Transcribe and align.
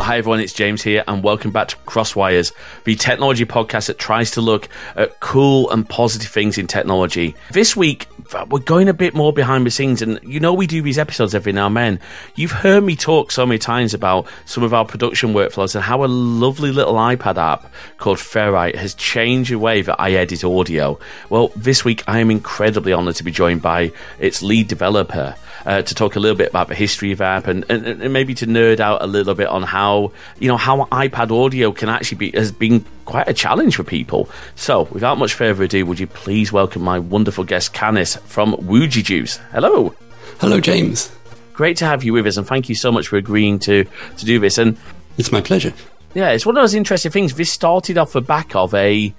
Well, 0.00 0.06
hi 0.06 0.16
everyone, 0.16 0.40
it's 0.40 0.54
James 0.54 0.80
here, 0.80 1.04
and 1.06 1.22
welcome 1.22 1.50
back 1.50 1.68
to 1.68 1.76
Crossed 1.84 2.16
Wires, 2.16 2.54
the 2.84 2.94
technology 2.94 3.44
podcast 3.44 3.88
that 3.88 3.98
tries 3.98 4.30
to 4.30 4.40
look 4.40 4.66
at 4.96 5.20
cool 5.20 5.68
and 5.68 5.86
positive 5.86 6.30
things 6.30 6.56
in 6.56 6.66
technology. 6.66 7.36
This 7.52 7.76
week, 7.76 8.06
uh, 8.32 8.46
we're 8.48 8.60
going 8.60 8.88
a 8.88 8.94
bit 8.94 9.12
more 9.12 9.30
behind 9.30 9.66
the 9.66 9.70
scenes, 9.70 10.00
and 10.00 10.18
you 10.22 10.40
know 10.40 10.54
we 10.54 10.66
do 10.66 10.80
these 10.80 10.98
episodes 10.98 11.34
every 11.34 11.52
now 11.52 11.66
and 11.66 11.76
then. 11.76 12.00
You've 12.34 12.50
heard 12.50 12.82
me 12.82 12.96
talk 12.96 13.30
so 13.30 13.44
many 13.44 13.58
times 13.58 13.92
about 13.92 14.26
some 14.46 14.64
of 14.64 14.72
our 14.72 14.86
production 14.86 15.34
workflows 15.34 15.74
and 15.74 15.84
how 15.84 16.02
a 16.02 16.06
lovely 16.06 16.72
little 16.72 16.94
iPad 16.94 17.36
app 17.36 17.70
called 17.98 18.16
Ferrite 18.16 18.76
has 18.76 18.94
changed 18.94 19.52
the 19.52 19.58
way 19.58 19.82
that 19.82 20.00
I 20.00 20.12
edit 20.12 20.44
audio. 20.44 20.98
Well, 21.28 21.48
this 21.54 21.84
week 21.84 22.04
I 22.06 22.20
am 22.20 22.30
incredibly 22.30 22.94
honoured 22.94 23.16
to 23.16 23.24
be 23.24 23.32
joined 23.32 23.60
by 23.60 23.92
its 24.18 24.42
lead 24.42 24.66
developer 24.66 25.36
uh, 25.66 25.82
to 25.82 25.94
talk 25.94 26.16
a 26.16 26.20
little 26.20 26.36
bit 26.36 26.48
about 26.50 26.68
the 26.68 26.74
history 26.74 27.12
of 27.12 27.20
app 27.20 27.46
and, 27.46 27.64
and, 27.68 27.86
and, 27.86 28.12
maybe 28.12 28.34
to 28.34 28.46
nerd 28.46 28.80
out 28.80 29.02
a 29.02 29.06
little 29.06 29.34
bit 29.34 29.48
on 29.48 29.62
how 29.62 30.12
you 30.38 30.48
know 30.48 30.56
how 30.56 30.84
iPad 30.86 31.30
audio 31.30 31.72
can 31.72 31.88
actually 31.88 32.18
be 32.18 32.30
has 32.32 32.52
been 32.52 32.84
quite 33.04 33.28
a 33.28 33.34
challenge 33.34 33.76
for 33.76 33.84
people. 33.84 34.28
So, 34.54 34.82
without 34.84 35.18
much 35.18 35.34
further 35.34 35.64
ado, 35.64 35.84
would 35.86 36.00
you 36.00 36.06
please 36.06 36.52
welcome 36.52 36.82
my 36.82 36.98
wonderful 36.98 37.44
guest 37.44 37.72
Canis 37.72 38.16
from 38.16 38.54
Wooji 38.54 39.04
Juice? 39.04 39.36
Hello. 39.52 39.94
Hello, 40.38 40.60
James. 40.60 41.10
Great 41.52 41.76
to 41.78 41.84
have 41.84 42.02
you 42.02 42.12
with 42.12 42.26
us, 42.26 42.36
and 42.36 42.46
thank 42.46 42.68
you 42.68 42.74
so 42.74 42.90
much 42.90 43.08
for 43.08 43.16
agreeing 43.16 43.58
to 43.60 43.84
to 44.16 44.24
do 44.24 44.38
this. 44.38 44.58
And 44.58 44.78
it's 45.18 45.32
my 45.32 45.40
pleasure. 45.40 45.74
Yeah, 46.14 46.30
it's 46.30 46.44
one 46.44 46.56
of 46.56 46.62
those 46.62 46.74
interesting 46.74 47.12
things. 47.12 47.34
This 47.34 47.52
started 47.52 47.96
off 47.98 48.12
the 48.12 48.20
back 48.20 48.56
of 48.56 48.74
a 48.74 49.14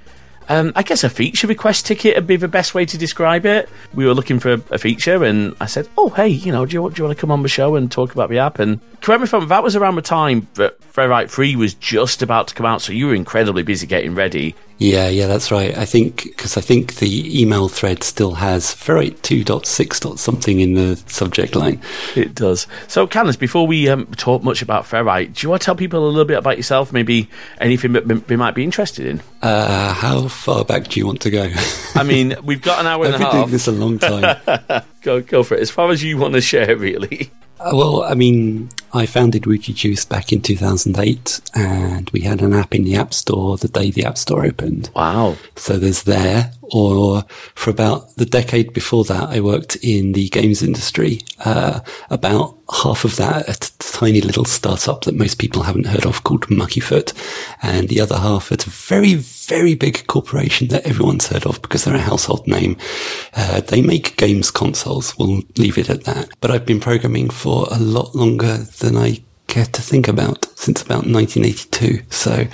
um, 0.52 0.74
I 0.76 0.84
guess 0.84 1.06
a 1.06 1.10
feature 1.10 1.48
request 1.48 1.86
ticket 1.86 2.16
would 2.16 2.28
be 2.28 2.36
the 2.36 2.50
best 2.50 2.76
way 2.76 2.86
to 2.86 2.98
describe 2.98 3.46
it. 3.46 3.70
We 3.94 4.06
were 4.06 4.14
looking 4.14 4.38
for 4.38 4.62
a 4.70 4.78
feature, 4.78 5.24
and 5.24 5.56
I 5.62 5.66
said, 5.66 5.88
"Oh, 5.98 6.10
hey, 6.10 6.28
you 6.28 6.52
know, 6.52 6.66
do 6.66 6.74
you, 6.74 6.90
do 6.90 6.98
you 6.98 7.06
want 7.06 7.18
to 7.18 7.22
come 7.22 7.32
on 7.32 7.42
the 7.42 7.48
show 7.48 7.78
and 7.78 7.90
talk 7.90 8.12
about 8.12 8.30
the 8.30 8.40
app?" 8.40 8.60
And 8.60 8.82
correct 9.00 9.22
me 9.22 9.24
if 9.24 9.34
I'm 9.34 9.48
that 9.48 9.64
was 9.64 9.78
around 9.78 9.96
the 9.96 10.02
time 10.02 10.48
that 10.56 10.78
Ferrite 10.94 11.30
3 11.30 11.56
was 11.56 11.74
just 11.76 12.22
about 12.22 12.50
to 12.50 12.54
come 12.54 12.66
out, 12.66 12.82
so 12.82 12.92
you 12.92 13.08
were 13.08 13.16
incredibly 13.16 13.64
busy 13.64 13.88
getting 13.88 14.14
ready. 14.14 14.54
Yeah, 14.82 15.10
yeah, 15.10 15.28
that's 15.28 15.52
right. 15.52 15.78
I 15.78 15.86
think 15.86 16.24
because 16.24 16.58
I 16.58 16.62
think 16.62 16.96
the 16.96 17.40
email 17.40 17.68
thread 17.68 18.02
still 18.02 18.34
has 18.34 18.66
Ferrite 18.74 19.18
2.6. 19.18 20.18
something 20.18 20.60
in 20.60 20.74
the 20.74 20.96
subject 21.06 21.56
line. 21.56 21.80
It 22.16 22.34
does. 22.34 22.66
So, 22.88 23.06
Canis, 23.06 23.36
before 23.36 23.68
we 23.68 23.88
um, 23.90 24.08
talk 24.16 24.42
much 24.42 24.64
about 24.64 24.86
Ferrite, 24.86 25.36
do 25.36 25.46
you 25.46 25.52
want 25.52 25.62
to 25.62 25.66
tell 25.68 25.76
people 25.76 26.04
a 26.04 26.10
little 26.10 26.26
bit 26.26 26.40
about 26.40 26.58
yourself? 26.58 26.92
Maybe 26.92 27.30
anything 27.60 27.92
that 27.92 28.08
they 28.28 28.36
might 28.36 28.56
be 28.56 28.64
interested 28.64 29.06
in? 29.06 29.22
Uh, 29.44 29.94
how 29.94 30.28
far 30.28 30.66
back 30.66 30.88
do 30.88 31.00
you 31.00 31.06
want 31.06 31.22
to 31.22 31.30
go? 31.30 31.54
I 31.94 32.02
mean, 32.02 32.34
we've 32.44 32.64
got 32.64 32.80
an 32.80 32.88
hour 32.88 33.06
and 33.06 33.14
a 33.14 33.20
half. 33.20 33.28
I've 33.28 33.34
been 33.34 33.42
doing 33.42 33.52
this 33.52 33.68
a 33.68 33.72
long 33.72 34.00
time. 34.00 34.84
go, 35.04 35.22
go 35.22 35.44
for 35.44 35.54
it. 35.54 35.62
As 35.62 35.70
far 35.70 35.92
as 35.92 36.04
you 36.04 36.18
want 36.18 36.34
to 36.34 36.42
share, 36.42 36.76
really. 36.76 37.30
Uh, 37.62 37.72
well, 37.76 38.04
I 38.04 38.16
mean, 38.16 38.70
I 38.92 39.06
founded 39.06 39.44
Wooji 39.44 39.76
Juice 39.76 40.04
back 40.04 40.34
in 40.34 40.42
2008, 40.42 41.42
and 41.54 42.10
we 42.10 42.22
had 42.22 42.42
an 42.42 42.54
app 42.54 42.74
in 42.74 42.84
the 42.84 42.96
App 42.96 43.14
Store 43.14 43.56
the 43.58 43.68
day 43.68 43.92
the 43.92 44.04
App 44.04 44.18
Store 44.18 44.44
opened. 44.46 44.90
Wow. 44.96 45.38
So 45.56 45.78
there's 45.78 46.04
there. 46.04 46.54
Or 46.74 47.26
for 47.56 47.70
about 47.70 48.16
the 48.16 48.26
decade 48.26 48.74
before 48.74 49.04
that, 49.06 49.30
I 49.30 49.42
worked 49.42 49.76
in 49.78 50.14
the 50.14 50.30
games 50.30 50.64
industry. 50.64 51.20
Uh, 51.44 51.82
about 52.10 52.58
half 52.84 53.04
of 53.04 53.18
that 53.18 53.50
at 53.50 53.66
a 53.66 53.78
tiny 53.80 54.22
little 54.22 54.46
startup 54.46 55.04
that 55.04 55.16
most 55.16 55.38
people 55.38 55.64
haven't 55.64 55.88
heard 55.88 56.06
of 56.06 56.24
called 56.24 56.48
Muckyfoot, 56.48 57.14
and 57.62 57.90
the 57.90 58.00
other 58.00 58.18
half 58.18 58.52
at 58.52 58.66
a 58.66 58.70
very, 58.70 59.16
very 59.16 59.76
big 59.76 60.08
corporation 60.08 60.70
that 60.70 60.86
everyone's 60.86 61.28
heard 61.28 61.46
of 61.46 61.62
because 61.62 61.84
they're 61.84 61.96
a 61.96 62.00
household 62.00 62.48
name. 62.48 62.78
Uh, 63.34 63.60
they 63.62 63.82
make 63.82 64.16
games 64.16 64.50
consoles. 64.50 65.18
We'll 65.18 65.42
leave 65.58 65.78
it 65.78 65.90
at 65.90 66.06
that. 66.06 66.30
But 66.40 66.52
I've 66.52 66.66
been 66.66 66.80
programming 66.80 67.30
for 67.30 67.68
a 67.70 67.80
lot 67.80 68.16
longer 68.16 68.58
than 68.58 68.96
I 68.96 69.20
care 69.52 69.66
to 69.66 69.82
think 69.82 70.08
about 70.08 70.46
since 70.58 70.82
about 70.82 71.06
1982. 71.06 72.04
So, 72.10 72.48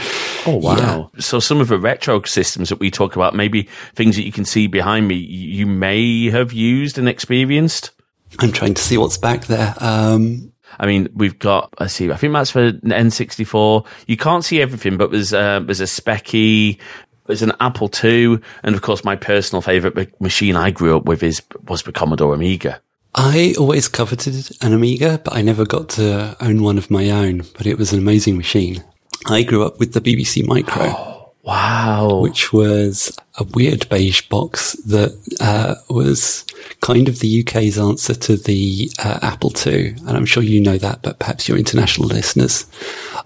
oh 0.45 0.58
wow! 0.58 1.12
Yeah. 1.13 1.22
So 1.22 1.40
some 1.40 1.62
of 1.62 1.69
the 1.69 1.80
retro 1.80 2.22
systems 2.24 2.69
that 2.69 2.80
we 2.80 2.91
talk 2.91 3.16
about, 3.16 3.35
maybe 3.35 3.69
things 3.96 4.16
that 4.18 4.25
you 4.25 4.31
can 4.31 4.46
see 4.46 4.68
behind 4.68 5.07
me, 5.07 5.16
you 5.16 5.66
may 5.66 6.30
have 6.30 6.52
used 6.52 6.97
and 6.97 7.07
experienced. 7.07 7.91
I'm 8.40 8.52
trying 8.52 8.74
to 8.74 8.81
see 8.81 8.97
what's 8.97 9.18
back 9.18 9.46
there. 9.46 9.74
Um, 9.80 10.52
I 10.80 10.86
mean, 10.86 11.07
we've 11.13 11.40
got, 11.40 11.74
let's 11.80 11.94
see, 11.94 12.12
I 12.12 12.18
think 12.18 12.34
that's 12.34 12.52
for 12.52 12.72
N64. 12.74 13.86
You 14.07 14.18
can't 14.18 14.44
see 14.44 14.62
everything, 14.62 14.97
but 14.97 15.12
there's, 15.12 15.34
uh, 15.34 15.62
there's 15.62 15.80
a 15.80 15.86
Speccy, 15.86 16.78
there's 17.25 17.41
an 17.41 17.53
Apple 17.62 17.90
II, 18.03 18.40
and 18.63 18.75
of 18.75 18.81
course, 18.81 19.03
my 19.03 19.16
personal 19.16 19.62
favorite 19.62 20.19
machine 20.19 20.56
I 20.56 20.72
grew 20.72 20.97
up 20.97 21.06
with 21.06 21.24
is, 21.24 21.41
was 21.68 21.84
the 21.84 21.94
Commodore 21.94 22.34
Amiga. 22.34 22.81
I 23.19 23.55
always 23.57 23.88
coveted 23.88 24.55
an 24.61 24.73
Amiga, 24.73 25.19
but 25.23 25.35
I 25.35 25.41
never 25.41 25.66
got 25.66 25.89
to 25.89 26.38
own 26.39 26.61
one 26.61 26.78
of 26.78 26.91
my 26.91 27.09
own, 27.09 27.41
but 27.57 27.66
it 27.66 27.75
was 27.75 27.91
an 27.91 27.97
amazing 27.97 28.38
machine. 28.38 28.83
I 29.25 29.41
grew 29.41 29.66
up 29.66 29.79
with 29.79 29.94
the 29.94 30.01
BBC 30.01 30.45
Micro. 30.45 30.83
Oh, 30.83 31.33
wow. 31.44 32.19
Which 32.19 32.53
was 32.53 33.17
a 33.39 33.44
weird 33.44 33.89
beige 33.89 34.22
box 34.29 34.73
that 34.85 35.17
uh, 35.41 35.75
was 35.89 36.45
kind 36.81 37.09
of 37.09 37.19
the 37.19 37.41
UK's 37.41 37.79
answer 37.79 38.13
to 38.13 38.38
the 38.38 38.91
uh, 39.00 39.17
Apple 39.23 39.51
II. 39.66 39.95
And 40.06 40.11
I'm 40.11 40.27
sure 40.27 40.44
you 40.44 40.61
know 40.61 40.77
that, 40.77 41.01
but 41.01 41.17
perhaps 41.17 41.50
your 41.50 41.57
international 41.57 42.07
listeners 42.09 42.67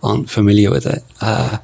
aren't 0.01 0.29
familiar 0.29 0.71
with 0.71 0.85
it. 0.85 1.03
Uh, 1.19 1.57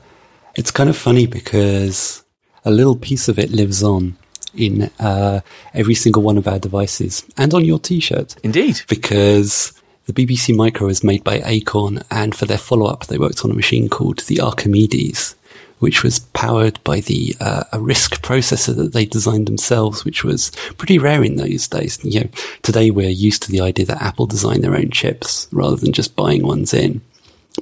it's 0.55 0.71
kind 0.71 0.89
of 0.89 0.97
funny 0.97 1.27
because 1.27 2.25
a 2.65 2.71
little 2.71 2.97
piece 2.97 3.29
of 3.29 3.39
it 3.39 3.51
lives 3.51 3.83
on 3.83 4.17
in 4.57 4.89
uh, 4.99 5.41
every 5.73 5.95
single 5.95 6.23
one 6.23 6.37
of 6.37 6.47
our 6.47 6.59
devices 6.59 7.25
and 7.37 7.53
on 7.53 7.65
your 7.65 7.79
t-shirt. 7.79 8.35
Indeed. 8.43 8.81
Because 8.87 9.73
the 10.05 10.13
BBC 10.13 10.55
Micro 10.55 10.87
is 10.87 11.03
made 11.03 11.23
by 11.23 11.41
Acorn 11.45 12.03
and 12.11 12.35
for 12.35 12.45
their 12.45 12.57
follow-up 12.57 13.07
they 13.07 13.17
worked 13.17 13.43
on 13.43 13.51
a 13.51 13.55
machine 13.55 13.89
called 13.89 14.19
the 14.19 14.39
Archimedes 14.39 15.35
which 15.79 16.03
was 16.03 16.19
powered 16.19 16.83
by 16.83 16.99
the 17.01 17.35
uh, 17.39 17.63
a 17.71 17.77
RISC 17.77 18.19
processor 18.21 18.75
that 18.75 18.93
they 18.93 19.05
designed 19.05 19.47
themselves, 19.47 20.03
which 20.03 20.23
was 20.23 20.49
pretty 20.77 20.97
rare 20.97 21.23
in 21.23 21.35
those 21.35 21.67
days. 21.67 22.03
You 22.03 22.21
know, 22.21 22.29
today 22.63 22.89
we're 22.89 23.09
used 23.09 23.43
to 23.43 23.51
the 23.51 23.61
idea 23.61 23.85
that 23.85 24.01
Apple 24.01 24.25
designed 24.25 24.63
their 24.63 24.75
own 24.75 24.89
chips 24.89 25.47
rather 25.51 25.75
than 25.75 25.93
just 25.93 26.15
buying 26.15 26.45
ones 26.45 26.73
in. 26.73 27.01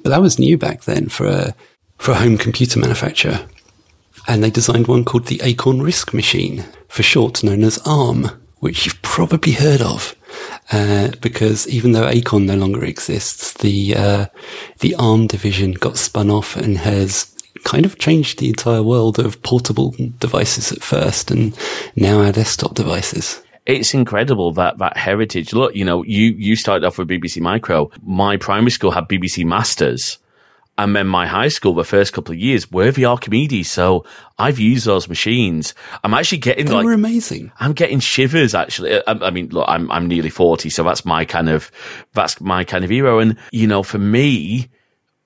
But 0.01 0.09
that 0.09 0.21
was 0.21 0.39
new 0.39 0.57
back 0.57 0.83
then 0.83 1.09
for 1.09 1.27
a 1.27 1.55
for 1.97 2.11
a 2.11 2.15
home 2.15 2.37
computer 2.37 2.79
manufacturer 2.79 3.47
and 4.27 4.43
they 4.43 4.49
designed 4.49 4.87
one 4.87 5.05
called 5.05 5.27
the 5.27 5.41
Acorn 5.43 5.79
RISC 5.79 6.13
Machine, 6.13 6.65
for 6.87 7.03
short 7.03 7.43
known 7.43 7.63
as 7.63 7.77
ARM, 7.85 8.29
which 8.59 8.85
you've 8.85 9.01
probably 9.01 9.53
heard 9.53 9.81
of. 9.81 10.15
Uh, 10.71 11.11
because 11.21 11.67
even 11.67 11.91
though 11.91 12.07
Acorn 12.07 12.45
no 12.45 12.55
longer 12.55 12.83
exists, 12.83 13.53
the 13.53 13.95
uh, 13.95 14.25
the 14.79 14.95
ARM 14.95 15.27
division 15.27 15.71
got 15.73 15.97
spun 15.97 16.29
off 16.29 16.55
and 16.57 16.77
has 16.79 17.31
kind 17.63 17.85
of 17.85 17.97
changed 17.97 18.39
the 18.39 18.49
entire 18.49 18.83
world 18.83 19.17
of 19.19 19.41
portable 19.43 19.93
devices 20.19 20.71
at 20.71 20.83
first, 20.83 21.31
and 21.31 21.57
now 21.95 22.21
our 22.21 22.31
desktop 22.31 22.73
devices 22.73 23.41
it's 23.65 23.93
incredible 23.93 24.51
that 24.53 24.77
that 24.77 24.97
heritage. 24.97 25.53
Look, 25.53 25.75
you 25.75 25.85
know, 25.85 26.03
you 26.03 26.33
you 26.37 26.55
started 26.55 26.85
off 26.85 26.97
with 26.97 27.07
BBC 27.07 27.41
Micro. 27.41 27.89
My 28.03 28.37
primary 28.37 28.71
school 28.71 28.91
had 28.91 29.05
BBC 29.05 29.45
Masters, 29.45 30.19
and 30.77 30.95
then 30.95 31.07
my 31.07 31.25
high 31.25 31.47
school, 31.47 31.73
the 31.73 31.85
first 31.85 32.11
couple 32.11 32.33
of 32.33 32.39
years, 32.39 32.69
were 32.69 32.91
the 32.91 33.05
Archimedes. 33.05 33.71
So 33.71 34.05
I've 34.37 34.59
used 34.59 34.85
those 34.85 35.07
machines. 35.07 35.73
I'm 36.03 36.13
actually 36.13 36.39
getting 36.39 36.65
they 36.65 36.73
like, 36.73 36.85
were 36.85 36.93
amazing. 36.93 37.51
I'm 37.59 37.73
getting 37.73 37.99
shivers 37.99 38.53
actually. 38.53 38.97
I, 39.07 39.11
I, 39.11 39.29
mean, 39.31 39.49
look, 39.49 39.65
I'm, 39.69 39.89
I'm 39.89 40.07
nearly 40.07 40.29
40. 40.29 40.69
So 40.69 40.83
that's 40.83 41.05
my 41.05 41.23
kind 41.23 41.49
of, 41.49 41.71
that's 42.13 42.41
my 42.41 42.65
kind 42.65 42.83
of 42.83 42.89
hero. 42.89 43.19
And, 43.19 43.37
you 43.51 43.67
know, 43.67 43.83
for 43.83 43.99
me, 43.99 44.69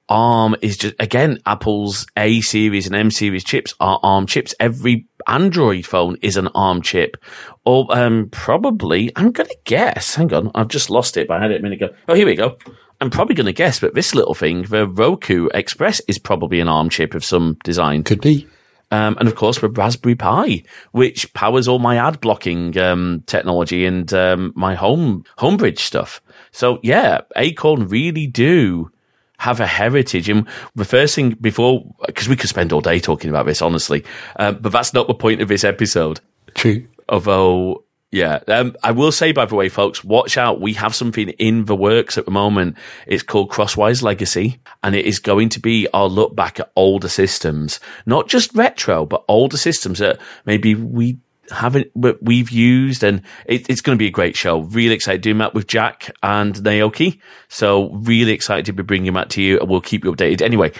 ARM 0.07 0.55
is 0.61 0.77
just, 0.77 0.95
again, 0.99 1.39
Apple's 1.45 2.05
A 2.15 2.41
series 2.41 2.85
and 2.85 2.95
M 2.95 3.09
series 3.09 3.43
chips 3.43 3.73
are 3.79 3.99
ARM 4.03 4.27
chips. 4.27 4.53
Every 4.59 5.07
Android 5.27 5.85
phone 5.85 6.17
is 6.21 6.37
an 6.37 6.47
ARM 6.49 6.83
chip. 6.83 7.17
Or, 7.65 7.87
um, 7.89 8.29
probably, 8.31 9.11
I'm 9.15 9.31
going 9.31 9.49
to 9.49 9.57
guess, 9.65 10.15
hang 10.15 10.31
on, 10.33 10.51
I've 10.53 10.67
just 10.67 10.91
lost 10.91 11.17
it, 11.17 11.27
but 11.27 11.37
I 11.37 11.41
had 11.41 11.51
it 11.51 11.59
a 11.59 11.63
minute 11.63 11.81
ago. 11.81 11.93
Oh, 12.07 12.13
here 12.13 12.25
we 12.25 12.35
go. 12.35 12.57
I'm 13.01 13.09
probably 13.09 13.35
going 13.35 13.45
to 13.45 13.53
guess, 13.53 13.79
but 13.79 13.95
this 13.95 14.13
little 14.13 14.33
thing, 14.33 14.63
the 14.63 14.87
Roku 14.87 15.47
Express, 15.53 16.01
is 16.07 16.19
probably 16.19 16.59
an 16.59 16.67
ARM 16.67 16.89
chip 16.89 17.13
of 17.15 17.23
some 17.23 17.57
design. 17.63 18.03
Could 18.03 18.21
be. 18.21 18.47
Um, 18.91 19.17
and 19.19 19.27
of 19.27 19.35
course, 19.35 19.59
the 19.59 19.69
Raspberry 19.69 20.15
Pi, 20.15 20.63
which 20.91 21.31
powers 21.33 21.67
all 21.67 21.79
my 21.79 21.97
ad 21.97 22.19
blocking 22.21 22.77
um, 22.77 23.23
technology 23.27 23.85
and 23.85 24.11
um, 24.13 24.51
my 24.55 24.75
home 24.75 25.23
homebridge 25.37 25.79
stuff. 25.79 26.21
So 26.51 26.79
yeah, 26.81 27.21
Acorn 27.35 27.87
really 27.87 28.25
do 28.25 28.91
have 29.37 29.59
a 29.59 29.67
heritage. 29.67 30.27
And 30.27 30.47
the 30.75 30.85
first 30.85 31.15
thing 31.15 31.31
before, 31.39 31.85
because 32.07 32.27
we 32.27 32.35
could 32.35 32.49
spend 32.49 32.73
all 32.73 32.81
day 32.81 32.99
talking 32.99 33.29
about 33.29 33.45
this, 33.45 33.61
honestly, 33.61 34.03
uh, 34.37 34.53
but 34.53 34.71
that's 34.71 34.93
not 34.93 35.07
the 35.07 35.13
point 35.13 35.41
of 35.41 35.47
this 35.47 35.63
episode. 35.63 36.19
True. 36.55 36.87
Although 37.07 37.83
yeah. 38.11 38.39
Um, 38.47 38.75
I 38.83 38.91
will 38.91 39.11
say, 39.11 39.31
by 39.31 39.45
the 39.45 39.55
way, 39.55 39.69
folks, 39.69 40.03
watch 40.03 40.37
out. 40.37 40.59
We 40.59 40.73
have 40.73 40.95
something 40.95 41.29
in 41.29 41.65
the 41.65 41.75
works 41.75 42.17
at 42.17 42.25
the 42.25 42.31
moment. 42.31 42.75
It's 43.05 43.21
called 43.21 43.51
Crossed 43.51 43.77
Wires 43.77 44.01
Legacy, 44.01 44.59
and 44.83 44.95
it 44.95 45.05
is 45.05 45.19
going 45.19 45.49
to 45.49 45.59
be 45.59 45.87
our 45.93 46.07
look 46.07 46.35
back 46.35 46.59
at 46.59 46.71
older 46.75 47.09
systems, 47.09 47.79
not 48.05 48.27
just 48.27 48.55
retro, 48.55 49.05
but 49.05 49.23
older 49.27 49.57
systems 49.57 49.99
that 49.99 50.19
maybe 50.45 50.73
we 50.73 51.19
haven't 51.51 51.91
but 51.95 52.21
we've 52.21 52.49
used, 52.49 53.03
and 53.03 53.21
it, 53.45 53.69
it's 53.69 53.81
going 53.81 53.95
to 53.95 53.99
be 53.99 54.07
a 54.07 54.11
great 54.11 54.35
show. 54.35 54.61
Really 54.61 54.95
excited 54.95 55.21
doing 55.21 55.37
that 55.39 55.53
with 55.53 55.67
Jack 55.67 56.11
and 56.23 56.55
Naoki. 56.55 57.19
So 57.47 57.91
really 57.91 58.31
excited 58.31 58.65
to 58.65 58.73
be 58.73 58.83
bringing 58.83 59.13
that 59.13 59.29
to 59.31 59.41
you, 59.41 59.59
and 59.59 59.69
we'll 59.69 59.81
keep 59.81 60.03
you 60.03 60.11
updated. 60.11 60.41
Anyway, 60.41 60.71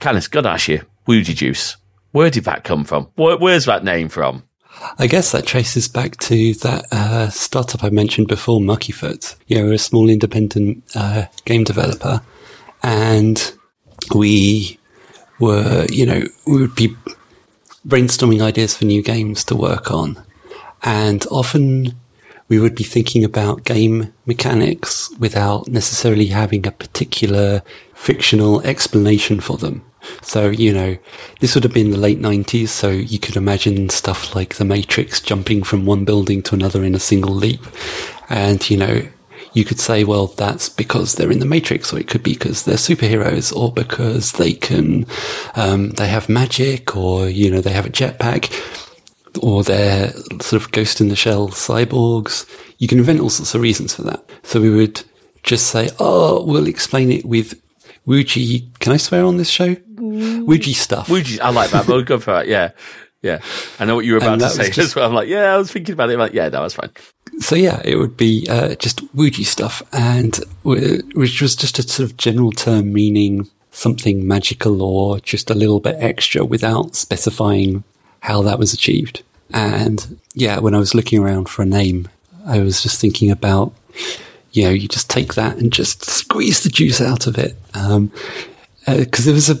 Canis, 0.00 0.26
gotta 0.26 0.50
ask 0.50 0.66
you, 0.66 0.82
Wooji 1.06 1.36
Juice, 1.36 1.76
where 2.10 2.30
did 2.30 2.44
that 2.44 2.64
come 2.64 2.82
from? 2.82 3.08
Where, 3.14 3.36
where's 3.36 3.66
that 3.66 3.84
name 3.84 4.08
from? 4.08 4.42
I 4.98 5.06
guess 5.06 5.32
that 5.32 5.46
traces 5.46 5.88
back 5.88 6.16
to 6.18 6.54
that 6.54 6.86
uh, 6.92 7.28
startup 7.30 7.84
I 7.84 7.90
mentioned 7.90 8.28
before, 8.28 8.60
Muckyfoot. 8.60 9.36
You 9.46 9.58
know, 9.58 9.64
we're 9.64 9.74
a 9.74 9.78
small 9.78 10.08
independent 10.08 10.82
uh, 10.94 11.26
game 11.44 11.64
developer, 11.64 12.20
and 12.82 13.52
we 14.14 14.78
were, 15.38 15.86
you 15.90 16.06
know, 16.06 16.22
we 16.46 16.60
would 16.60 16.74
be 16.74 16.94
brainstorming 17.86 18.42
ideas 18.42 18.76
for 18.76 18.84
new 18.84 19.02
games 19.02 19.44
to 19.44 19.56
work 19.56 19.90
on. 19.90 20.22
And 20.82 21.24
often 21.30 21.94
we 22.48 22.58
would 22.58 22.74
be 22.74 22.84
thinking 22.84 23.24
about 23.24 23.64
game 23.64 24.12
mechanics 24.26 25.10
without 25.18 25.68
necessarily 25.68 26.26
having 26.26 26.66
a 26.66 26.72
particular 26.72 27.62
fictional 27.94 28.60
explanation 28.62 29.40
for 29.40 29.56
them. 29.56 29.84
So, 30.22 30.50
you 30.50 30.72
know, 30.72 30.96
this 31.40 31.54
would 31.54 31.64
have 31.64 31.74
been 31.74 31.90
the 31.90 31.96
late 31.96 32.20
90s, 32.20 32.68
so 32.68 32.90
you 32.90 33.18
could 33.18 33.36
imagine 33.36 33.88
stuff 33.88 34.34
like 34.34 34.56
The 34.56 34.64
Matrix 34.64 35.20
jumping 35.20 35.62
from 35.62 35.86
one 35.86 36.04
building 36.04 36.42
to 36.44 36.54
another 36.54 36.84
in 36.84 36.94
a 36.94 37.00
single 37.00 37.34
leap. 37.34 37.60
And, 38.28 38.68
you 38.70 38.76
know, 38.76 39.02
you 39.52 39.64
could 39.64 39.78
say, 39.78 40.04
well, 40.04 40.28
that's 40.28 40.68
because 40.68 41.14
they're 41.14 41.30
in 41.30 41.38
the 41.38 41.46
Matrix, 41.46 41.92
or 41.92 41.98
it 41.98 42.08
could 42.08 42.22
be 42.22 42.32
because 42.32 42.64
they're 42.64 42.76
superheroes, 42.76 43.54
or 43.54 43.72
because 43.72 44.32
they 44.32 44.52
can, 44.52 45.06
um, 45.54 45.90
they 45.90 46.08
have 46.08 46.28
magic, 46.28 46.96
or, 46.96 47.28
you 47.28 47.50
know, 47.50 47.60
they 47.60 47.72
have 47.72 47.86
a 47.86 47.90
jetpack, 47.90 48.50
or 49.42 49.62
they're 49.62 50.10
sort 50.40 50.54
of 50.54 50.72
ghost 50.72 51.00
in 51.00 51.08
the 51.08 51.16
shell 51.16 51.48
cyborgs. 51.48 52.48
You 52.78 52.88
can 52.88 52.98
invent 52.98 53.20
all 53.20 53.30
sorts 53.30 53.54
of 53.54 53.60
reasons 53.60 53.94
for 53.94 54.02
that. 54.02 54.24
So 54.42 54.60
we 54.60 54.70
would 54.70 55.02
just 55.42 55.68
say, 55.68 55.90
oh, 55.98 56.44
we'll 56.44 56.68
explain 56.68 57.10
it 57.10 57.24
with 57.24 57.60
Wooji. 58.06 58.66
Can 58.78 58.92
I 58.92 58.96
swear 58.96 59.24
on 59.24 59.36
this 59.36 59.48
show? 59.48 59.74
Wooji 59.74 60.74
stuff. 60.74 61.08
Wooji, 61.08 61.40
I 61.40 61.50
like 61.50 61.70
that. 61.70 61.86
We'll 61.86 62.02
go 62.02 62.18
for 62.18 62.32
that. 62.32 62.48
Yeah. 62.48 62.72
Yeah. 63.22 63.40
I 63.78 63.84
know 63.84 63.94
what 63.94 64.04
you 64.04 64.14
were 64.14 64.18
about 64.18 64.40
to 64.40 64.50
say 64.50 64.66
just, 64.66 64.78
as 64.78 64.94
well. 64.96 65.08
I'm 65.08 65.14
like, 65.14 65.28
yeah, 65.28 65.54
I 65.54 65.56
was 65.56 65.70
thinking 65.70 65.92
about 65.92 66.10
it. 66.10 66.14
I'm 66.14 66.18
like, 66.18 66.32
yeah, 66.32 66.48
that 66.48 66.60
was 66.60 66.74
fine 66.74 66.90
so 67.38 67.56
yeah, 67.56 67.80
it 67.84 67.96
would 67.96 68.16
be 68.16 68.46
uh, 68.48 68.74
just 68.76 69.06
Wooji 69.14 69.44
stuff, 69.44 69.82
and 69.92 70.36
which 70.62 71.40
was 71.40 71.56
just 71.56 71.78
a 71.78 71.82
sort 71.82 72.10
of 72.10 72.16
general 72.16 72.52
term 72.52 72.92
meaning 72.92 73.48
something 73.70 74.26
magical 74.26 74.82
or 74.82 75.18
just 75.20 75.50
a 75.50 75.54
little 75.54 75.80
bit 75.80 75.96
extra 75.98 76.44
without 76.44 76.94
specifying 76.94 77.84
how 78.20 78.42
that 78.42 78.58
was 78.58 78.74
achieved. 78.74 79.22
And 79.50 80.20
yeah, 80.34 80.58
when 80.58 80.74
I 80.74 80.78
was 80.78 80.94
looking 80.94 81.22
around 81.22 81.48
for 81.48 81.62
a 81.62 81.66
name, 81.66 82.08
I 82.46 82.60
was 82.60 82.82
just 82.82 83.00
thinking 83.00 83.30
about, 83.30 83.72
you 84.52 84.64
know, 84.64 84.70
you 84.70 84.88
just 84.88 85.10
take 85.10 85.34
that 85.34 85.56
and 85.56 85.72
just 85.72 86.04
squeeze 86.04 86.62
the 86.62 86.68
juice 86.68 87.00
out 87.00 87.26
of 87.26 87.38
it. 87.38 87.56
Um, 87.74 88.12
uh, 88.86 89.04
cause 89.10 89.24
there 89.24 89.34
was 89.34 89.48
a, 89.48 89.56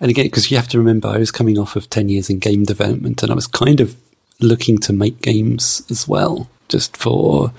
and 0.00 0.10
again, 0.10 0.28
cause 0.30 0.50
you 0.50 0.56
have 0.56 0.68
to 0.68 0.78
remember 0.78 1.08
I 1.08 1.18
was 1.18 1.30
coming 1.30 1.58
off 1.58 1.76
of 1.76 1.88
10 1.88 2.08
years 2.08 2.28
in 2.28 2.38
game 2.38 2.64
development 2.64 3.22
and 3.22 3.32
I 3.32 3.34
was 3.34 3.46
kind 3.46 3.80
of 3.80 3.96
looking 4.40 4.78
to 4.78 4.92
make 4.92 5.22
games 5.22 5.82
as 5.90 6.06
well 6.06 6.48
just 6.68 6.96
for 6.96 7.52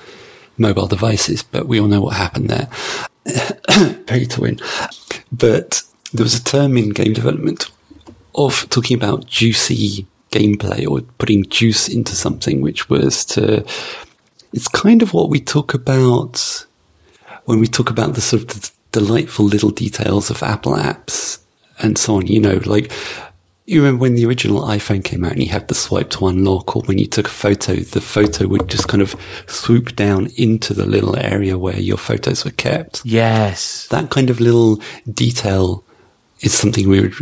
mobile 0.58 0.88
devices, 0.88 1.44
but 1.44 1.68
we 1.68 1.80
all 1.80 1.88
know 1.88 2.02
what 2.02 2.16
happened 2.16 2.50
there. 2.50 2.70
Pay 4.06 4.26
to 4.26 4.42
win. 4.42 4.60
But 5.32 5.82
there 6.14 6.24
was 6.24 6.36
a 6.36 6.44
term 6.44 6.78
in 6.78 6.90
game 6.90 7.14
development 7.14 7.70
of 8.36 8.70
talking 8.70 8.96
about 8.96 9.26
juicy 9.26 10.06
gameplay 10.32 10.88
or 10.88 11.02
putting 11.18 11.46
juice 11.46 11.88
into 11.88 12.16
something, 12.16 12.62
which 12.62 12.90
was 12.90 13.26
to, 13.26 13.66
it's 14.54 14.68
kind 14.68 15.02
of 15.02 15.14
what 15.14 15.30
we 15.30 15.40
talk 15.40 15.74
about 15.74 16.66
when 17.46 17.60
we 17.60 17.68
talk 17.68 17.90
about 17.90 18.14
the 18.14 18.22
sort 18.22 18.44
of 18.44 18.48
the 18.50 18.72
delightful 18.92 19.46
little 19.46 19.72
details 19.72 20.30
of 20.30 20.44
Apple 20.44 20.74
apps 20.74 21.40
and 21.80 21.98
so 21.98 22.18
on, 22.18 22.28
you 22.28 22.40
know, 22.40 22.60
like 22.66 22.92
you 23.66 23.82
remember 23.82 24.04
when 24.04 24.16
the 24.16 24.26
original 24.26 24.62
iPhone 24.62 25.04
came 25.04 25.26
out 25.26 25.32
and 25.32 25.44
you 25.44 25.50
had 25.50 25.68
the 25.68 25.74
swipe 25.74 26.12
to 26.12 26.28
unlock, 26.28 26.76
or 26.76 26.84
when 26.84 27.00
you 27.00 27.08
took 27.08 27.28
a 27.28 27.32
photo, 27.32 27.76
the 27.76 28.02
photo 28.02 28.48
would 28.48 28.68
just 28.68 28.88
kind 28.88 29.02
of 29.02 29.16
swoop 29.48 29.96
down 29.96 30.28
into 30.38 30.74
the 30.74 30.86
little 30.86 31.18
area 31.18 31.58
where 31.58 31.80
your 31.80 31.98
photos 31.98 32.46
were 32.46 32.52
kept. 32.52 33.04
Yes. 33.04 33.88
That 33.88 34.12
kind 34.12 34.30
of 34.30 34.40
little 34.40 34.80
detail 35.12 35.84
is 36.42 36.54
something 36.54 36.88
we 36.88 37.02
would 37.02 37.16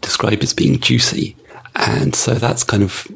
describe 0.00 0.42
as 0.42 0.54
being 0.54 0.80
juicy. 0.80 1.36
And 1.76 2.14
so 2.14 2.34
that's 2.34 2.64
kind 2.64 2.82
of, 2.82 3.06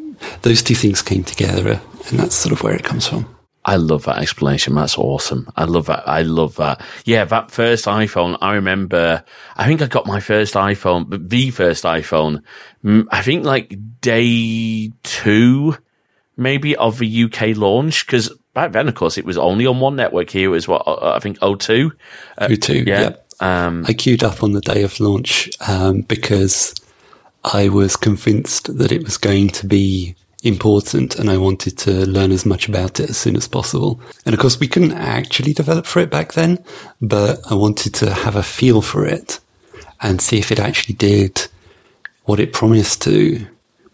those 0.43 0.63
two 0.63 0.75
things 0.75 1.01
came 1.01 1.25
together, 1.25 1.81
and 2.09 2.19
that's 2.19 2.35
sort 2.35 2.53
of 2.53 2.63
where 2.63 2.75
it 2.75 2.85
comes 2.85 3.07
from. 3.07 3.36
I 3.67 3.77
love 3.77 4.05
that 4.05 4.19
explanation. 4.19 4.77
That's 4.77 4.97
awesome. 4.97 5.51
I 5.57 5.65
love 5.65 5.87
that. 5.87 6.09
I 6.09 6.23
love 6.23 6.55
that. 6.57 6.81
Yeah, 7.05 7.25
that 7.25 7.51
first 7.51 7.87
iPhone, 7.87 8.39
I 8.41 8.55
remember, 8.55 9.25
I 9.57 9.67
think 9.67 9.83
I 9.83 9.87
got 9.87 10.07
my 10.07 10.21
first 10.21 10.55
iPhone, 10.55 11.11
but 11.11 11.29
the 11.29 11.51
first 11.51 11.83
iPhone, 11.83 12.45
I 13.11 13.23
think 13.23 13.45
like 13.45 13.77
day 14.01 14.93
two, 15.03 15.77
maybe 16.37 16.77
of 16.77 16.99
the 16.99 17.25
UK 17.25 17.57
launch. 17.57 18.07
Cause 18.07 18.33
back 18.55 18.71
then, 18.71 18.87
of 18.87 18.95
course, 18.95 19.19
it 19.19 19.25
was 19.25 19.37
only 19.37 19.67
on 19.67 19.81
one 19.81 19.97
network 19.97 20.31
here. 20.31 20.51
It 20.51 20.53
was 20.53 20.69
what, 20.69 20.87
uh, 20.87 21.15
I 21.17 21.19
think 21.19 21.41
O2. 21.41 21.91
Uh, 22.39 22.47
O2, 22.47 22.87
yeah. 22.87 23.01
Yep. 23.01 23.27
Um, 23.41 23.85
I 23.89 23.95
queued 23.95 24.23
up 24.23 24.45
on 24.45 24.53
the 24.53 24.61
day 24.61 24.85
of 24.85 25.01
launch, 25.01 25.51
um, 25.69 26.03
because 26.03 26.73
I 27.43 27.69
was 27.69 27.97
convinced 27.97 28.79
that 28.79 28.93
it 28.93 29.03
was 29.03 29.19
going 29.19 29.49
to 29.49 29.67
be 29.67 30.15
important 30.43 31.17
and 31.17 31.31
I 31.31 31.39
wanted 31.39 31.79
to 31.79 32.07
learn 32.07 32.31
as 32.33 32.47
much 32.47 32.69
about 32.69 33.01
it 33.01 33.11
as 33.11 33.17
soon 33.17 33.37
as 33.37 33.49
possible. 33.49 34.01
And 34.25 34.35
of 34.35 34.41
course, 34.41 34.61
we 34.61 34.69
couldn't 34.69 34.93
actually 34.93 35.53
develop 35.53 35.87
for 35.87 36.01
it 36.01 36.11
back 36.11 36.35
then, 36.35 36.63
but 37.01 37.41
I 37.51 37.55
wanted 37.55 37.95
to 37.95 38.13
have 38.13 38.37
a 38.37 38.43
feel 38.43 38.83
for 38.83 39.07
it 39.07 39.41
and 40.01 40.21
see 40.21 40.39
if 40.39 40.53
it 40.53 40.61
actually 40.61 40.95
did 40.95 41.47
what 42.25 42.41
it 42.41 42.53
promised 42.53 43.03
to. 43.03 43.47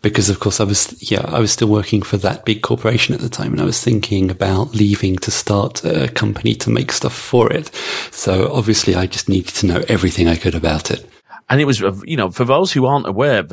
Because 0.03 0.29
of 0.29 0.41
course 0.41 0.59
I 0.59 0.65
was, 0.65 1.11
yeah, 1.13 1.25
I 1.29 1.39
was 1.39 1.53
still 1.53 1.69
working 1.69 2.03
for 2.03 2.17
that 2.17 2.45
big 2.45 2.63
corporation 2.63 3.15
at 3.15 3.21
the 3.21 3.29
time 3.29 3.53
and 3.53 3.61
I 3.61 3.65
was 3.65 3.81
thinking 3.81 4.33
about 4.33 4.75
leaving 4.75 5.15
to 5.19 5.31
start 5.31 5.85
a 5.85 6.09
company 6.09 6.57
to 6.57 6.71
make 6.71 6.91
stuff 6.91 7.15
for 7.15 7.53
it. 7.53 7.71
So 8.11 8.53
obviously 8.53 8.97
I 8.97 9.07
just 9.07 9.29
needed 9.29 9.55
to 9.55 9.67
know 9.67 9.85
everything 9.89 10.27
I 10.27 10.35
could 10.35 10.57
about 10.57 10.91
it. 10.91 11.09
And 11.53 11.61
it 11.61 11.67
was, 11.67 11.83
uh, 11.83 11.95
you 12.05 12.17
know, 12.17 12.31
for 12.31 12.47
those 12.47 12.73
who 12.73 12.87
aren't 12.87 13.07
aware, 13.07 13.47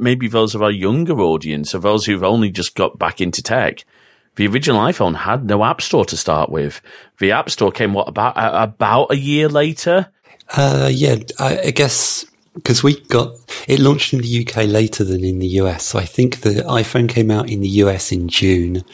maybe 0.00 0.28
those 0.28 0.54
of 0.54 0.62
our 0.62 0.70
younger 0.70 1.18
audience, 1.18 1.74
or 1.74 1.78
those 1.78 2.04
who've 2.04 2.22
only 2.22 2.50
just 2.50 2.74
got 2.74 2.98
back 2.98 3.22
into 3.22 3.42
tech, 3.42 3.86
the 4.36 4.46
original 4.46 4.82
iPhone 4.82 5.16
had 5.16 5.46
no 5.46 5.64
app 5.64 5.80
store 5.80 6.04
to 6.04 6.16
start 6.18 6.50
with. 6.50 6.82
The 7.20 7.32
app 7.32 7.48
store 7.48 7.72
came 7.72 7.94
what 7.94 8.06
about 8.06 8.34
about 8.36 9.12
a 9.12 9.16
year 9.16 9.48
later? 9.48 10.10
Uh, 10.58 10.90
yeah, 10.92 11.16
I, 11.38 11.58
I 11.58 11.70
guess 11.70 12.26
because 12.52 12.82
we 12.82 13.00
got 13.06 13.32
it 13.66 13.78
launched 13.78 14.12
in 14.12 14.20
the 14.20 14.46
UK 14.46 14.66
later 14.66 15.02
than 15.02 15.24
in 15.24 15.38
the 15.38 15.48
US. 15.62 15.84
So 15.84 15.98
I 15.98 16.04
think 16.04 16.42
the 16.42 16.50
iPhone 16.50 17.08
came 17.08 17.30
out 17.30 17.48
in 17.48 17.62
the 17.62 17.68
US 17.82 18.12
in 18.12 18.28
June, 18.28 18.84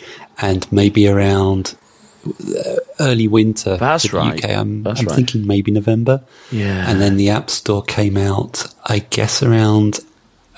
and 0.41 0.71
maybe 0.71 1.09
around 1.09 1.75
Uh, 2.25 2.77
early 3.01 3.29
winter. 3.29 3.77
That's 3.77 4.13
right. 4.13 4.43
UK. 4.43 4.51
I'm, 4.51 4.83
That's 4.83 5.01
I'm 5.01 5.07
right. 5.07 5.17
thinking 5.17 5.47
maybe 5.47 5.71
November. 5.71 6.23
Yeah. 6.51 6.89
And 6.91 7.01
then 7.01 7.17
the 7.17 7.31
App 7.31 7.51
Store 7.51 7.83
came 7.83 8.17
out, 8.17 8.67
I 8.85 9.01
guess, 9.01 9.43
around 9.43 10.01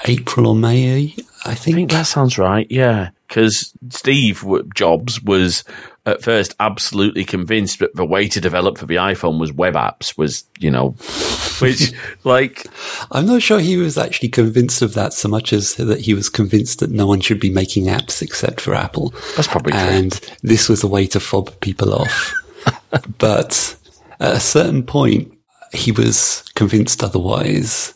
April 0.04 0.46
or 0.48 0.54
May. 0.54 1.14
I 1.44 1.54
think. 1.54 1.74
I 1.74 1.78
think 1.78 1.90
that 1.92 2.06
sounds 2.06 2.38
right. 2.38 2.66
Yeah, 2.70 3.10
because 3.28 3.72
Steve 3.90 4.44
Jobs 4.74 5.22
was 5.22 5.64
at 6.06 6.22
first 6.22 6.54
absolutely 6.60 7.24
convinced 7.24 7.80
that 7.80 7.94
the 7.94 8.04
way 8.04 8.28
to 8.28 8.40
develop 8.40 8.78
for 8.78 8.86
the 8.86 8.94
iPhone 8.94 9.40
was 9.40 9.52
web 9.52 9.74
apps. 9.74 10.16
Was 10.16 10.44
you 10.58 10.70
know, 10.70 10.90
which 11.58 11.92
like 12.24 12.66
I'm 13.10 13.26
not 13.26 13.42
sure 13.42 13.58
he 13.58 13.76
was 13.76 13.98
actually 13.98 14.28
convinced 14.28 14.80
of 14.80 14.94
that 14.94 15.12
so 15.12 15.28
much 15.28 15.52
as 15.52 15.74
that 15.74 16.00
he 16.00 16.14
was 16.14 16.28
convinced 16.28 16.78
that 16.78 16.90
no 16.90 17.06
one 17.06 17.20
should 17.20 17.40
be 17.40 17.50
making 17.50 17.86
apps 17.86 18.22
except 18.22 18.60
for 18.60 18.74
Apple. 18.74 19.12
That's 19.34 19.48
probably 19.48 19.72
true. 19.72 19.80
And 19.80 20.12
this 20.42 20.68
was 20.68 20.84
a 20.84 20.88
way 20.88 21.06
to 21.08 21.20
fob 21.20 21.60
people 21.60 21.92
off. 21.92 22.32
but 23.18 23.76
at 24.20 24.36
a 24.36 24.40
certain 24.40 24.84
point, 24.84 25.32
he 25.72 25.92
was 25.92 26.44
convinced 26.54 27.02
otherwise. 27.02 27.94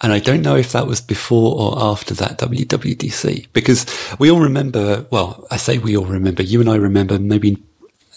And 0.00 0.12
I 0.12 0.20
don't 0.20 0.42
know 0.42 0.56
if 0.56 0.72
that 0.72 0.86
was 0.86 1.00
before 1.00 1.58
or 1.58 1.82
after 1.82 2.14
that 2.14 2.38
WWDC 2.38 3.48
because 3.52 3.84
we 4.18 4.30
all 4.30 4.40
remember, 4.40 5.06
well, 5.10 5.46
I 5.50 5.56
say 5.56 5.78
we 5.78 5.96
all 5.96 6.04
remember, 6.04 6.42
you 6.42 6.60
and 6.60 6.70
I 6.70 6.76
remember 6.76 7.18
maybe 7.18 7.60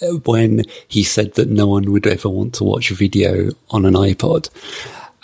uh, 0.02 0.18
when 0.26 0.64
he 0.88 1.04
said 1.04 1.34
that 1.36 1.50
no 1.50 1.68
one 1.68 1.92
would 1.92 2.06
ever 2.06 2.30
want 2.30 2.54
to 2.56 2.64
watch 2.64 2.92
a 2.92 2.96
video 2.96 3.52
on 3.72 3.86
an 3.86 3.96
iPod. 3.96 4.50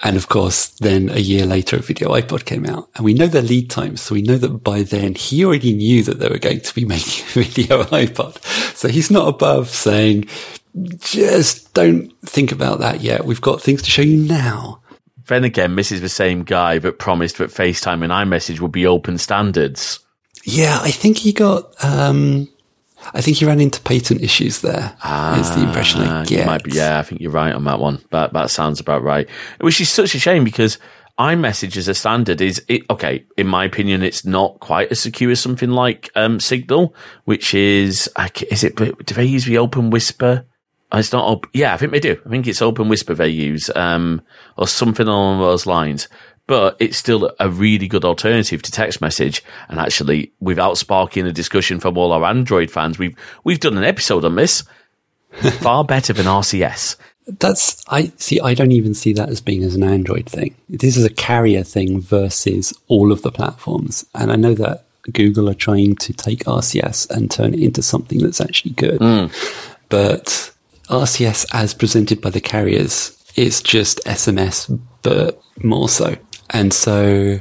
And 0.03 0.15
of 0.15 0.29
course, 0.29 0.69
then 0.69 1.09
a 1.09 1.19
year 1.19 1.45
later, 1.45 1.77
a 1.77 1.81
video 1.81 2.09
iPod 2.09 2.45
came 2.45 2.65
out 2.65 2.89
and 2.95 3.05
we 3.05 3.13
know 3.13 3.27
their 3.27 3.41
lead 3.41 3.69
times. 3.69 4.01
So 4.01 4.15
we 4.15 4.21
know 4.21 4.37
that 4.37 4.63
by 4.63 4.83
then 4.83 5.15
he 5.15 5.45
already 5.45 5.73
knew 5.73 6.03
that 6.03 6.19
they 6.19 6.27
were 6.27 6.37
going 6.39 6.61
to 6.61 6.75
be 6.75 6.85
making 6.95 7.25
a 7.25 7.29
video 7.29 7.83
iPod. 7.83 8.43
So 8.75 8.87
he's 8.87 9.11
not 9.11 9.27
above 9.27 9.69
saying, 9.69 10.27
just 10.97 11.73
don't 11.73 12.11
think 12.21 12.51
about 12.51 12.79
that 12.79 13.01
yet. 13.01 13.25
We've 13.25 13.41
got 13.41 13.61
things 13.61 13.81
to 13.83 13.89
show 13.91 14.03
you 14.03 14.17
now. 14.17 14.81
Then 15.27 15.43
again, 15.43 15.75
this 15.75 15.91
is 15.91 16.01
the 16.01 16.09
same 16.09 16.43
guy 16.43 16.79
that 16.79 16.99
promised 16.99 17.37
that 17.37 17.49
FaceTime 17.49 18.03
and 18.03 18.11
iMessage 18.11 18.59
would 18.59 18.71
be 18.71 18.85
open 18.85 19.17
standards. 19.17 19.99
Yeah, 20.43 20.79
I 20.81 20.91
think 20.91 21.17
he 21.17 21.33
got. 21.33 21.73
Um, 21.83 22.47
I 23.13 23.21
think 23.21 23.37
he 23.37 23.45
ran 23.45 23.61
into 23.61 23.81
patent 23.81 24.21
issues 24.21 24.61
there. 24.61 24.95
Ah, 25.03 25.39
is 25.39 25.53
the 25.55 25.63
impression 25.63 26.01
I 26.01 26.25
get. 26.25 26.63
Be, 26.63 26.71
yeah, 26.71 26.99
I 26.99 27.03
think 27.03 27.21
you're 27.21 27.31
right 27.31 27.53
on 27.53 27.65
that 27.65 27.79
one. 27.79 28.01
That 28.11 28.33
that 28.33 28.49
sounds 28.49 28.79
about 28.79 29.03
right. 29.03 29.29
Which 29.59 29.81
is 29.81 29.89
such 29.89 30.15
a 30.15 30.19
shame 30.19 30.43
because 30.43 30.77
iMessage 31.19 31.77
as 31.77 31.87
a 31.87 31.93
standard 31.93 32.41
is 32.41 32.63
it, 32.67 32.83
okay. 32.89 33.25
In 33.37 33.47
my 33.47 33.65
opinion, 33.65 34.03
it's 34.03 34.23
not 34.23 34.59
quite 34.59 34.91
as 34.91 34.99
secure 34.99 35.31
as 35.31 35.39
something 35.39 35.71
like 35.71 36.11
um, 36.15 36.39
Signal, 36.39 36.95
which 37.25 37.53
is 37.53 38.09
is 38.49 38.63
it? 38.63 38.75
Do 38.75 39.15
they 39.15 39.25
use 39.25 39.45
the 39.45 39.57
Open 39.57 39.89
Whisper? 39.89 40.45
It's 40.93 41.11
not. 41.11 41.25
Op- 41.25 41.47
yeah, 41.53 41.73
I 41.73 41.77
think 41.77 41.91
they 41.91 41.99
do. 41.99 42.17
I 42.25 42.29
think 42.29 42.47
it's 42.47 42.61
Open 42.61 42.87
Whisper 42.87 43.13
they 43.13 43.27
use, 43.27 43.69
um, 43.75 44.21
or 44.57 44.67
something 44.67 45.07
along 45.07 45.39
those 45.39 45.65
lines. 45.65 46.07
But 46.47 46.77
it's 46.79 46.97
still 46.97 47.33
a 47.41 47.49
really 47.49 47.89
good 47.89 48.05
alternative 48.05 48.61
to 48.61 48.71
text 48.71 49.01
message. 49.01 49.43
And 49.67 49.79
actually, 49.79 50.31
without 50.39 50.77
sparking 50.77 51.27
a 51.27 51.33
discussion 51.33 51.81
from 51.81 51.97
all 51.97 52.13
our 52.13 52.23
Android 52.23 52.71
fans, 52.71 52.97
we've 52.97 53.17
we've 53.43 53.59
done 53.59 53.77
an 53.77 53.83
episode 53.83 54.23
on 54.23 54.35
this. 54.35 54.63
Far 55.59 55.83
better 55.83 56.13
than 56.13 56.25
RCS. 56.25 56.95
That's 57.27 57.83
I 57.89 58.13
see. 58.15 58.39
I 58.39 58.53
don't 58.53 58.71
even 58.71 58.93
see 58.93 59.11
that 59.13 59.27
as 59.27 59.41
being 59.41 59.63
as 59.63 59.75
an 59.75 59.83
Android 59.83 60.25
thing. 60.25 60.55
This 60.69 60.95
is 60.95 61.03
a 61.03 61.09
carrier 61.09 61.63
thing 61.63 61.99
versus 61.99 62.73
all 62.87 63.11
of 63.11 63.23
the 63.23 63.31
platforms, 63.31 64.05
and 64.15 64.31
I 64.31 64.37
know 64.37 64.53
that 64.53 64.85
Google 65.11 65.49
are 65.49 65.53
trying 65.53 65.95
to 65.97 66.13
take 66.13 66.45
RCS 66.45 67.09
and 67.09 67.29
turn 67.29 67.53
it 67.53 67.59
into 67.59 67.81
something 67.81 68.19
that's 68.19 68.39
actually 68.39 68.71
good. 68.71 68.99
Mm. 68.99 69.31
But 69.89 70.53
RCS, 70.89 71.45
as 71.53 71.73
presented 71.73 72.21
by 72.21 72.29
the 72.29 72.41
carriers, 72.41 73.17
is 73.35 73.61
just 73.61 74.03
SMS, 74.05 74.79
but 75.01 75.41
more 75.63 75.89
so. 75.89 76.15
And 76.49 76.73
so, 76.73 77.39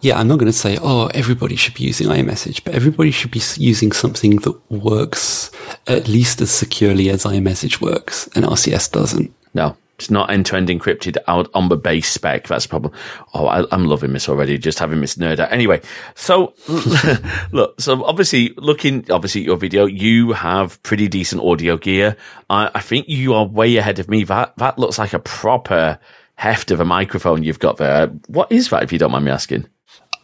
yeah, 0.00 0.18
I'm 0.18 0.28
not 0.28 0.38
going 0.38 0.50
to 0.50 0.58
say, 0.58 0.78
oh, 0.80 1.06
everybody 1.08 1.56
should 1.56 1.74
be 1.74 1.84
using 1.84 2.08
iMessage, 2.08 2.64
but 2.64 2.74
everybody 2.74 3.10
should 3.10 3.30
be 3.30 3.42
using 3.56 3.92
something 3.92 4.36
that 4.36 4.70
works 4.70 5.50
at 5.86 6.08
least 6.08 6.40
as 6.40 6.50
securely 6.50 7.10
as 7.10 7.24
iMessage 7.24 7.80
works, 7.80 8.28
and 8.34 8.44
RCS 8.44 8.90
doesn't. 8.90 9.34
No, 9.52 9.76
it's 9.98 10.10
not 10.10 10.30
end 10.30 10.46
to 10.46 10.56
end 10.56 10.68
encrypted 10.68 11.16
out 11.28 11.48
on 11.54 11.68
the 11.68 11.76
base 11.76 12.08
spec. 12.08 12.48
That's 12.48 12.64
a 12.64 12.68
problem. 12.68 12.92
Oh, 13.32 13.46
I, 13.46 13.64
am 13.72 13.86
loving 13.86 14.12
this 14.12 14.28
already. 14.28 14.58
Just 14.58 14.80
having 14.80 15.00
this 15.00 15.14
nerd 15.14 15.38
out. 15.38 15.52
Anyway, 15.52 15.80
so 16.14 16.54
look, 17.52 17.80
so 17.80 18.04
obviously 18.04 18.54
looking, 18.56 19.08
obviously 19.10 19.42
at 19.42 19.46
your 19.46 19.56
video, 19.56 19.86
you 19.86 20.32
have 20.32 20.82
pretty 20.82 21.06
decent 21.06 21.42
audio 21.42 21.76
gear. 21.76 22.16
I, 22.50 22.70
I 22.74 22.80
think 22.80 23.08
you 23.08 23.34
are 23.34 23.44
way 23.46 23.76
ahead 23.76 24.00
of 24.00 24.08
me. 24.08 24.24
That, 24.24 24.56
that 24.56 24.78
looks 24.78 24.98
like 24.98 25.12
a 25.12 25.20
proper 25.20 26.00
heft 26.34 26.72
of 26.72 26.80
a 26.80 26.84
microphone 26.84 27.44
you've 27.44 27.60
got 27.60 27.76
there. 27.76 28.08
What 28.26 28.50
is 28.50 28.70
that, 28.70 28.82
if 28.82 28.92
you 28.92 28.98
don't 28.98 29.12
mind 29.12 29.24
me 29.24 29.30
asking? 29.30 29.68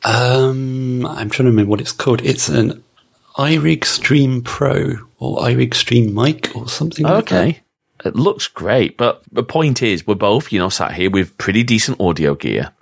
Um, 0.02 1.06
I'm 1.06 1.30
trying 1.30 1.44
to 1.44 1.50
remember 1.50 1.70
what 1.70 1.80
it's 1.80 1.92
called. 1.92 2.22
It's 2.22 2.48
an 2.48 2.82
iRig 3.36 3.84
Stream 3.84 4.42
Pro 4.42 4.96
or 5.18 5.38
iRig 5.38 5.74
Stream 5.74 6.12
Mic 6.12 6.56
or 6.56 6.68
something 6.68 7.06
okay. 7.06 7.46
Like 7.46 7.62
it 8.04 8.16
looks 8.16 8.48
great, 8.48 8.96
but 8.96 9.22
the 9.32 9.42
point 9.42 9.82
is, 9.82 10.06
we're 10.06 10.14
both, 10.14 10.52
you 10.52 10.58
know, 10.58 10.68
sat 10.68 10.92
here 10.92 11.10
with 11.10 11.36
pretty 11.38 11.62
decent 11.62 12.00
audio 12.00 12.34
gear. 12.34 12.72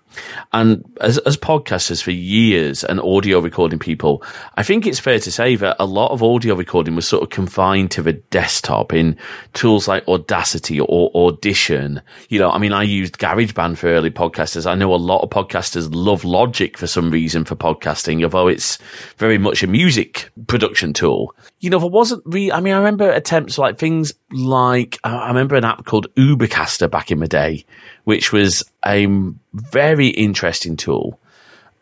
And 0.53 0.85
as, 1.01 1.19
as 1.19 1.37
podcasters 1.37 2.03
for 2.03 2.11
years 2.11 2.85
and 2.85 3.01
audio 3.01 3.41
recording 3.41 3.79
people, 3.79 4.23
I 4.57 4.63
think 4.63 4.87
it's 4.87 4.99
fair 4.99 5.19
to 5.19 5.31
say 5.31 5.57
that 5.57 5.77
a 5.79 5.85
lot 5.85 6.11
of 6.11 6.23
audio 6.23 6.55
recording 6.55 6.97
was 6.97 7.07
sort 7.07 7.23
of 7.23 7.31
confined 7.31 7.91
to 7.93 8.03
the 8.03 8.15
desktop 8.15 8.93
in 8.93 9.17
tools 9.53 9.89
like 9.89 10.07
Audacity 10.09 10.81
or 10.81 11.11
Audition. 11.15 12.03
You 12.29 12.39
know, 12.39 12.51
I 12.51 12.59
mean, 12.59 12.73
I 12.73 12.83
used 12.83 13.19
GarageBand 13.19 13.79
for 13.79 13.89
early 13.89 14.11
podcasters. 14.11 14.67
I 14.67 14.75
know 14.75 14.95
a 14.95 14.97
lot 14.97 15.23
of 15.23 15.31
podcasters 15.31 15.89
love 15.93 16.25
Logic 16.25 16.77
for 16.77 16.87
some 16.87 17.11
reason 17.11 17.45
for 17.45 17.57
podcasting, 17.57 18.23
although 18.23 18.49
it's 18.49 18.79
very 19.19 19.39
much 19.39 19.63
a 19.63 19.67
music 19.67 20.31
production 20.47 20.93
tool. 20.93 21.35
You 21.61 21.71
know, 21.71 21.81
there 21.81 21.89
wasn't 21.89 22.23
really, 22.25 22.53
I 22.53 22.61
mean, 22.61 22.73
I 22.73 22.79
remember 22.79 23.11
attempts 23.11 23.59
like 23.59 23.79
things 23.79 24.13
like, 24.31 24.99
I 25.03 25.29
remember 25.29 25.57
an 25.57 25.65
app 25.65 25.85
called 25.85 26.07
Ubercaster 26.15 26.89
back 26.89 27.11
in 27.11 27.19
the 27.19 27.27
day, 27.27 27.65
which 28.05 28.33
was 28.33 28.65
a 28.87 29.07
very 29.53 30.09
interesting 30.09 30.77
tool. 30.77 31.19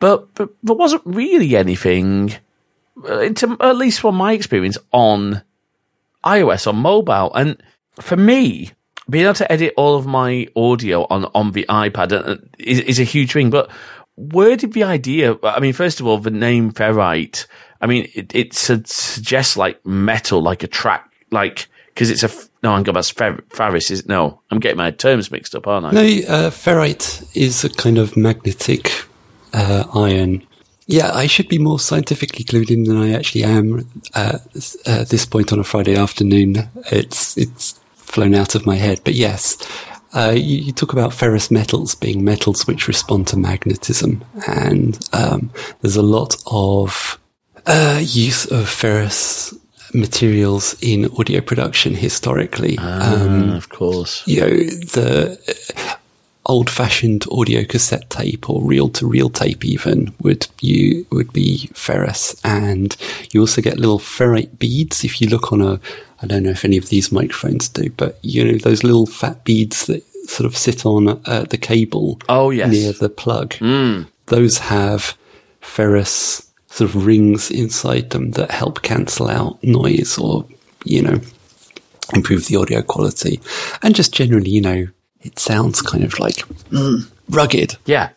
But, 0.01 0.35
but 0.35 0.51
there 0.63 0.77
wasn't 0.77 1.03
really 1.05 1.57
anything, 1.57 2.35
uh, 3.07 3.21
at 3.21 3.77
least 3.77 4.01
from 4.01 4.15
my 4.15 4.33
experience, 4.33 4.79
on 4.93 5.43
iOS 6.25 6.67
on 6.67 6.77
mobile. 6.77 7.35
And 7.35 7.63
for 8.01 8.17
me, 8.17 8.73
being 9.09 9.25
able 9.25 9.35
to 9.35 9.53
edit 9.53 9.75
all 9.77 9.97
of 9.97 10.07
my 10.07 10.49
audio 10.57 11.07
on, 11.11 11.27
on 11.35 11.53
the 11.53 11.67
iPad 11.69 12.13
uh, 12.13 12.37
is, 12.59 12.81
is 12.81 12.99
a 12.99 13.05
huge 13.05 13.33
thing. 13.33 13.51
But 13.51 13.71
where 14.17 14.57
did 14.57 14.73
the 14.73 14.83
idea? 14.83 15.37
I 15.43 15.61
mean, 15.61 15.73
first 15.73 16.01
of 16.01 16.07
all, 16.07 16.19
the 16.19 16.31
name 16.31 16.73
Ferrite. 16.73 17.47
I 17.81 17.87
mean, 17.87 18.11
it, 18.15 18.35
it 18.35 18.55
suggests 18.55 19.57
like 19.57 19.85
metal, 19.85 20.43
like 20.43 20.63
a 20.63 20.67
track, 20.67 21.13
like 21.31 21.69
because 21.89 22.11
it's 22.11 22.23
a 22.23 22.31
no, 22.63 22.73
I'm 22.73 22.83
going 22.83 23.01
fer-. 23.03 23.77
Is 23.77 24.07
no, 24.07 24.41
I'm 24.51 24.59
getting 24.59 24.79
my 24.79 24.91
terms 24.91 25.31
mixed 25.31 25.55
up, 25.55 25.67
aren't 25.67 25.87
I? 25.87 25.91
No, 25.93 26.01
uh, 26.01 26.51
ferrite 26.51 27.29
is 27.37 27.65
a 27.65 27.71
kind 27.71 27.99
of 27.99 28.17
magnetic 28.17 28.91
uh, 29.53 29.85
iron. 29.95 30.47
Yeah, 30.87 31.11
I 31.13 31.27
should 31.27 31.49
be 31.49 31.59
more 31.59 31.81
scientifically 31.81 32.45
clued 32.45 32.71
in 32.71 32.85
than 32.85 32.97
I 32.97 33.13
actually 33.13 33.45
am 33.45 33.89
uh, 34.15 34.39
at 34.87 35.09
this 35.09 35.27
point 35.27 35.53
on 35.53 35.59
a 35.59 35.65
Friday 35.65 35.97
afternoon. 35.97 36.69
It's 36.91 37.37
it's 37.37 37.81
flown 37.95 38.35
out 38.35 38.55
of 38.55 38.67
my 38.67 38.77
head, 38.77 39.01
but 39.05 39.15
yes. 39.15 39.59
Uh, 40.17 40.31
you, 40.31 40.57
you, 40.59 40.73
talk 40.73 40.95
about 40.95 41.13
ferrous 41.13 41.51
metals 41.51 41.95
being 41.95 42.25
metals 42.25 42.67
which 42.67 42.89
respond 42.89 43.27
to 43.27 43.37
magnetism, 43.37 44.25
and 44.49 44.99
um, 45.13 45.51
there's 45.83 45.97
a 45.97 46.03
lot 46.03 46.35
of 46.47 47.19
uh, 47.67 48.01
use 48.03 48.47
of 48.47 48.67
ferrous 48.67 49.55
materials 49.93 50.75
in 50.81 51.05
audio 51.19 51.43
production 51.43 51.95
historically. 51.95 52.77
Ah, 52.81 53.25
um, 53.25 53.51
of 53.51 53.69
course. 53.69 54.27
You 54.27 54.41
know, 54.41 54.49
the 54.49 55.99
old 56.47 56.71
fashioned 56.71 57.25
audio 57.31 57.65
cassette 57.65 58.09
tape 58.09 58.49
or 58.49 58.63
reel 58.63 58.89
to 58.89 59.07
reel 59.07 59.29
tape 59.29 59.65
even 59.65 60.15
would 60.21 60.47
you 60.61 61.05
would 61.11 61.33
be 61.33 61.69
ferrous 61.75 62.41
and 62.45 62.97
you 63.33 63.41
also 63.41 63.61
get 63.61 63.79
little 63.79 63.99
ferrite 63.99 64.57
beads 64.59 65.05
if 65.05 65.21
you 65.21 65.29
look 65.29 65.53
on 65.53 65.61
a 65.61 65.81
I 66.23 66.27
don't 66.27 66.43
know 66.43 66.51
if 66.51 66.65
any 66.65 66.77
of 66.77 66.89
these 66.89 67.13
microphones 67.13 67.69
do 67.69 67.91
but 67.91 68.19
you 68.23 68.45
know 68.45 68.59
those 68.59 68.85
little 68.85 69.07
fat 69.07 69.45
beads 69.45 69.87
that 69.87 70.05
sort 70.29 70.47
of 70.47 70.57
sit 70.57 70.85
on 70.85 71.09
uh, 71.09 71.47
the 71.49 71.59
cable 71.59 72.21
oh 72.29 72.51
yes 72.51 72.71
near 72.71 72.93
the 72.93 73.09
plug 73.09 73.51
mm. 73.55 74.07
those 74.27 74.59
have 74.59 75.17
ferrous 75.61 76.47
sort 76.77 76.91
of 76.91 77.07
rings 77.07 77.51
inside 77.51 78.11
them 78.11 78.33
that 78.33 78.51
help 78.51 78.83
cancel 78.83 79.29
out 79.29 79.63
noise 79.65 80.19
or, 80.19 80.45
you 80.85 81.01
know, 81.01 81.19
improve 82.13 82.47
the 82.47 82.57
audio 82.57 82.83
quality. 82.83 83.41
And 83.83 83.95
just 83.95 84.13
generally, 84.13 84.51
you 84.51 84.61
know, 84.61 84.87
it 85.23 85.39
sounds 85.39 85.81
kind 85.81 86.05
of 86.05 86.19
like 86.19 86.37
mm, 86.71 87.11
rugged. 87.31 87.77
Yeah. 87.87 88.11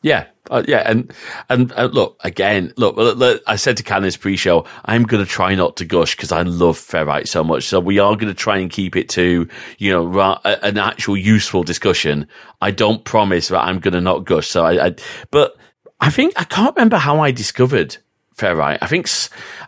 Yeah. 0.00 0.26
Uh, 0.50 0.64
yeah, 0.66 0.82
and 0.84 1.12
and 1.48 1.72
uh, 1.72 1.84
look 1.92 2.16
again. 2.24 2.72
Look, 2.76 2.96
look, 2.96 3.42
I 3.46 3.54
said 3.54 3.76
to 3.76 3.84
Canis 3.84 4.16
pre-show, 4.16 4.66
I'm 4.84 5.04
going 5.04 5.24
to 5.24 5.30
try 5.30 5.54
not 5.54 5.76
to 5.76 5.84
gush 5.84 6.16
because 6.16 6.32
I 6.32 6.42
love 6.42 6.76
ferrite 6.76 7.28
so 7.28 7.44
much. 7.44 7.64
So 7.64 7.78
we 7.78 8.00
are 8.00 8.16
going 8.16 8.28
to 8.28 8.34
try 8.34 8.58
and 8.58 8.68
keep 8.68 8.96
it 8.96 9.08
to 9.10 9.48
you 9.78 9.90
know 9.92 10.04
ra- 10.04 10.40
an 10.44 10.76
actual 10.76 11.16
useful 11.16 11.62
discussion. 11.62 12.26
I 12.60 12.72
don't 12.72 13.04
promise 13.04 13.48
that 13.48 13.64
I'm 13.64 13.78
going 13.78 13.94
to 13.94 14.00
not 14.00 14.24
gush. 14.24 14.48
So 14.48 14.64
I, 14.64 14.88
I 14.88 14.94
but 15.30 15.56
I 16.00 16.10
think 16.10 16.34
I 16.36 16.44
can't 16.44 16.74
remember 16.74 16.96
how 16.96 17.20
I 17.20 17.30
discovered 17.30 17.98
ferrite. 18.36 18.78
I 18.82 18.88
think 18.88 19.08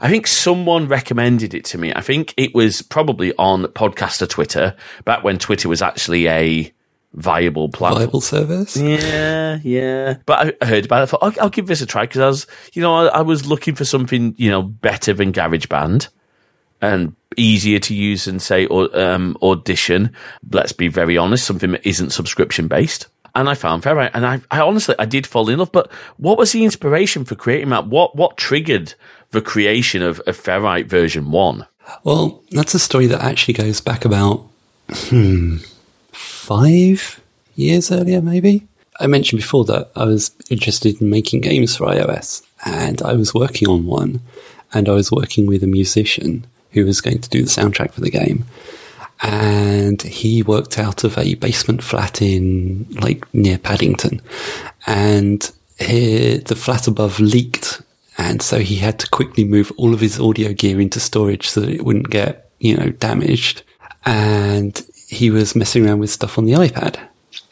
I 0.01 0.09
think 0.09 0.27
someone 0.27 0.89
recommended 0.89 1.55
it 1.55 1.65
to 1.67 1.79
me. 1.79 1.93
I 1.95 2.01
think 2.01 2.35
it 2.37 2.55
was 2.57 2.83
probably 2.83 3.33
on 3.37 3.65
podcaster 3.67 4.29
Twitter 4.29 4.75
back 5.05 5.23
when 5.23 5.39
Twitter 5.39 5.69
was 5.69 5.81
actually 5.81 6.27
a 6.29 6.73
viable 7.15 7.69
platform. 7.69 8.03
Viable 8.03 8.21
service? 8.21 8.77
Yeah, 8.77 9.59
yeah. 9.63 10.17
But 10.27 10.57
I 10.61 10.67
heard 10.67 10.87
about 10.87 11.01
it. 11.01 11.03
I 11.03 11.07
thought, 11.07 11.23
I'll, 11.23 11.43
I'll 11.43 11.51
give 11.51 11.67
this 11.67 11.81
a 11.81 11.87
try 11.87 12.03
because 12.05 12.21
I 12.21 12.29
was, 12.29 12.47
you 12.73 12.83
know, 12.83 12.95
I, 12.95 13.07
I, 13.07 13.23
was 13.23 13.47
looking 13.47 13.75
for 13.75 13.85
something, 13.85 14.35
you 14.39 14.51
know, 14.51 14.63
better 14.63 15.13
than 15.13 15.33
GarageBand 15.33 16.09
and 16.81 17.15
easier 17.37 17.79
to 17.79 17.95
use 17.95 18.25
than 18.25 18.41
say 18.41 18.67
or, 18.67 18.97
um, 18.99 19.37
Audition. 19.43 20.13
Let's 20.51 20.73
be 20.73 20.89
very 20.89 21.17
honest, 21.17 21.47
something 21.47 21.73
that 21.73 21.87
isn't 21.87 22.11
subscription 22.11 22.69
based 22.69 23.09
and 23.35 23.49
I 23.49 23.55
found 23.55 23.83
Ferrite. 23.83 24.11
And 24.15 24.27
I, 24.27 24.41
I 24.51 24.61
honestly, 24.61 24.95
I 24.99 25.05
did 25.05 25.27
fall 25.27 25.49
in 25.49 25.59
love. 25.59 25.73
But 25.73 25.91
what 26.17 26.39
was 26.39 26.53
the 26.53 26.65
inspiration 26.65 27.25
for 27.25 27.35
creating 27.35 27.71
that? 27.71 27.87
What 27.87 28.17
what 28.17 28.37
triggered 28.37 28.95
the 29.31 29.41
creation 29.41 30.03
of, 30.03 30.21
of 30.21 30.41
Ferrite 30.41 30.87
version 30.87 31.31
one? 31.31 31.67
Well, 32.05 32.43
that's 32.51 32.75
a 32.75 32.79
story 32.79 33.07
that 33.07 33.23
actually 33.23 33.55
goes 33.55 33.81
back 33.81 34.05
about 34.05 34.49
hmm, 34.91 35.57
five 36.43 37.21
years 37.55 37.91
earlier, 37.91 38.21
maybe. 38.21 38.67
I 39.01 39.07
mentioned 39.07 39.41
before 39.41 39.65
that 39.67 39.91
I 39.97 40.05
was 40.05 40.31
interested 40.51 41.01
in 41.01 41.11
making 41.11 41.41
games 41.41 41.77
for 41.77 41.87
iOS, 41.87 42.43
and 42.65 43.01
I 43.03 43.15
was 43.15 43.35
working 43.35 43.69
on 43.69 43.87
one, 43.87 44.21
and 44.73 44.89
I 44.89 44.93
was 44.93 45.11
working 45.11 45.47
with 45.47 45.63
a 45.63 45.67
musician 45.67 46.47
who 46.73 46.85
was 46.85 47.01
going 47.01 47.21
to 47.21 47.29
do 47.29 47.43
the 47.43 47.51
soundtrack 47.51 47.93
for 47.93 48.01
the 48.01 48.11
game 48.11 48.45
and 49.25 50.03
he 50.03 50.43
worked 50.43 50.79
out 50.81 51.05
of 51.05 51.17
a 51.17 51.35
basement 51.35 51.81
flat 51.81 52.21
in 52.21 52.85
like 53.01 53.33
near 53.33 53.57
Paddington, 53.57 54.21
and 54.87 55.53
here, 55.79 56.39
the 56.39 56.57
flat 56.57 56.87
above 56.87 57.21
leaked, 57.21 57.83
And 58.19 58.43
so 58.43 58.59
he 58.59 58.77
had 58.77 58.99
to 59.01 59.09
quickly 59.09 59.45
move 59.45 59.73
all 59.77 59.95
of 59.95 60.01
his 60.01 60.21
audio 60.21 60.53
gear 60.53 60.81
into 60.81 61.01
storage 61.01 61.49
so 61.49 61.61
that 61.61 61.71
it 61.71 61.85
wouldn't 61.85 62.11
get, 62.11 62.51
you 62.61 62.77
know, 62.77 62.91
damaged. 62.91 63.63
And 64.05 64.81
he 65.13 65.31
was 65.31 65.55
messing 65.55 65.87
around 65.87 65.99
with 65.99 66.11
stuff 66.11 66.39
on 66.39 66.47
the 66.47 66.55
iPad. 66.55 66.99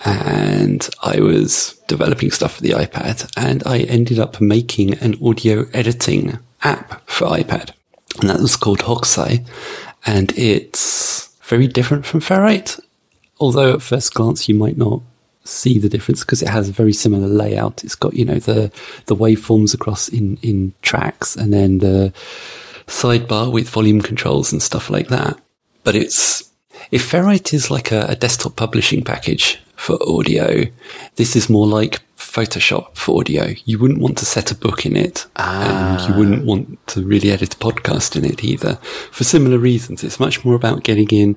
And 0.04 0.88
I 1.02 1.20
was 1.20 1.74
developing 1.88 2.30
stuff 2.30 2.56
for 2.56 2.62
the 2.62 2.70
iPad 2.70 3.30
and 3.36 3.62
I 3.66 3.80
ended 3.80 4.18
up 4.18 4.40
making 4.40 4.94
an 4.94 5.16
audio 5.22 5.66
editing 5.74 6.38
app 6.62 7.02
for 7.08 7.26
iPad. 7.28 7.72
And 8.20 8.30
that 8.30 8.40
was 8.40 8.56
called 8.56 8.80
Hokusai. 8.80 9.46
And 10.06 10.32
it's 10.38 11.36
very 11.42 11.68
different 11.68 12.06
from 12.06 12.20
Ferrite. 12.20 12.80
Although 13.38 13.74
at 13.74 13.82
first 13.82 14.14
glance 14.14 14.48
you 14.48 14.54
might 14.54 14.78
not 14.78 15.02
see 15.44 15.78
the 15.78 15.88
difference 15.88 16.20
because 16.20 16.42
it 16.42 16.48
has 16.48 16.68
a 16.68 16.72
very 16.72 16.94
similar 16.94 17.26
layout. 17.26 17.84
It's 17.84 17.94
got, 17.94 18.14
you 18.14 18.24
know, 18.24 18.38
the, 18.38 18.72
the 19.06 19.16
waveforms 19.16 19.74
across 19.74 20.08
in, 20.08 20.38
in 20.42 20.72
tracks 20.80 21.36
and 21.36 21.52
then 21.52 21.78
the 21.78 22.12
sidebar 22.86 23.52
with 23.52 23.68
volume 23.68 24.00
controls 24.00 24.50
and 24.50 24.62
stuff 24.62 24.88
like 24.88 25.08
that. 25.08 25.38
But 25.84 25.94
it's, 25.94 26.49
if 26.90 27.10
Ferrite 27.10 27.54
is 27.54 27.70
like 27.70 27.92
a, 27.92 28.06
a 28.08 28.16
desktop 28.16 28.56
publishing 28.56 29.02
package 29.02 29.60
for 29.76 29.98
audio, 30.06 30.64
this 31.16 31.36
is 31.36 31.48
more 31.48 31.66
like 31.66 32.00
Photoshop 32.16 32.96
for 32.96 33.20
audio. 33.20 33.54
You 33.64 33.78
wouldn't 33.78 34.00
want 34.00 34.18
to 34.18 34.26
set 34.26 34.50
a 34.50 34.54
book 34.54 34.86
in 34.86 34.96
it, 34.96 35.26
ah. 35.36 35.98
and 35.98 36.08
you 36.08 36.18
wouldn't 36.18 36.46
want 36.46 36.86
to 36.88 37.02
really 37.04 37.30
edit 37.30 37.54
a 37.54 37.56
podcast 37.56 38.16
in 38.16 38.24
it 38.24 38.44
either. 38.44 38.76
For 39.10 39.24
similar 39.24 39.58
reasons, 39.58 40.04
it's 40.04 40.20
much 40.20 40.44
more 40.44 40.54
about 40.54 40.84
getting 40.84 41.08
in 41.08 41.36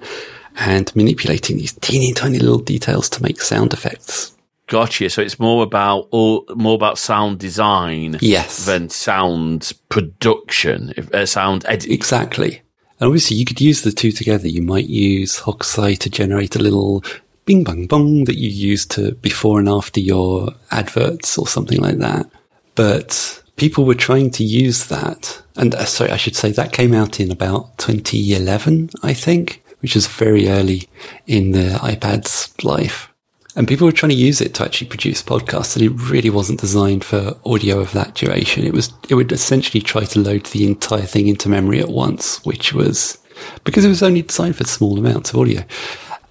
and 0.57 0.95
manipulating 0.95 1.57
these 1.57 1.73
teeny 1.73 2.13
tiny 2.13 2.39
little 2.39 2.59
details 2.59 3.09
to 3.09 3.23
make 3.23 3.41
sound 3.41 3.73
effects. 3.73 4.33
Gotcha. 4.67 5.09
So 5.09 5.21
it's 5.21 5.39
more 5.39 5.63
about 5.63 6.07
or 6.11 6.43
more 6.55 6.75
about 6.75 6.97
sound 6.97 7.39
design, 7.39 8.17
yes, 8.21 8.65
than 8.65 8.89
sound 8.89 9.73
production, 9.89 10.93
uh, 11.13 11.25
sound 11.25 11.65
editing. 11.67 11.93
Exactly. 11.93 12.62
And 12.99 13.07
obviously, 13.07 13.37
you 13.37 13.45
could 13.45 13.61
use 13.61 13.81
the 13.81 13.91
two 13.91 14.11
together. 14.11 14.47
You 14.47 14.61
might 14.61 14.87
use 14.87 15.39
Hokusai 15.39 15.97
to 15.99 16.09
generate 16.09 16.55
a 16.55 16.59
little 16.59 17.03
bing 17.45 17.63
bang 17.63 17.87
bong 17.87 18.23
that 18.25 18.37
you 18.37 18.49
use 18.49 18.85
to 18.85 19.13
before 19.15 19.59
and 19.59 19.67
after 19.67 19.99
your 19.99 20.53
adverts 20.71 21.37
or 21.37 21.47
something 21.47 21.79
like 21.81 21.97
that. 21.97 22.29
But 22.75 23.43
people 23.57 23.85
were 23.85 23.95
trying 23.95 24.31
to 24.31 24.43
use 24.43 24.87
that. 24.87 25.41
And 25.57 25.75
uh, 25.75 25.85
sorry, 25.85 26.11
I 26.11 26.17
should 26.17 26.35
say 26.35 26.51
that 26.51 26.71
came 26.71 26.93
out 26.93 27.19
in 27.19 27.31
about 27.31 27.77
2011, 27.77 28.89
I 29.03 29.13
think 29.13 29.63
which 29.83 29.97
is 29.97 30.07
very 30.07 30.47
early 30.47 30.87
in 31.27 31.51
the 31.51 31.77
iPad's 31.81 32.53
life. 32.63 33.12
And 33.55 33.67
people 33.67 33.85
were 33.85 33.91
trying 33.91 34.09
to 34.09 34.15
use 34.15 34.41
it 34.41 34.55
to 34.55 34.63
actually 34.63 34.87
produce 34.87 35.21
podcasts, 35.21 35.75
and 35.75 35.85
it 35.85 36.09
really 36.09 36.29
wasn't 36.29 36.59
designed 36.59 37.03
for 37.03 37.37
audio 37.45 37.79
of 37.79 37.91
that 37.91 38.15
duration. 38.15 38.65
It 38.65 38.73
was, 38.73 38.91
it 39.09 39.15
would 39.15 39.31
essentially 39.31 39.81
try 39.81 40.05
to 40.05 40.19
load 40.19 40.45
the 40.47 40.65
entire 40.65 41.03
thing 41.03 41.27
into 41.27 41.49
memory 41.49 41.79
at 41.79 41.89
once, 41.89 42.43
which 42.45 42.73
was 42.73 43.17
because 43.63 43.85
it 43.85 43.89
was 43.89 44.03
only 44.03 44.23
designed 44.23 44.55
for 44.55 44.63
small 44.63 44.97
amounts 44.97 45.31
of 45.31 45.39
audio. 45.39 45.63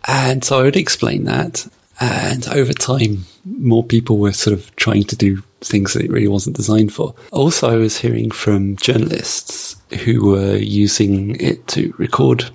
And 0.09 0.43
so 0.43 0.59
I 0.59 0.63
would 0.63 0.77
explain 0.77 1.25
that. 1.25 1.69
And 2.01 2.49
over 2.49 2.73
time, 2.73 3.27
more 3.45 3.85
people 3.85 4.19
were 4.19 4.33
sort 4.33 4.55
of 4.55 4.75
trying 4.77 5.05
to 5.05 5.17
do 5.17 5.43
things 5.61 5.93
that 5.93 6.05
it 6.05 6.11
really 6.11 6.27
wasn't 6.27 6.57
designed 6.57 6.93
for. 6.93 7.15
Also, 7.31 7.71
I 7.71 7.77
was 7.77 7.99
hearing 7.99 8.33
from 8.33 8.77
journalists 8.77 9.77
who 10.05 10.27
were 10.27 10.57
using 10.57 11.37
it 11.37 11.69
to 11.69 11.95
record 11.99 12.51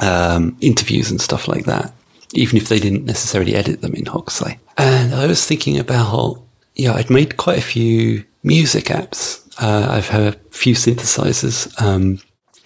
um, 0.00 0.56
interviews 0.60 1.10
and 1.10 1.20
stuff 1.20 1.48
like 1.48 1.66
that, 1.66 1.92
even 2.34 2.56
if 2.56 2.68
they 2.68 2.78
didn't 2.78 3.04
necessarily 3.04 3.54
edit 3.54 3.80
them 3.80 3.94
in 3.94 4.04
Hokusai. 4.04 4.58
And 4.76 5.14
I 5.14 5.26
was 5.26 5.44
thinking 5.44 5.78
about, 5.78 6.42
yeah, 6.74 6.92
I'd 6.92 7.10
made 7.10 7.36
quite 7.36 7.58
a 7.58 7.62
few 7.62 8.24
music 8.42 8.86
apps. 8.86 9.44
Uh, 9.60 9.88
I've 9.90 10.08
had 10.08 10.34
a 10.34 10.38
few 10.50 10.74
synthesizers, 10.74 11.80
um, 11.82 12.20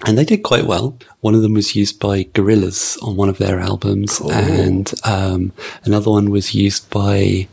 and 0.05 0.19
they 0.19 0.25
did 0.25 0.43
quite 0.43 0.67
well. 0.67 0.99
One 1.21 1.35
of 1.35 1.43
them 1.43 1.55
was 1.55 1.75
used 1.75 2.01
by 2.01 2.25
Gorillaz 2.25 3.03
on 3.03 3.17
one 3.17 3.29
of 3.29 3.39
their 3.39 3.61
albums, 3.61 4.21
oh. 4.23 4.31
and 4.31 4.93
um, 5.05 5.53
another 5.85 6.11
one 6.11 6.31
was 6.31 6.55
used 6.55 6.91
by 6.91 7.49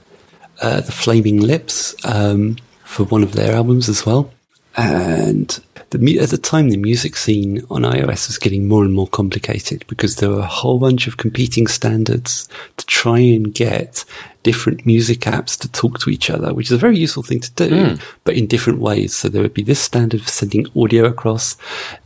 uh, 0.61 0.81
the 0.81 0.91
Flaming 0.91 1.39
Lips 1.39 1.95
um, 2.05 2.57
for 2.83 3.05
one 3.05 3.23
of 3.23 3.33
their 3.33 3.55
albums 3.55 3.87
as 3.87 4.05
well. 4.05 4.31
And 4.75 5.57
the, 5.91 6.19
at 6.19 6.29
the 6.29 6.37
time, 6.37 6.69
the 6.69 6.77
music 6.77 7.15
scene 7.15 7.65
on 7.69 7.81
iOS 7.81 8.27
was 8.27 8.37
getting 8.37 8.67
more 8.67 8.83
and 8.83 8.93
more 8.93 9.07
complicated 9.07 9.85
because 9.87 10.17
there 10.17 10.29
were 10.29 10.39
a 10.39 10.45
whole 10.45 10.77
bunch 10.77 11.07
of 11.07 11.17
competing 11.17 11.67
standards 11.67 12.47
to 12.77 12.85
try 12.85 13.19
and 13.19 13.53
get 13.53 14.05
different 14.43 14.85
music 14.85 15.21
apps 15.21 15.57
to 15.59 15.71
talk 15.71 15.99
to 15.99 16.09
each 16.09 16.29
other, 16.29 16.53
which 16.53 16.67
is 16.67 16.71
a 16.73 16.77
very 16.77 16.97
useful 16.97 17.23
thing 17.23 17.39
to 17.39 17.51
do, 17.53 17.69
mm. 17.69 18.01
but 18.23 18.35
in 18.35 18.45
different 18.45 18.79
ways. 18.79 19.15
So 19.15 19.29
there 19.29 19.41
would 19.41 19.53
be 19.53 19.63
this 19.63 19.79
standard 19.79 20.21
for 20.21 20.29
sending 20.29 20.67
audio 20.75 21.05
across, 21.05 21.57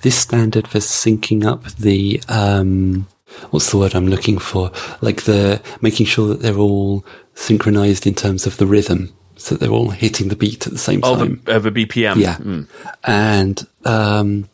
this 0.02 0.18
standard 0.18 0.68
for 0.68 0.80
syncing 0.80 1.46
up 1.46 1.66
the, 1.74 2.22
um, 2.30 3.08
what's 3.52 3.72
the 3.72 3.78
word 3.78 3.96
I'm 3.96 4.08
looking 4.08 4.38
for? 4.38 4.72
Like 5.02 5.24
the 5.24 5.62
making 5.82 6.06
sure 6.06 6.30
that 6.30 6.42
they're 6.42 6.58
all 6.58 7.06
synchronized 7.36 8.08
in 8.08 8.16
terms 8.16 8.48
of 8.48 8.58
the 8.58 8.66
rhythm 8.66 9.14
so 9.44 9.56
they're 9.56 9.70
all 9.70 9.90
hitting 9.90 10.30
the 10.30 10.38
beat 10.38 10.66
at 10.68 10.72
the 10.72 10.80
same 10.80 11.02
oh, 11.04 11.18
time. 11.18 11.42
Uh, 11.48 11.60
the 11.60 11.72
BPM. 11.72 12.16
Yeah. 12.16 12.38
Mm. 12.38 12.68
And 13.04 13.68
um, 13.86 14.50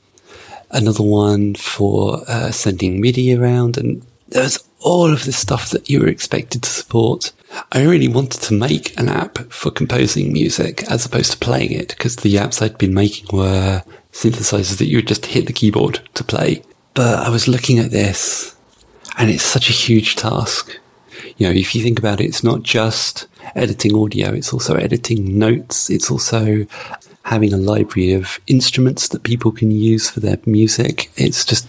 another 0.72 1.04
one 1.04 1.56
for 1.56 2.22
uh, 2.28 2.52
sending 2.52 3.02
MIDI 3.02 3.36
around. 3.36 3.78
And 3.78 4.06
there's 4.30 4.64
all 4.80 5.12
of 5.12 5.26
this 5.26 5.38
stuff 5.38 5.72
that 5.72 5.90
you 5.90 6.02
were 6.02 6.08
expected 6.08 6.64
to 6.64 6.70
support. 6.70 7.32
I 7.72 7.84
really 7.84 8.08
wanted 8.08 8.42
to 8.44 8.54
make 8.54 8.98
an 9.00 9.10
app 9.10 9.40
for 9.52 9.72
composing 9.72 10.32
music 10.32 10.84
as 10.90 11.06
opposed 11.06 11.32
to 11.32 11.38
playing 11.38 11.72
it 11.72 11.90
because 11.90 12.18
the 12.18 12.36
apps 12.36 12.62
I'd 12.62 12.78
been 12.78 12.94
making 12.94 13.36
were 13.36 13.84
synthesizers 14.14 14.78
that 14.78 14.88
you 14.88 14.98
would 14.98 15.08
just 15.08 15.26
hit 15.26 15.48
the 15.48 15.54
keyboard 15.54 16.02
to 16.14 16.24
play. 16.24 16.64
But 16.94 17.20
I 17.20 17.30
was 17.30 17.48
looking 17.48 17.80
at 17.80 17.92
this 17.92 18.56
and 19.18 19.30
it's 19.30 19.44
such 19.44 19.70
a 19.70 19.74
huge 19.74 20.16
task. 20.16 20.80
You 21.38 21.48
know, 21.48 21.54
if 21.54 21.76
you 21.76 21.82
think 21.82 22.00
about 22.00 22.22
it, 22.22 22.26
it's 22.26 22.44
not 22.44 22.64
just 22.64 23.28
editing 23.56 23.96
audio. 23.96 24.32
It's 24.32 24.54
also 24.54 24.76
editing 24.76 25.38
notes. 25.38 25.90
It's 25.90 26.12
also 26.12 26.66
having 27.24 27.54
a 27.54 27.58
library 27.58 28.14
of 28.14 28.40
instruments 28.48 29.10
that 29.10 29.24
people 29.24 29.52
can 29.52 29.72
use 29.72 30.10
for 30.10 30.20
their 30.20 30.38
music. 30.46 31.12
It's 31.16 31.46
just, 31.46 31.68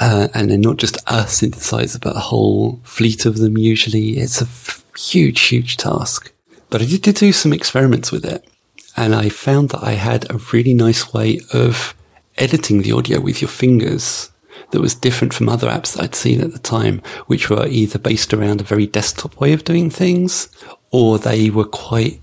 uh, 0.00 0.28
and 0.34 0.50
then 0.50 0.60
not 0.60 0.76
just 0.76 0.96
a 1.06 1.24
synthesizer, 1.24 2.00
but 2.00 2.16
a 2.16 2.20
whole 2.20 2.80
fleet 2.82 3.26
of 3.26 3.38
them 3.38 3.56
usually. 3.56 4.18
It's 4.18 4.40
a 4.40 4.44
f- 4.44 4.84
huge, 4.96 5.40
huge 5.40 5.76
task. 5.76 6.32
But 6.68 6.82
I 6.82 6.84
did, 6.84 7.02
did 7.02 7.14
do 7.16 7.32
some 7.32 7.52
experiments 7.52 8.10
with 8.10 8.24
it 8.24 8.46
and 8.96 9.14
I 9.14 9.28
found 9.28 9.70
that 9.70 9.84
I 9.84 9.92
had 9.92 10.30
a 10.30 10.40
really 10.52 10.74
nice 10.74 11.12
way 11.12 11.40
of 11.52 11.94
editing 12.38 12.82
the 12.82 12.92
audio 12.92 13.20
with 13.20 13.42
your 13.42 13.48
fingers 13.48 14.30
that 14.70 14.80
was 14.80 14.94
different 14.94 15.34
from 15.34 15.48
other 15.48 15.68
apps 15.68 15.94
that 15.94 16.02
I'd 16.02 16.14
seen 16.14 16.40
at 16.40 16.52
the 16.52 16.58
time, 16.58 17.02
which 17.26 17.50
were 17.50 17.66
either 17.66 17.98
based 17.98 18.32
around 18.32 18.60
a 18.60 18.64
very 18.64 18.86
desktop 18.86 19.38
way 19.38 19.52
of 19.52 19.64
doing 19.64 19.90
things 19.90 20.48
or 20.90 21.18
they 21.18 21.50
were 21.50 21.66
quite, 21.66 22.20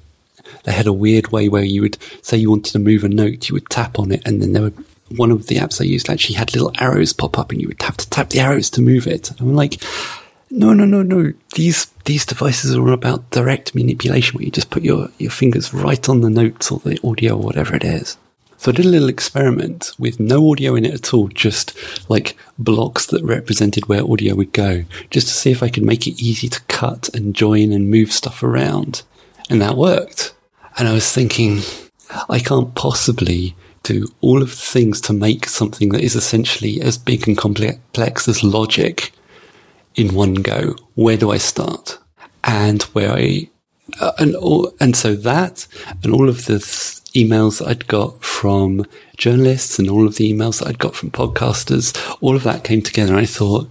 they 0.63 0.71
had 0.71 0.87
a 0.87 0.93
weird 0.93 1.31
way 1.31 1.49
where 1.49 1.63
you 1.63 1.81
would 1.81 1.97
say 2.21 2.37
you 2.37 2.49
wanted 2.49 2.71
to 2.73 2.79
move 2.79 3.03
a 3.03 3.09
note, 3.09 3.49
you 3.49 3.53
would 3.53 3.69
tap 3.69 3.99
on 3.99 4.11
it 4.11 4.21
and 4.25 4.41
then 4.41 4.53
there 4.53 4.63
were 4.63 4.73
one 5.15 5.31
of 5.31 5.47
the 5.47 5.55
apps 5.55 5.79
I 5.79 5.85
used 5.85 6.09
actually 6.09 6.35
had 6.35 6.53
little 6.53 6.71
arrows 6.79 7.13
pop 7.13 7.37
up 7.37 7.51
and 7.51 7.61
you 7.61 7.67
would 7.67 7.81
have 7.81 7.97
to 7.97 8.09
tap 8.09 8.29
the 8.29 8.39
arrows 8.39 8.69
to 8.71 8.81
move 8.81 9.07
it. 9.07 9.31
I'm 9.39 9.55
like, 9.55 9.81
no, 10.49 10.73
no, 10.73 10.85
no, 10.85 11.01
no. 11.01 11.33
These, 11.55 11.85
these 12.05 12.25
devices 12.25 12.75
are 12.75 12.91
about 12.91 13.29
direct 13.31 13.75
manipulation 13.75 14.37
where 14.37 14.45
you 14.45 14.51
just 14.51 14.69
put 14.69 14.83
your, 14.83 15.09
your 15.17 15.31
fingers 15.31 15.73
right 15.73 16.07
on 16.09 16.21
the 16.21 16.29
notes 16.29 16.71
or 16.71 16.79
the 16.79 16.99
audio 17.03 17.35
or 17.35 17.43
whatever 17.43 17.75
it 17.75 17.83
is. 17.83 18.17
So 18.57 18.71
I 18.71 18.75
did 18.75 18.85
a 18.85 18.89
little 18.89 19.09
experiment 19.09 19.91
with 19.99 20.21
no 20.21 20.49
audio 20.49 20.75
in 20.75 20.85
it 20.85 20.93
at 20.93 21.13
all, 21.13 21.27
just 21.27 21.77
like 22.09 22.37
blocks 22.57 23.07
that 23.07 23.23
represented 23.23 23.89
where 23.89 24.09
audio 24.09 24.35
would 24.35 24.53
go, 24.53 24.85
just 25.09 25.27
to 25.27 25.33
see 25.33 25.51
if 25.51 25.61
I 25.61 25.69
could 25.69 25.83
make 25.83 26.07
it 26.07 26.21
easy 26.21 26.47
to 26.47 26.61
cut 26.69 27.09
and 27.13 27.35
join 27.35 27.73
and 27.73 27.91
move 27.91 28.11
stuff 28.11 28.41
around. 28.41 29.01
And 29.49 29.61
that 29.61 29.75
worked. 29.75 30.33
And 30.77 30.87
I 30.87 30.93
was 30.93 31.11
thinking, 31.11 31.59
I 32.29 32.39
can't 32.39 32.73
possibly 32.75 33.55
do 33.83 34.07
all 34.21 34.41
of 34.41 34.49
the 34.49 34.55
things 34.55 35.01
to 35.01 35.13
make 35.13 35.47
something 35.47 35.89
that 35.89 36.01
is 36.01 36.15
essentially 36.15 36.81
as 36.81 36.97
big 36.97 37.27
and 37.27 37.37
complex 37.37 38.27
as 38.27 38.43
logic 38.43 39.11
in 39.95 40.15
one 40.15 40.35
go. 40.35 40.75
Where 40.95 41.17
do 41.17 41.31
I 41.31 41.37
start? 41.37 41.99
And 42.43 42.81
where 42.93 43.11
I, 43.11 43.49
uh, 43.99 44.13
and 44.17 44.35
all, 44.35 44.73
and 44.79 44.95
so 44.95 45.15
that 45.15 45.67
and 46.01 46.13
all 46.13 46.29
of 46.29 46.45
the 46.45 46.59
th- 46.59 47.01
emails 47.13 47.65
I'd 47.65 47.87
got 47.87 48.23
from 48.23 48.85
journalists 49.17 49.77
and 49.77 49.89
all 49.89 50.07
of 50.07 50.15
the 50.15 50.33
emails 50.33 50.59
that 50.59 50.69
I'd 50.69 50.79
got 50.79 50.95
from 50.95 51.11
podcasters, 51.11 51.95
all 52.21 52.35
of 52.35 52.43
that 52.43 52.63
came 52.63 52.81
together. 52.81 53.11
And 53.11 53.21
I 53.21 53.25
thought 53.25 53.69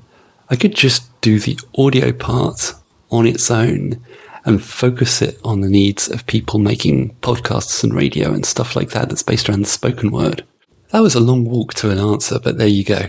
I 0.49 0.57
could 0.57 0.75
just 0.75 1.09
do 1.23 1.41
the 1.41 1.59
audio 1.77 2.12
part 2.12 2.75
on 3.11 3.27
its 3.27 3.51
own 3.51 4.03
and 4.44 4.62
focus 4.62 5.22
it 5.22 5.38
on 5.44 5.61
the 5.61 5.68
needs 5.68 6.09
of 6.09 6.26
people 6.26 6.59
making 6.59 7.14
podcasts 7.16 7.85
and 7.85 7.94
radio 7.94 8.33
and 8.33 8.44
stuff 8.44 8.74
like 8.74 8.90
that 8.90 9.09
that's 9.09 9.22
based 9.22 9.48
around 9.48 9.62
the 9.62 9.66
spoken 9.66 10.11
word. 10.11 10.44
That 10.90 11.00
was 11.00 11.14
a 11.14 11.20
long 11.20 11.44
walk 11.44 11.72
to 11.74 11.90
an 11.90 11.98
answer, 11.98 12.38
but 12.38 12.59
there 12.59 12.66
you 12.66 12.85
go. 12.85 13.09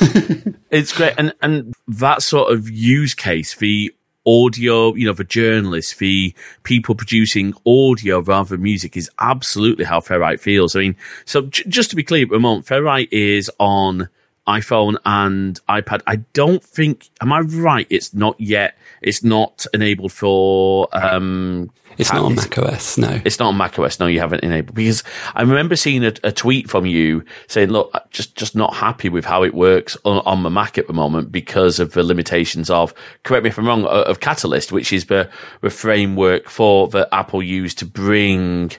it's 0.70 0.92
great. 0.92 1.14
And, 1.16 1.32
and 1.40 1.74
that 1.86 2.22
sort 2.22 2.52
of 2.52 2.68
use 2.68 3.14
case, 3.14 3.54
the 3.54 3.94
audio, 4.26 4.94
you 4.94 5.06
know, 5.06 5.14
for 5.14 5.24
journalists, 5.24 5.94
the 5.96 6.34
people 6.64 6.94
producing 6.94 7.54
audio 7.64 8.20
rather 8.20 8.50
than 8.50 8.62
music 8.62 8.96
is 8.96 9.10
absolutely 9.20 9.84
how 9.84 10.00
Ferrite 10.00 10.40
feels. 10.40 10.74
I 10.74 10.80
mean, 10.80 10.96
so 11.24 11.42
j- 11.42 11.64
just 11.68 11.90
to 11.90 11.96
be 11.96 12.02
clear, 12.02 12.26
Ramon, 12.26 12.62
Ferrite 12.62 13.08
is 13.12 13.50
on 13.58 14.08
iPhone 14.46 14.96
and 15.04 15.60
iPad. 15.68 16.02
I 16.06 16.16
don't 16.16 16.62
think, 16.62 17.10
am 17.20 17.32
I 17.32 17.40
right? 17.40 17.86
It's 17.90 18.12
not 18.12 18.40
yet, 18.40 18.76
it's 19.02 19.22
not 19.24 19.66
enabled 19.72 20.12
for, 20.12 20.88
um, 20.92 21.70
it's 21.98 22.12
not 22.12 22.24
on 22.24 22.34
Mac 22.34 22.56
OS, 22.56 22.96
no. 22.98 23.20
It's 23.24 23.38
not 23.38 23.48
on 23.48 23.56
Mac 23.56 23.78
OS, 23.78 24.00
no, 24.00 24.06
you 24.06 24.20
haven't 24.20 24.42
enabled. 24.42 24.74
Because 24.74 25.02
I 25.34 25.42
remember 25.42 25.76
seeing 25.76 26.04
a, 26.04 26.12
a 26.22 26.32
tweet 26.32 26.70
from 26.70 26.86
you 26.86 27.24
saying, 27.46 27.70
look, 27.70 27.92
just, 28.10 28.36
just 28.36 28.54
not 28.54 28.74
happy 28.74 29.08
with 29.08 29.24
how 29.24 29.42
it 29.42 29.54
works 29.54 29.96
on, 30.04 30.18
on 30.24 30.42
my 30.42 30.48
Mac 30.48 30.78
at 30.78 30.86
the 30.86 30.92
moment 30.92 31.32
because 31.32 31.80
of 31.80 31.92
the 31.92 32.02
limitations 32.02 32.70
of, 32.70 32.94
correct 33.22 33.44
me 33.44 33.50
if 33.50 33.58
I'm 33.58 33.66
wrong, 33.66 33.84
of 33.84 34.20
Catalyst, 34.20 34.72
which 34.72 34.92
is 34.92 35.06
the, 35.06 35.28
the 35.60 35.70
framework 35.70 36.48
for 36.48 36.88
that 36.88 37.08
Apple 37.12 37.42
used 37.42 37.78
to 37.78 37.86
bring 37.86 38.70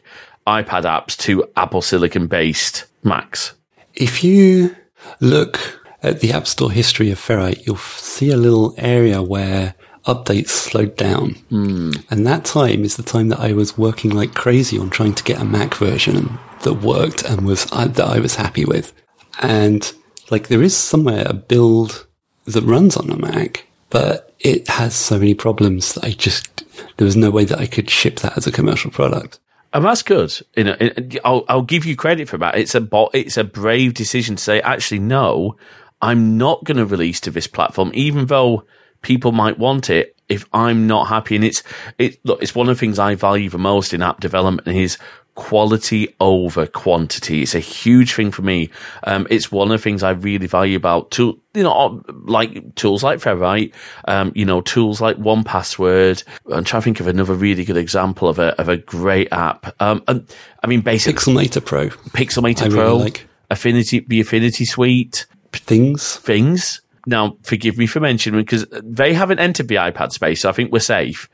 iPad 0.47 0.83
apps 0.83 1.17
to 1.17 1.45
Apple 1.55 1.81
Silicon 1.81 2.27
based 2.27 2.85
Macs. 3.03 3.53
If 3.93 4.23
you 4.23 4.75
look 5.19 5.81
at 6.01 6.19
the 6.19 6.31
App 6.31 6.47
Store 6.47 6.71
history 6.71 7.11
of 7.11 7.19
Ferrite, 7.19 7.65
you'll 7.65 7.77
see 7.77 8.31
a 8.31 8.37
little 8.37 8.73
area 8.77 9.21
where 9.21 9.75
updates 10.13 10.49
slowed 10.49 10.95
down. 10.95 11.35
Mm. 11.51 12.05
And 12.09 12.27
that 12.27 12.45
time 12.45 12.83
is 12.83 12.97
the 12.97 13.03
time 13.03 13.29
that 13.29 13.39
I 13.39 13.53
was 13.53 13.77
working 13.77 14.11
like 14.11 14.33
crazy 14.33 14.77
on 14.77 14.89
trying 14.89 15.15
to 15.15 15.23
get 15.23 15.41
a 15.41 15.45
Mac 15.45 15.75
version 15.75 16.37
that 16.63 16.75
worked 16.75 17.23
and 17.23 17.45
was 17.45 17.67
uh, 17.71 17.87
that 17.87 18.07
I 18.07 18.19
was 18.19 18.35
happy 18.35 18.65
with. 18.65 18.93
And 19.41 19.91
like 20.29 20.47
there 20.47 20.63
is 20.63 20.75
somewhere 20.75 21.25
a 21.25 21.33
build 21.33 22.07
that 22.45 22.63
runs 22.63 22.97
on 22.97 23.09
a 23.09 23.17
Mac, 23.17 23.67
but 23.89 24.33
it 24.39 24.67
has 24.67 24.95
so 24.95 25.19
many 25.19 25.33
problems 25.33 25.93
that 25.93 26.03
I 26.03 26.11
just 26.11 26.65
there 26.97 27.05
was 27.05 27.15
no 27.15 27.31
way 27.31 27.45
that 27.45 27.59
I 27.59 27.67
could 27.67 27.89
ship 27.89 28.19
that 28.19 28.37
as 28.37 28.47
a 28.47 28.51
commercial 28.51 28.91
product. 28.91 29.39
And 29.73 29.85
that's 29.85 30.03
good. 30.03 30.33
You 30.55 30.65
know, 30.65 30.77
I'll, 31.23 31.45
I'll 31.47 31.61
give 31.61 31.85
you 31.85 31.95
credit 31.95 32.27
for 32.27 32.37
that. 32.39 32.57
It's 32.57 32.75
a 32.75 32.87
it's 33.13 33.37
a 33.37 33.43
brave 33.43 33.93
decision 33.93 34.35
to 34.35 34.43
say, 34.43 34.61
actually, 34.61 34.99
no, 34.99 35.55
I'm 36.01 36.37
not 36.37 36.63
going 36.63 36.77
to 36.77 36.85
release 36.85 37.19
to 37.21 37.31
this 37.31 37.47
platform, 37.47 37.91
even 37.93 38.25
though 38.25 38.65
people 39.01 39.31
might 39.31 39.57
want 39.59 39.89
it 39.89 40.15
if 40.29 40.45
I'm 40.53 40.87
not 40.87 41.07
happy. 41.07 41.35
And 41.35 41.43
it's, 41.43 41.63
it, 41.97 42.23
look, 42.23 42.41
it's 42.41 42.55
one 42.55 42.69
of 42.69 42.75
the 42.75 42.79
things 42.79 42.99
I 42.99 43.15
value 43.15 43.49
the 43.49 43.57
most 43.57 43.93
in 43.93 44.01
app 44.01 44.21
development 44.21 44.67
is 44.67 44.97
quality 45.35 46.13
over 46.19 46.67
quantity. 46.67 47.41
It's 47.41 47.55
a 47.55 47.59
huge 47.59 48.13
thing 48.13 48.31
for 48.31 48.41
me. 48.41 48.69
Um, 49.03 49.27
it's 49.29 49.51
one 49.51 49.71
of 49.71 49.79
the 49.79 49.83
things 49.83 50.03
I 50.03 50.11
really 50.11 50.47
value 50.47 50.77
about 50.77 51.11
tool, 51.11 51.37
you 51.53 51.63
know, 51.63 52.03
like 52.25 52.75
tools 52.75 53.03
like 53.03 53.19
Ferrite, 53.19 53.73
um, 54.07 54.31
you 54.35 54.45
know, 54.45 54.61
tools 54.61 55.01
like 55.01 55.17
1Password. 55.17 56.23
I'm 56.51 56.63
trying 56.63 56.81
to 56.81 56.83
think 56.83 56.99
of 56.99 57.07
another 57.07 57.33
really 57.33 57.63
good 57.63 57.77
example 57.77 58.27
of 58.27 58.39
a, 58.39 58.59
of 58.59 58.69
a 58.69 58.77
great 58.77 59.29
app. 59.31 59.73
Um, 59.81 60.03
and 60.07 60.27
I 60.63 60.67
mean, 60.67 60.81
basically 60.81 61.33
Pixelmator 61.33 61.65
Pro, 61.65 61.89
Pixelmator 61.89 62.63
I 62.63 62.69
Pro, 62.69 62.83
really 62.91 63.03
like. 63.03 63.27
Affinity, 63.49 63.99
the 64.01 64.21
Affinity 64.21 64.65
Suite, 64.65 65.25
things, 65.51 66.17
things. 66.17 66.81
Now, 67.05 67.37
forgive 67.43 67.77
me 67.77 67.87
for 67.87 67.99
mentioning 67.99 68.41
because 68.41 68.65
they 68.83 69.13
haven't 69.13 69.39
entered 69.39 69.67
the 69.67 69.75
iPad 69.75 70.11
space, 70.11 70.41
so 70.41 70.49
I 70.49 70.51
think 70.51 70.71
we're 70.71 70.79
safe. 70.79 71.29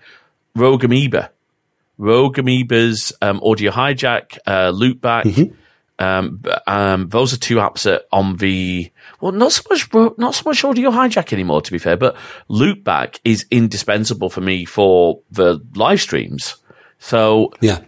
Rogue 0.56 0.84
Amoeba. 0.84 1.32
Rogue 1.98 2.38
Amoeba's 2.38 3.14
um, 3.22 3.42
Audio 3.44 3.72
Hijack, 3.72 4.38
uh, 4.46 4.72
Loopback. 4.72 5.24
Mm-hmm. 5.24 5.54
Um, 6.00 6.44
um, 6.68 7.10
those 7.10 7.34
are 7.34 7.38
two 7.38 7.56
apps 7.56 7.84
that 7.84 8.04
on 8.12 8.38
the 8.38 8.92
well, 9.20 9.32
not 9.32 9.52
so 9.52 9.64
much 9.70 9.92
not 10.18 10.36
so 10.36 10.44
much 10.46 10.64
audio 10.64 10.92
hijack 10.92 11.34
anymore, 11.34 11.62
to 11.64 11.72
be 11.72 11.80
fair. 11.80 11.98
But 11.98 12.16
Loopback 12.52 13.20
is 13.26 13.48
indispensable 13.50 14.30
for 14.30 14.42
me 14.42 14.64
for 14.64 15.22
the 15.32 15.60
live 15.74 16.00
streams. 16.00 16.58
So 17.00 17.52
yeah, 17.62 17.80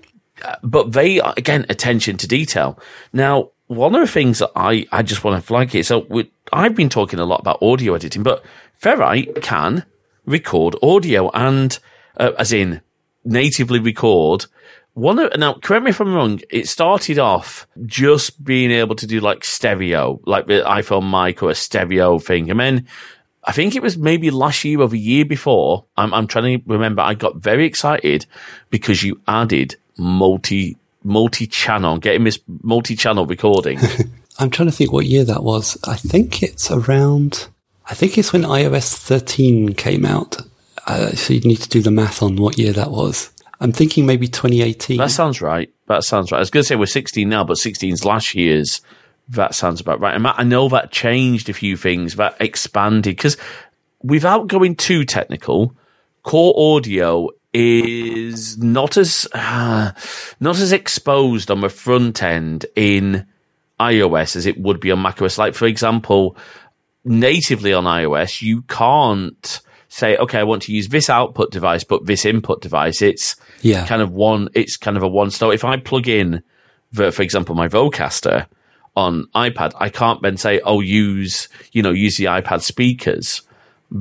uh, 0.43 0.55
but 0.63 0.93
they 0.93 1.19
again 1.19 1.67
attention 1.69 2.17
to 2.17 2.27
detail. 2.27 2.79
Now, 3.13 3.51
one 3.69 3.93
of 3.93 4.01
the 4.01 4.11
things 4.11 4.39
that 4.39 4.51
I 4.55 4.87
I 4.91 5.03
just 5.03 5.23
want 5.23 5.39
to 5.39 5.45
flag 5.45 5.69
here. 5.69 5.83
So 5.83 6.05
we, 6.09 6.29
I've 6.51 6.75
been 6.75 6.89
talking 6.89 7.19
a 7.19 7.25
lot 7.25 7.39
about 7.39 7.61
audio 7.61 7.93
editing, 7.93 8.23
but 8.23 8.43
Ferrite 8.81 9.41
can 9.41 9.85
record 10.25 10.75
audio 10.81 11.29
and, 11.33 11.77
uh, 12.17 12.31
as 12.37 12.51
in 12.51 12.81
natively 13.23 13.79
record. 13.79 14.47
One 14.93 15.19
of, 15.19 15.37
now, 15.37 15.53
correct 15.53 15.83
me 15.83 15.91
if 15.91 16.01
I'm 16.01 16.13
wrong. 16.13 16.41
It 16.49 16.67
started 16.67 17.19
off 17.19 17.67
just 17.85 18.43
being 18.43 18.71
able 18.71 18.95
to 18.95 19.05
do 19.05 19.19
like 19.19 19.45
stereo, 19.45 20.19
like 20.25 20.47
the 20.47 20.63
iPhone 20.65 21.09
mic 21.09 21.43
or 21.43 21.51
a 21.51 21.55
stereo 21.55 22.17
thing. 22.17 22.49
And 22.49 22.59
then 22.59 22.87
I 23.43 23.51
think 23.51 23.75
it 23.75 23.83
was 23.83 23.97
maybe 23.97 24.31
last 24.31 24.65
year 24.65 24.81
or 24.81 24.89
the 24.89 24.97
year 24.97 25.25
before. 25.25 25.85
I'm, 25.95 26.11
I'm 26.13 26.25
trying 26.25 26.59
to 26.59 26.65
remember. 26.65 27.03
I 27.03 27.13
got 27.13 27.37
very 27.37 27.65
excited 27.65 28.25
because 28.71 29.03
you 29.03 29.21
added 29.27 29.75
multi, 29.97 30.75
multi 31.03 31.47
channel, 31.47 31.97
getting 31.97 32.23
this 32.23 32.39
multi 32.63 32.95
channel 32.95 33.25
recording. 33.25 33.79
I'm 34.39 34.49
trying 34.49 34.69
to 34.69 34.75
think 34.75 34.91
what 34.91 35.05
year 35.05 35.23
that 35.25 35.43
was. 35.43 35.77
I 35.83 35.95
think 35.95 36.41
it's 36.41 36.71
around. 36.71 37.49
I 37.87 37.93
think 37.93 38.17
it's 38.17 38.31
when 38.31 38.43
iOS 38.43 38.95
13 38.95 39.73
came 39.73 40.05
out. 40.05 40.37
Uh, 40.87 41.11
so 41.11 41.33
you 41.33 41.41
need 41.41 41.57
to 41.57 41.69
do 41.69 41.81
the 41.81 41.91
math 41.91 42.23
on 42.23 42.37
what 42.37 42.57
year 42.57 42.71
that 42.73 42.91
was. 42.91 43.31
I'm 43.59 43.71
thinking 43.71 44.05
maybe 44.05 44.27
2018. 44.27 44.97
That 44.97 45.11
sounds 45.11 45.41
right. 45.41 45.71
That 45.87 46.03
sounds 46.03 46.31
right. 46.31 46.37
I 46.37 46.39
was 46.39 46.49
going 46.49 46.63
to 46.63 46.67
say 46.67 46.75
we're 46.75 46.85
16 46.85 47.27
now, 47.27 47.43
but 47.43 47.57
16's 47.57 48.05
last 48.05 48.33
year's. 48.33 48.81
That 49.27 49.53
sounds 49.53 49.81
about 49.81 49.99
right. 49.99 50.15
And 50.15 50.25
I 50.25 50.43
know 50.43 50.69
that 50.69 50.91
changed 50.91 51.49
a 51.49 51.53
few 51.53 51.77
things. 51.77 52.15
That 52.15 52.35
expanded 52.39 53.15
because 53.15 53.37
without 54.01 54.47
going 54.47 54.75
too 54.75 55.05
technical, 55.05 55.75
core 56.23 56.75
audio 56.77 57.29
is 57.53 58.57
not 58.57 58.97
as 58.97 59.27
uh, 59.33 59.91
not 60.39 60.57
as 60.57 60.71
exposed 60.71 61.49
on 61.49 61.61
the 61.61 61.69
front 61.69 62.21
end 62.21 62.65
in 62.75 63.25
iOS 63.79 64.35
as 64.35 64.45
it 64.45 64.59
would 64.59 64.79
be 64.79 64.91
on 64.91 65.01
macOS. 65.01 65.37
Like, 65.37 65.55
for 65.55 65.65
example, 65.65 66.35
natively 67.03 67.73
on 67.73 67.85
iOS, 67.85 68.41
you 68.41 68.61
can't 68.63 69.61
say, 69.87 70.15
okay, 70.17 70.39
I 70.39 70.43
want 70.43 70.63
to 70.63 70.73
use 70.73 70.89
this 70.89 71.09
output 71.09 71.51
device, 71.51 71.83
but 71.83 72.05
this 72.05 72.25
input 72.25 72.61
device. 72.61 73.01
It's 73.01 73.35
yeah. 73.61 73.85
kind 73.87 74.01
of 74.01 74.11
one, 74.11 74.49
it's 74.53 74.77
kind 74.77 74.97
of 74.97 75.03
a 75.03 75.07
one 75.07 75.31
stop. 75.31 75.53
If 75.53 75.65
I 75.65 75.77
plug 75.77 76.07
in, 76.07 76.43
the, 76.91 77.11
for 77.11 77.23
example, 77.23 77.55
my 77.55 77.67
Vocaster 77.67 78.47
on 78.95 79.25
iPad, 79.35 79.71
I 79.77 79.89
can't 79.89 80.21
then 80.21 80.37
say, 80.37 80.59
oh, 80.61 80.81
use, 80.81 81.49
you 81.71 81.81
know, 81.81 81.91
use 81.91 82.17
the 82.17 82.25
iPad 82.25 82.61
speakers 82.61 83.41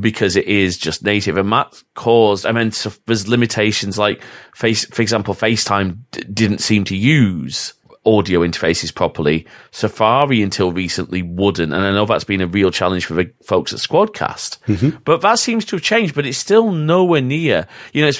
because 0.01 0.37
it 0.37 0.47
is 0.47 0.77
just 0.77 1.03
native. 1.03 1.37
And 1.37 1.51
that 1.53 1.83
caused, 1.95 2.45
I 2.45 2.53
mean, 2.53 2.73
so 2.73 2.93
there's 3.07 3.29
limitations 3.29 3.99
like 3.99 4.23
face, 4.55 4.85
for 4.87 5.03
example, 5.03 5.35
FaceTime 5.35 5.99
d- 6.11 6.25
didn't 6.33 6.59
seem 6.59 6.85
to 6.85 6.97
use 6.97 7.75
audio 8.05 8.41
interfaces 8.41 8.95
properly. 8.95 9.47
Safari 9.71 10.43
until 10.43 10.73
recently 10.73 11.23
wouldn't, 11.23 11.73
and 11.73 11.85
I 11.85 11.93
know 11.93 12.07
that's 12.07 12.25
been 12.25 12.41
a 12.41 12.47
real 12.47 12.71
challenge 12.71 13.07
for 13.07 13.15
the 13.15 13.31
folks 13.43 13.73
at 13.73 13.81
Squadcast. 13.81 14.59
Mm-hmm. 14.67 14.99
But 15.05 15.21
that 15.23 15.39
seems 15.39 15.65
to 15.67 15.77
have 15.77 15.83
changed, 15.83 16.15
but 16.15 16.27
it's 16.27 16.39
still 16.39 16.71
nowhere 16.71 17.21
near. 17.21 17.67
You 17.93 18.03
know, 18.03 18.11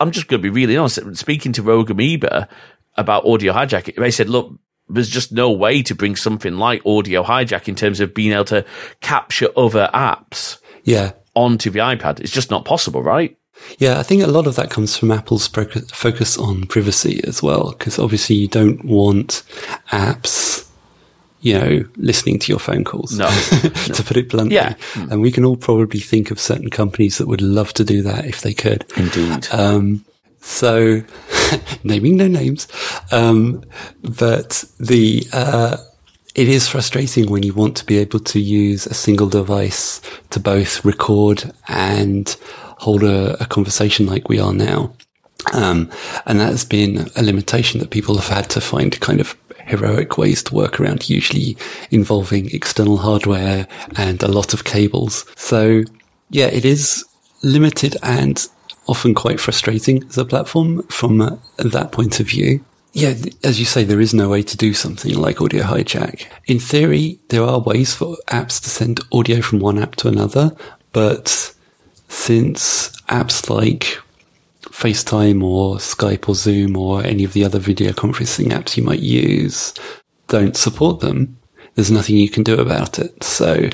I'm 0.00 0.10
just 0.10 0.28
going 0.28 0.42
to 0.42 0.50
be 0.50 0.50
really 0.50 0.76
honest. 0.76 1.16
Speaking 1.16 1.52
to 1.52 1.62
Rogue 1.62 1.90
Amoeba 1.90 2.48
about 2.96 3.26
audio 3.26 3.52
hijack, 3.52 3.94
they 3.96 4.10
said, 4.10 4.28
look, 4.28 4.58
there's 4.88 5.08
just 5.08 5.32
no 5.32 5.50
way 5.50 5.82
to 5.82 5.94
bring 5.94 6.16
something 6.16 6.56
like 6.56 6.84
audio 6.86 7.22
hijack 7.22 7.68
in 7.68 7.74
terms 7.74 8.00
of 8.00 8.14
being 8.14 8.32
able 8.32 8.44
to 8.46 8.64
capture 9.00 9.48
other 9.56 9.90
apps. 9.94 10.58
Yeah. 10.88 11.12
Onto 11.34 11.70
the 11.70 11.80
iPad. 11.80 12.20
It's 12.20 12.32
just 12.32 12.50
not 12.50 12.64
possible, 12.64 13.02
right? 13.02 13.36
Yeah, 13.78 13.98
I 13.98 14.02
think 14.02 14.22
a 14.22 14.28
lot 14.28 14.46
of 14.46 14.56
that 14.56 14.70
comes 14.70 14.96
from 14.96 15.10
Apple's 15.10 15.46
focus 15.46 16.38
on 16.38 16.66
privacy 16.66 17.20
as 17.24 17.42
well, 17.42 17.72
because 17.72 17.98
obviously 17.98 18.36
you 18.36 18.48
don't 18.48 18.84
want 18.84 19.42
apps, 19.90 20.68
you 21.40 21.54
know, 21.54 21.84
listening 21.96 22.38
to 22.38 22.52
your 22.52 22.58
phone 22.58 22.84
calls. 22.84 23.18
No, 23.18 23.28
to 23.58 24.02
put 24.04 24.16
it 24.16 24.30
bluntly. 24.30 24.54
Yeah. 24.54 24.74
And 24.94 25.20
we 25.20 25.30
can 25.30 25.44
all 25.44 25.56
probably 25.56 26.00
think 26.00 26.30
of 26.30 26.40
certain 26.40 26.70
companies 26.70 27.18
that 27.18 27.26
would 27.28 27.42
love 27.42 27.72
to 27.74 27.84
do 27.84 28.00
that 28.02 28.26
if 28.26 28.40
they 28.40 28.54
could. 28.54 28.84
Indeed. 28.96 29.48
Um, 29.52 30.04
so, 30.40 31.02
naming 31.84 32.16
no 32.16 32.28
names, 32.28 32.68
um, 33.10 33.64
but 34.02 34.64
the, 34.78 35.26
uh, 35.32 35.76
it 36.38 36.48
is 36.48 36.68
frustrating 36.68 37.28
when 37.28 37.42
you 37.42 37.52
want 37.52 37.76
to 37.76 37.84
be 37.84 37.98
able 37.98 38.20
to 38.20 38.38
use 38.38 38.86
a 38.86 38.94
single 38.94 39.28
device 39.28 40.00
to 40.30 40.38
both 40.38 40.84
record 40.84 41.52
and 41.66 42.36
hold 42.78 43.02
a, 43.02 43.42
a 43.42 43.46
conversation 43.46 44.06
like 44.06 44.28
we 44.28 44.38
are 44.38 44.52
now. 44.52 44.94
Um, 45.52 45.90
and 46.26 46.38
that's 46.38 46.62
been 46.62 47.10
a 47.16 47.24
limitation 47.24 47.80
that 47.80 47.90
people 47.90 48.16
have 48.18 48.28
had 48.28 48.48
to 48.50 48.60
find 48.60 49.00
kind 49.00 49.20
of 49.20 49.36
heroic 49.66 50.16
ways 50.16 50.44
to 50.44 50.54
work 50.54 50.78
around, 50.78 51.10
usually 51.10 51.56
involving 51.90 52.54
external 52.54 52.98
hardware 52.98 53.66
and 53.96 54.22
a 54.22 54.28
lot 54.28 54.54
of 54.54 54.62
cables. 54.62 55.24
So 55.34 55.82
yeah, 56.30 56.46
it 56.46 56.64
is 56.64 57.04
limited 57.42 57.96
and 58.00 58.46
often 58.86 59.12
quite 59.12 59.40
frustrating 59.40 60.04
as 60.04 60.16
a 60.16 60.24
platform 60.24 60.84
from 60.84 61.40
that 61.56 61.90
point 61.90 62.20
of 62.20 62.28
view. 62.28 62.64
Yeah, 62.98 63.14
as 63.44 63.60
you 63.60 63.64
say, 63.64 63.84
there 63.84 64.00
is 64.00 64.12
no 64.12 64.28
way 64.28 64.42
to 64.42 64.56
do 64.56 64.74
something 64.74 65.14
like 65.14 65.40
audio 65.40 65.62
hijack. 65.62 66.26
In 66.46 66.58
theory, 66.58 67.20
there 67.28 67.44
are 67.44 67.60
ways 67.60 67.94
for 67.94 68.16
apps 68.26 68.60
to 68.62 68.68
send 68.70 69.00
audio 69.12 69.40
from 69.40 69.60
one 69.60 69.78
app 69.78 69.94
to 69.96 70.08
another, 70.08 70.50
but 70.92 71.54
since 72.08 72.90
apps 73.02 73.48
like 73.48 73.98
FaceTime 74.62 75.44
or 75.44 75.76
Skype 75.76 76.28
or 76.28 76.34
Zoom 76.34 76.76
or 76.76 77.04
any 77.04 77.22
of 77.22 77.34
the 77.34 77.44
other 77.44 77.60
video 77.60 77.92
conferencing 77.92 78.48
apps 78.48 78.76
you 78.76 78.82
might 78.82 79.00
use 79.00 79.74
don't 80.26 80.56
support 80.56 80.98
them, 80.98 81.38
there's 81.74 81.90
nothing 81.92 82.16
you 82.16 82.28
can 82.28 82.42
do 82.42 82.56
about 82.58 82.98
it. 82.98 83.22
So, 83.22 83.70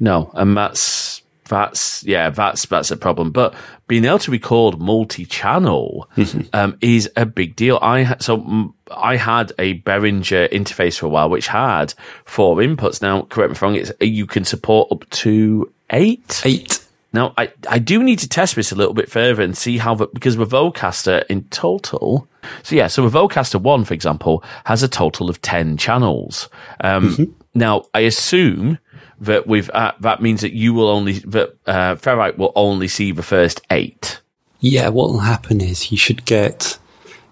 no, 0.00 0.30
and 0.34 0.56
that's 0.56 1.13
that's 1.44 2.04
yeah, 2.04 2.30
that's 2.30 2.66
that's 2.66 2.90
a 2.90 2.96
problem. 2.96 3.30
But 3.30 3.54
being 3.86 4.04
able 4.04 4.18
to 4.20 4.30
record 4.30 4.78
multi-channel 4.78 6.08
mm-hmm. 6.16 6.40
um, 6.52 6.76
is 6.80 7.10
a 7.16 7.26
big 7.26 7.56
deal. 7.56 7.78
I 7.82 8.16
so 8.18 8.72
I 8.90 9.16
had 9.16 9.52
a 9.58 9.80
Behringer 9.80 10.50
interface 10.50 10.98
for 10.98 11.06
a 11.06 11.08
while, 11.08 11.28
which 11.28 11.48
had 11.48 11.94
four 12.24 12.56
inputs. 12.56 13.02
Now, 13.02 13.22
correct 13.22 13.50
me 13.50 13.56
if 13.56 13.62
I'm 13.62 13.68
wrong. 13.68 13.80
It's, 13.80 13.92
you 14.00 14.26
can 14.26 14.44
support 14.44 14.90
up 14.90 15.08
to 15.10 15.72
eight. 15.90 16.42
Eight. 16.44 16.80
Now, 17.14 17.32
I, 17.38 17.52
I 17.70 17.78
do 17.78 18.02
need 18.02 18.18
to 18.18 18.28
test 18.28 18.56
this 18.56 18.72
a 18.72 18.74
little 18.74 18.92
bit 18.92 19.08
further 19.08 19.40
and 19.40 19.56
see 19.56 19.78
how, 19.78 19.94
the, 19.94 20.08
because 20.08 20.36
with 20.36 20.50
Vocaster 20.50 21.24
in 21.26 21.44
total, 21.44 22.26
so 22.64 22.74
yeah, 22.74 22.88
so 22.88 23.04
with 23.04 23.14
Vocaster 23.14 23.60
1, 23.60 23.84
for 23.84 23.94
example, 23.94 24.42
has 24.64 24.82
a 24.82 24.88
total 24.88 25.30
of 25.30 25.40
10 25.40 25.76
channels. 25.76 26.48
Um, 26.80 27.10
mm-hmm. 27.10 27.32
Now, 27.54 27.84
I 27.94 28.00
assume 28.00 28.78
that 29.20 29.46
with, 29.46 29.70
uh, 29.70 29.92
that 30.00 30.22
means 30.22 30.40
that 30.40 30.52
you 30.52 30.74
will 30.74 30.88
only, 30.88 31.14
that, 31.20 31.56
uh, 31.66 31.96
Ferrite 31.96 32.36
will 32.36 32.52
only 32.54 32.88
see 32.88 33.12
the 33.12 33.22
first 33.22 33.60
eight. 33.70 34.20
Yeah, 34.60 34.88
what 34.88 35.10
will 35.10 35.20
happen 35.20 35.60
is 35.60 35.92
you 35.92 35.98
should 35.98 36.24
get 36.24 36.78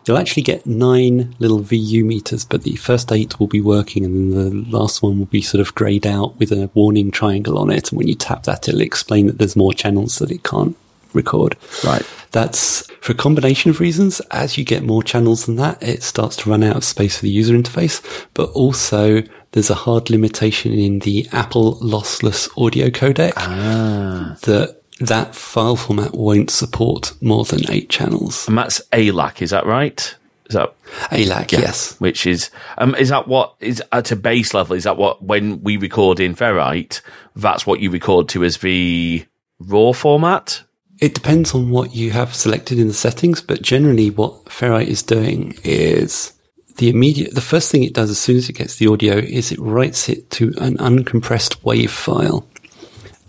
You'll 0.07 0.19
actually 0.19 0.43
get 0.43 0.67
nine 0.67 1.35
little 1.39 1.61
VU 1.61 2.05
meters, 2.05 2.45
but 2.45 2.63
the 2.63 2.75
first 2.77 3.13
eight 3.13 3.39
will 3.39 3.47
be 3.47 3.61
working 3.61 4.05
and 4.05 4.33
then 4.33 4.49
the 4.65 4.77
last 4.77 5.03
one 5.03 5.19
will 5.19 5.27
be 5.27 5.43
sort 5.43 5.61
of 5.61 5.75
grayed 5.75 6.07
out 6.07 6.39
with 6.39 6.51
a 6.51 6.71
warning 6.75 7.11
triangle 7.13 7.57
on 7.57 7.71
it. 7.71 7.91
And 7.91 7.99
when 7.99 8.09
you 8.09 8.17
tap 8.17 8.43
that, 8.45 8.69
it'll 8.69 8.81
explain 8.81 9.27
that 9.27 9.39
there's 9.39 9.55
more 9.55 9.73
channels 9.73 10.19
that 10.19 10.33
it 10.33 10.43
can't 10.43 10.77
record. 11.13 11.57
Right. 11.85 12.05
That's 12.33 12.91
for 13.01 13.13
a 13.13 13.17
combination 13.17 13.71
of 13.71 13.79
reasons. 13.79 14.21
As 14.33 14.59
you 14.59 14.65
get 14.65 14.83
more 14.83 15.05
channels 15.05 15.47
than 15.47 15.57
that, 15.57 15.81
it 15.83 16.03
starts 16.03 16.37
to 16.39 16.51
run 16.51 16.65
out 16.65 16.77
of 16.77 16.85
space 16.85 17.17
for 17.19 17.23
the 17.23 17.31
user 17.31 17.55
interface, 17.55 18.03
but 18.35 18.51
also 18.51 19.23
there's 19.53 19.71
a 19.71 19.75
hard 19.75 20.11
limitation 20.11 20.73
in 20.73 21.01
the 21.01 21.29
Apple 21.33 21.77
lossless 21.77 22.49
audio 22.57 22.89
codec 22.89 23.35
ah. 23.37 24.37
that 24.43 24.83
that 25.01 25.35
file 25.35 25.77
format 25.77 26.15
won't 26.15 26.51
support 26.51 27.13
more 27.21 27.45
than 27.45 27.71
eight 27.71 27.89
channels. 27.89 28.47
And 28.49 28.57
that's 28.57 28.81
ALAC, 28.93 29.43
is 29.43 29.51
that 29.51 29.67
right? 29.67 30.17
Is 30.47 30.55
that 30.55 30.75
ALAC? 31.11 31.53
Yeah. 31.53 31.61
Yes. 31.61 31.99
Which 32.01 32.27
is 32.27 32.51
um, 32.79 32.95
is 32.95 33.09
that 33.09 33.29
what 33.29 33.55
is 33.61 33.83
at 33.93 34.11
a 34.11 34.17
base 34.17 34.55
level? 34.55 34.77
Is 34.77 34.85
that 34.85 34.97
what 34.97 35.23
when 35.23 35.63
we 35.63 35.77
record 35.77 36.21
in 36.21 36.35
Ferrite, 36.35 37.01
that's 37.37 37.67
what 37.67 37.81
you 37.81 37.91
record 37.91 38.29
to 38.31 38.45
as 38.45 38.59
the 38.59 39.25
raw 39.59 39.93
format? 39.93 40.63
It 41.01 41.15
depends 41.15 41.53
on 41.53 41.71
what 41.71 41.95
you 41.95 42.13
have 42.13 42.33
selected 42.33 42.79
in 42.79 42.87
the 42.87 42.95
settings, 42.95 43.41
but 43.41 43.61
generally, 43.61 44.11
what 44.11 44.45
Ferrite 44.45 44.87
is 44.87 45.03
doing 45.03 45.57
is 45.65 46.33
the 46.77 46.89
immediate. 46.89 47.35
The 47.35 47.41
first 47.41 47.71
thing 47.71 47.83
it 47.83 47.95
does 47.95 48.11
as 48.11 48.19
soon 48.19 48.37
as 48.37 48.49
it 48.49 48.55
gets 48.55 48.77
the 48.77 48.89
audio 48.89 49.17
is 49.17 49.53
it 49.53 49.59
writes 49.59 50.09
it 50.09 50.31
to 50.33 50.55
an 50.59 50.77
uncompressed 50.79 51.63
WAV 51.63 51.89
file. 51.89 52.47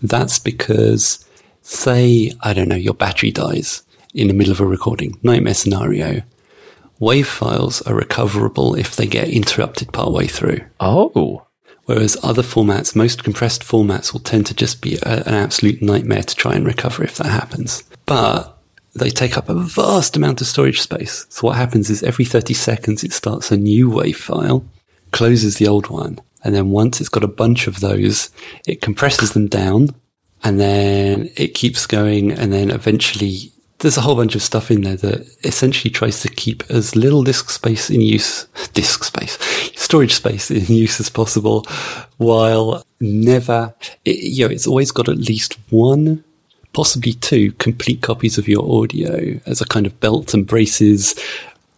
That's 0.01 0.39
because 0.39 1.25
say, 1.61 2.33
I 2.41 2.53
don't 2.53 2.67
know, 2.67 2.75
your 2.75 2.93
battery 2.93 3.31
dies 3.31 3.83
in 4.13 4.27
the 4.27 4.33
middle 4.33 4.51
of 4.51 4.59
a 4.59 4.65
recording, 4.65 5.17
nightmare 5.23 5.53
scenario. 5.53 6.21
WAV 6.99 7.25
files 7.25 7.81
are 7.83 7.95
recoverable 7.95 8.75
if 8.75 8.95
they 8.95 9.07
get 9.07 9.29
interrupted 9.29 9.91
partway 9.91 10.27
through. 10.27 10.59
Oh. 10.79 11.45
Whereas 11.85 12.17
other 12.23 12.43
formats, 12.43 12.95
most 12.95 13.23
compressed 13.23 13.61
formats 13.61 14.13
will 14.13 14.21
tend 14.21 14.45
to 14.45 14.53
just 14.53 14.81
be 14.81 14.97
a, 15.01 15.23
an 15.25 15.33
absolute 15.33 15.81
nightmare 15.81 16.23
to 16.23 16.35
try 16.35 16.53
and 16.53 16.65
recover 16.65 17.03
if 17.03 17.17
that 17.17 17.27
happens. 17.27 17.83
But 18.05 18.52
they 18.95 19.09
take 19.09 19.37
up 19.37 19.49
a 19.49 19.55
vast 19.55 20.15
amount 20.15 20.41
of 20.41 20.47
storage 20.47 20.81
space. 20.81 21.25
So 21.29 21.47
what 21.47 21.57
happens 21.57 21.89
is 21.89 22.03
every 22.03 22.25
30 22.25 22.53
seconds 22.53 23.03
it 23.03 23.13
starts 23.13 23.51
a 23.51 23.57
new 23.57 23.89
WAV 23.89 24.15
file, 24.15 24.65
closes 25.11 25.57
the 25.57 25.67
old 25.67 25.89
one, 25.89 26.19
and 26.43 26.53
then 26.53 26.69
once 26.69 26.99
it's 26.99 27.09
got 27.09 27.23
a 27.23 27.27
bunch 27.27 27.67
of 27.67 27.79
those, 27.79 28.29
it 28.67 28.81
compresses 28.81 29.31
them 29.31 29.47
down 29.47 29.89
and 30.43 30.59
then 30.59 31.29
it 31.37 31.53
keeps 31.53 31.85
going 31.85 32.31
and 32.31 32.51
then 32.51 32.69
eventually 32.69 33.51
there's 33.79 33.97
a 33.97 34.01
whole 34.01 34.15
bunch 34.15 34.33
of 34.33 34.41
stuff 34.41 34.71
in 34.71 34.81
there 34.81 34.95
that 34.95 35.27
essentially 35.43 35.91
tries 35.91 36.21
to 36.21 36.29
keep 36.29 36.63
as 36.69 36.95
little 36.95 37.21
disk 37.21 37.49
space 37.49 37.89
in 37.89 37.99
use, 37.99 38.45
disk 38.73 39.03
space, 39.03 39.37
storage 39.75 40.13
space 40.13 40.49
in 40.49 40.65
use 40.73 40.99
as 41.01 41.09
possible, 41.09 41.65
while 42.17 42.85
never, 43.01 43.73
it, 44.05 44.19
you 44.23 44.47
know, 44.47 44.53
it's 44.53 44.67
always 44.67 44.91
got 44.91 45.09
at 45.09 45.17
least 45.17 45.57
one, 45.69 46.23
possibly 46.73 47.13
two 47.13 47.51
complete 47.53 48.01
copies 48.01 48.37
of 48.37 48.47
your 48.47 48.81
audio 48.81 49.39
as 49.45 49.61
a 49.61 49.65
kind 49.65 49.85
of 49.85 49.99
belt 49.99 50.33
and 50.33 50.47
braces 50.47 51.15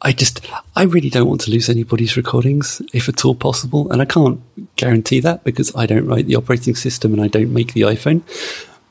I 0.01 0.11
just, 0.11 0.45
I 0.75 0.83
really 0.83 1.09
don't 1.09 1.27
want 1.27 1.41
to 1.41 1.51
lose 1.51 1.67
anybody's 1.67 2.15
recordings, 2.15 2.81
if 2.93 3.09
at 3.09 3.25
all 3.25 3.33
possible. 3.33 3.91
And 3.91 4.03
I 4.03 4.05
can't 4.05 4.39
guarantee 4.75 5.19
that 5.21 5.43
because 5.43 5.75
I 5.75 5.85
don't 5.85 6.05
write 6.05 6.27
the 6.27 6.35
operating 6.35 6.75
system 6.75 7.13
and 7.13 7.21
I 7.21 7.27
don't 7.27 7.51
make 7.51 7.73
the 7.73 7.81
iPhone. 7.81 8.21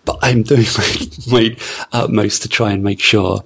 But 0.05 0.19
I'm 0.23 0.43
doing 0.43 0.67
my, 0.79 1.11
my 1.31 1.57
utmost 1.93 2.43
to 2.43 2.49
try 2.49 2.73
and 2.73 2.83
make 2.83 3.01
sure 3.01 3.45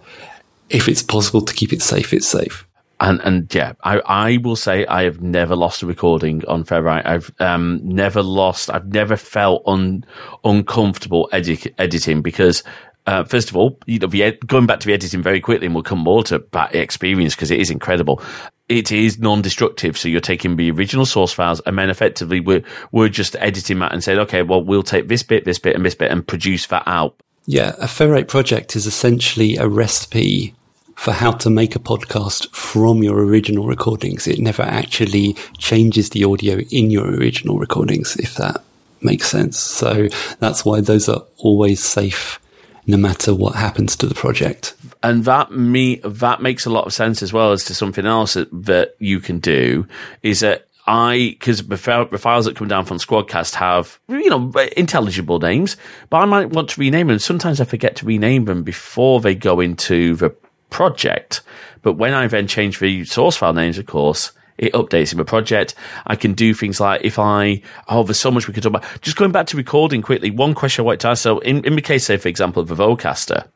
if 0.70 0.88
it's 0.88 1.02
possible 1.02 1.42
to 1.42 1.54
keep 1.54 1.72
it 1.72 1.82
safe, 1.82 2.14
it's 2.14 2.28
safe. 2.28 2.66
And 3.00 3.20
and 3.20 3.54
yeah, 3.54 3.74
I, 3.84 4.00
I 4.00 4.36
will 4.38 4.56
say 4.56 4.84
I 4.86 5.04
have 5.04 5.20
never 5.20 5.54
lost 5.54 5.82
a 5.82 5.86
recording 5.86 6.44
on 6.46 6.64
Ferrite. 6.64 7.06
I've 7.06 7.32
um, 7.38 7.80
never 7.84 8.22
lost. 8.22 8.70
I've 8.70 8.88
never 8.88 9.16
felt 9.16 9.62
un, 9.66 10.04
uncomfortable 10.42 11.28
edit, 11.32 11.72
editing 11.78 12.22
because 12.22 12.64
uh, 13.08 13.24
first 13.24 13.48
of 13.48 13.56
all, 13.56 13.78
you 13.86 13.98
know, 13.98 14.32
going 14.46 14.66
back 14.66 14.80
to 14.80 14.86
the 14.86 14.92
editing 14.92 15.22
very 15.22 15.40
quickly, 15.40 15.64
and 15.64 15.74
we'll 15.74 15.82
come 15.82 16.00
more 16.00 16.22
to 16.24 16.44
that 16.52 16.74
experience 16.74 17.34
because 17.34 17.50
it 17.50 17.58
is 17.58 17.70
incredible. 17.70 18.20
It 18.68 18.92
is 18.92 19.18
non-destructive, 19.18 19.96
so 19.96 20.08
you're 20.08 20.20
taking 20.20 20.56
the 20.56 20.70
original 20.70 21.06
source 21.06 21.32
files, 21.32 21.60
and 21.64 21.78
then 21.78 21.88
effectively 21.88 22.40
we're 22.40 22.62
we're 22.92 23.08
just 23.08 23.34
editing 23.36 23.78
that 23.78 23.92
and 23.92 24.04
saying, 24.04 24.18
okay, 24.18 24.42
well, 24.42 24.62
we'll 24.62 24.82
take 24.82 25.08
this 25.08 25.22
bit, 25.22 25.46
this 25.46 25.58
bit, 25.58 25.74
and 25.74 25.86
this 25.86 25.94
bit, 25.94 26.10
and 26.10 26.26
produce 26.26 26.66
that 26.66 26.82
out. 26.84 27.14
Yeah, 27.46 27.70
a 27.78 27.86
Ferrite 27.86 28.28
project 28.28 28.76
is 28.76 28.86
essentially 28.86 29.56
a 29.56 29.66
recipe 29.66 30.54
for 30.98 31.12
how 31.12 31.30
to 31.30 31.48
make 31.48 31.76
a 31.76 31.78
podcast 31.78 32.50
from 32.50 33.04
your 33.04 33.20
original 33.20 33.66
recordings. 33.66 34.26
It 34.26 34.40
never 34.40 34.64
actually 34.64 35.34
changes 35.56 36.10
the 36.10 36.24
audio 36.24 36.58
in 36.72 36.90
your 36.90 37.06
original 37.06 37.56
recordings, 37.56 38.16
if 38.16 38.34
that 38.34 38.64
makes 39.00 39.28
sense. 39.28 39.56
So 39.60 40.08
that's 40.40 40.64
why 40.64 40.80
those 40.80 41.08
are 41.08 41.22
always 41.36 41.80
safe 41.82 42.40
no 42.88 42.96
matter 42.96 43.32
what 43.32 43.54
happens 43.54 43.94
to 43.94 44.06
the 44.06 44.14
project. 44.14 44.74
And 45.00 45.24
that 45.24 45.52
me 45.52 46.00
that 46.04 46.42
makes 46.42 46.66
a 46.66 46.70
lot 46.70 46.86
of 46.86 46.92
sense 46.92 47.22
as 47.22 47.32
well 47.32 47.52
as 47.52 47.62
to 47.66 47.74
something 47.74 48.04
else 48.04 48.34
that, 48.34 48.48
that 48.64 48.96
you 48.98 49.20
can 49.20 49.38
do 49.38 49.86
is 50.24 50.40
that 50.40 50.66
I 50.88 51.36
because 51.38 51.64
the, 51.64 51.76
files 51.76 52.46
that 52.46 52.56
come 52.56 52.66
down 52.66 52.86
from 52.86 52.96
Squadcast 52.96 53.54
have 53.54 54.00
you 54.08 54.30
know 54.30 54.52
intelligible 54.76 55.38
names, 55.38 55.76
but 56.10 56.18
I 56.18 56.24
might 56.24 56.50
want 56.50 56.70
to 56.70 56.80
rename 56.80 57.06
them. 57.06 57.20
Sometimes 57.20 57.60
I 57.60 57.64
forget 57.66 57.94
to 57.96 58.06
rename 58.06 58.46
them 58.46 58.64
before 58.64 59.20
they 59.20 59.36
go 59.36 59.60
into 59.60 60.16
the 60.16 60.34
project. 60.70 61.42
But 61.82 61.94
when 61.94 62.14
I 62.14 62.26
then 62.26 62.46
change 62.46 62.78
the 62.78 63.04
source 63.04 63.36
file 63.36 63.52
names, 63.52 63.78
of 63.78 63.86
course, 63.86 64.32
it 64.58 64.72
updates 64.72 65.12
in 65.12 65.18
the 65.18 65.24
project. 65.24 65.74
I 66.06 66.16
can 66.16 66.34
do 66.34 66.52
things 66.52 66.80
like 66.80 67.02
if 67.04 67.18
I, 67.18 67.62
oh, 67.88 68.02
there's 68.02 68.18
so 68.18 68.30
much 68.30 68.48
we 68.48 68.54
could 68.54 68.62
talk 68.62 68.74
about. 68.74 69.00
Just 69.00 69.16
going 69.16 69.32
back 69.32 69.46
to 69.48 69.56
recording 69.56 70.02
quickly, 70.02 70.30
one 70.30 70.54
question 70.54 70.82
I 70.82 70.86
want 70.86 71.00
to 71.00 71.08
ask. 71.08 71.22
So 71.22 71.38
in, 71.40 71.64
in 71.64 71.76
the 71.76 71.82
case, 71.82 72.06
say, 72.06 72.16
for 72.16 72.28
example, 72.28 72.62
of 72.62 72.68
the 72.68 72.74
Vocaster, 72.74 73.46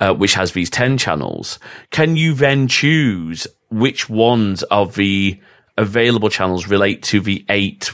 uh, 0.00 0.14
which 0.14 0.34
has 0.34 0.52
these 0.52 0.70
10 0.70 0.98
channels, 0.98 1.58
can 1.90 2.16
you 2.16 2.34
then 2.34 2.68
choose 2.68 3.46
which 3.70 4.08
ones 4.08 4.62
of 4.64 4.94
the 4.94 5.40
available 5.78 6.28
channels 6.28 6.68
relate 6.68 7.02
to 7.04 7.20
the 7.20 7.44
eight 7.48 7.92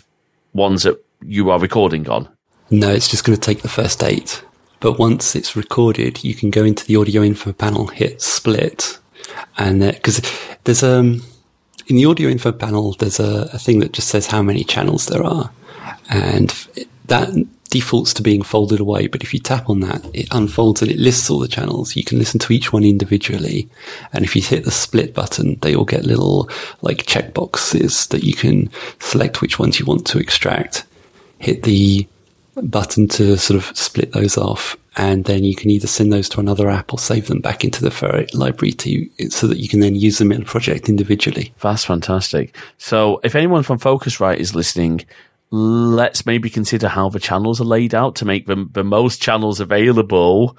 ones 0.52 0.82
that 0.82 1.02
you 1.24 1.50
are 1.50 1.60
recording 1.60 2.08
on? 2.08 2.28
No, 2.70 2.90
it's 2.90 3.08
just 3.08 3.24
going 3.24 3.36
to 3.36 3.40
take 3.40 3.62
the 3.62 3.68
first 3.68 4.02
eight. 4.02 4.42
But 4.83 4.99
once 4.99 5.37
it's 5.37 5.55
recorded, 5.55 6.25
you 6.25 6.35
can 6.35 6.51
go 6.51 6.64
into 6.64 6.85
the 6.85 6.97
audio 6.97 7.23
info 7.23 7.53
panel, 7.53 7.87
hit 7.87 8.21
split, 8.21 8.99
and 9.57 9.81
because 9.81 10.21
there's 10.64 10.83
um 10.83 11.23
in 11.87 11.97
the 11.97 12.05
audio 12.05 12.29
info 12.29 12.53
panel, 12.53 12.92
there's 12.95 13.21
a, 13.21 13.49
a, 13.53 13.59
thing 13.59 13.81
that 13.81 13.92
just 13.92 14.09
says 14.09 14.27
how 14.27 14.42
many 14.42 14.64
channels 14.64 15.07
there 15.07 15.23
are. 15.23 15.51
And 16.09 16.51
that 17.07 17.29
defaults 17.71 18.14
to 18.14 18.23
being 18.23 18.42
folded 18.42 18.81
away. 18.81 19.07
But 19.07 19.23
if 19.23 19.33
you 19.33 19.40
tap 19.40 19.68
on 19.68 19.81
that, 19.81 20.05
it 20.14 20.29
unfolds 20.31 20.83
and 20.83 20.90
it 20.90 20.99
lists 20.99 21.29
all 21.31 21.38
the 21.38 21.49
channels. 21.49 21.97
You 21.97 22.05
can 22.05 22.18
listen 22.18 22.38
to 22.40 22.53
each 22.53 22.73
one 22.73 22.85
individually. 22.85 23.68
And 24.12 24.25
if 24.25 24.37
you 24.37 24.42
hit 24.42 24.64
the 24.64 24.71
split 24.71 25.14
button, 25.14 25.59
they 25.62 25.75
all 25.75 25.85
get 25.85 26.05
little 26.05 26.49
like 26.83 27.07
checkboxes 27.07 28.09
that 28.09 28.23
you 28.23 28.35
can 28.35 28.71
select 29.01 29.40
which 29.40 29.59
ones 29.59 29.79
you 29.81 29.87
want 29.87 30.07
to 30.09 30.18
extract. 30.18 30.85
Hit 31.38 31.64
the 31.64 32.07
button 32.56 33.08
to 33.08 33.36
sort 33.38 33.56
of 33.56 33.76
split 33.76 34.12
those 34.12 34.36
off 34.36 34.76
and 34.96 35.24
then 35.24 35.42
you 35.42 35.54
can 35.54 35.70
either 35.70 35.86
send 35.86 36.12
those 36.12 36.28
to 36.28 36.40
another 36.40 36.68
app 36.68 36.92
or 36.92 36.98
save 36.98 37.26
them 37.28 37.40
back 37.40 37.64
into 37.64 37.82
the 37.82 37.90
Ferrite 37.90 38.34
library 38.34 38.72
to 38.72 39.30
so 39.30 39.46
that 39.46 39.58
you 39.58 39.68
can 39.68 39.80
then 39.80 39.94
use 39.94 40.18
them 40.18 40.32
in 40.32 40.42
a 40.42 40.44
project 40.44 40.88
individually. 40.88 41.54
That's 41.60 41.84
fantastic. 41.84 42.54
So 42.76 43.20
if 43.24 43.34
anyone 43.34 43.62
from 43.62 43.78
Focusrite 43.78 44.36
is 44.36 44.54
listening, 44.54 45.04
let's 45.50 46.26
maybe 46.26 46.50
consider 46.50 46.88
how 46.88 47.08
the 47.08 47.20
channels 47.20 47.60
are 47.60 47.64
laid 47.64 47.94
out 47.94 48.16
to 48.16 48.24
make 48.26 48.46
them 48.46 48.68
the 48.72 48.84
most 48.84 49.22
channels 49.22 49.60
available 49.60 50.58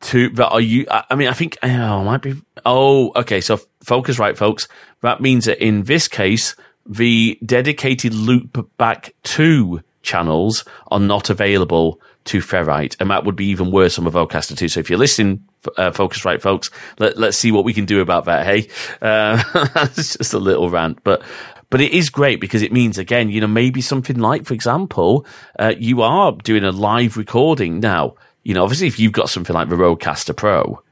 to, 0.00 0.30
but 0.30 0.52
are 0.52 0.60
you, 0.60 0.86
I, 0.90 1.04
I 1.10 1.14
mean, 1.14 1.28
I 1.28 1.32
think, 1.32 1.56
oh, 1.62 2.04
might 2.04 2.22
be, 2.22 2.34
oh, 2.66 3.12
okay. 3.16 3.40
So 3.40 3.58
Focusrite, 3.84 4.36
folks. 4.36 4.68
That 5.00 5.20
means 5.20 5.46
that 5.46 5.64
in 5.64 5.84
this 5.84 6.08
case, 6.08 6.56
the 6.84 7.38
dedicated 7.44 8.12
loop 8.12 8.68
back 8.76 9.14
to 9.22 9.80
channels 10.02 10.64
are 10.90 11.00
not 11.00 11.30
available 11.30 12.00
to 12.24 12.38
Ferrite, 12.38 12.96
and 13.00 13.10
that 13.10 13.24
would 13.24 13.36
be 13.36 13.46
even 13.46 13.70
worse 13.70 13.98
on 13.98 14.04
the 14.04 14.10
Vocaster 14.10 14.56
too. 14.56 14.68
So 14.68 14.80
if 14.80 14.88
you're 14.88 14.98
listening, 14.98 15.44
uh, 15.76 15.90
Focusrite, 15.90 16.40
folks, 16.40 16.70
let, 16.98 17.18
let's 17.18 17.36
see 17.36 17.50
what 17.50 17.64
we 17.64 17.74
can 17.74 17.84
do 17.84 18.00
about 18.00 18.26
that. 18.26 18.46
Hey, 18.46 18.68
uh, 19.00 19.42
that's 19.74 20.16
just 20.16 20.34
a 20.34 20.38
little 20.38 20.70
rant, 20.70 21.02
but 21.04 21.22
but 21.70 21.80
it 21.80 21.92
is 21.92 22.10
great 22.10 22.38
because 22.38 22.60
it 22.60 22.70
means 22.70 22.98
again, 22.98 23.30
you 23.30 23.40
know, 23.40 23.46
maybe 23.46 23.80
something 23.80 24.18
like, 24.18 24.44
for 24.44 24.52
example, 24.52 25.26
uh, 25.58 25.72
you 25.78 26.02
are 26.02 26.32
doing 26.32 26.64
a 26.64 26.70
live 26.70 27.16
recording 27.16 27.80
now. 27.80 28.14
You 28.42 28.54
know, 28.54 28.62
obviously, 28.62 28.88
if 28.88 28.98
you've 28.98 29.12
got 29.12 29.30
something 29.30 29.54
like 29.54 29.70
the 29.70 29.76
Rodecaster 29.76 30.36
Pro, 30.36 30.82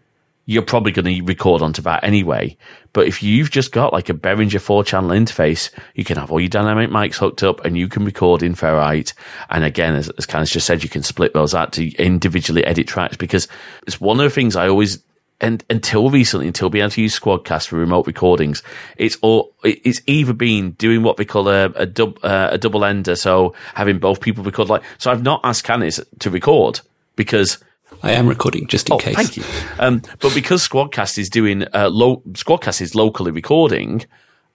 you're 0.51 0.63
probably 0.63 0.91
going 0.91 1.05
to 1.05 1.23
record 1.23 1.63
onto 1.63 1.81
that 1.81 2.03
anyway. 2.03 2.57
But 2.93 3.07
if 3.07 3.23
you've 3.23 3.53
just 3.53 3.71
got 3.71 3.93
like 3.93 4.09
a 4.09 4.15
Behringer 4.15 4.61
four 4.61 4.83
channel 4.83 5.11
interface, 5.11 5.71
you 5.95 6.03
can 6.03 6.17
have 6.17 6.33
all 6.33 6.41
your 6.41 6.49
dynamic 6.49 6.91
mics 6.91 7.19
hooked 7.19 7.45
up 7.45 7.65
and 7.65 7.79
you 7.79 7.87
can 7.87 8.05
record 8.05 8.43
in 8.43 8.57
Ferrite. 8.57 9.15
And 9.49 9.63
again, 9.63 9.95
as, 9.95 10.09
as 10.19 10.27
Canis 10.27 10.51
just 10.51 10.67
said, 10.67 10.83
you 10.83 10.89
can 10.89 11.05
split 11.05 11.35
those 11.35 11.55
out 11.55 11.73
to 11.75 11.95
individually 11.95 12.65
edit 12.65 12.89
tracks 12.89 13.17
because 13.17 13.47
it's 13.87 14.01
one 14.01 14.19
of 14.19 14.25
the 14.25 14.31
things 14.31 14.57
I 14.57 14.67
always 14.67 15.01
and 15.41 15.65
until 15.71 16.11
recently, 16.11 16.49
until 16.49 16.69
being 16.69 16.83
able 16.83 16.91
to 16.91 17.03
use 17.03 17.19
Squadcast 17.19 17.69
for 17.69 17.77
remote 17.77 18.09
recordings, 18.09 18.65
it's 18.97 19.17
all 19.23 19.55
it's 19.63 20.03
either 20.09 20.33
been 20.33 20.73
doing 20.73 21.05
what 21.05 21.17
we 21.17 21.25
call 21.25 21.49
a 21.49 21.67
a, 21.77 21.87
dub, 21.87 22.19
uh, 22.25 22.49
a 22.51 22.59
double 22.59 22.85
ender, 22.85 23.15
so 23.15 23.55
having 23.75 24.01
both 24.01 24.21
people 24.21 24.43
record. 24.43 24.69
Like, 24.69 24.83
so 24.99 25.13
I've 25.13 25.23
not 25.23 25.41
asked 25.45 25.63
Canis 25.63 26.01
to 26.19 26.29
record 26.29 26.81
because 27.15 27.59
I 28.03 28.13
am 28.13 28.27
recording 28.27 28.67
just 28.67 28.89
in 28.89 28.95
oh, 28.95 28.99
case. 28.99 29.17
Thank 29.17 29.37
you. 29.37 29.45
Um, 29.79 30.03
but 30.21 30.35
because 30.35 30.67
Squadcast 30.67 31.19
is 31.19 31.29
doing 31.29 31.65
uh, 31.75 31.89
low, 31.91 32.23
Squadcast 32.33 32.81
is 32.81 32.95
locally 32.95 33.31
recording 33.31 34.05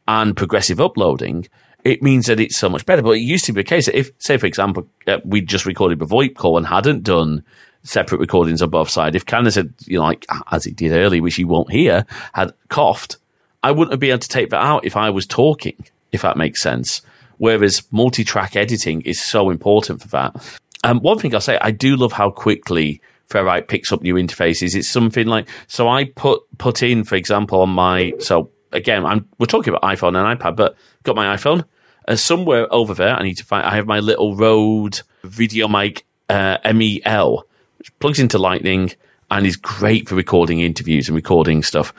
and 0.08 0.36
progressive 0.36 0.80
uploading, 0.80 1.48
it 1.84 2.02
means 2.02 2.26
that 2.26 2.40
it's 2.40 2.58
so 2.58 2.70
much 2.70 2.86
better. 2.86 3.02
But 3.02 3.12
it 3.12 3.20
used 3.20 3.46
to 3.46 3.54
be 3.54 3.62
the 3.62 3.68
case 3.68 3.86
that 3.86 3.98
if, 3.98 4.12
say, 4.18 4.38
for 4.38 4.48
example, 4.48 4.88
uh, 5.08 5.20
we 5.24 5.42
just 5.42 5.66
recorded 5.66 6.00
the 6.00 6.06
VoIP 6.06 6.36
call 6.36 6.58
and 6.58 6.66
hadn't 6.66 7.04
done 7.04 7.44
separate 7.84 8.20
recordings 8.20 8.62
on 8.62 8.70
both 8.72 8.90
sides, 8.90 9.16
if 9.16 9.26
Canis 9.26 9.56
had, 9.56 9.74
you 9.86 10.00
know, 10.00 10.06
like 10.06 10.26
as 10.52 10.66
he 10.66 10.72
did 10.72 10.92
earlier, 10.92 11.22
which 11.22 11.38
you 11.38 11.48
won't 11.48 11.72
hear, 11.72 12.06
had 12.34 12.52
coughed, 12.70 13.18
I 13.62 13.72
wouldn't 13.72 13.94
have 13.94 14.00
been 14.00 14.10
able 14.10 14.20
to 14.20 14.28
take 14.28 14.50
that 14.50 14.64
out 14.64 14.86
if 14.86 14.98
I 14.98 15.12
was 15.12 15.28
talking, 15.28 15.86
if 16.12 16.24
that 16.24 16.38
makes 16.38 16.62
sense. 16.62 17.02
Whereas 17.38 17.84
multi-track 17.92 18.56
editing 18.56 19.02
is 19.02 19.22
so 19.22 19.50
important 19.50 20.02
for 20.02 20.08
that. 20.10 20.60
Um, 20.84 21.00
one 21.00 21.20
thing 21.20 21.34
I'll 21.34 21.42
say, 21.42 21.58
I 21.62 21.72
do 21.72 21.96
love 21.96 22.14
how 22.14 22.30
quickly 22.32 23.02
Ferrite 23.30 23.68
picks 23.68 23.92
up 23.92 24.02
new 24.02 24.16
interfaces. 24.16 24.76
It's 24.76 24.88
something 24.88 25.28
like 25.28 25.48
so. 25.68 25.88
I 25.88 26.06
put 26.06 26.44
put 26.58 26.84
in, 26.84 27.04
for 27.04 27.16
example, 27.16 27.62
on 27.62 27.70
my 27.70 28.14
so 28.20 28.52
again, 28.72 29.06
I'm 29.06 29.28
we're 29.40 29.48
talking 29.48 29.74
about 29.74 29.84
iPhone 29.84 30.16
and 30.16 30.40
iPad, 30.40 30.56
but 30.56 30.76
got 31.04 31.16
my 31.16 31.36
iPhone. 31.36 31.66
Uh, 32.08 32.16
somewhere 32.16 32.72
over 32.72 32.94
there, 32.94 33.16
I 33.16 33.24
need 33.24 33.36
to 33.36 33.46
find. 33.46 33.66
I 33.66 33.76
have 33.76 33.88
my 33.88 34.00
little 34.00 34.36
Rode 34.36 35.02
VideoMic 35.24 36.04
uh, 36.30 36.58
MEL, 36.74 37.48
which 37.78 38.00
plugs 38.00 38.20
into 38.20 38.38
Lightning 38.38 38.92
and 39.32 39.46
is 39.46 39.56
great 39.56 40.08
for 40.08 40.16
recording 40.16 40.60
interviews 40.60 41.08
and 41.08 41.16
recording 41.16 41.64
stuff. 41.64 41.94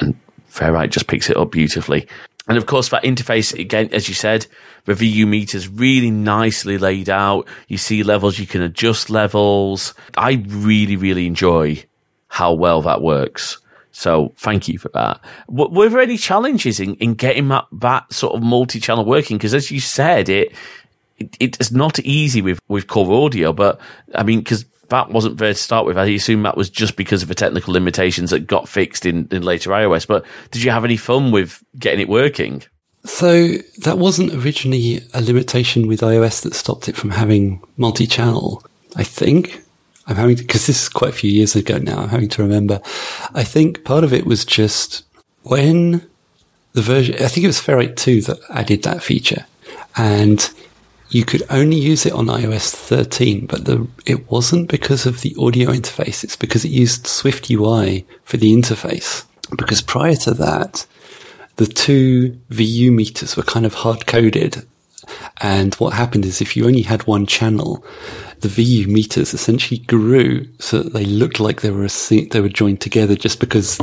And 0.00 0.18
Ferrite 0.50 0.90
just 0.90 1.06
picks 1.06 1.30
it 1.30 1.36
up 1.36 1.52
beautifully. 1.52 2.08
And 2.48 2.58
of 2.58 2.66
course, 2.66 2.88
that 2.88 3.04
interface, 3.04 3.56
again, 3.56 3.88
as 3.92 4.08
you 4.08 4.14
said, 4.14 4.46
the 4.84 4.94
VU 4.94 5.26
meter's 5.26 5.68
really 5.68 6.10
nicely 6.10 6.78
laid 6.78 7.08
out. 7.08 7.46
You 7.68 7.78
see 7.78 8.02
levels, 8.02 8.38
you 8.38 8.46
can 8.46 8.62
adjust 8.62 9.10
levels. 9.10 9.94
I 10.16 10.44
really, 10.48 10.96
really 10.96 11.26
enjoy 11.26 11.84
how 12.28 12.52
well 12.52 12.82
that 12.82 13.02
works. 13.02 13.58
So 13.92 14.32
thank 14.36 14.68
you 14.68 14.78
for 14.78 14.88
that. 14.94 15.20
Were 15.48 15.88
there 15.88 16.00
any 16.00 16.16
challenges 16.16 16.80
in, 16.80 16.94
in 16.96 17.14
getting 17.14 17.48
that, 17.48 17.66
that 17.72 18.12
sort 18.12 18.34
of 18.34 18.42
multi-channel 18.42 19.04
working? 19.04 19.36
Because 19.36 19.54
as 19.54 19.70
you 19.70 19.80
said, 19.80 20.28
it, 20.28 20.52
it, 21.18 21.36
it's 21.40 21.70
not 21.70 22.00
easy 22.00 22.40
with, 22.40 22.58
with 22.68 22.86
core 22.86 23.24
audio, 23.24 23.52
but 23.52 23.78
I 24.14 24.22
mean, 24.22 24.38
because 24.40 24.64
that 24.88 25.10
wasn't 25.10 25.38
there 25.38 25.52
to 25.52 25.58
start 25.58 25.86
with. 25.86 25.98
I 25.98 26.06
assume 26.06 26.42
that 26.42 26.56
was 26.56 26.70
just 26.70 26.96
because 26.96 27.22
of 27.22 27.28
the 27.28 27.34
technical 27.34 27.72
limitations 27.72 28.30
that 28.30 28.46
got 28.46 28.68
fixed 28.68 29.06
in, 29.06 29.28
in 29.30 29.42
later 29.42 29.70
iOS. 29.70 30.06
But 30.06 30.24
did 30.50 30.62
you 30.62 30.70
have 30.70 30.84
any 30.84 30.96
fun 30.96 31.30
with 31.30 31.62
getting 31.78 32.00
it 32.00 32.08
working? 32.08 32.62
So 33.04 33.48
that 33.78 33.98
wasn't 33.98 34.32
originally 34.32 35.00
a 35.12 35.20
limitation 35.20 35.88
with 35.88 36.00
iOS 36.00 36.42
that 36.42 36.54
stopped 36.54 36.88
it 36.88 36.96
from 36.96 37.10
having 37.10 37.60
multi-channel. 37.76 38.62
I 38.94 39.02
think 39.02 39.62
I'm 40.06 40.16
having 40.16 40.36
because 40.36 40.66
this 40.66 40.82
is 40.82 40.88
quite 40.88 41.10
a 41.10 41.16
few 41.16 41.30
years 41.30 41.56
ago 41.56 41.78
now. 41.78 41.98
I'm 41.98 42.08
having 42.08 42.28
to 42.30 42.42
remember. 42.42 42.80
I 43.34 43.44
think 43.44 43.84
part 43.84 44.04
of 44.04 44.12
it 44.12 44.26
was 44.26 44.44
just 44.44 45.04
when 45.42 46.06
the 46.72 46.82
version. 46.82 47.16
I 47.16 47.28
think 47.28 47.44
it 47.44 47.48
was 47.48 47.60
Ferrite 47.60 47.96
2 47.96 48.22
that 48.22 48.38
added 48.50 48.82
that 48.82 49.02
feature, 49.02 49.46
and 49.96 50.48
you 51.12 51.24
could 51.24 51.42
only 51.50 51.76
use 51.76 52.06
it 52.06 52.12
on 52.14 52.26
iOS 52.26 52.70
13, 52.70 53.46
but 53.46 53.66
the, 53.66 53.86
it 54.06 54.30
wasn't 54.30 54.70
because 54.70 55.04
of 55.04 55.20
the 55.20 55.36
audio 55.38 55.70
interface. 55.70 56.24
It's 56.24 56.36
because 56.36 56.64
it 56.64 56.70
used 56.70 57.06
Swift 57.06 57.50
UI 57.50 58.06
for 58.24 58.38
the 58.38 58.52
interface. 58.52 59.26
Because 59.56 59.82
prior 59.82 60.16
to 60.16 60.32
that, 60.32 60.86
the 61.56 61.66
two 61.66 62.38
VU 62.48 62.92
meters 62.92 63.36
were 63.36 63.42
kind 63.42 63.66
of 63.66 63.74
hard 63.74 64.06
coded. 64.06 64.66
And 65.40 65.74
what 65.74 65.92
happened 65.94 66.24
is 66.24 66.40
if 66.40 66.56
you 66.56 66.66
only 66.66 66.82
had 66.82 67.06
one 67.06 67.26
channel, 67.26 67.84
the 68.40 68.48
VU 68.48 68.86
meters 68.88 69.34
essentially 69.34 69.78
grew 69.80 70.46
so 70.58 70.82
that 70.82 70.92
they 70.92 71.04
looked 71.04 71.40
like 71.40 71.60
they 71.60 71.70
were 71.70 71.86
a, 71.86 72.24
they 72.26 72.40
were 72.40 72.48
joined 72.48 72.80
together 72.80 73.16
just 73.16 73.40
because 73.40 73.80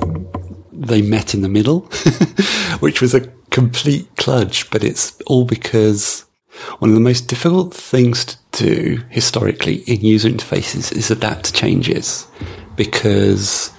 they 0.72 1.02
met 1.02 1.34
in 1.34 1.42
the 1.42 1.50
middle, 1.50 1.82
which 2.80 3.02
was 3.02 3.14
a 3.14 3.28
complete 3.52 4.14
kludge. 4.16 4.70
But 4.72 4.84
it's 4.84 5.20
all 5.28 5.46
because 5.46 6.26
one 6.80 6.90
of 6.90 6.96
the 6.96 7.02
most 7.02 7.28
difficult 7.28 7.74
things 7.74 8.26
to 8.26 8.36
do 8.52 9.02
historically 9.10 9.76
in 9.88 10.02
user 10.02 10.30
interfaces 10.30 10.92
is 10.92 11.12
adapt 11.12 11.46
to 11.46 11.54
changes 11.54 12.28
because 12.76 13.72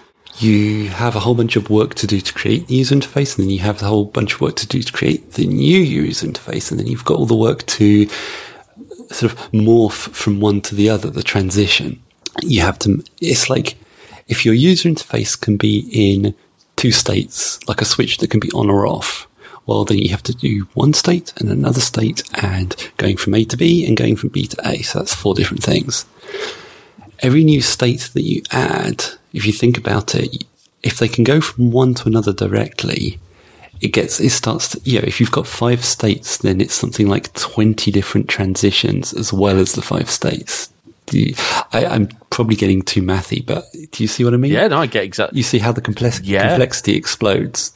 you 0.43 0.89
have 0.89 1.17
a 1.17 1.21
whole 1.21 1.35
bunch 1.35 1.57
of 1.57 1.71
work 1.71 1.95
to 1.97 2.07
do 2.07 2.21
to 2.21 2.33
create 2.33 2.67
the 2.67 2.75
user 2.75 2.95
interface, 2.95 3.37
and 3.37 3.45
then 3.45 3.51
you 3.51 3.61
have 3.61 3.83
a 3.83 3.87
whole 3.87 4.05
bunch 4.05 4.35
of 4.35 4.41
work 4.41 4.57
to 4.57 4.67
do 4.67 4.83
to 4.83 4.93
create 4.93 5.33
the 5.33 5.47
new 5.47 5.79
user 5.79 6.27
interface, 6.27 6.71
and 6.71 6.79
then 6.79 6.87
you've 6.87 7.05
got 7.05 7.19
all 7.19 7.27
the 7.27 7.35
work 7.35 7.67
to 7.67 8.07
sort 9.11 9.33
of 9.33 9.39
morph 9.53 10.13
from 10.15 10.41
one 10.41 10.61
to 10.63 10.75
the 10.75 10.89
other, 10.89 11.11
the 11.11 11.23
transition. 11.23 12.03
You 12.43 12.61
have 12.63 12.79
to, 12.81 13.05
it's 13.21 13.51
like 13.51 13.77
if 14.29 14.45
your 14.45 14.55
user 14.55 14.89
interface 14.89 15.41
can 15.41 15.57
be 15.57 15.89
in 15.93 16.35
two 16.77 16.93
states, 16.93 17.59
like 17.69 17.81
a 17.81 17.85
switch 17.85 18.19
that 18.19 18.31
can 18.31 18.41
be 18.41 18.51
on 18.53 18.71
or 18.71 18.87
off, 18.87 19.27
well, 19.67 19.85
then 19.85 19.99
you 19.99 20.09
have 20.11 20.23
to 20.25 20.35
do 20.35 20.67
one 20.75 20.95
state 20.95 21.33
and 21.37 21.51
another 21.51 21.81
state 21.81 22.23
and 22.43 22.75
going 22.97 23.17
from 23.17 23.35
A 23.35 23.45
to 23.45 23.57
B 23.57 23.87
and 23.87 23.97
going 23.97 24.17
from 24.17 24.31
B 24.31 24.47
to 24.47 24.57
A. 24.69 24.83
So 24.83 24.99
that's 24.99 25.15
four 25.15 25.35
different 25.35 25.63
things. 25.63 26.07
Every 27.21 27.45
new 27.45 27.61
state 27.61 28.11
that 28.15 28.23
you 28.23 28.43
add, 28.51 29.05
if 29.33 29.47
you 29.47 29.53
think 29.53 29.79
about 29.79 30.15
it, 30.15 30.45
if 30.83 30.99
they 30.99 31.09
can 31.09 31.25
go 31.25 31.41
from 31.41 31.71
one 31.71 31.95
to 31.95 32.09
another 32.09 32.33
directly, 32.33 33.19
it 33.81 33.89
gets, 33.89 34.21
it 34.21 34.31
starts 34.31 34.69
to, 34.69 34.81
you 34.85 35.01
know, 35.01 35.07
if 35.07 35.21
you've 35.21 35.33
got 35.33 35.47
five 35.47 35.85
states, 35.85 36.39
then 36.39 36.61
it's 36.61 36.75
something 36.75 37.09
like 37.09 37.33
20 37.35 37.91
different 37.91 38.29
transitions 38.29 39.13
as 39.15 39.33
well 39.33 39.59
as 39.59 39.73
the 39.73 39.83
five 39.83 40.11
states. 40.11 40.71
You, 41.13 41.35
I, 41.73 41.85
am 41.87 42.09
probably 42.31 42.55
getting 42.55 42.83
too 42.83 43.03
mathy, 43.03 43.45
but 43.45 43.65
do 43.91 44.05
you 44.05 44.07
see 44.07 44.23
what 44.23 44.33
I 44.33 44.37
mean? 44.37 44.53
Yeah, 44.53 44.69
no, 44.69 44.79
I 44.79 44.87
get 44.87 45.03
exactly. 45.03 45.39
You 45.39 45.43
see 45.43 45.59
how 45.59 45.73
the 45.73 45.81
complex- 45.81 46.21
yeah. 46.21 46.51
complexity 46.51 46.95
explodes. 46.95 47.73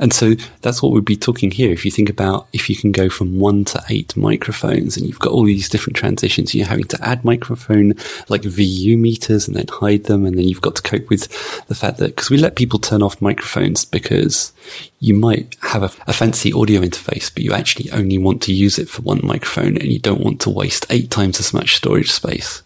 And 0.00 0.12
so 0.12 0.34
that's 0.62 0.82
what 0.82 0.92
we'd 0.92 1.04
be 1.04 1.16
talking 1.16 1.52
here. 1.52 1.70
If 1.70 1.84
you 1.84 1.90
think 1.90 2.10
about 2.10 2.48
if 2.52 2.68
you 2.68 2.74
can 2.74 2.90
go 2.90 3.08
from 3.08 3.38
one 3.38 3.64
to 3.66 3.82
eight 3.88 4.16
microphones 4.16 4.96
and 4.96 5.06
you've 5.06 5.20
got 5.20 5.32
all 5.32 5.44
these 5.44 5.68
different 5.68 5.96
transitions, 5.96 6.54
you're 6.54 6.66
having 6.66 6.88
to 6.88 6.98
add 7.00 7.24
microphone 7.24 7.94
like 8.28 8.42
VU 8.42 8.98
meters 8.98 9.46
and 9.46 9.56
then 9.56 9.66
hide 9.68 10.04
them. 10.04 10.26
And 10.26 10.36
then 10.36 10.48
you've 10.48 10.60
got 10.60 10.74
to 10.76 10.82
cope 10.82 11.08
with 11.08 11.28
the 11.68 11.76
fact 11.76 11.98
that 11.98 12.16
because 12.16 12.28
we 12.28 12.38
let 12.38 12.56
people 12.56 12.80
turn 12.80 13.02
off 13.02 13.22
microphones 13.22 13.84
because 13.84 14.52
you 14.98 15.14
might 15.14 15.54
have 15.62 15.84
a, 15.84 15.90
a, 16.08 16.12
fancy 16.12 16.52
audio 16.52 16.80
interface, 16.80 17.32
but 17.32 17.44
you 17.44 17.52
actually 17.52 17.90
only 17.92 18.18
want 18.18 18.42
to 18.42 18.52
use 18.52 18.78
it 18.78 18.88
for 18.88 19.02
one 19.02 19.20
microphone 19.22 19.76
and 19.76 19.92
you 19.92 20.00
don't 20.00 20.24
want 20.24 20.40
to 20.40 20.50
waste 20.50 20.86
eight 20.90 21.10
times 21.10 21.38
as 21.38 21.54
much 21.54 21.76
storage 21.76 22.10
space. 22.10 22.63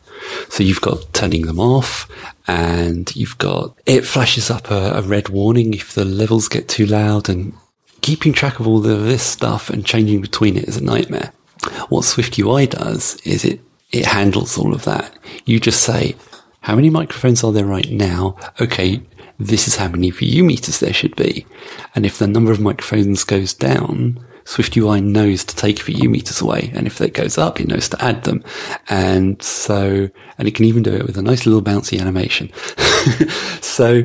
So 0.49 0.63
you've 0.63 0.81
got 0.81 1.13
turning 1.13 1.47
them 1.47 1.61
off 1.61 2.09
and 2.47 3.15
you've 3.15 3.39
got, 3.39 3.79
it 3.87 4.07
flashes 4.07 4.51
up 4.51 4.71
a, 4.71 4.93
a 4.95 5.03
red 5.03 5.29
warning 5.29 5.75
if 5.75 5.95
the 5.95 6.05
levels 6.05 6.49
get 6.49 6.69
too 6.69 6.87
loud 6.87 7.29
and 7.29 7.53
keeping 8.01 8.33
track 8.33 8.61
of 8.61 8.67
all 8.67 8.79
of 8.79 9.05
this 9.05 9.23
stuff 9.23 9.71
and 9.71 9.85
changing 9.85 10.21
between 10.21 10.57
it 10.57 10.65
is 10.65 10.77
a 10.77 10.85
nightmare. 10.85 11.33
What 11.89 12.05
Swift 12.05 12.39
UI 12.39 12.67
does 12.67 13.17
is 13.23 13.45
it, 13.45 13.61
it 13.91 14.07
handles 14.07 14.57
all 14.57 14.75
of 14.75 14.85
that. 14.85 15.17
You 15.45 15.61
just 15.61 15.83
say, 15.83 16.17
how 16.61 16.75
many 16.75 16.91
microphones 16.91 17.43
are 17.45 17.53
there 17.53 17.67
right 17.67 17.91
now? 17.91 18.37
Okay, 18.61 19.03
this 19.39 19.69
is 19.69 19.77
how 19.77 19.89
many 19.89 20.11
VU 20.11 20.43
meters 20.45 20.81
there 20.81 20.93
should 20.93 21.17
be. 21.17 21.47
And 21.95 22.05
if 22.05 22.19
the 22.19 22.27
number 22.27 22.51
of 22.51 22.61
microphones 22.61 23.25
goes 23.25 23.55
down, 23.55 24.25
SwiftUI 24.49 25.05
knows 25.05 25.45
to 25.45 25.55
take 25.55 25.79
a 25.79 25.83
few 25.83 26.09
meters 26.09 26.41
away. 26.41 26.73
And 26.75 26.87
if 26.87 27.03
it 27.03 27.13
goes 27.13 27.37
up, 27.37 27.61
it 27.61 27.69
knows 27.69 27.91
to 27.91 28.03
add 28.03 28.25
them. 28.25 28.43
And 28.89 29.41
so, 29.43 30.09
and 30.39 30.49
it 30.49 30.55
can 30.55 30.65
even 30.65 30.83
do 30.83 30.95
it 30.95 31.07
with 31.07 31.19
a 31.19 31.23
nice 31.23 31.45
little 31.45 31.61
bouncy 31.61 32.01
animation. 32.01 32.51
so 33.61 34.05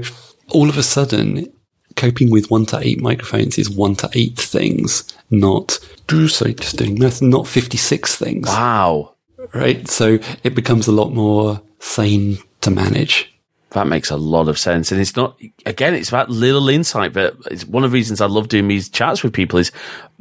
all 0.50 0.68
of 0.68 0.78
a 0.78 0.84
sudden, 0.84 1.50
coping 1.96 2.30
with 2.30 2.52
one 2.52 2.66
to 2.68 2.80
eight 2.80 3.02
microphones 3.02 3.58
is 3.58 3.70
one 3.70 3.96
to 3.96 4.10
eight 4.16 4.38
things, 4.38 5.06
not, 5.32 5.80
do 6.08 6.28
sorry, 6.28 6.56
just 6.56 6.78
doing 6.78 7.00
math, 7.00 7.22
not 7.22 7.48
56 7.48 8.16
things. 8.18 8.48
Wow. 8.48 9.16
Right? 9.54 9.88
So 9.88 10.20
it 10.44 10.56
becomes 10.56 10.88
a 10.88 10.92
lot 10.92 11.14
more 11.14 11.62
sane 11.80 12.38
to 12.62 12.70
manage. 12.70 13.33
That 13.74 13.88
makes 13.88 14.12
a 14.12 14.18
lot 14.18 14.48
of 14.48 14.60
sense. 14.60 14.92
And 14.92 15.02
it's 15.02 15.16
not, 15.16 15.40
again, 15.66 15.96
it's 15.96 16.12
that 16.12 16.30
little 16.30 16.70
insight, 16.70 17.12
but 17.12 17.36
it's 17.50 17.66
one 17.66 17.84
of 17.84 17.92
the 17.92 17.96
reasons 17.96 18.22
I 18.22 18.28
love 18.28 18.48
doing 18.48 18.68
these 18.68 18.88
chats 18.88 19.24
with 19.24 19.34
people 19.34 19.58
is 19.60 19.72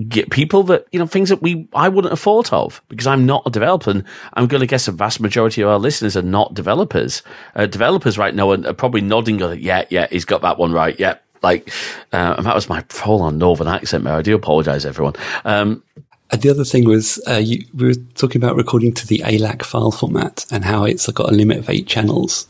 get 0.08 0.30
people 0.30 0.62
that, 0.64 0.86
you 0.90 0.98
know, 0.98 1.06
things 1.06 1.28
that 1.28 1.42
we, 1.42 1.68
I 1.74 1.88
wouldn't 1.88 2.12
have 2.12 2.20
thought 2.20 2.52
of 2.52 2.82
because 2.88 3.06
I'm 3.06 3.26
not 3.26 3.42
a 3.46 3.50
developer. 3.50 3.90
And 3.90 4.04
I'm 4.32 4.46
going 4.46 4.62
to 4.62 4.66
guess 4.66 4.88
a 4.88 4.92
vast 4.92 5.20
majority 5.20 5.60
of 5.60 5.68
our 5.68 5.78
listeners 5.78 6.16
are 6.16 6.22
not 6.22 6.54
developers. 6.54 7.22
Uh, 7.54 7.66
developers 7.66 8.16
right 8.16 8.34
now 8.34 8.52
are, 8.52 8.66
are 8.66 8.72
probably 8.72 9.02
nodding, 9.02 9.36
going, 9.36 9.60
yeah, 9.60 9.84
yeah, 9.90 10.06
he's 10.10 10.24
got 10.24 10.42
that 10.42 10.58
one 10.58 10.72
right. 10.72 10.98
Yeah. 10.98 11.18
Like, 11.42 11.68
uh, 12.12 12.36
and 12.38 12.46
that 12.46 12.54
was 12.54 12.68
my 12.68 12.82
full 12.88 13.20
on 13.20 13.36
northern 13.36 13.68
accent 13.68 14.04
there. 14.04 14.14
I 14.14 14.22
do 14.22 14.34
apologize, 14.34 14.86
everyone. 14.86 15.14
Um, 15.44 15.82
and 16.30 16.40
the 16.40 16.48
other 16.48 16.64
thing 16.64 16.86
was, 16.86 17.22
uh, 17.28 17.34
you, 17.34 17.66
we 17.74 17.88
were 17.88 17.94
talking 18.14 18.42
about 18.42 18.56
recording 18.56 18.94
to 18.94 19.06
the 19.06 19.18
ALAC 19.18 19.62
file 19.62 19.90
format 19.90 20.46
and 20.50 20.64
how 20.64 20.84
it's 20.84 21.06
got 21.08 21.30
a 21.30 21.34
limit 21.34 21.58
of 21.58 21.68
eight 21.68 21.86
channels. 21.86 22.48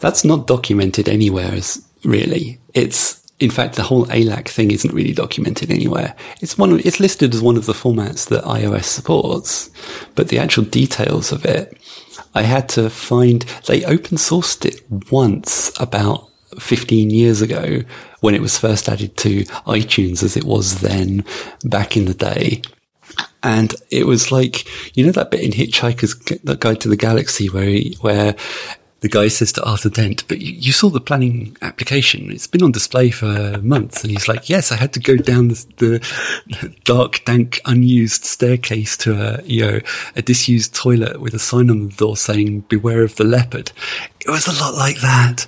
That's 0.00 0.24
not 0.24 0.46
documented 0.46 1.08
anywhere, 1.08 1.58
really. 2.04 2.58
It's 2.74 3.22
in 3.38 3.50
fact 3.50 3.74
the 3.74 3.82
whole 3.82 4.06
ALAC 4.06 4.48
thing 4.48 4.70
isn't 4.70 4.94
really 4.94 5.12
documented 5.12 5.70
anywhere. 5.70 6.14
It's 6.40 6.56
one. 6.56 6.72
Of, 6.72 6.86
it's 6.86 7.00
listed 7.00 7.34
as 7.34 7.42
one 7.42 7.56
of 7.56 7.66
the 7.66 7.72
formats 7.72 8.28
that 8.28 8.44
iOS 8.44 8.84
supports, 8.84 9.70
but 10.14 10.28
the 10.28 10.38
actual 10.38 10.64
details 10.64 11.32
of 11.32 11.44
it, 11.44 11.78
I 12.34 12.42
had 12.42 12.68
to 12.70 12.90
find. 12.90 13.42
They 13.66 13.84
open 13.84 14.16
sourced 14.16 14.64
it 14.64 14.82
once 15.10 15.72
about 15.80 16.30
15 16.58 17.10
years 17.10 17.42
ago 17.42 17.82
when 18.20 18.34
it 18.34 18.40
was 18.40 18.58
first 18.58 18.88
added 18.88 19.16
to 19.18 19.44
iTunes 19.66 20.22
as 20.22 20.36
it 20.36 20.44
was 20.44 20.80
then 20.80 21.24
back 21.64 21.96
in 21.96 22.06
the 22.06 22.14
day. 22.14 22.62
And 23.42 23.74
it 23.90 24.06
was 24.06 24.32
like, 24.32 24.66
you 24.96 25.04
know, 25.04 25.12
that 25.12 25.30
bit 25.30 25.40
in 25.40 25.52
Hitchhiker's 25.52 26.14
Guide 26.14 26.80
to 26.80 26.88
the 26.88 26.96
Galaxy 26.96 27.48
where, 27.48 27.64
he, 27.64 27.96
where 28.00 28.34
the 29.00 29.08
guy 29.08 29.28
says 29.28 29.52
to 29.52 29.64
Arthur 29.64 29.90
Dent, 29.90 30.26
but 30.26 30.40
you, 30.40 30.52
you, 30.52 30.72
saw 30.72 30.88
the 30.88 31.00
planning 31.00 31.56
application. 31.60 32.30
It's 32.32 32.46
been 32.46 32.62
on 32.62 32.72
display 32.72 33.10
for 33.10 33.58
months. 33.62 34.02
And 34.02 34.10
he's 34.10 34.26
like, 34.26 34.48
yes, 34.48 34.72
I 34.72 34.76
had 34.76 34.94
to 34.94 35.00
go 35.00 35.16
down 35.16 35.48
the, 35.48 35.66
the 35.76 36.74
dark, 36.84 37.24
dank, 37.24 37.60
unused 37.66 38.24
staircase 38.24 38.96
to 38.98 39.14
a, 39.14 39.42
you 39.42 39.60
know, 39.60 39.80
a 40.16 40.22
disused 40.22 40.74
toilet 40.74 41.20
with 41.20 41.34
a 41.34 41.38
sign 41.38 41.70
on 41.70 41.88
the 41.88 41.94
door 41.94 42.16
saying, 42.16 42.60
beware 42.60 43.02
of 43.02 43.16
the 43.16 43.24
leopard. 43.24 43.70
It 44.20 44.30
was 44.30 44.46
a 44.46 44.58
lot 44.64 44.74
like 44.74 45.00
that. 45.00 45.46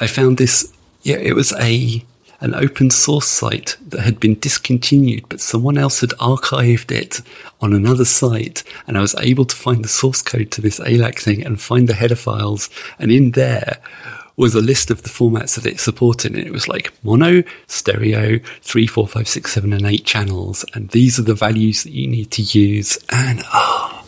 I 0.00 0.06
found 0.06 0.38
this, 0.38 0.72
yeah, 1.02 1.16
it 1.16 1.34
was 1.34 1.52
a, 1.54 2.04
an 2.40 2.54
open 2.54 2.90
source 2.90 3.26
site 3.26 3.76
that 3.88 4.00
had 4.00 4.20
been 4.20 4.38
discontinued, 4.38 5.28
but 5.28 5.40
someone 5.40 5.78
else 5.78 6.00
had 6.00 6.10
archived 6.10 6.90
it 6.90 7.20
on 7.60 7.72
another 7.72 8.04
site. 8.04 8.62
And 8.86 8.98
I 8.98 9.00
was 9.00 9.14
able 9.16 9.44
to 9.44 9.56
find 9.56 9.84
the 9.84 9.88
source 9.88 10.22
code 10.22 10.50
to 10.52 10.60
this 10.60 10.80
ALAC 10.80 11.18
thing 11.20 11.44
and 11.44 11.60
find 11.60 11.88
the 11.88 11.94
header 11.94 12.16
files. 12.16 12.68
And 12.98 13.10
in 13.10 13.32
there 13.32 13.78
was 14.36 14.54
a 14.54 14.60
list 14.60 14.90
of 14.90 15.02
the 15.02 15.08
formats 15.08 15.54
that 15.54 15.66
it 15.66 15.80
supported. 15.80 16.34
And 16.34 16.44
it 16.46 16.52
was 16.52 16.68
like 16.68 16.92
mono, 17.04 17.42
stereo, 17.66 18.40
three, 18.62 18.86
four, 18.86 19.06
five, 19.06 19.28
six, 19.28 19.52
seven, 19.52 19.72
and 19.72 19.86
eight 19.86 20.04
channels. 20.04 20.64
And 20.74 20.90
these 20.90 21.18
are 21.18 21.22
the 21.22 21.34
values 21.34 21.84
that 21.84 21.92
you 21.92 22.08
need 22.08 22.30
to 22.32 22.42
use. 22.42 22.98
And, 23.10 23.42
oh, 23.52 24.04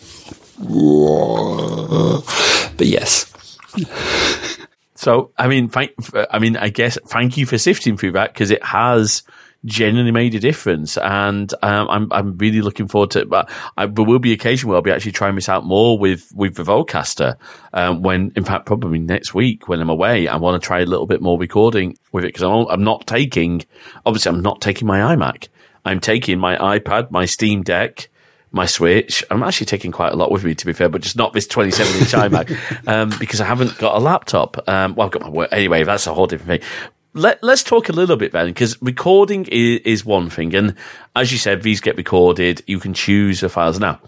but 2.76 2.86
yes. 2.86 3.32
So, 4.96 5.30
I 5.36 5.46
mean, 5.46 5.68
thank, 5.68 5.92
I 6.30 6.38
mean, 6.38 6.56
I 6.56 6.68
guess 6.70 6.98
thank 7.06 7.36
you 7.36 7.46
for 7.46 7.58
sifting 7.58 7.96
through 7.96 8.12
that 8.12 8.32
because 8.32 8.50
it 8.50 8.64
has 8.64 9.22
genuinely 9.64 10.12
made 10.12 10.34
a 10.34 10.40
difference, 10.40 10.96
and 10.96 11.52
um, 11.62 11.88
I'm 11.90 12.12
I'm 12.12 12.38
really 12.38 12.62
looking 12.62 12.88
forward 12.88 13.10
to 13.12 13.20
it. 13.20 13.28
But 13.28 13.50
I, 13.76 13.86
there 13.86 14.04
will 14.04 14.18
be 14.18 14.32
occasion 14.32 14.68
where 14.68 14.76
I'll 14.76 14.82
be 14.82 14.90
actually 14.90 15.12
trying 15.12 15.34
this 15.34 15.48
out 15.48 15.64
more 15.64 15.98
with 15.98 16.32
with 16.34 16.54
the 16.54 16.62
Vocaster. 16.62 17.36
Um, 17.72 18.02
when, 18.02 18.32
in 18.36 18.44
fact, 18.44 18.66
probably 18.66 18.98
next 18.98 19.34
week 19.34 19.68
when 19.68 19.80
I'm 19.80 19.90
away, 19.90 20.28
I 20.28 20.36
want 20.36 20.60
to 20.60 20.66
try 20.66 20.80
a 20.80 20.86
little 20.86 21.06
bit 21.06 21.20
more 21.20 21.38
recording 21.38 21.96
with 22.12 22.24
it 22.24 22.28
because 22.28 22.42
I'm 22.42 22.66
I'm 22.68 22.84
not 22.84 23.06
taking, 23.06 23.64
obviously, 24.04 24.30
I'm 24.30 24.40
not 24.40 24.60
taking 24.60 24.86
my 24.86 25.14
iMac. 25.14 25.48
I'm 25.84 26.00
taking 26.00 26.38
my 26.38 26.56
iPad, 26.56 27.10
my 27.10 27.26
Steam 27.26 27.62
Deck 27.62 28.08
my 28.56 28.66
Switch. 28.66 29.22
I'm 29.30 29.42
actually 29.42 29.66
taking 29.66 29.92
quite 29.92 30.12
a 30.12 30.16
lot 30.16 30.32
with 30.32 30.44
me, 30.44 30.54
to 30.54 30.66
be 30.66 30.72
fair, 30.72 30.88
but 30.88 31.02
just 31.02 31.16
not 31.16 31.32
this 31.32 31.46
27 31.46 32.00
inch 32.00 32.08
iMac 32.12 32.88
um, 32.88 33.12
because 33.20 33.40
I 33.40 33.44
haven't 33.44 33.78
got 33.78 33.96
a 33.96 34.00
laptop. 34.00 34.68
Um, 34.68 34.94
well, 34.96 35.06
I've 35.06 35.12
got 35.12 35.22
my 35.22 35.28
work 35.28 35.50
anyway. 35.52 35.84
That's 35.84 36.06
a 36.06 36.14
whole 36.14 36.26
different 36.26 36.62
thing. 36.62 36.70
Let, 37.12 37.42
us 37.44 37.62
talk 37.62 37.88
a 37.88 37.92
little 37.92 38.16
bit 38.16 38.32
then, 38.32 38.48
because 38.48 38.80
recording 38.82 39.46
is, 39.46 39.80
is 39.84 40.04
one 40.04 40.28
thing. 40.28 40.54
And 40.54 40.74
as 41.14 41.32
you 41.32 41.38
said, 41.38 41.62
these 41.62 41.80
get 41.80 41.96
recorded. 41.96 42.62
You 42.66 42.80
can 42.80 42.92
choose 42.92 43.40
the 43.40 43.48
files. 43.48 43.78
Now, 43.78 44.00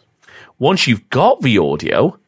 once 0.58 0.86
you've 0.86 1.08
got 1.08 1.40
the 1.40 1.58
audio, 1.58 2.18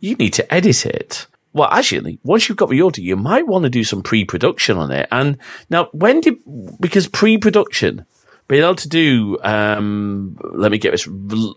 you 0.00 0.14
need 0.16 0.34
to 0.34 0.54
edit 0.54 0.86
it. 0.86 1.26
Well, 1.52 1.68
actually, 1.70 2.20
once 2.22 2.48
you've 2.48 2.58
got 2.58 2.68
the 2.68 2.80
audio, 2.82 3.02
you 3.02 3.16
might 3.16 3.46
want 3.46 3.64
to 3.64 3.70
do 3.70 3.82
some 3.82 4.02
pre-production 4.02 4.76
on 4.76 4.92
it. 4.92 5.08
And 5.10 5.36
now, 5.68 5.88
when 5.92 6.20
did, 6.20 6.36
because 6.78 7.08
pre-production, 7.08 8.06
being 8.50 8.64
able 8.64 8.74
to 8.74 8.88
do, 8.88 9.38
um, 9.44 10.36
let 10.42 10.72
me 10.72 10.78
get 10.78 10.90
this, 10.90 11.08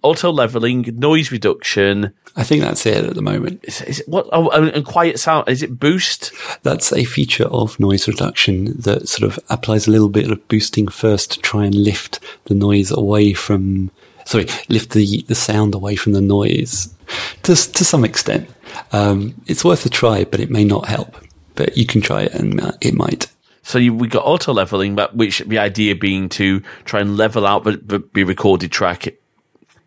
auto 0.03 0.31
leveling, 0.31 0.85
noise 0.99 1.31
reduction. 1.31 2.13
I 2.35 2.43
think 2.43 2.61
that's 2.61 2.85
it 2.85 3.03
at 3.03 3.15
the 3.15 3.21
moment. 3.23 3.61
Is, 3.63 3.81
is 3.81 3.99
it 4.01 4.07
what? 4.07 4.29
Oh, 4.31 4.51
and 4.51 4.85
quiet 4.85 5.19
sound. 5.19 5.49
Is 5.49 5.63
it 5.63 5.79
boost? 5.79 6.31
That's 6.61 6.93
a 6.93 7.03
feature 7.03 7.45
of 7.45 7.79
noise 7.79 8.07
reduction 8.07 8.79
that 8.79 9.09
sort 9.09 9.23
of 9.23 9.39
applies 9.49 9.87
a 9.87 9.91
little 9.91 10.07
bit 10.07 10.29
of 10.29 10.47
boosting 10.47 10.87
first 10.87 11.31
to 11.31 11.39
try 11.39 11.65
and 11.65 11.73
lift 11.73 12.19
the 12.45 12.53
noise 12.53 12.91
away 12.91 13.33
from, 13.33 13.89
sorry, 14.25 14.45
lift 14.69 14.91
the, 14.91 15.23
the 15.23 15.35
sound 15.35 15.73
away 15.73 15.95
from 15.95 16.13
the 16.13 16.21
noise 16.21 16.93
to, 17.41 17.55
to 17.55 17.83
some 17.83 18.05
extent. 18.05 18.47
Um, 18.91 19.33
it's 19.47 19.65
worth 19.65 19.83
a 19.87 19.89
try, 19.89 20.25
but 20.25 20.39
it 20.39 20.51
may 20.51 20.63
not 20.63 20.87
help. 20.87 21.17
But 21.55 21.75
you 21.75 21.87
can 21.87 22.01
try 22.01 22.21
it 22.21 22.33
and 22.35 22.61
uh, 22.61 22.73
it 22.81 22.93
might. 22.93 23.32
So 23.63 23.79
you, 23.79 23.93
we 23.93 24.09
got 24.09 24.25
auto 24.25 24.53
leveling, 24.53 24.93
but 24.95 25.15
which 25.15 25.39
the 25.39 25.57
idea 25.57 25.95
being 25.95 26.29
to 26.29 26.59
try 26.83 26.99
and 26.99 27.17
level 27.17 27.47
out 27.47 27.63
the, 27.63 27.71
the, 27.77 28.03
the 28.13 28.25
recorded 28.25 28.71
track. 28.71 29.07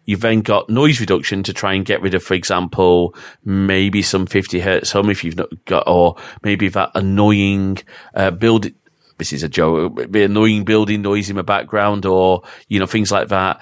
You've 0.06 0.20
then 0.20 0.40
got 0.40 0.70
noise 0.70 0.98
reduction 0.98 1.42
to 1.42 1.52
try 1.52 1.74
and 1.74 1.84
get 1.84 2.00
rid 2.00 2.14
of, 2.14 2.22
for 2.22 2.34
example, 2.34 3.14
maybe 3.44 4.02
some 4.02 4.26
50 4.26 4.60
hertz 4.60 4.92
hum 4.92 5.10
if 5.10 5.24
you've 5.24 5.36
not 5.36 5.48
got, 5.66 5.84
or 5.86 6.16
maybe 6.42 6.68
that 6.68 6.92
annoying, 6.94 7.78
uh, 8.14 8.30
build, 8.30 8.66
this 9.18 9.32
is 9.32 9.42
a 9.42 9.48
joke, 9.48 10.10
the 10.10 10.22
annoying 10.22 10.64
building 10.64 11.02
noise 11.02 11.28
in 11.28 11.36
the 11.36 11.42
background 11.42 12.06
or, 12.06 12.42
you 12.68 12.78
know, 12.78 12.86
things 12.86 13.10
like 13.10 13.28
that. 13.28 13.60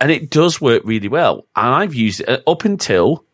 And 0.00 0.10
it 0.10 0.30
does 0.30 0.60
work 0.60 0.82
really 0.84 1.08
well. 1.08 1.46
And 1.56 1.74
I've 1.74 1.94
used 1.94 2.20
it 2.20 2.28
uh, 2.28 2.50
up 2.50 2.64
until, 2.64 3.24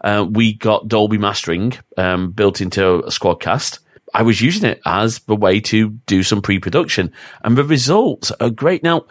uh, 0.00 0.26
we 0.28 0.54
got 0.54 0.88
Dolby 0.88 1.18
mastering, 1.18 1.74
um, 1.96 2.32
built 2.32 2.60
into 2.62 2.84
a 2.84 3.10
Squadcast 3.10 3.78
I 4.14 4.22
was 4.22 4.40
using 4.40 4.68
it 4.68 4.80
as 4.84 5.20
the 5.20 5.36
way 5.36 5.60
to 5.60 5.90
do 6.06 6.22
some 6.22 6.42
pre-production 6.42 7.12
and 7.42 7.56
the 7.56 7.64
results 7.64 8.30
are 8.40 8.50
great. 8.50 8.82
Now, 8.82 9.06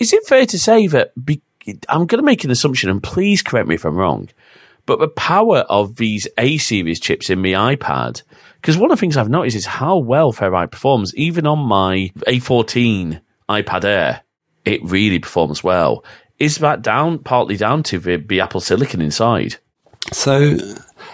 is 0.00 0.12
it 0.12 0.26
fair 0.26 0.46
to 0.46 0.58
say 0.58 0.86
that 0.88 1.12
be, 1.24 1.42
I'm 1.88 2.06
going 2.06 2.18
to 2.18 2.22
make 2.22 2.44
an 2.44 2.50
assumption 2.50 2.90
and 2.90 3.02
please 3.02 3.42
correct 3.42 3.68
me 3.68 3.76
if 3.76 3.84
I'm 3.84 3.96
wrong, 3.96 4.28
but 4.86 4.98
the 4.98 5.08
power 5.08 5.58
of 5.68 5.96
these 5.96 6.26
A 6.38 6.58
series 6.58 6.98
chips 6.98 7.30
in 7.30 7.40
my 7.40 7.76
iPad, 7.76 8.22
because 8.60 8.76
one 8.76 8.90
of 8.90 8.98
the 8.98 9.00
things 9.00 9.16
I've 9.16 9.28
noticed 9.28 9.56
is 9.56 9.66
how 9.66 9.98
well 9.98 10.32
Ferrite 10.32 10.72
performs, 10.72 11.14
even 11.14 11.46
on 11.46 11.60
my 11.60 12.10
A14 12.26 13.20
iPad 13.48 13.84
Air, 13.84 14.22
it 14.64 14.82
really 14.82 15.18
performs 15.18 15.62
well. 15.62 16.04
Is 16.38 16.58
that 16.58 16.82
down 16.82 17.18
partly 17.20 17.56
down 17.56 17.82
to 17.84 17.98
the, 17.98 18.16
the 18.16 18.40
Apple 18.40 18.60
Silicon 18.60 19.00
inside? 19.00 19.56
So, 20.12 20.58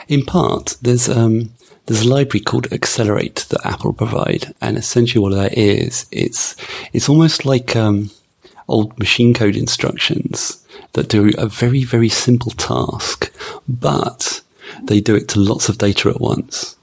in 0.08 0.24
part, 0.24 0.76
there's 0.80 1.08
um, 1.08 1.52
there's 1.88 2.02
a 2.02 2.08
library 2.08 2.44
called 2.44 2.70
Accelerate 2.70 3.46
that 3.48 3.64
Apple 3.64 3.94
provide, 3.94 4.54
and 4.60 4.76
essentially 4.76 5.22
what 5.22 5.34
that 5.34 5.56
is, 5.56 6.06
it's 6.12 6.54
it's 6.92 7.08
almost 7.08 7.46
like 7.46 7.74
um, 7.74 8.10
old 8.68 8.98
machine 8.98 9.32
code 9.32 9.56
instructions 9.56 10.64
that 10.92 11.08
do 11.08 11.32
a 11.38 11.46
very 11.46 11.84
very 11.84 12.10
simple 12.10 12.52
task, 12.52 13.32
but 13.66 14.42
they 14.82 15.00
do 15.00 15.14
it 15.14 15.28
to 15.28 15.40
lots 15.40 15.70
of 15.70 15.78
data 15.78 16.10
at 16.10 16.20
once. 16.20 16.76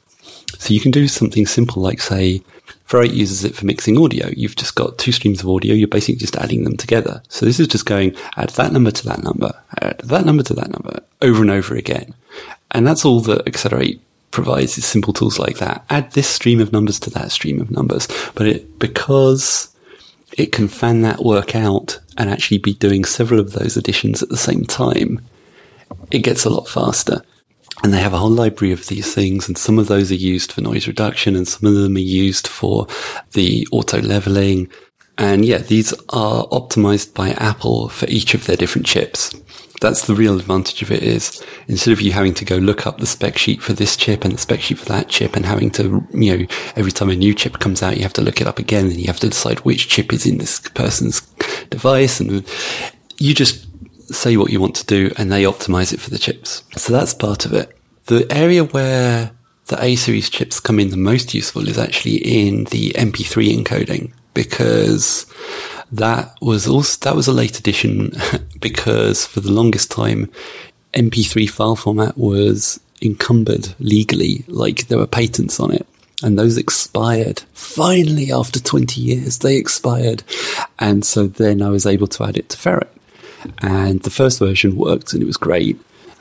So 0.58 0.74
you 0.74 0.80
can 0.80 0.92
do 0.92 1.08
something 1.08 1.46
simple 1.46 1.84
like 1.84 2.02
say, 2.02 2.42
Ferrite 2.90 3.14
uses 3.14 3.44
it 3.44 3.56
for 3.56 3.68
mixing 3.68 4.00
audio. 4.00 4.30
You've 4.36 4.56
just 4.56 4.74
got 4.74 4.98
two 4.98 5.12
streams 5.12 5.44
of 5.44 5.50
audio. 5.50 5.76
You're 5.76 5.88
basically 5.88 6.16
just 6.16 6.38
adding 6.38 6.64
them 6.64 6.78
together. 6.78 7.22
So 7.30 7.46
this 7.46 7.60
is 7.60 7.68
just 7.68 7.86
going 7.86 8.16
add 8.38 8.50
that 8.52 8.72
number 8.72 8.90
to 8.90 9.06
that 9.06 9.22
number, 9.22 9.54
add 9.82 10.00
that 10.00 10.26
number 10.26 10.42
to 10.44 10.56
that 10.56 10.72
number 10.72 11.02
over 11.22 11.44
and 11.44 11.52
over 11.52 11.76
again. 11.76 12.16
And 12.72 12.88
that's 12.88 13.06
all 13.06 13.20
that 13.22 13.48
Accelerate 13.48 14.02
provides 14.36 14.74
simple 14.86 15.14
tools 15.14 15.40
like 15.40 15.60
that. 15.60 15.86
Add 15.90 16.12
this 16.12 16.28
stream 16.28 16.60
of 16.60 16.74
numbers 16.74 17.00
to 17.00 17.10
that 17.12 17.32
stream 17.32 17.62
of 17.62 17.72
numbers. 17.72 18.06
But 18.36 18.48
it, 18.48 18.80
because 18.80 19.74
it 20.38 20.52
can 20.52 20.68
fan 20.68 21.04
that 21.04 21.24
work 21.24 21.56
out 21.56 21.98
and 22.18 22.30
actually 22.30 22.58
be 22.58 22.74
doing 22.74 23.06
several 23.06 23.40
of 23.40 23.54
those 23.54 23.78
additions 23.78 24.22
at 24.22 24.28
the 24.28 24.36
same 24.36 24.66
time, 24.66 25.22
it 26.12 26.20
gets 26.20 26.44
a 26.44 26.50
lot 26.50 26.68
faster. 26.68 27.22
And 27.82 27.94
they 27.94 28.02
have 28.02 28.14
a 28.14 28.18
whole 28.18 28.30
library 28.30 28.74
of 28.74 28.88
these 28.88 29.14
things, 29.16 29.48
and 29.48 29.58
some 29.58 29.80
of 29.80 29.88
those 29.88 30.12
are 30.12 30.16
used 30.16 30.52
for 30.52 30.60
noise 30.60 30.86
reduction, 30.86 31.38
and 31.38 31.48
some 31.48 31.68
of 31.68 31.76
them 31.76 31.96
are 31.96 32.00
used 32.00 32.46
for 32.46 32.88
the 33.32 33.66
auto 33.72 34.02
leveling. 34.02 34.70
And 35.18 35.46
yeah, 35.46 35.60
these 35.60 35.94
are 36.10 36.46
optimized 36.48 37.14
by 37.14 37.30
Apple 37.32 37.88
for 37.88 38.06
each 38.10 38.34
of 38.34 38.46
their 38.48 38.58
different 38.58 38.86
chips. 38.86 39.34
That's 39.82 40.08
the 40.08 40.16
real 40.16 40.38
advantage 40.38 40.82
of 40.82 40.92
it 40.92 41.04
is 41.04 41.44
instead 41.68 41.92
of 41.92 42.02
you 42.02 42.12
having 42.12 42.34
to 42.36 42.46
go 42.46 42.58
look 42.58 42.88
up 42.88 42.98
the 42.98 43.06
spec 43.06 43.38
sheet 43.38 43.62
for 43.62 43.74
this 43.74 43.96
chip 43.98 44.24
and 44.24 44.34
the 44.34 44.38
spec 44.38 44.62
sheet 44.62 44.80
for 44.80 44.86
that 44.86 45.10
chip 45.10 45.36
and 45.36 45.46
having 45.46 45.70
to, 45.72 46.08
you 46.14 46.38
know, 46.38 46.46
every 46.76 46.92
time 46.92 47.10
a 47.10 47.16
new 47.16 47.34
chip 47.34 47.60
comes 47.60 47.84
out, 47.84 47.98
you 47.98 48.04
have 48.04 48.14
to 48.14 48.22
look 48.22 48.42
it 48.42 48.48
up 48.48 48.60
again 48.60 48.86
and 48.86 48.96
you 48.96 49.08
have 49.08 49.20
to 49.20 49.30
decide 49.30 49.60
which 49.60 49.88
chip 49.90 50.14
is 50.14 50.26
in 50.26 50.38
this 50.38 50.60
person's 50.60 51.22
device 51.70 52.20
and 52.20 52.46
you 53.18 53.34
just 53.34 53.68
say 54.14 54.38
what 54.38 54.52
you 54.52 54.60
want 54.60 54.76
to 54.76 54.86
do 54.86 55.12
and 55.18 55.32
they 55.32 55.44
optimize 55.44 55.94
it 55.94 56.00
for 56.00 56.10
the 56.10 56.20
chips. 56.20 56.64
So 56.78 56.94
that's 56.94 57.14
part 57.14 57.46
of 57.46 57.54
it. 57.54 57.76
The 58.06 58.28
area 58.32 58.64
where 58.64 59.32
the 59.68 59.84
A 59.84 59.96
series 59.96 60.30
chips 60.30 60.60
come 60.60 60.80
in 60.80 60.92
the 60.92 60.98
most 60.98 61.34
useful 61.34 61.68
is 61.68 61.78
actually 61.78 62.18
in 62.18 62.66
the 62.66 62.92
MP3 62.92 63.64
encoding 63.64 64.14
because 64.36 65.26
that 65.92 66.36
was 66.42 66.68
also, 66.68 67.00
that 67.10 67.16
was 67.16 67.28
a 67.28 67.34
late 67.34 67.58
addition 67.58 68.12
because 68.60 69.26
for 69.26 69.40
the 69.40 69.52
longest 69.52 69.90
time, 69.90 70.30
MP3 70.94 71.50
file 71.50 71.76
format 71.76 72.16
was 72.18 72.80
encumbered 73.02 73.74
legally, 73.80 74.46
like 74.48 74.88
there 74.88 75.00
were 75.00 75.08
patents 75.08 75.60
on 75.60 75.74
it. 75.74 75.88
And 76.24 76.40
those 76.40 76.58
expired. 76.58 77.44
Finally, 77.54 78.32
after 78.32 78.60
20 78.60 79.02
years, 79.02 79.40
they 79.40 79.58
expired. 79.58 80.24
And 80.80 81.06
so 81.06 81.28
then 81.28 81.62
I 81.62 81.70
was 81.70 81.86
able 81.86 82.08
to 82.08 82.24
add 82.24 82.38
it 82.38 82.50
to 82.50 82.58
Ferrite. 82.58 82.88
And 83.62 84.02
the 84.02 84.10
first 84.10 84.40
version 84.40 84.78
worked 84.78 85.14
and 85.14 85.22
it 85.22 85.26
was 85.26 85.38
great. 85.38 85.80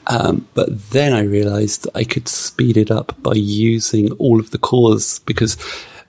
Um, 0.09 0.47
but 0.55 0.91
then 0.91 1.13
I 1.13 1.23
realized 1.23 1.87
I 1.95 2.05
could 2.05 2.29
speed 2.29 2.77
it 2.77 2.91
up 2.91 3.15
by 3.23 3.35
using 3.35 4.13
all 4.13 4.41
of 4.41 4.51
the 4.51 4.59
cores 4.59 5.21
because 5.21 5.57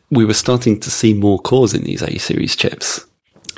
we 0.10 0.26
were 0.26 0.34
starting 0.34 0.80
to 0.80 0.92
see 0.92 1.14
more 1.14 1.40
cores 1.40 1.74
in 1.74 1.84
these 1.84 2.02
A 2.02 2.18
series 2.18 2.56
chips. 2.56 3.06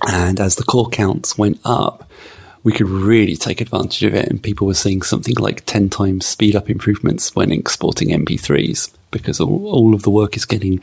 And 0.08 0.40
as 0.40 0.56
the 0.56 0.64
core 0.64 0.90
counts 0.90 1.38
went 1.38 1.60
up, 1.66 2.10
we 2.64 2.72
could 2.72 2.90
really 2.90 3.36
take 3.36 3.62
advantage 3.62 4.04
of 4.04 4.14
it. 4.14 4.28
And 4.28 4.42
people 4.42 4.68
were 4.68 4.74
seeing 4.74 5.02
something 5.02 5.36
like 5.36 5.66
10 5.66 5.90
times 5.90 6.26
speed 6.26 6.56
up 6.56 6.70
improvements 6.70 7.36
when 7.36 7.52
exporting 7.52 8.10
MP3s 8.10 8.92
because 9.12 9.40
all, 9.40 9.68
all 9.68 9.96
of 9.96 10.04
the 10.04 10.10
work 10.10 10.36
is 10.36 10.46
getting 10.46 10.80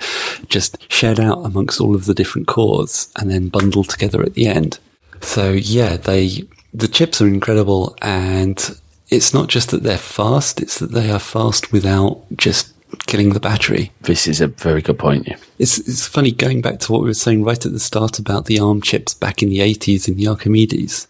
just 0.49 0.91
shared 0.91 1.21
out 1.21 1.45
amongst 1.45 1.81
all 1.81 1.95
of 1.95 2.07
the 2.07 2.15
different 2.15 2.47
cores 2.47 3.09
and 3.17 3.31
then 3.31 3.49
bundled 3.49 3.89
together 3.89 4.23
at 4.23 4.35
the 4.35 4.47
end. 4.47 4.79
So 5.21 5.53
yeah, 5.53 5.97
they, 5.97 6.45
the 6.73 6.89
chips 6.89 7.21
are 7.21 7.27
incredible 7.27 7.97
and 8.03 8.81
it's 9.11 9.35
not 9.35 9.49
just 9.49 9.71
that 9.71 9.83
they're 9.83 9.99
fast, 9.99 10.61
it's 10.61 10.79
that 10.79 10.93
they 10.93 11.11
are 11.11 11.19
fast 11.19 11.73
without 11.73 12.23
just 12.37 12.74
killing 13.07 13.31
the 13.31 13.41
battery. 13.41 13.93
This 14.03 14.27
is 14.27 14.41
a 14.41 14.49
very 14.49 14.83
good 14.83 14.99
point. 14.99 15.29
Yeah. 15.29 15.37
It's 15.59 15.79
it's 15.79 16.07
funny 16.07 16.33
going 16.33 16.61
back 16.61 16.81
to 16.81 16.93
what 16.93 17.03
we 17.03 17.09
were 17.09 17.15
saying 17.15 17.45
right 17.45 17.65
at 17.65 17.73
the 17.73 17.81
start 17.81 18.19
about 18.19 18.47
the 18.47 18.59
ARM 18.59 18.81
chips 18.81 19.15
back 19.15 19.43
in 19.43 19.49
the 19.49 19.59
80s 19.59 20.09
in 20.09 20.17
the 20.17 20.29
Archimedes. 20.29 21.09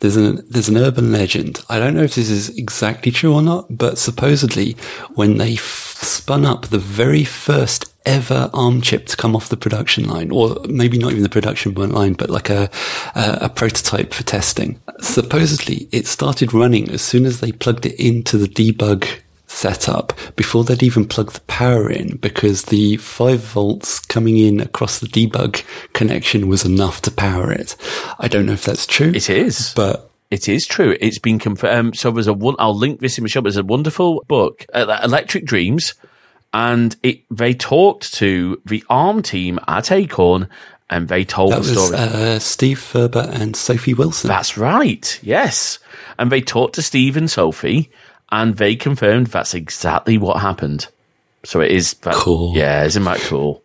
There's 0.00 0.16
an 0.16 0.44
there's 0.48 0.68
an 0.68 0.76
urban 0.76 1.12
legend. 1.12 1.64
I 1.68 1.78
don't 1.78 1.94
know 1.94 2.02
if 2.02 2.14
this 2.14 2.28
is 2.28 2.50
exactly 2.58 3.10
true 3.10 3.32
or 3.32 3.42
not, 3.42 3.66
but 3.76 3.98
supposedly 3.98 4.76
when 5.14 5.38
they 5.38 5.54
f- 5.54 5.98
spun 6.02 6.44
up 6.44 6.66
the 6.66 6.78
very 6.78 7.24
first 7.24 7.90
ever 8.04 8.50
ARM 8.52 8.82
chip 8.82 9.06
to 9.06 9.16
come 9.16 9.34
off 9.34 9.48
the 9.48 9.56
production 9.56 10.06
line, 10.06 10.30
or 10.30 10.56
maybe 10.68 10.98
not 10.98 11.12
even 11.12 11.22
the 11.22 11.28
production 11.28 11.72
line, 11.74 12.12
but 12.12 12.28
like 12.28 12.50
a, 12.50 12.68
a, 13.14 13.38
a 13.42 13.48
prototype 13.48 14.12
for 14.12 14.24
testing. 14.24 14.78
Supposedly, 15.00 15.88
it 15.90 16.06
started 16.06 16.52
running 16.52 16.90
as 16.90 17.02
soon 17.02 17.24
as 17.24 17.40
they 17.40 17.52
plugged 17.52 17.86
it 17.86 17.98
into 17.98 18.36
the 18.36 18.48
debug 18.48 19.08
setup 19.54 20.12
before 20.36 20.64
they'd 20.64 20.82
even 20.82 21.06
plug 21.06 21.32
the 21.32 21.40
power 21.42 21.90
in 21.90 22.16
because 22.16 22.64
the 22.64 22.96
5 22.96 23.40
volts 23.40 23.98
coming 24.00 24.36
in 24.36 24.60
across 24.60 24.98
the 24.98 25.06
debug 25.06 25.62
connection 25.92 26.48
was 26.48 26.64
enough 26.64 27.00
to 27.02 27.10
power 27.10 27.52
it. 27.52 27.76
I 28.18 28.28
don't 28.28 28.46
know 28.46 28.52
if 28.52 28.64
that's 28.64 28.86
true. 28.86 29.12
It 29.14 29.30
is. 29.30 29.72
But 29.74 30.10
it 30.30 30.48
is 30.48 30.66
true. 30.66 30.96
It's 31.00 31.18
been 31.18 31.38
confirmed. 31.38 31.78
Um, 31.78 31.94
so 31.94 32.10
there's 32.10 32.26
a 32.26 32.32
one. 32.32 32.56
I'll 32.58 32.76
link 32.76 33.00
this 33.00 33.18
in 33.18 33.24
my 33.24 33.28
show. 33.28 33.40
There's 33.40 33.56
a 33.56 33.62
wonderful 33.62 34.24
book, 34.26 34.66
uh, 34.74 35.00
Electric 35.02 35.44
Dreams, 35.44 35.94
and 36.52 36.96
it 37.02 37.20
they 37.30 37.54
talked 37.54 38.12
to 38.14 38.60
the 38.64 38.82
ARM 38.90 39.22
team 39.22 39.60
at 39.68 39.92
Acorn, 39.92 40.48
and 40.90 41.08
they 41.08 41.24
told 41.24 41.52
that 41.52 41.62
the 41.62 41.74
was 41.74 41.86
story. 41.86 41.96
uh, 41.98 42.38
Steve 42.40 42.78
Furber 42.78 43.28
and 43.32 43.54
Sophie 43.54 43.94
Wilson. 43.94 44.28
That's 44.28 44.56
right. 44.58 45.20
Yes, 45.22 45.78
and 46.18 46.32
they 46.32 46.40
talked 46.40 46.74
to 46.76 46.82
Steve 46.82 47.16
and 47.16 47.30
Sophie, 47.30 47.90
and 48.34 48.56
they 48.56 48.74
confirmed 48.76 49.28
that's 49.28 49.54
exactly 49.54 50.18
what 50.18 50.40
happened. 50.40 50.88
So 51.44 51.60
it 51.60 51.70
is 51.70 51.94
that, 51.94 52.14
Cool. 52.14 52.56
Yeah, 52.56 52.84
isn't 52.84 53.04
that 53.04 53.20
cool? 53.20 53.62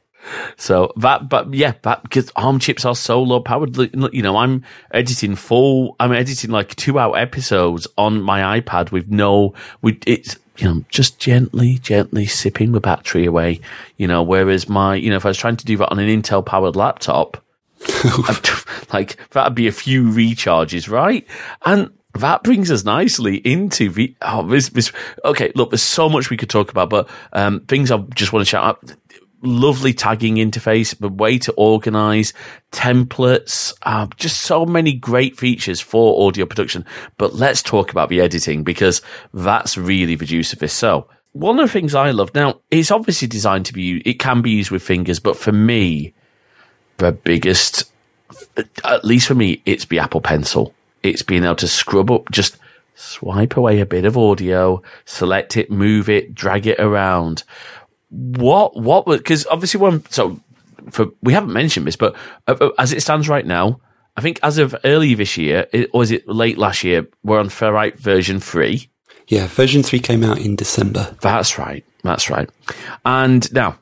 So 0.57 0.93
that, 0.97 1.29
but 1.29 1.53
yeah, 1.53 1.73
that 1.83 2.03
because 2.03 2.31
ARM 2.35 2.59
chips 2.59 2.85
are 2.85 2.95
so 2.95 3.23
low 3.23 3.39
powered. 3.39 3.75
You 4.13 4.21
know, 4.21 4.37
I'm 4.37 4.63
editing 4.91 5.35
full. 5.35 5.95
I'm 5.99 6.11
editing 6.11 6.51
like 6.51 6.75
two 6.75 6.99
hour 6.99 7.17
episodes 7.17 7.87
on 7.97 8.21
my 8.21 8.59
iPad 8.59 8.91
with 8.91 9.09
no. 9.09 9.53
With 9.81 10.03
it's 10.05 10.35
you 10.57 10.65
know 10.65 10.83
just 10.89 11.19
gently, 11.19 11.79
gently 11.79 12.25
sipping 12.27 12.73
the 12.73 12.81
battery 12.81 13.25
away. 13.25 13.61
You 13.97 14.07
know, 14.07 14.21
whereas 14.21 14.69
my 14.69 14.95
you 14.95 15.09
know 15.09 15.15
if 15.15 15.25
I 15.25 15.29
was 15.29 15.37
trying 15.37 15.57
to 15.57 15.65
do 15.65 15.77
that 15.77 15.89
on 15.89 15.99
an 15.99 16.07
Intel 16.07 16.45
powered 16.45 16.75
laptop, 16.75 17.43
like 18.93 19.17
that'd 19.31 19.55
be 19.55 19.67
a 19.67 19.71
few 19.71 20.03
recharges, 20.03 20.89
right? 20.89 21.25
And 21.65 21.91
that 22.19 22.43
brings 22.43 22.71
us 22.71 22.83
nicely 22.83 23.37
into 23.37 23.89
the 23.89 24.15
oh 24.21 24.45
this 24.47 24.69
this 24.69 24.91
okay 25.25 25.51
look 25.55 25.71
there's 25.71 25.81
so 25.81 26.09
much 26.09 26.29
we 26.29 26.37
could 26.37 26.49
talk 26.49 26.71
about 26.71 26.89
but 26.89 27.09
um 27.33 27.61
things 27.61 27.91
i 27.91 27.97
just 28.15 28.33
want 28.33 28.41
to 28.45 28.49
shout 28.49 28.63
out. 28.63 28.93
Lovely 29.41 29.93
tagging 29.93 30.35
interface 30.35 30.97
the 30.99 31.07
way 31.07 31.37
to 31.37 31.53
organize 31.53 32.33
templates. 32.73 33.73
Uh, 33.83 34.05
just 34.17 34.41
so 34.41 34.65
many 34.65 34.91
great 34.91 35.37
features 35.37 35.79
for 35.79 36.27
audio 36.27 36.45
production 36.45 36.83
but 37.17 37.35
let's 37.35 37.63
talk 37.63 37.89
about 37.89 38.09
the 38.09 38.19
editing 38.19 38.63
because 38.63 39.01
that's 39.33 39.77
really 39.77 40.15
the 40.15 40.25
juice 40.25 40.51
of 40.51 40.59
this. 40.59 40.73
So 40.73 41.07
one 41.33 41.59
of 41.59 41.67
the 41.67 41.71
things 41.71 41.93
i 41.93 42.11
love 42.11 42.33
now 42.33 42.59
it's 42.71 42.91
obviously 42.91 43.27
designed 43.27 43.65
to 43.65 43.73
be 43.73 44.01
it 44.01 44.15
can 44.15 44.41
be 44.41 44.51
used 44.51 44.71
with 44.71 44.81
fingers 44.81 45.19
but 45.19 45.37
for 45.37 45.51
me 45.51 46.13
the 46.97 47.11
biggest 47.11 47.91
at 48.83 49.05
least 49.05 49.27
for 49.27 49.35
me 49.35 49.61
it's 49.65 49.85
the 49.85 49.99
apple 49.99 50.21
pencil 50.21 50.73
it's 51.03 51.21
being 51.21 51.43
able 51.43 51.55
to 51.55 51.67
scrub 51.67 52.11
up, 52.11 52.29
just 52.31 52.57
swipe 52.95 53.55
away 53.57 53.79
a 53.79 53.85
bit 53.85 54.05
of 54.05 54.17
audio, 54.17 54.81
select 55.05 55.55
it, 55.57 55.71
move 55.71 56.09
it, 56.09 56.35
drag 56.35 56.67
it 56.67 56.79
around. 56.79 57.43
What, 58.09 58.75
what, 58.75 59.05
because 59.05 59.45
obviously 59.47 59.79
one, 59.79 60.03
so 60.09 60.39
for, 60.91 61.07
we 61.21 61.33
haven't 61.33 61.53
mentioned 61.53 61.87
this, 61.87 61.95
but 61.95 62.15
uh, 62.47 62.69
as 62.77 62.91
it 62.91 63.01
stands 63.01 63.29
right 63.29 63.45
now, 63.45 63.79
I 64.17 64.21
think 64.21 64.39
as 64.43 64.57
of 64.57 64.75
early 64.83 65.13
this 65.13 65.37
year, 65.37 65.67
or 65.93 66.03
is 66.03 66.11
it 66.11 66.27
late 66.27 66.57
last 66.57 66.83
year, 66.83 67.07
we're 67.23 67.39
on 67.39 67.47
Ferrite 67.47 67.95
version 67.95 68.39
three. 68.39 68.89
Yeah, 69.29 69.45
version 69.45 69.83
3 69.83 69.99
came 69.99 70.23
out 70.23 70.39
in 70.39 70.55
December. 70.55 71.15
That's 71.21 71.59
right. 71.59 71.85
That's 72.03 72.31
right. 72.31 72.49
And 73.05 73.51
now, 73.53 73.77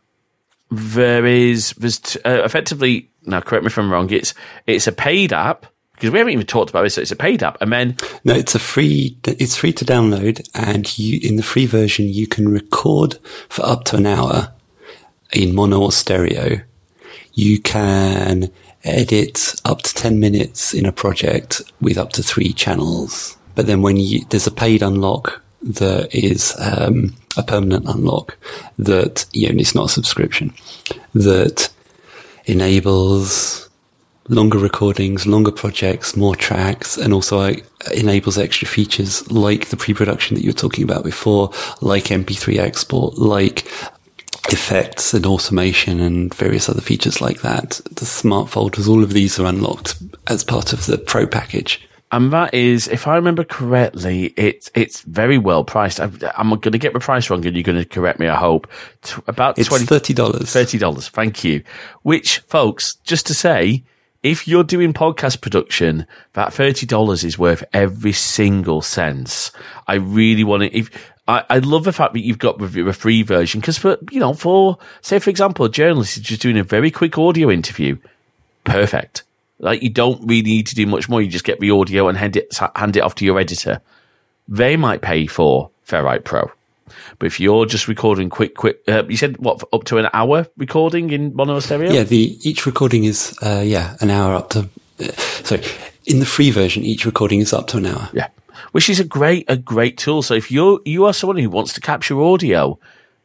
there 0.69 1.25
is, 1.25 1.73
there's 1.77 1.99
t- 1.99 2.19
uh, 2.25 2.43
effectively, 2.43 3.09
now 3.23 3.39
correct 3.39 3.63
me 3.63 3.67
if 3.67 3.77
I'm 3.77 3.89
wrong, 3.89 4.11
it's, 4.11 4.33
it's 4.65 4.87
a 4.87 4.91
paid 4.91 5.31
app 5.31 5.65
because 5.97 6.11
we 6.11 6.19
haven't 6.19 6.33
even 6.33 6.45
talked 6.45 6.69
about 6.69 6.83
this. 6.83 6.93
So 6.93 7.01
it's 7.01 7.11
a 7.11 7.15
paid 7.15 7.41
app, 7.41 7.59
and 7.59 7.73
then 7.73 7.97
No, 8.23 8.35
it's 8.35 8.53
a 8.53 8.59
free, 8.59 9.17
it's 9.25 9.57
free 9.57 9.73
to 9.73 9.85
download 9.85 10.47
and 10.53 10.97
you, 10.97 11.19
in 11.23 11.37
the 11.37 11.43
free 11.43 11.65
version, 11.65 12.07
you 12.07 12.27
can 12.27 12.49
record 12.49 13.17
for 13.49 13.65
up 13.65 13.83
to 13.85 13.97
an 13.97 14.05
hour 14.05 14.53
in 15.33 15.55
mono 15.55 15.81
or 15.81 15.91
stereo. 15.91 16.61
You 17.33 17.59
can 17.59 18.51
edit 18.83 19.55
up 19.65 19.81
to 19.81 19.93
10 19.93 20.19
minutes 20.19 20.73
in 20.73 20.85
a 20.85 20.91
project 20.91 21.63
with 21.81 21.97
up 21.97 22.11
to 22.13 22.23
three 22.23 22.53
channels. 22.53 23.35
But 23.55 23.65
then 23.65 23.81
when 23.81 23.97
you, 23.97 24.23
there's 24.29 24.47
a 24.47 24.51
paid 24.51 24.83
unlock 24.83 25.41
that 25.63 26.13
is, 26.13 26.55
um, 26.59 27.15
a 27.37 27.43
permanent 27.43 27.87
unlock 27.87 28.37
that, 28.77 29.25
you 29.33 29.51
know, 29.51 29.59
it's 29.59 29.75
not 29.75 29.85
a 29.85 29.93
subscription 29.93 30.53
that 31.13 31.69
enables 32.45 33.66
longer 34.29 34.57
recordings, 34.57 35.25
longer 35.25 35.51
projects, 35.51 36.15
more 36.15 36.35
tracks, 36.35 36.97
and 36.97 37.13
also 37.13 37.55
enables 37.93 38.37
extra 38.37 38.67
features 38.67 39.29
like 39.31 39.69
the 39.69 39.77
pre-production 39.77 40.35
that 40.35 40.43
you 40.43 40.49
were 40.49 40.53
talking 40.53 40.83
about 40.83 41.03
before, 41.03 41.51
like 41.81 42.05
MP3 42.05 42.57
export, 42.59 43.17
like 43.17 43.65
effects 44.51 45.13
and 45.13 45.25
automation 45.25 45.99
and 45.99 46.33
various 46.33 46.69
other 46.69 46.81
features 46.81 47.19
like 47.21 47.41
that. 47.41 47.81
The 47.91 48.05
smart 48.05 48.49
folders, 48.49 48.87
all 48.87 49.03
of 49.03 49.13
these 49.13 49.39
are 49.39 49.45
unlocked 49.45 49.95
as 50.27 50.43
part 50.43 50.73
of 50.73 50.85
the 50.85 50.97
pro 50.97 51.27
package. 51.27 51.81
and 52.11 52.31
that 52.31 52.53
is, 52.53 52.87
if 52.87 53.07
I 53.07 53.15
remember 53.15 53.43
correctly, 53.43 54.33
it's 54.37 54.71
it's 54.73 55.01
very 55.01 55.37
well 55.37 55.65
priced. 55.65 55.99
I'm, 55.99 56.17
I'm 56.37 56.49
going 56.49 56.71
to 56.71 56.77
get 56.77 56.93
the 56.93 56.99
price 57.01 57.29
wrong, 57.29 57.45
and 57.45 57.55
you're 57.55 57.63
going 57.63 57.77
to 57.77 57.83
correct 57.85 58.19
me. 58.19 58.27
I 58.29 58.35
hope 58.37 58.67
T- 59.01 59.21
about 59.27 59.59
It's 59.59 59.67
twenty 59.67 59.85
thirty 59.85 60.13
dollars. 60.13 60.49
thirty 60.51 60.77
dollars. 60.77 61.09
Thank 61.09 61.43
you. 61.43 61.63
Which, 62.03 62.39
folks, 62.47 62.95
just 63.03 63.27
to 63.27 63.33
say, 63.33 63.83
if 64.27 64.47
you're 64.47 64.63
doing 64.63 64.93
podcast 64.93 65.41
production, 65.41 66.05
that 66.33 66.53
thirty 66.53 66.85
dollars 66.85 67.23
is 67.23 67.39
worth 67.39 67.63
every 67.73 68.11
single 68.11 68.81
cent. 68.81 69.51
I 69.87 69.95
really 69.95 70.43
want 70.43 70.63
to. 70.63 70.77
If 70.77 70.89
I, 71.27 71.43
I 71.49 71.59
love 71.59 71.83
the 71.83 71.93
fact 71.93 72.13
that 72.13 72.21
you've 72.21 72.39
got 72.39 72.61
a 72.61 72.93
free 72.93 73.21
version 73.23 73.59
because 73.59 73.77
for, 73.77 73.97
you 74.11 74.19
know, 74.19 74.33
for, 74.33 74.77
say, 75.01 75.19
for 75.19 75.29
example, 75.29 75.65
a 75.65 75.69
journalist 75.69 76.17
is 76.17 76.23
just 76.23 76.41
doing 76.41 76.57
a 76.57 76.63
very 76.63 76.89
quick 76.89 77.17
audio 77.17 77.51
interview. 77.51 77.97
Perfect. 78.63 79.23
Like 79.59 79.81
you 79.81 79.89
don't 79.89 80.21
really 80.21 80.43
need 80.43 80.67
to 80.67 80.75
do 80.75 80.85
much 80.85 81.09
more. 81.09 81.21
You 81.21 81.27
just 81.27 81.43
get 81.43 81.59
the 81.59 81.71
audio 81.71 82.07
and 82.07 82.17
hand 82.17 82.37
it, 82.37 82.57
hand 82.75 82.95
it 82.95 83.01
off 83.01 83.15
to 83.15 83.25
your 83.25 83.39
editor. 83.39 83.81
They 84.47 84.77
might 84.77 85.01
pay 85.01 85.27
for 85.27 85.69
Ferrite 85.85 86.23
Pro. 86.23 86.51
But 87.19 87.27
if 87.27 87.39
you're 87.39 87.65
just 87.65 87.87
recording 87.87 88.29
quick, 88.29 88.55
quick, 88.55 88.81
uh, 88.87 89.03
you 89.07 89.17
said 89.17 89.37
what 89.37 89.63
up 89.73 89.83
to 89.85 89.97
an 89.97 90.07
hour 90.13 90.47
recording 90.57 91.09
in 91.11 91.35
mono 91.35 91.59
stereo? 91.59 91.91
Yeah, 91.91 92.03
the 92.03 92.37
each 92.47 92.65
recording 92.65 93.03
is 93.03 93.37
uh, 93.41 93.63
yeah 93.65 93.95
an 94.01 94.09
hour 94.09 94.35
up 94.35 94.49
to. 94.51 94.69
Uh, 94.99 95.11
sorry, 95.43 95.63
in 96.05 96.19
the 96.19 96.25
free 96.25 96.51
version, 96.51 96.83
each 96.83 97.05
recording 97.05 97.39
is 97.39 97.53
up 97.53 97.67
to 97.67 97.77
an 97.77 97.85
hour. 97.85 98.09
Yeah, 98.13 98.27
which 98.71 98.89
is 98.89 98.99
a 98.99 99.03
great 99.03 99.45
a 99.47 99.57
great 99.57 99.97
tool. 99.97 100.21
So 100.21 100.33
if 100.33 100.51
you're 100.51 100.79
you 100.85 101.05
are 101.05 101.13
someone 101.13 101.37
who 101.37 101.49
wants 101.49 101.73
to 101.73 101.81
capture 101.81 102.19
audio, 102.21 102.79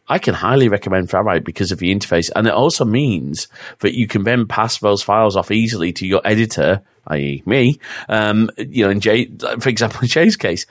I 0.09 0.19
can 0.19 0.35
highly 0.35 0.69
recommend 0.69 1.09
Ferrite 1.09 1.45
because 1.45 1.73
of 1.73 1.79
the 1.79 1.95
interface, 1.95 2.31
and 2.35 2.47
it 2.47 2.53
also 2.53 2.85
means 2.85 3.49
that 3.81 3.97
you 3.97 4.07
can 4.07 4.25
then 4.25 4.47
pass 4.47 4.79
those 4.79 5.03
files 5.03 5.37
off 5.37 5.51
easily 5.51 5.93
to 5.95 6.07
your 6.07 6.21
editor, 6.25 6.83
i.e., 7.07 7.43
me. 7.47 7.79
Um, 8.09 8.51
you 8.59 8.85
know, 8.85 8.91
in 8.91 9.01
Jay, 9.01 9.31
for 9.59 9.69
example, 9.69 10.01
in 10.03 10.09
Jay's 10.09 10.37
case, 10.37 10.67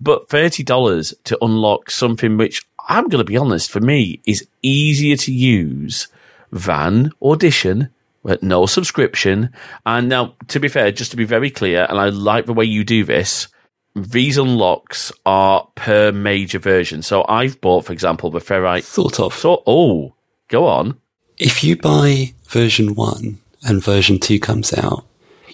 but 0.00 0.28
thirty 0.28 0.62
dollars 0.62 1.14
to 1.24 1.38
unlock 1.42 1.90
something 1.90 2.36
which 2.36 2.62
I'm 2.88 3.08
going 3.08 3.24
to 3.24 3.24
be 3.24 3.36
honest, 3.36 3.70
for 3.70 3.80
me, 3.80 4.20
is 4.26 4.46
easier 4.62 5.16
to 5.16 5.32
use 5.32 6.08
than 6.52 7.10
Audition 7.20 7.90
with 8.22 8.42
no 8.42 8.66
subscription. 8.66 9.50
And 9.84 10.08
now, 10.08 10.34
to 10.48 10.60
be 10.60 10.68
fair, 10.68 10.92
just 10.92 11.10
to 11.12 11.16
be 11.16 11.24
very 11.24 11.50
clear, 11.50 11.86
and 11.88 11.98
I 11.98 12.10
like 12.10 12.46
the 12.46 12.52
way 12.52 12.64
you 12.64 12.84
do 12.84 13.04
this, 13.04 13.48
these 13.94 14.36
unlocks 14.36 15.10
are 15.24 15.66
per 15.74 16.12
major 16.12 16.58
version. 16.58 17.02
So 17.02 17.24
I've 17.28 17.60
bought, 17.60 17.86
for 17.86 17.92
example, 17.92 18.30
the 18.30 18.40
Ferrite. 18.40 18.82
Sort 18.82 19.18
of. 19.18 19.34
So, 19.34 19.62
oh, 19.66 20.14
go 20.48 20.66
on. 20.66 21.00
If 21.38 21.64
you 21.64 21.76
buy 21.76 22.34
version 22.44 22.94
one 22.94 23.38
and 23.62 23.82
version 23.82 24.18
two 24.18 24.38
comes 24.38 24.72
out, 24.74 25.05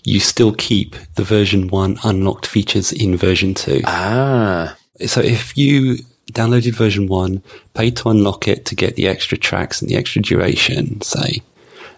you 0.05 0.21
still 0.21 0.53
keep 0.53 0.97
the 1.15 1.25
version 1.25 1.69
one 1.69 1.99
unlocked 2.05 2.47
features 2.47 2.93
in 2.93 3.17
version 3.17 3.55
two. 3.55 3.83
Ah. 3.85 4.77
So 5.07 5.21
if 5.21 5.57
you 5.57 5.99
downloaded 6.33 6.75
version 6.75 7.07
one, 7.07 7.43
paid 7.75 7.97
to 7.99 8.09
unlock 8.09 8.49
it 8.49 8.65
to 8.67 8.75
get 8.75 8.97
the 8.97 9.09
extra 9.09 9.37
tracks 9.39 9.81
and 9.81 9.91
the 9.91 9.97
extra 9.97 10.23
duration, 10.23 11.01
say, 11.03 11.43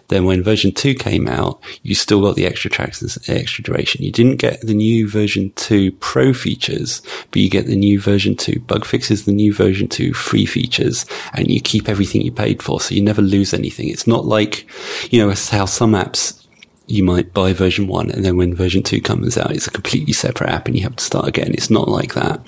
then 0.07 0.25
when 0.25 0.43
version 0.43 0.71
2 0.71 0.93
came 0.95 1.27
out, 1.27 1.59
you 1.83 1.95
still 1.95 2.21
got 2.21 2.35
the 2.35 2.45
extra 2.45 2.69
tracks 2.69 3.01
and 3.01 3.09
the 3.09 3.39
extra 3.39 3.63
duration. 3.63 4.03
You 4.03 4.11
didn't 4.11 4.37
get 4.37 4.61
the 4.61 4.73
new 4.73 5.09
version 5.09 5.51
2 5.55 5.93
pro 5.93 6.33
features, 6.33 7.01
but 7.31 7.41
you 7.41 7.49
get 7.49 7.65
the 7.65 7.75
new 7.75 7.99
version 7.99 8.35
2 8.35 8.59
bug 8.61 8.85
fixes, 8.85 9.25
the 9.25 9.31
new 9.31 9.53
version 9.53 9.87
2 9.87 10.13
free 10.13 10.45
features, 10.45 11.05
and 11.33 11.49
you 11.49 11.59
keep 11.59 11.89
everything 11.89 12.21
you 12.21 12.31
paid 12.31 12.61
for. 12.61 12.79
So 12.79 12.93
you 12.93 13.01
never 13.01 13.21
lose 13.21 13.53
anything. 13.53 13.89
It's 13.89 14.07
not 14.07 14.25
like, 14.25 14.67
you 15.11 15.19
know, 15.19 15.33
how 15.49 15.65
some 15.65 15.93
apps 15.93 16.44
you 16.87 17.03
might 17.03 17.33
buy 17.33 17.53
version 17.53 17.87
1 17.87 18.11
and 18.11 18.23
then 18.23 18.37
when 18.37 18.53
version 18.53 18.83
2 18.83 19.01
comes 19.01 19.37
out, 19.37 19.51
it's 19.51 19.67
a 19.67 19.71
completely 19.71 20.13
separate 20.13 20.49
app 20.49 20.67
and 20.67 20.75
you 20.75 20.83
have 20.83 20.95
to 20.95 21.03
start 21.03 21.27
again. 21.27 21.51
It's 21.53 21.69
not 21.69 21.87
like 21.87 22.13
that. 22.13 22.45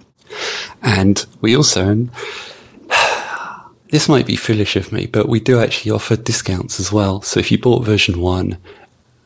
And 0.82 1.26
we 1.42 1.56
also, 1.56 2.08
this 3.90 4.10
might 4.10 4.28
be 4.28 4.36
foolish 4.36 4.76
of 4.76 4.92
me, 4.92 5.08
but 5.08 5.30
we 5.30 5.40
do 5.40 5.60
actually 5.60 5.92
offer 5.92 6.16
discounts 6.16 6.80
as 6.80 6.92
well. 6.92 7.22
So 7.22 7.40
if 7.40 7.52
you 7.52 7.58
bought 7.58 7.86
version 7.86 8.22
1 8.22 8.58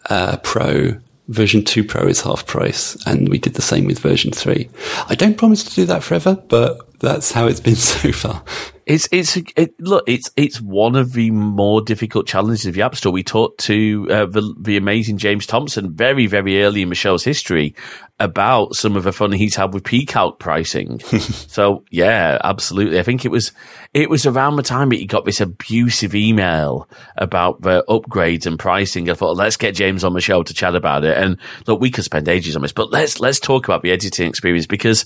uh, 0.10 0.38
Pro, 0.38 1.00
version 1.28 1.64
2 1.64 1.84
Pro 1.84 2.08
is 2.08 2.22
half 2.22 2.46
price, 2.46 2.98
and 3.06 3.30
we 3.30 3.38
did 3.38 3.54
the 3.56 3.62
same 3.62 3.86
with 3.86 4.00
version 4.00 4.32
3. 4.32 4.70
I 5.08 5.16
don't 5.16 5.38
promise 5.38 5.64
to 5.64 5.76
do 5.76 5.86
that 5.86 6.04
forever, 6.04 6.36
but 6.48 7.00
that's 7.00 7.32
how 7.32 7.48
it's 7.48 7.60
been 7.60 7.76
so 7.78 8.12
far. 8.12 8.44
It's 8.86 9.08
it's 9.12 9.38
it, 9.38 9.80
look 9.80 10.04
it's 10.08 10.32
it's 10.36 10.60
one 10.60 10.96
of 10.96 11.14
the 11.14 11.32
more 11.32 11.82
difficult 11.82 12.28
challenges 12.28 12.66
of 12.66 12.74
the 12.74 12.82
App 12.82 12.96
Store. 12.96 13.12
We 13.12 13.24
talked 13.24 13.60
to 13.62 14.08
uh, 14.10 14.26
the 14.26 14.56
the 14.60 14.78
amazing 14.78 15.18
James 15.18 15.46
Thompson 15.46 15.94
very 15.94 16.26
very 16.26 16.64
early 16.64 16.82
in 16.82 16.90
Michelle's 16.90 17.24
history 17.24 17.76
about 18.20 18.76
some 18.76 18.96
of 18.96 19.04
the 19.04 19.12
fun 19.12 19.32
he's 19.32 19.56
had 19.56 19.74
with 19.74 19.84
pCalc 19.84 20.40
pricing. 20.40 21.00
so 21.00 21.84
yeah, 21.90 22.38
absolutely. 22.44 23.00
I 23.00 23.04
think 23.04 23.26
it 23.26 23.32
was 23.32 23.52
it 23.94 24.10
was 24.10 24.26
around 24.26 24.56
the 24.56 24.64
time 24.64 24.90
that 24.90 24.98
he 24.98 25.06
got 25.06 25.26
this 25.26 25.42
abusive 25.42 26.16
email 26.16 26.88
about 27.18 27.62
the 27.62 27.84
upgrades 27.88 28.46
and 28.46 28.58
pricing. 28.58 29.10
I 29.10 29.14
thought 29.14 29.38
let's 29.38 29.58
get 29.58 29.76
James 29.76 30.04
on 30.04 30.14
the 30.14 30.22
show 30.22 30.44
to 30.44 30.54
chat 30.54 30.76
about 30.76 31.04
it. 31.04 31.18
And 31.18 31.38
look, 31.68 31.82
we 31.82 31.92
could 31.92 32.04
spend 32.04 32.28
ages 32.28 32.56
on 32.56 32.62
this, 32.62 32.72
but 32.72 32.92
let's 32.92 33.20
let's 33.20 33.40
talk 33.40 33.68
about 33.68 33.84
the 33.84 33.92
editing 33.92 34.28
experience 34.28 34.66
because 34.66 35.06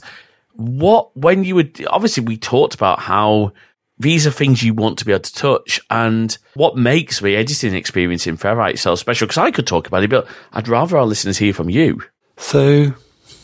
what 0.56 1.16
when 1.18 1.44
you 1.44 1.56
would 1.56 1.86
obviously 1.88 2.24
we 2.24 2.38
talked 2.38 2.76
about 2.76 3.00
how 3.00 3.52
these 3.98 4.28
are 4.28 4.32
things 4.32 4.64
you 4.64 4.74
want 4.74 4.98
to 5.00 5.06
be 5.06 5.12
able 5.12 5.22
to 5.22 5.34
touch 5.34 5.80
and 5.90 6.38
what 6.56 6.76
makes 6.76 7.20
the 7.20 7.36
editing 7.36 7.74
experience 7.74 8.28
in 8.28 8.38
Ferrite 8.38 8.78
so 8.78 8.96
special. 8.96 9.26
Because 9.26 9.38
I 9.38 9.52
could 9.52 9.68
talk 9.68 9.88
about 9.88 10.04
it, 10.04 10.10
but 10.10 10.28
I'd 10.52 10.68
rather 10.68 10.98
our 10.98 11.06
listeners 11.06 11.38
hear 11.38 11.54
from 11.54 11.70
you. 11.70 12.02
So, 12.36 12.88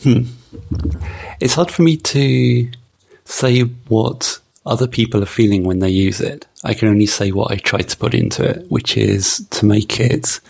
hmm, 0.02 0.24
it's 1.40 1.54
hard 1.54 1.70
for 1.70 1.82
me 1.82 1.96
to 1.96 2.70
say 3.24 3.60
what 3.62 4.38
other 4.66 4.86
people 4.86 5.22
are 5.22 5.26
feeling 5.26 5.64
when 5.64 5.78
they 5.78 5.88
use 5.88 6.20
it. 6.20 6.46
I 6.64 6.74
can 6.74 6.88
only 6.88 7.06
say 7.06 7.32
what 7.32 7.50
I 7.50 7.56
try 7.56 7.80
to 7.80 7.96
put 7.96 8.14
into 8.14 8.44
it, 8.44 8.70
which 8.70 8.96
is 8.98 9.46
to 9.52 9.64
make 9.64 9.98
it 10.00 10.40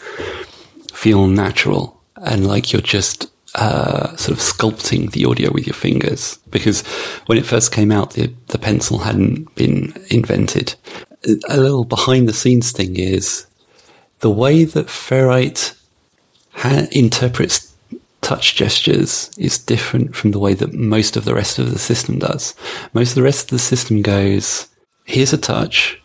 feel 0.92 1.28
natural 1.28 2.02
and 2.16 2.46
like 2.46 2.72
you're 2.72 2.82
just 2.82 3.31
uh, 3.54 4.16
sort 4.16 4.36
of 4.36 4.42
sculpting 4.42 5.10
the 5.12 5.24
audio 5.24 5.52
with 5.52 5.66
your 5.66 5.74
fingers 5.74 6.38
because 6.50 6.86
when 7.26 7.38
it 7.38 7.46
first 7.46 7.72
came 7.72 7.92
out, 7.92 8.12
the, 8.12 8.32
the 8.48 8.58
pencil 8.58 8.98
hadn't 8.98 9.54
been 9.54 9.92
invented. 10.10 10.74
A 11.48 11.56
little 11.56 11.84
behind 11.84 12.28
the 12.28 12.32
scenes 12.32 12.72
thing 12.72 12.96
is 12.96 13.46
the 14.20 14.30
way 14.30 14.64
that 14.64 14.86
Ferrite 14.86 15.74
ha- 16.52 16.86
interprets 16.90 17.72
touch 18.22 18.54
gestures 18.54 19.30
is 19.36 19.58
different 19.58 20.16
from 20.16 20.30
the 20.30 20.38
way 20.38 20.54
that 20.54 20.72
most 20.72 21.16
of 21.16 21.24
the 21.24 21.34
rest 21.34 21.58
of 21.58 21.72
the 21.72 21.78
system 21.78 22.18
does. 22.18 22.54
Most 22.94 23.10
of 23.10 23.14
the 23.16 23.22
rest 23.22 23.46
of 23.46 23.50
the 23.50 23.58
system 23.58 24.00
goes, 24.00 24.68
here's 25.04 25.32
a 25.32 25.38
touch, 25.38 26.00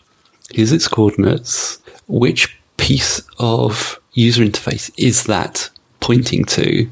here's 0.51 0.71
its 0.71 0.87
coordinates, 0.87 1.77
which 2.07 2.59
piece 2.77 3.21
of 3.39 3.99
user 4.13 4.43
interface 4.43 4.91
is 4.97 5.25
that 5.25 5.69
pointing 5.99 6.43
to? 6.45 6.89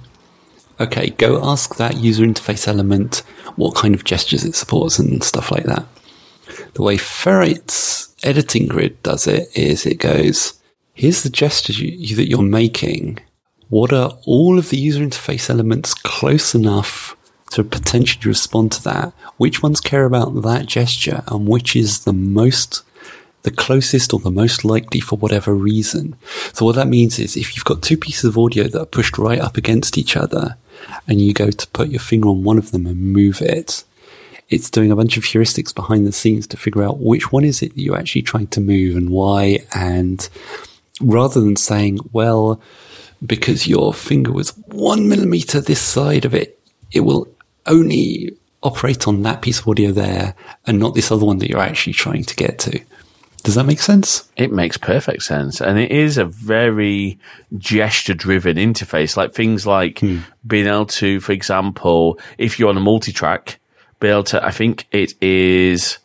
Okay, 0.79 1.09
go 1.11 1.43
ask 1.43 1.75
that 1.75 1.97
user 1.97 2.23
interface 2.23 2.67
element 2.67 3.23
what 3.55 3.75
kind 3.75 3.95
of 3.95 4.03
gestures 4.03 4.43
it 4.43 4.55
supports 4.55 4.99
and 4.99 5.23
stuff 5.23 5.51
like 5.51 5.63
that. 5.63 5.85
The 6.73 6.83
way 6.83 6.97
Ferrite's 6.97 8.13
editing 8.23 8.67
grid 8.67 9.01
does 9.03 9.27
it 9.27 9.47
is 9.55 9.85
it 9.85 9.99
goes, 9.99 10.59
here's 10.93 11.23
the 11.23 11.29
gesture 11.29 11.73
you, 11.73 12.15
that 12.15 12.29
you're 12.29 12.41
making. 12.41 13.19
What 13.69 13.93
are 13.93 14.17
all 14.25 14.59
of 14.59 14.69
the 14.69 14.77
user 14.77 15.03
interface 15.03 15.49
elements 15.49 15.93
close 15.93 16.53
enough 16.53 17.15
to 17.51 17.63
potentially 17.63 18.27
respond 18.27 18.71
to 18.73 18.83
that? 18.83 19.13
Which 19.37 19.63
ones 19.63 19.81
care 19.81 20.05
about 20.05 20.41
that 20.43 20.65
gesture 20.65 21.23
and 21.27 21.47
which 21.47 21.75
is 21.75 22.03
the 22.03 22.13
most 22.13 22.83
the 23.45 23.51
closest 23.51 24.11
or 24.11 24.19
the 24.19 24.31
most 24.31 24.65
likely 24.65 24.99
for 24.99 25.17
whatever 25.17 25.53
reason. 25.53 26.15
So 26.51 26.65
what 26.65 26.75
that 26.75 26.87
means 26.87 27.19
is 27.19 27.37
if 27.37 27.55
you've 27.55 27.63
got 27.63 27.83
two 27.83 27.95
pieces 27.95 28.25
of 28.25 28.39
audio 28.39 28.63
that 28.67 28.81
are 28.81 28.87
pushed 28.87 29.19
right 29.19 29.39
up 29.39 29.55
against 29.55 29.99
each 29.99 30.17
other, 30.17 30.57
and 31.07 31.21
you 31.21 31.33
go 31.33 31.51
to 31.51 31.67
put 31.67 31.89
your 31.89 31.99
finger 31.99 32.29
on 32.29 32.43
one 32.43 32.57
of 32.57 32.71
them 32.71 32.85
and 32.85 33.13
move 33.13 33.41
it, 33.41 33.83
it's 34.49 34.69
doing 34.69 34.91
a 34.91 34.95
bunch 34.95 35.17
of 35.17 35.23
heuristics 35.23 35.73
behind 35.73 36.05
the 36.05 36.11
scenes 36.11 36.47
to 36.47 36.57
figure 36.57 36.83
out 36.83 36.99
which 36.99 37.31
one 37.31 37.43
is 37.43 37.61
it 37.61 37.73
that 37.73 37.81
you're 37.81 37.97
actually 37.97 38.21
trying 38.21 38.47
to 38.47 38.61
move 38.61 38.95
and 38.95 39.09
why. 39.09 39.59
And 39.73 40.27
rather 41.01 41.41
than 41.41 41.55
saying, 41.55 41.99
well, 42.13 42.61
because 43.25 43.67
your 43.67 43.93
finger 43.93 44.31
was 44.31 44.51
one 44.67 45.09
millimeter 45.09 45.61
this 45.61 45.81
side 45.81 46.25
of 46.25 46.35
it, 46.35 46.59
it 46.91 47.01
will 47.01 47.27
only 47.65 48.35
operate 48.61 49.07
on 49.07 49.23
that 49.23 49.41
piece 49.41 49.59
of 49.59 49.67
audio 49.67 49.91
there 49.91 50.35
and 50.65 50.79
not 50.79 50.95
this 50.95 51.11
other 51.11 51.25
one 51.25 51.39
that 51.39 51.49
you're 51.49 51.59
actually 51.59 51.93
trying 51.93 52.23
to 52.23 52.35
get 52.35 52.59
to. 52.59 52.79
Does 53.45 53.53
that 53.53 53.65
make 53.65 53.79
sense? 53.79 54.27
It 54.35 54.51
makes 54.51 54.75
perfect 54.75 55.21
sense. 55.21 55.61
And 55.61 55.77
it 55.77 55.91
is 55.91 56.17
a 56.17 56.25
very 56.25 57.19
gesture 57.59 58.15
driven 58.15 58.57
interface, 58.57 59.15
like 59.15 59.35
things 59.35 59.67
like 59.67 59.99
hmm. 59.99 60.21
being 60.47 60.65
able 60.65 60.87
to, 60.87 61.19
for 61.19 61.31
example, 61.31 62.19
if 62.39 62.57
you're 62.57 62.69
on 62.69 62.77
a 62.77 62.81
multi 62.81 63.11
track, 63.11 63.59
be 63.99 64.07
able 64.07 64.23
to, 64.23 64.43
I 64.43 64.49
think 64.49 64.87
it 64.91 65.13
is, 65.21 65.99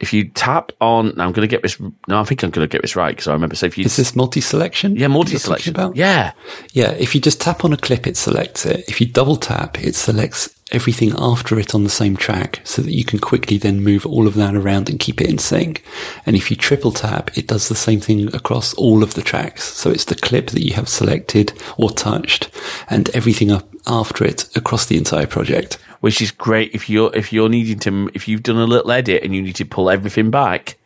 if 0.00 0.12
you 0.12 0.28
tap 0.28 0.72
on, 0.80 1.14
now 1.16 1.24
I'm 1.24 1.32
going 1.32 1.48
to 1.48 1.50
get 1.50 1.62
this, 1.62 1.78
no, 1.80 2.20
I 2.20 2.24
think 2.24 2.42
I'm 2.42 2.50
going 2.50 2.66
to 2.66 2.70
get 2.70 2.82
this 2.82 2.94
right 2.94 3.14
because 3.14 3.28
I 3.28 3.32
remember. 3.32 3.56
So 3.56 3.66
if 3.66 3.76
you, 3.76 3.84
is 3.84 3.96
this 3.96 4.14
multi 4.14 4.40
selection? 4.40 4.96
Yeah, 4.96 5.08
multi 5.08 5.38
selection. 5.38 5.74
Yeah. 5.94 6.32
Yeah. 6.72 6.92
If 6.92 7.14
you 7.14 7.20
just 7.20 7.40
tap 7.40 7.64
on 7.64 7.72
a 7.72 7.76
clip, 7.76 8.06
it 8.06 8.16
selects 8.16 8.64
it. 8.64 8.88
If 8.88 9.00
you 9.00 9.06
double 9.06 9.36
tap, 9.36 9.82
it 9.82 9.94
selects 9.94 10.54
everything 10.70 11.12
after 11.16 11.58
it 11.58 11.74
on 11.74 11.82
the 11.82 11.90
same 11.90 12.16
track 12.16 12.60
so 12.62 12.82
that 12.82 12.92
you 12.92 13.04
can 13.04 13.18
quickly 13.18 13.56
then 13.56 13.82
move 13.82 14.04
all 14.06 14.26
of 14.26 14.34
that 14.34 14.54
around 14.54 14.88
and 14.88 15.00
keep 15.00 15.20
it 15.20 15.28
in 15.28 15.38
sync. 15.38 15.82
And 16.26 16.36
if 16.36 16.50
you 16.50 16.56
triple 16.56 16.92
tap, 16.92 17.36
it 17.36 17.46
does 17.46 17.68
the 17.68 17.74
same 17.74 18.00
thing 18.00 18.34
across 18.34 18.74
all 18.74 19.02
of 19.02 19.14
the 19.14 19.22
tracks. 19.22 19.64
So 19.64 19.90
it's 19.90 20.04
the 20.04 20.14
clip 20.14 20.50
that 20.50 20.64
you 20.64 20.74
have 20.74 20.88
selected 20.88 21.52
or 21.76 21.90
touched 21.90 22.50
and 22.88 23.08
everything 23.10 23.50
up 23.50 23.68
after 23.86 24.24
it 24.24 24.48
across 24.56 24.86
the 24.86 24.98
entire 24.98 25.26
project. 25.26 25.78
Which 26.00 26.20
is 26.22 26.30
great 26.30 26.74
if 26.74 26.88
you're 26.88 27.14
if 27.14 27.32
you're 27.32 27.48
needing 27.48 27.78
to 27.80 28.10
if 28.14 28.28
you've 28.28 28.42
done 28.42 28.58
a 28.58 28.64
little 28.64 28.90
edit 28.90 29.22
and 29.22 29.34
you 29.34 29.42
need 29.42 29.56
to 29.56 29.64
pull 29.64 29.90
everything 29.90 30.30
back. 30.30 30.76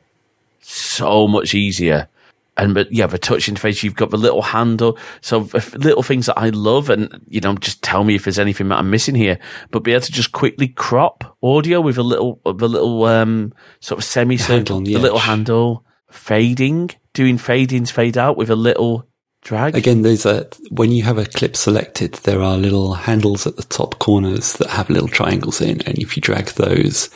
So 0.60 1.26
much 1.26 1.54
easier 1.54 2.08
and 2.56 2.74
but 2.74 2.92
yeah, 2.92 3.06
the 3.06 3.18
touch 3.18 3.46
interface, 3.46 3.82
you've 3.82 3.94
got 3.94 4.10
the 4.10 4.18
little 4.18 4.42
handle. 4.42 4.98
So 5.20 5.48
little 5.74 6.02
things 6.02 6.26
that 6.26 6.38
I 6.38 6.50
love, 6.50 6.90
and 6.90 7.24
you 7.28 7.40
know, 7.40 7.54
just 7.54 7.82
tell 7.82 8.04
me 8.04 8.14
if 8.14 8.24
there's 8.24 8.38
anything 8.38 8.68
that 8.68 8.78
I'm 8.78 8.90
missing 8.90 9.14
here. 9.14 9.38
But 9.70 9.80
be 9.80 9.92
able 9.92 10.02
to 10.02 10.12
just 10.12 10.32
quickly 10.32 10.68
crop 10.68 11.36
audio 11.42 11.80
with 11.80 11.96
a 11.96 12.02
little, 12.02 12.40
the 12.44 12.68
little 12.68 13.04
um, 13.04 13.54
sort 13.80 13.98
of 13.98 14.04
semi 14.04 14.36
circle, 14.36 14.80
the 14.80 14.96
little 14.96 15.18
handle, 15.18 15.84
fading, 16.10 16.90
doing 17.14 17.38
fade 17.38 17.72
ins, 17.72 17.90
fade 17.90 18.18
out 18.18 18.36
with 18.36 18.50
a 18.50 18.56
little 18.56 19.06
drag. 19.42 19.76
Again, 19.76 20.02
those 20.02 20.24
are 20.24 20.46
when 20.70 20.90
you 20.90 21.02
have 21.02 21.18
a 21.18 21.26
clip 21.26 21.56
selected, 21.56 22.14
there 22.24 22.40
are 22.40 22.56
little 22.56 22.94
handles 22.94 23.46
at 23.46 23.56
the 23.56 23.62
top 23.64 23.98
corners 23.98 24.54
that 24.54 24.70
have 24.70 24.90
little 24.90 25.08
triangles 25.08 25.60
in, 25.60 25.82
and 25.82 25.98
if 25.98 26.16
you 26.16 26.22
drag 26.22 26.46
those, 26.50 27.10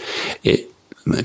it 0.44 0.70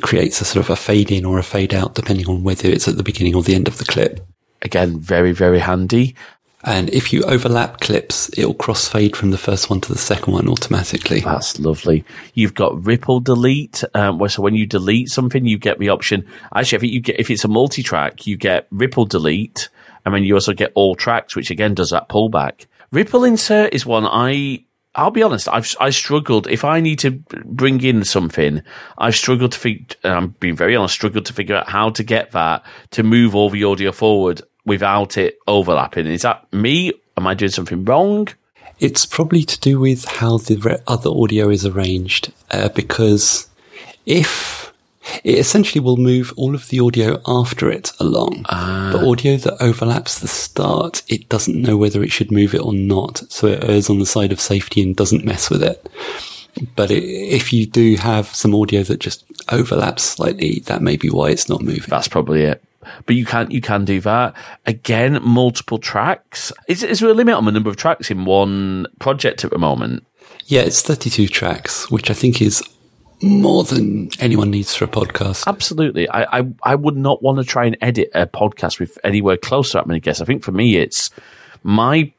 creates 0.01 0.41
a 0.41 0.45
sort 0.45 0.65
of 0.65 0.69
a 0.69 0.75
fade 0.75 1.11
in 1.11 1.25
or 1.25 1.39
a 1.39 1.43
fade 1.43 1.73
out, 1.73 1.95
depending 1.95 2.27
on 2.27 2.43
whether 2.43 2.69
it's 2.69 2.87
at 2.87 2.97
the 2.97 3.03
beginning 3.03 3.35
or 3.35 3.43
the 3.43 3.55
end 3.55 3.67
of 3.67 3.77
the 3.77 3.85
clip. 3.85 4.25
Again, 4.61 4.99
very, 4.99 5.31
very 5.31 5.59
handy. 5.59 6.15
And 6.63 6.91
if 6.91 7.11
you 7.11 7.23
overlap 7.23 7.79
clips, 7.79 8.29
it'll 8.37 8.53
crossfade 8.53 9.15
from 9.15 9.31
the 9.31 9.37
first 9.37 9.71
one 9.71 9.81
to 9.81 9.91
the 9.91 9.97
second 9.97 10.33
one 10.33 10.47
automatically. 10.47 11.21
That's 11.21 11.59
lovely. 11.59 12.05
You've 12.35 12.53
got 12.53 12.85
ripple 12.85 13.19
delete. 13.19 13.83
Um, 13.95 14.27
so 14.29 14.43
when 14.43 14.53
you 14.53 14.67
delete 14.67 15.09
something, 15.09 15.45
you 15.47 15.57
get 15.57 15.79
the 15.79 15.89
option. 15.89 16.27
Actually, 16.55 16.75
if 16.75 16.93
you 16.93 16.99
get 16.99 17.19
if 17.19 17.31
it's 17.31 17.43
a 17.43 17.47
multi-track, 17.47 18.27
you 18.27 18.37
get 18.37 18.67
ripple 18.69 19.05
delete, 19.05 19.69
and 20.05 20.13
then 20.13 20.23
you 20.23 20.33
also 20.35 20.53
get 20.53 20.71
all 20.75 20.95
tracks, 20.95 21.35
which 21.35 21.51
again 21.51 21.73
does 21.73 21.89
that 21.91 22.09
pullback. 22.09 22.65
Ripple 22.91 23.23
insert 23.23 23.73
is 23.73 23.85
one 23.85 24.05
I 24.05 24.65
I'll 24.93 25.11
be 25.11 25.23
honest. 25.23 25.47
I've 25.47 25.73
I 25.79 25.89
struggled. 25.89 26.47
If 26.47 26.65
I 26.65 26.81
need 26.81 26.99
to 26.99 27.11
bring 27.11 27.81
in 27.81 28.03
something, 28.03 28.61
I've 28.97 29.15
struggled 29.15 29.53
to 29.53 29.59
figure. 29.59 29.95
I'm 30.03 30.29
being 30.39 30.55
very 30.55 30.75
honest. 30.75 30.95
Struggled 30.95 31.25
to 31.27 31.33
figure 31.33 31.55
out 31.55 31.69
how 31.69 31.91
to 31.91 32.03
get 32.03 32.31
that 32.31 32.63
to 32.91 33.03
move 33.03 33.33
all 33.33 33.49
the 33.49 33.63
audio 33.63 33.91
forward 33.91 34.41
without 34.65 35.17
it 35.17 35.37
overlapping. 35.47 36.07
Is 36.07 36.23
that 36.23 36.51
me? 36.51 36.91
Am 37.17 37.25
I 37.25 37.33
doing 37.33 37.51
something 37.51 37.85
wrong? 37.85 38.27
It's 38.79 39.05
probably 39.05 39.43
to 39.43 39.59
do 39.59 39.79
with 39.79 40.05
how 40.05 40.37
the 40.37 40.81
other 40.87 41.09
audio 41.09 41.49
is 41.49 41.65
arranged. 41.65 42.33
Uh, 42.49 42.69
because 42.69 43.47
if 44.05 44.60
it 45.23 45.37
essentially 45.37 45.81
will 45.81 45.97
move 45.97 46.33
all 46.37 46.55
of 46.55 46.67
the 46.69 46.79
audio 46.79 47.21
after 47.27 47.71
it 47.71 47.91
along. 47.99 48.45
Uh. 48.49 48.93
But 48.93 49.07
audio 49.07 49.37
that 49.37 49.61
overlaps 49.61 50.19
the 50.19 50.27
start, 50.27 51.03
it 51.07 51.29
doesn't 51.29 51.61
know 51.61 51.77
whether 51.77 52.03
it 52.03 52.11
should 52.11 52.31
move 52.31 52.53
it 52.53 52.61
or 52.61 52.73
not. 52.73 53.23
So 53.29 53.47
it 53.47 53.63
errs 53.63 53.89
on 53.89 53.99
the 53.99 54.05
side 54.05 54.31
of 54.31 54.39
safety 54.39 54.81
and 54.81 54.95
doesn't 54.95 55.25
mess 55.25 55.49
with 55.49 55.63
it. 55.63 55.87
But 56.75 56.91
it, 56.91 57.03
if 57.03 57.53
you 57.53 57.65
do 57.65 57.95
have 57.95 58.27
some 58.27 58.53
audio 58.55 58.83
that 58.83 58.99
just 58.99 59.23
overlaps 59.51 60.03
slightly, 60.03 60.59
that 60.65 60.81
may 60.81 60.97
be 60.97 61.09
why 61.09 61.29
it's 61.29 61.49
not 61.49 61.61
moving. 61.61 61.85
That's 61.87 62.07
probably 62.07 62.43
it. 62.43 62.63
But 63.05 63.15
you 63.15 63.25
can 63.25 63.51
you 63.51 63.61
can 63.61 63.85
do 63.85 64.01
that 64.01 64.35
again. 64.65 65.19
Multiple 65.21 65.77
tracks. 65.77 66.51
Is, 66.67 66.83
is 66.83 66.99
there 66.99 67.09
a 67.09 67.13
limit 67.13 67.35
on 67.35 67.45
the 67.45 67.51
number 67.51 67.69
of 67.69 67.77
tracks 67.77 68.09
in 68.09 68.25
one 68.25 68.87
project 68.99 69.45
at 69.45 69.51
the 69.51 69.59
moment? 69.59 70.05
Yeah, 70.45 70.61
it's 70.61 70.81
32 70.81 71.27
tracks, 71.27 71.89
which 71.91 72.09
I 72.09 72.13
think 72.13 72.41
is 72.41 72.63
more 73.21 73.63
than 73.63 74.09
anyone 74.19 74.49
needs 74.49 74.75
for 74.75 74.85
a 74.85 74.87
podcast. 74.87 75.45
Absolutely. 75.47 76.09
I, 76.09 76.39
I, 76.39 76.47
I 76.63 76.75
would 76.75 76.97
not 76.97 77.21
want 77.21 77.37
to 77.37 77.43
try 77.43 77.65
and 77.65 77.77
edit 77.81 78.09
a 78.13 78.25
podcast 78.25 78.79
with 78.79 78.97
anywhere 79.03 79.37
close 79.37 79.71
to 79.71 79.77
that 79.77 79.87
many 79.87 79.99
guests. 79.99 80.21
I 80.21 80.25
think 80.25 80.43
for 80.43 80.51
me, 80.51 80.77
it's 80.77 81.09
my 81.63 82.11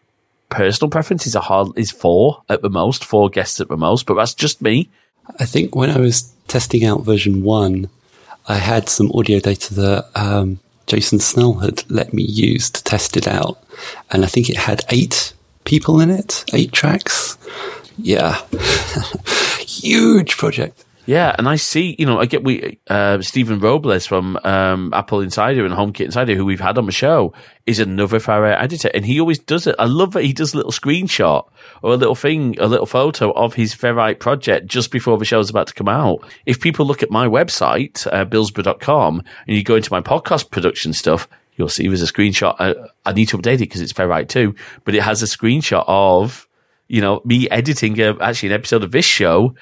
personal 0.48 0.90
preference 0.90 1.26
is 1.26 1.34
a 1.34 1.40
hard, 1.40 1.76
is 1.76 1.90
four 1.90 2.42
at 2.48 2.62
the 2.62 2.70
most, 2.70 3.04
four 3.04 3.28
guests 3.30 3.60
at 3.60 3.68
the 3.68 3.76
most, 3.76 4.06
but 4.06 4.14
that's 4.14 4.34
just 4.34 4.62
me. 4.62 4.88
I 5.38 5.44
think 5.44 5.74
when 5.74 5.90
I 5.90 5.98
was 5.98 6.32
testing 6.48 6.84
out 6.84 7.04
version 7.04 7.42
one, 7.42 7.88
I 8.48 8.56
had 8.56 8.88
some 8.88 9.10
audio 9.12 9.38
data 9.40 9.74
that 9.74 10.10
um, 10.14 10.60
Jason 10.86 11.20
Snell 11.20 11.54
had 11.54 11.90
let 11.90 12.12
me 12.12 12.22
use 12.22 12.70
to 12.70 12.82
test 12.84 13.16
it 13.16 13.28
out. 13.28 13.62
And 14.10 14.24
I 14.24 14.28
think 14.28 14.50
it 14.50 14.56
had 14.56 14.82
eight 14.90 15.32
people 15.64 16.00
in 16.00 16.10
it, 16.10 16.44
eight 16.52 16.72
tracks. 16.72 17.38
Yeah. 17.96 18.40
Huge 19.60 20.36
project. 20.36 20.84
Yeah, 21.04 21.34
and 21.36 21.48
I 21.48 21.56
see, 21.56 21.96
you 21.98 22.06
know, 22.06 22.20
I 22.20 22.26
get 22.26 22.44
we 22.44 22.78
uh, 22.88 23.20
Stephen 23.22 23.58
Robles 23.58 24.06
from 24.06 24.38
um, 24.44 24.92
Apple 24.94 25.20
Insider 25.20 25.64
and 25.64 25.74
HomeKit 25.74 26.04
Insider, 26.04 26.36
who 26.36 26.44
we've 26.44 26.60
had 26.60 26.78
on 26.78 26.86
the 26.86 26.92
show, 26.92 27.32
is 27.66 27.80
another 27.80 28.20
Ferrite 28.20 28.62
editor, 28.62 28.88
and 28.94 29.04
he 29.04 29.18
always 29.18 29.40
does 29.40 29.66
it. 29.66 29.74
I 29.78 29.86
love 29.86 30.12
that 30.12 30.24
he 30.24 30.32
does 30.32 30.54
a 30.54 30.56
little 30.56 30.70
screenshot 30.70 31.48
or 31.82 31.92
a 31.92 31.96
little 31.96 32.14
thing, 32.14 32.56
a 32.60 32.68
little 32.68 32.86
photo 32.86 33.32
of 33.32 33.54
his 33.54 33.74
Ferrite 33.74 34.20
project 34.20 34.66
just 34.66 34.92
before 34.92 35.18
the 35.18 35.24
show's 35.24 35.50
about 35.50 35.66
to 35.68 35.74
come 35.74 35.88
out. 35.88 36.20
If 36.46 36.60
people 36.60 36.86
look 36.86 37.02
at 37.02 37.10
my 37.10 37.26
website, 37.26 38.06
uh, 38.12 38.24
billsborough.com, 38.24 39.22
and 39.48 39.56
you 39.56 39.64
go 39.64 39.76
into 39.76 39.92
my 39.92 40.00
podcast 40.00 40.50
production 40.50 40.92
stuff, 40.92 41.28
you'll 41.56 41.68
see 41.68 41.88
there's 41.88 42.02
a 42.02 42.12
screenshot. 42.12 42.54
Uh, 42.60 42.74
I 43.04 43.12
need 43.12 43.26
to 43.26 43.38
update 43.38 43.54
it 43.54 43.58
because 43.58 43.80
it's 43.80 43.92
Ferrite 43.92 44.28
2, 44.28 44.54
but 44.84 44.94
it 44.94 45.02
has 45.02 45.20
a 45.22 45.26
screenshot 45.26 45.84
of 45.88 46.48
you 46.86 47.00
know 47.00 47.22
me 47.24 47.48
editing 47.50 47.98
a, 48.00 48.16
actually 48.20 48.50
an 48.50 48.54
episode 48.54 48.84
of 48.84 48.92
this 48.92 49.06
show 49.06 49.54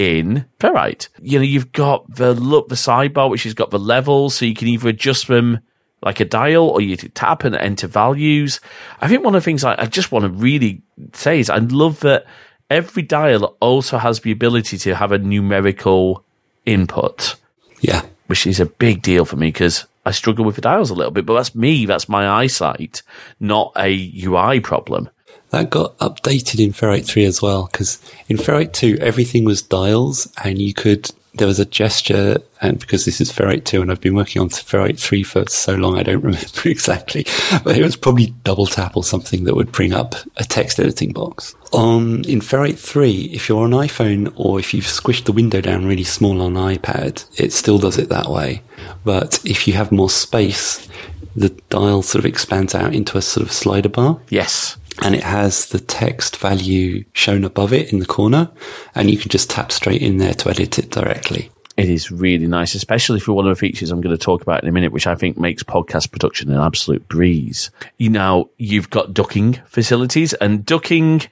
in 0.00 0.46
Ferrite. 0.58 1.08
You 1.20 1.38
know, 1.38 1.44
you've 1.44 1.72
got 1.72 2.12
the 2.14 2.32
look, 2.32 2.70
the 2.70 2.74
sidebar, 2.74 3.28
which 3.28 3.42
has 3.42 3.52
got 3.52 3.70
the 3.70 3.78
levels, 3.78 4.34
so 4.34 4.46
you 4.46 4.54
can 4.54 4.66
either 4.66 4.88
adjust 4.88 5.28
them 5.28 5.60
like 6.02 6.20
a 6.20 6.24
dial 6.24 6.70
or 6.70 6.80
you 6.80 6.96
tap 6.96 7.44
and 7.44 7.54
enter 7.54 7.86
values. 7.86 8.60
I 9.02 9.08
think 9.08 9.22
one 9.22 9.34
of 9.34 9.42
the 9.42 9.44
things 9.44 9.62
I, 9.62 9.74
I 9.78 9.84
just 9.84 10.10
want 10.10 10.24
to 10.24 10.30
really 10.30 10.80
say 11.12 11.38
is 11.38 11.50
I 11.50 11.58
love 11.58 12.00
that 12.00 12.24
every 12.70 13.02
dial 13.02 13.58
also 13.60 13.98
has 13.98 14.20
the 14.20 14.32
ability 14.32 14.78
to 14.78 14.94
have 14.94 15.12
a 15.12 15.18
numerical 15.18 16.24
input. 16.64 17.36
Yeah. 17.80 18.00
Which 18.28 18.46
is 18.46 18.58
a 18.58 18.66
big 18.66 19.02
deal 19.02 19.26
for 19.26 19.36
me 19.36 19.48
because 19.48 19.84
I 20.06 20.12
struggle 20.12 20.46
with 20.46 20.54
the 20.54 20.62
dials 20.62 20.88
a 20.88 20.94
little 20.94 21.12
bit, 21.12 21.26
but 21.26 21.34
that's 21.34 21.54
me. 21.54 21.84
That's 21.84 22.08
my 22.08 22.26
eyesight, 22.26 23.02
not 23.38 23.72
a 23.76 24.24
UI 24.24 24.60
problem. 24.60 25.10
That 25.50 25.70
got 25.70 25.98
updated 25.98 26.64
in 26.64 26.72
Ferrite 26.72 27.06
3 27.06 27.24
as 27.24 27.42
well, 27.42 27.68
because 27.70 28.00
in 28.28 28.36
Ferrite 28.36 28.72
2, 28.72 28.98
everything 29.00 29.44
was 29.44 29.62
dials 29.62 30.32
and 30.44 30.60
you 30.60 30.72
could, 30.72 31.10
there 31.34 31.48
was 31.48 31.58
a 31.58 31.64
gesture, 31.64 32.38
and 32.60 32.78
because 32.78 33.04
this 33.04 33.20
is 33.20 33.32
Ferrite 33.32 33.64
2 33.64 33.82
and 33.82 33.90
I've 33.90 34.00
been 34.00 34.14
working 34.14 34.40
on 34.40 34.48
Ferrite 34.48 35.00
3 35.00 35.24
for 35.24 35.44
so 35.48 35.74
long, 35.74 35.98
I 35.98 36.04
don't 36.04 36.22
remember 36.24 36.46
exactly, 36.66 37.26
but 37.64 37.76
it 37.76 37.82
was 37.82 37.96
probably 37.96 38.26
double 38.44 38.66
tap 38.66 38.96
or 38.96 39.02
something 39.02 39.42
that 39.44 39.56
would 39.56 39.72
bring 39.72 39.92
up 39.92 40.14
a 40.36 40.44
text 40.44 40.78
editing 40.78 41.12
box. 41.12 41.56
On, 41.72 42.24
in 42.26 42.40
Ferrite 42.40 42.78
3, 42.78 43.30
if 43.32 43.48
you're 43.48 43.64
on 43.64 43.70
iPhone 43.70 44.32
or 44.36 44.60
if 44.60 44.72
you've 44.72 44.84
squished 44.84 45.24
the 45.24 45.32
window 45.32 45.60
down 45.60 45.84
really 45.84 46.04
small 46.04 46.40
on 46.42 46.54
iPad, 46.54 47.24
it 47.40 47.52
still 47.52 47.78
does 47.78 47.98
it 47.98 48.08
that 48.08 48.28
way. 48.28 48.62
But 49.04 49.44
if 49.44 49.66
you 49.66 49.74
have 49.74 49.90
more 49.90 50.10
space, 50.10 50.88
the 51.34 51.50
dial 51.70 52.02
sort 52.02 52.20
of 52.20 52.26
expands 52.26 52.74
out 52.74 52.94
into 52.94 53.18
a 53.18 53.22
sort 53.22 53.44
of 53.44 53.52
slider 53.52 53.88
bar. 53.88 54.20
Yes 54.28 54.76
and 55.02 55.14
it 55.14 55.22
has 55.22 55.66
the 55.68 55.80
text 55.80 56.36
value 56.36 57.04
shown 57.12 57.44
above 57.44 57.72
it 57.72 57.92
in 57.92 57.98
the 57.98 58.06
corner, 58.06 58.50
and 58.94 59.10
you 59.10 59.18
can 59.18 59.28
just 59.28 59.50
tap 59.50 59.72
straight 59.72 60.02
in 60.02 60.18
there 60.18 60.34
to 60.34 60.50
edit 60.50 60.78
it 60.78 60.90
directly. 60.90 61.50
It 61.76 61.88
is 61.88 62.10
really 62.10 62.46
nice, 62.46 62.74
especially 62.74 63.20
for 63.20 63.32
one 63.32 63.46
of 63.46 63.56
the 63.56 63.58
features 63.58 63.90
I'm 63.90 64.02
going 64.02 64.14
to 64.14 64.22
talk 64.22 64.42
about 64.42 64.62
in 64.62 64.68
a 64.68 64.72
minute, 64.72 64.92
which 64.92 65.06
I 65.06 65.14
think 65.14 65.38
makes 65.38 65.62
podcast 65.62 66.10
production 66.10 66.50
an 66.50 66.60
absolute 66.60 67.08
breeze. 67.08 67.70
You 67.96 68.10
know, 68.10 68.50
you've 68.58 68.90
got 68.90 69.14
ducking 69.14 69.54
facilities, 69.66 70.34
and 70.34 70.66
ducking, 70.66 71.22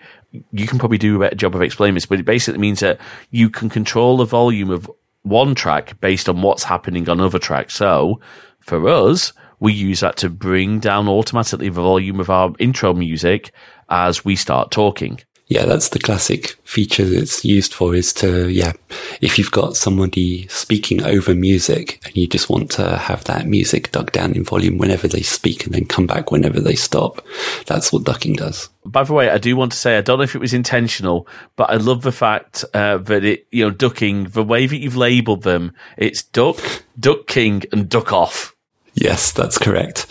you 0.52 0.66
can 0.66 0.78
probably 0.78 0.96
do 0.96 1.16
a 1.16 1.18
better 1.18 1.36
job 1.36 1.54
of 1.54 1.60
explaining 1.60 1.94
this, 1.94 2.06
but 2.06 2.20
it 2.20 2.24
basically 2.24 2.60
means 2.60 2.80
that 2.80 2.98
you 3.30 3.50
can 3.50 3.68
control 3.68 4.16
the 4.16 4.24
volume 4.24 4.70
of 4.70 4.90
one 5.22 5.54
track 5.54 6.00
based 6.00 6.28
on 6.28 6.40
what's 6.40 6.64
happening 6.64 7.10
on 7.10 7.20
other 7.20 7.38
tracks. 7.38 7.74
So 7.74 8.20
for 8.60 8.88
us, 8.88 9.34
we 9.60 9.72
use 9.72 10.00
that 10.00 10.16
to 10.18 10.28
bring 10.28 10.80
down 10.80 11.08
automatically 11.08 11.68
the 11.68 11.82
volume 11.82 12.20
of 12.20 12.30
our 12.30 12.52
intro 12.58 12.94
music 12.94 13.52
as 13.88 14.24
we 14.24 14.36
start 14.36 14.70
talking. 14.70 15.20
Yeah, 15.48 15.64
that's 15.64 15.88
the 15.88 15.98
classic 15.98 16.58
feature 16.64 17.06
that's 17.06 17.42
used 17.42 17.72
for 17.72 17.94
is 17.94 18.12
to, 18.14 18.50
yeah, 18.50 18.74
if 19.22 19.38
you've 19.38 19.50
got 19.50 19.76
somebody 19.76 20.46
speaking 20.48 21.02
over 21.02 21.34
music 21.34 22.02
and 22.04 22.14
you 22.14 22.26
just 22.26 22.50
want 22.50 22.70
to 22.72 22.98
have 22.98 23.24
that 23.24 23.46
music 23.46 23.90
dug 23.90 24.12
down 24.12 24.34
in 24.34 24.44
volume 24.44 24.76
whenever 24.76 25.08
they 25.08 25.22
speak 25.22 25.64
and 25.64 25.72
then 25.72 25.86
come 25.86 26.06
back 26.06 26.30
whenever 26.30 26.60
they 26.60 26.74
stop, 26.74 27.26
that's 27.64 27.90
what 27.90 28.04
ducking 28.04 28.34
does. 28.34 28.68
By 28.84 29.04
the 29.04 29.14
way, 29.14 29.30
I 29.30 29.38
do 29.38 29.56
want 29.56 29.72
to 29.72 29.78
say, 29.78 29.96
I 29.96 30.02
don't 30.02 30.18
know 30.18 30.24
if 30.24 30.34
it 30.34 30.40
was 30.40 30.52
intentional, 30.52 31.26
but 31.56 31.70
I 31.70 31.76
love 31.76 32.02
the 32.02 32.12
fact 32.12 32.66
uh, 32.74 32.98
that 32.98 33.24
it, 33.24 33.46
you 33.50 33.64
know, 33.64 33.70
ducking, 33.70 34.24
the 34.24 34.44
way 34.44 34.66
that 34.66 34.76
you've 34.76 34.96
labeled 34.96 35.44
them, 35.44 35.72
it's 35.96 36.22
duck, 36.22 36.58
duck 37.00 37.26
king 37.26 37.62
and 37.72 37.88
duck 37.88 38.12
off. 38.12 38.54
Yes, 39.00 39.32
that's 39.32 39.58
correct. 39.58 40.06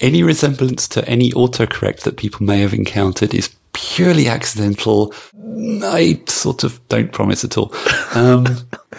Any 0.00 0.22
resemblance 0.22 0.88
to 0.88 1.06
any 1.08 1.32
autocorrect 1.32 2.00
that 2.00 2.16
people 2.16 2.44
may 2.44 2.60
have 2.60 2.74
encountered 2.74 3.34
is 3.34 3.54
purely 3.72 4.26
accidental. 4.26 5.14
I 5.82 6.22
sort 6.26 6.64
of 6.64 6.86
don't 6.88 7.12
promise 7.12 7.44
at 7.44 7.58
all. 7.58 7.74
Um, 8.14 8.46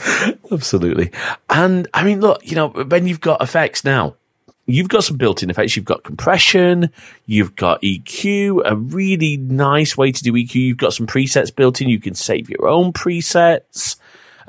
Absolutely. 0.52 1.12
And 1.50 1.88
I 1.94 2.04
mean, 2.04 2.22
look, 2.22 2.46
you 2.46 2.56
know, 2.56 2.70
when 2.70 3.08
you've 3.08 3.22
got 3.22 3.42
effects 3.42 3.84
now, 3.84 4.16
you've 4.66 4.90
got 4.90 5.04
some 5.04 5.18
built-in 5.18 5.50
effects. 5.50 5.76
You've 5.76 5.86
got 5.86 6.04
compression, 6.04 6.92
you've 7.26 7.56
got 7.56 7.82
EQ, 7.82 8.62
a 8.66 8.76
really 8.76 9.38
nice 9.38 9.98
way 9.98 10.12
to 10.12 10.24
do 10.24 10.34
EQ. 10.34 10.56
You've 10.56 10.78
got 10.78 10.94
some 10.94 11.08
presets 11.08 11.56
built 11.56 11.82
in. 11.82 11.90
You 11.90 12.00
can 12.00 12.14
save 12.14 12.50
your 12.50 12.68
own 12.68 12.94
presets. 12.94 13.96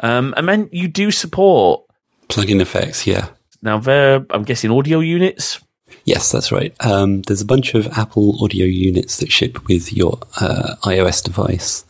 Um, 0.00 0.34
and 0.36 0.48
then 0.48 0.68
you 0.72 0.88
do 0.88 1.10
support 1.10 1.84
plugin 2.28 2.60
effects. 2.60 3.06
Yeah. 3.06 3.28
Now, 3.62 3.78
there, 3.78 4.24
I'm 4.30 4.44
guessing 4.44 4.70
audio 4.70 5.00
units. 5.00 5.60
Yes, 6.04 6.30
that's 6.30 6.52
right. 6.52 6.74
Um, 6.80 7.22
there's 7.22 7.40
a 7.40 7.46
bunch 7.46 7.74
of 7.74 7.86
Apple 7.98 8.42
audio 8.42 8.66
units 8.66 9.18
that 9.18 9.32
ship 9.32 9.68
with 9.68 9.92
your 9.92 10.18
uh, 10.40 10.76
iOS 10.82 11.22
device, 11.22 11.84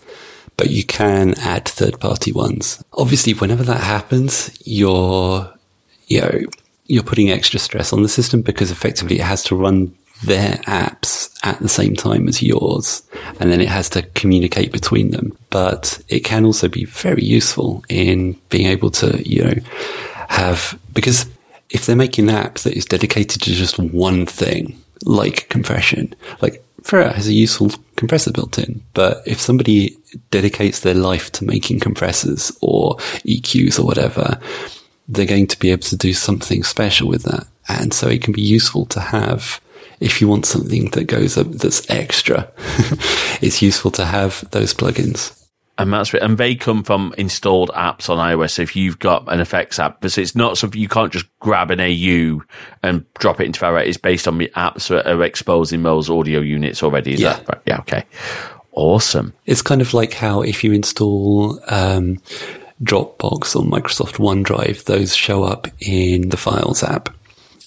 but 0.57 0.71
you 0.71 0.85
can 0.85 1.35
add 1.39 1.69
third-party 1.69 2.33
ones. 2.33 2.83
Obviously, 2.95 3.35
whenever 3.35 3.63
that 3.65 3.81
happens, 3.81 4.57
you're 4.65 5.53
you 6.07 6.21
know 6.21 6.41
you're 6.87 7.03
putting 7.03 7.31
extra 7.31 7.61
stress 7.61 7.93
on 7.93 8.03
the 8.03 8.09
system 8.09 8.41
because 8.41 8.71
effectively 8.71 9.19
it 9.19 9.25
has 9.25 9.43
to 9.45 9.55
run 9.55 9.95
their 10.25 10.55
apps 10.67 11.31
at 11.45 11.59
the 11.61 11.69
same 11.69 11.95
time 11.95 12.27
as 12.29 12.43
yours, 12.43 13.03
and 13.39 13.53
then 13.53 13.61
it 13.61 13.69
has 13.69 13.89
to 13.91 14.03
communicate 14.15 14.73
between 14.73 15.11
them. 15.11 15.37
But 15.51 16.01
it 16.09 16.21
can 16.21 16.45
also 16.45 16.69
be 16.69 16.87
very 16.87 17.23
useful 17.23 17.85
in 17.89 18.33
being 18.49 18.67
able 18.67 18.91
to, 18.93 19.23
you 19.29 19.45
know, 19.45 19.55
have 20.29 20.79
because 20.93 21.27
if 21.71 21.87
they're 21.87 21.97
making 21.97 22.29
an 22.29 22.35
app 22.35 22.59
that 22.61 22.77
is 22.77 22.85
dedicated 22.85 23.43
to 23.43 23.53
just 23.53 23.79
one 23.79 24.27
thing, 24.27 24.81
like 25.05 25.49
compression, 25.49 26.15
like 26.41 26.65
Ferrite 26.83 27.15
has 27.15 27.29
a 27.29 27.33
useful 27.33 27.71
compressor 27.97 28.33
built 28.33 28.59
in, 28.59 28.83
but 28.95 29.23
if 29.27 29.41
somebody 29.41 29.97
dedicates 30.31 30.81
their 30.81 30.95
life 30.95 31.31
to 31.33 31.45
making 31.45 31.81
compressors 31.81 32.57
or 32.61 32.97
EQs 33.27 33.79
or 33.79 33.85
whatever, 33.85 34.39
they're 35.09 35.27
going 35.27 35.47
to 35.47 35.59
be 35.59 35.71
able 35.71 35.83
to 35.83 35.97
do 35.97 36.13
something 36.13 36.63
special 36.63 37.09
with 37.09 37.25
that. 37.25 37.47
And 37.69 37.93
so 37.93 38.09
it 38.09 38.23
can 38.23 38.33
be 38.33 38.43
useful 38.43 38.87
to 38.87 39.01
have 39.01 39.61
if 40.01 40.21
you 40.21 40.29
want 40.29 40.47
something 40.47 40.91
that 40.91 41.05
goes 41.05 41.37
up 41.37 41.49
that's 41.49 41.89
extra, 41.91 42.51
it's 43.43 43.63
useful 43.63 43.91
to 43.93 44.05
have 44.05 44.49
those 44.53 44.73
plugins. 44.73 45.38
And 45.79 45.93
that's 45.93 46.13
and 46.13 46.37
they 46.37 46.57
come 46.57 46.83
from 46.83 47.15
installed 47.17 47.71
apps 47.71 48.11
on 48.11 48.19
iOS. 48.19 48.51
So 48.51 48.63
if 48.63 48.75
you've 48.75 48.99
got 48.99 49.33
an 49.33 49.39
effects 49.39 49.79
app, 49.79 50.01
but 50.01 50.19
it's 50.19 50.35
not 50.35 50.59
something 50.59 50.81
you 50.81 50.89
can't 50.89 51.13
just 51.13 51.27
grab 51.39 51.71
an 51.71 51.81
AU 51.81 52.43
and 52.83 53.05
drop 53.15 53.41
it 53.41 53.45
into 53.45 53.61
Ferrite. 53.61 53.87
It's 53.87 53.97
based 53.97 54.27
on 54.27 54.39
the 54.39 54.51
apps 54.57 54.89
that 54.89 55.07
are 55.07 55.23
exposing 55.23 55.85
those 55.85 56.11
audio 56.11 56.41
units 56.41 56.83
already. 56.83 57.15
Is 57.15 57.21
yeah. 57.21 57.35
that 57.35 57.49
right? 57.49 57.63
Yeah. 57.65 57.79
Okay. 57.79 58.05
Awesome. 58.73 59.35
It's 59.47 59.63
kind 59.63 59.81
of 59.81 59.95
like 59.95 60.15
how 60.15 60.43
if 60.43 60.65
you 60.65 60.73
install 60.73 61.61
um, 61.69 62.21
Dropbox 62.83 63.57
or 63.57 63.65
Microsoft 63.65 64.19
OneDrive, 64.19 64.85
those 64.85 65.15
show 65.15 65.45
up 65.45 65.69
in 65.81 66.31
the 66.31 66.37
Files 66.37 66.83
app. 66.83 67.09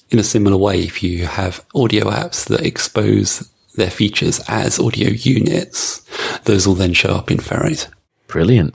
In 0.10 0.20
a 0.20 0.24
similar 0.24 0.58
way, 0.58 0.82
if 0.82 1.02
you 1.02 1.26
have 1.26 1.66
audio 1.74 2.06
apps 2.10 2.48
that 2.48 2.66
expose 2.66 3.50
their 3.76 3.90
features 3.90 4.42
as 4.50 4.80
audio 4.80 5.10
units, 5.10 6.06
those 6.44 6.68
will 6.68 6.76
then 6.76 6.94
show 6.94 7.14
up 7.14 7.32
in 7.32 7.38
Ferrite. 7.38 7.88
Brilliant. 8.32 8.74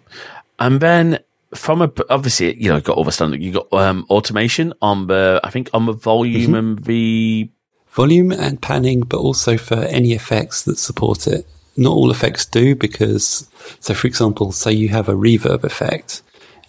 And 0.58 0.80
then 0.80 1.18
from 1.54 1.80
a 1.80 1.90
obviously 2.10 2.60
you 2.60 2.68
know 2.68 2.80
got 2.80 2.96
all 2.96 3.04
the 3.04 3.12
standard 3.12 3.40
you 3.40 3.52
got 3.52 3.72
um, 3.72 4.04
automation 4.10 4.74
on 4.82 5.06
the 5.06 5.40
I 5.44 5.50
think 5.50 5.70
on 5.72 5.86
the 5.86 5.92
volume 5.92 6.52
mm-hmm. 6.52 6.54
and 6.54 6.84
the 6.84 7.48
volume 7.88 8.30
and 8.30 8.60
panning, 8.60 9.00
but 9.00 9.18
also 9.18 9.56
for 9.56 9.76
any 9.76 10.12
effects 10.12 10.64
that 10.64 10.78
support 10.78 11.26
it. 11.26 11.46
Not 11.78 11.92
all 11.92 12.10
effects 12.10 12.44
do 12.44 12.74
because 12.74 13.48
so 13.80 13.94
for 13.94 14.06
example, 14.06 14.52
say 14.52 14.72
you 14.72 14.88
have 14.90 15.08
a 15.08 15.14
reverb 15.14 15.64
effect. 15.64 16.22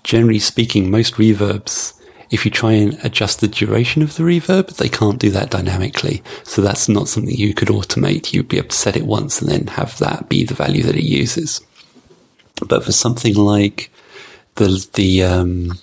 Generally 0.04 0.40
speaking, 0.40 0.90
most 0.90 1.16
reverbs 1.16 1.94
if 2.30 2.44
you 2.44 2.52
try 2.52 2.74
and 2.74 2.98
adjust 3.04 3.40
the 3.40 3.48
duration 3.48 4.02
of 4.02 4.16
the 4.16 4.24
reverb, 4.24 4.76
they 4.76 4.90
can't 4.90 5.20
do 5.20 5.30
that 5.32 5.50
dynamically. 5.50 6.22
So 6.44 6.62
that's 6.62 6.90
not 6.90 7.08
something 7.08 7.34
you 7.34 7.54
could 7.54 7.70
automate. 7.70 8.34
You'd 8.34 8.50
be 8.50 8.58
able 8.58 8.70
to 8.70 8.76
set 8.76 8.98
it 8.98 9.06
once 9.06 9.42
and 9.42 9.50
then 9.50 9.68
have 9.68 9.98
that 10.00 10.28
be 10.28 10.44
the 10.44 10.54
value 10.54 10.84
that 10.84 10.96
it 10.96 11.06
uses. 11.06 11.62
But 12.66 12.84
for 12.84 12.92
something 12.92 13.36
like 13.36 13.92
the 14.56 14.88
the 14.94 15.24
um, 15.24 15.80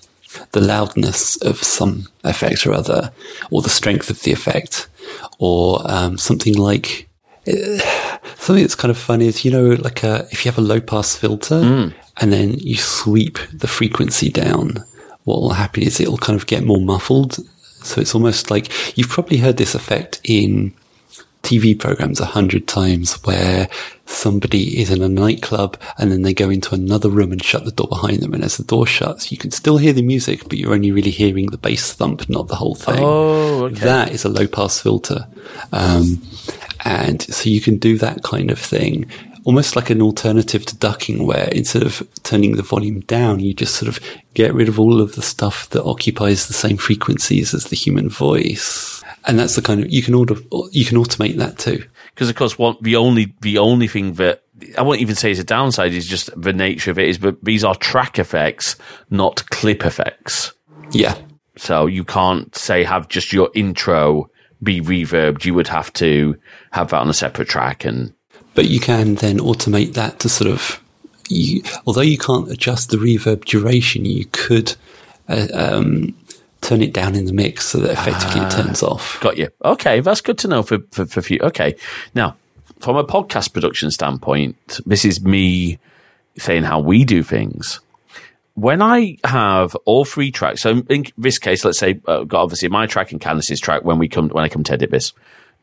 the 0.52 0.60
loudness 0.60 1.36
of 1.42 1.62
some 1.62 2.08
effect 2.24 2.66
or 2.66 2.72
other, 2.72 3.12
or 3.50 3.62
the 3.62 3.70
strength 3.70 4.10
of 4.10 4.22
the 4.22 4.32
effect, 4.32 4.88
or 5.38 5.80
um, 5.84 6.18
something 6.18 6.54
like 6.54 7.08
uh, 7.46 7.78
something 8.36 8.62
that's 8.62 8.74
kind 8.74 8.90
of 8.90 8.98
fun 8.98 9.20
is 9.20 9.44
you 9.44 9.50
know 9.50 9.70
like 9.80 10.02
a, 10.02 10.26
if 10.30 10.44
you 10.44 10.50
have 10.50 10.58
a 10.58 10.66
low 10.66 10.80
pass 10.80 11.16
filter 11.16 11.60
mm. 11.60 11.94
and 12.18 12.32
then 12.32 12.54
you 12.58 12.76
sweep 12.76 13.38
the 13.52 13.68
frequency 13.68 14.30
down, 14.30 14.84
what 15.24 15.40
will 15.40 15.50
happen 15.50 15.82
is 15.82 16.00
it'll 16.00 16.18
kind 16.18 16.38
of 16.38 16.46
get 16.46 16.64
more 16.64 16.80
muffled. 16.80 17.38
So 17.82 18.00
it's 18.00 18.14
almost 18.14 18.50
like 18.50 18.96
you've 18.96 19.10
probably 19.10 19.36
heard 19.36 19.58
this 19.58 19.74
effect 19.74 20.20
in 20.24 20.74
TV 21.44 21.78
programs 21.78 22.20
a 22.20 22.24
hundred 22.24 22.66
times 22.66 23.14
where 23.24 23.68
somebody 24.06 24.80
is 24.80 24.90
in 24.90 25.02
a 25.02 25.08
nightclub 25.08 25.78
and 25.98 26.10
then 26.10 26.22
they 26.22 26.34
go 26.34 26.50
into 26.50 26.74
another 26.74 27.08
room 27.08 27.32
and 27.32 27.42
shut 27.42 27.64
the 27.64 27.70
door 27.70 27.88
behind 27.88 28.20
them. 28.20 28.34
And 28.34 28.42
as 28.42 28.56
the 28.56 28.64
door 28.64 28.86
shuts, 28.86 29.30
you 29.30 29.38
can 29.38 29.50
still 29.50 29.76
hear 29.76 29.92
the 29.92 30.02
music, 30.02 30.42
but 30.44 30.58
you're 30.58 30.74
only 30.74 30.90
really 30.90 31.10
hearing 31.10 31.46
the 31.46 31.58
bass 31.58 31.92
thump, 31.92 32.28
not 32.28 32.48
the 32.48 32.56
whole 32.56 32.74
thing. 32.74 32.98
Oh, 32.98 33.64
okay. 33.64 33.80
That 33.80 34.12
is 34.12 34.24
a 34.24 34.28
low 34.28 34.46
pass 34.46 34.80
filter. 34.80 35.26
Um, 35.72 36.22
and 36.84 37.22
so 37.22 37.48
you 37.48 37.60
can 37.60 37.76
do 37.76 37.98
that 37.98 38.22
kind 38.22 38.50
of 38.50 38.58
thing 38.58 39.10
almost 39.44 39.76
like 39.76 39.90
an 39.90 40.00
alternative 40.00 40.64
to 40.64 40.76
ducking 40.76 41.26
where 41.26 41.48
instead 41.48 41.82
of 41.82 42.02
turning 42.22 42.56
the 42.56 42.62
volume 42.62 43.00
down, 43.00 43.40
you 43.40 43.52
just 43.52 43.74
sort 43.74 43.88
of 43.88 44.02
get 44.32 44.54
rid 44.54 44.68
of 44.68 44.80
all 44.80 45.02
of 45.02 45.14
the 45.16 45.22
stuff 45.22 45.68
that 45.70 45.84
occupies 45.84 46.46
the 46.46 46.54
same 46.54 46.78
frequencies 46.78 47.52
as 47.52 47.64
the 47.64 47.76
human 47.76 48.08
voice 48.08 49.03
and 49.26 49.38
that's 49.38 49.56
the 49.56 49.62
kind 49.62 49.82
of 49.82 49.92
you 49.92 50.02
can 50.02 50.14
order 50.14 50.34
you 50.70 50.84
can 50.84 50.98
automate 50.98 51.36
that 51.36 51.58
too. 51.58 51.84
Because 52.14 52.28
of 52.28 52.36
course, 52.36 52.58
what 52.58 52.82
the 52.82 52.96
only 52.96 53.34
the 53.40 53.58
only 53.58 53.88
thing 53.88 54.14
that 54.14 54.42
I 54.78 54.82
won't 54.82 55.00
even 55.00 55.14
say 55.14 55.30
is 55.30 55.38
a 55.38 55.44
downside 55.44 55.92
is 55.92 56.06
just 56.06 56.30
the 56.40 56.52
nature 56.52 56.90
of 56.90 56.98
it 56.98 57.08
is, 57.08 57.18
but 57.18 57.42
these 57.42 57.64
are 57.64 57.74
track 57.74 58.18
effects, 58.18 58.76
not 59.10 59.48
clip 59.50 59.84
effects. 59.84 60.52
Yeah. 60.90 61.16
So 61.56 61.86
you 61.86 62.04
can't 62.04 62.54
say 62.54 62.84
have 62.84 63.08
just 63.08 63.32
your 63.32 63.50
intro 63.54 64.30
be 64.62 64.80
reverbed. 64.80 65.44
You 65.44 65.54
would 65.54 65.68
have 65.68 65.92
to 65.94 66.38
have 66.72 66.90
that 66.90 67.00
on 67.00 67.08
a 67.08 67.14
separate 67.14 67.48
track 67.48 67.84
and. 67.84 68.12
But 68.54 68.66
you 68.66 68.78
can 68.78 69.16
then 69.16 69.38
automate 69.38 69.94
that 69.94 70.20
to 70.20 70.28
sort 70.28 70.48
of, 70.48 70.80
you, 71.28 71.64
although 71.86 72.02
you 72.02 72.16
can't 72.16 72.48
adjust 72.50 72.90
the 72.90 72.98
reverb 72.98 73.44
duration, 73.44 74.04
you 74.04 74.26
could 74.26 74.76
uh, 75.28 75.48
um, 75.52 76.16
turn 76.64 76.82
it 76.82 76.92
down 76.92 77.14
in 77.14 77.26
the 77.26 77.32
mix 77.32 77.66
so 77.66 77.78
that 77.78 77.90
effectively 77.90 78.40
it 78.40 78.50
turns 78.50 78.82
ah, 78.82 78.92
off. 78.92 79.20
Got 79.20 79.38
you. 79.38 79.50
Okay, 79.64 80.00
that's 80.00 80.20
good 80.20 80.38
to 80.38 80.48
know 80.48 80.62
for 80.62 80.78
for 80.90 81.06
for 81.06 81.22
few. 81.22 81.38
Okay, 81.40 81.76
now 82.14 82.36
from 82.80 82.96
a 82.96 83.04
podcast 83.04 83.52
production 83.52 83.90
standpoint, 83.90 84.80
this 84.84 85.04
is 85.04 85.22
me 85.22 85.78
saying 86.36 86.64
how 86.64 86.80
we 86.80 87.04
do 87.04 87.22
things. 87.22 87.80
When 88.54 88.82
I 88.82 89.18
have 89.24 89.74
all 89.84 90.04
three 90.04 90.30
tracks, 90.30 90.62
so 90.62 90.82
in 90.88 91.06
this 91.18 91.38
case, 91.38 91.64
let's 91.64 91.78
say, 91.78 92.00
uh, 92.06 92.22
got 92.22 92.42
obviously 92.42 92.68
my 92.68 92.86
track 92.86 93.10
and 93.10 93.20
Canis's 93.20 93.60
track 93.60 93.84
when 93.84 93.98
we 93.98 94.08
come 94.08 94.28
when 94.28 94.44
I 94.44 94.48
come 94.48 94.64
to 94.64 94.72
edit 94.72 94.90
this 94.90 95.12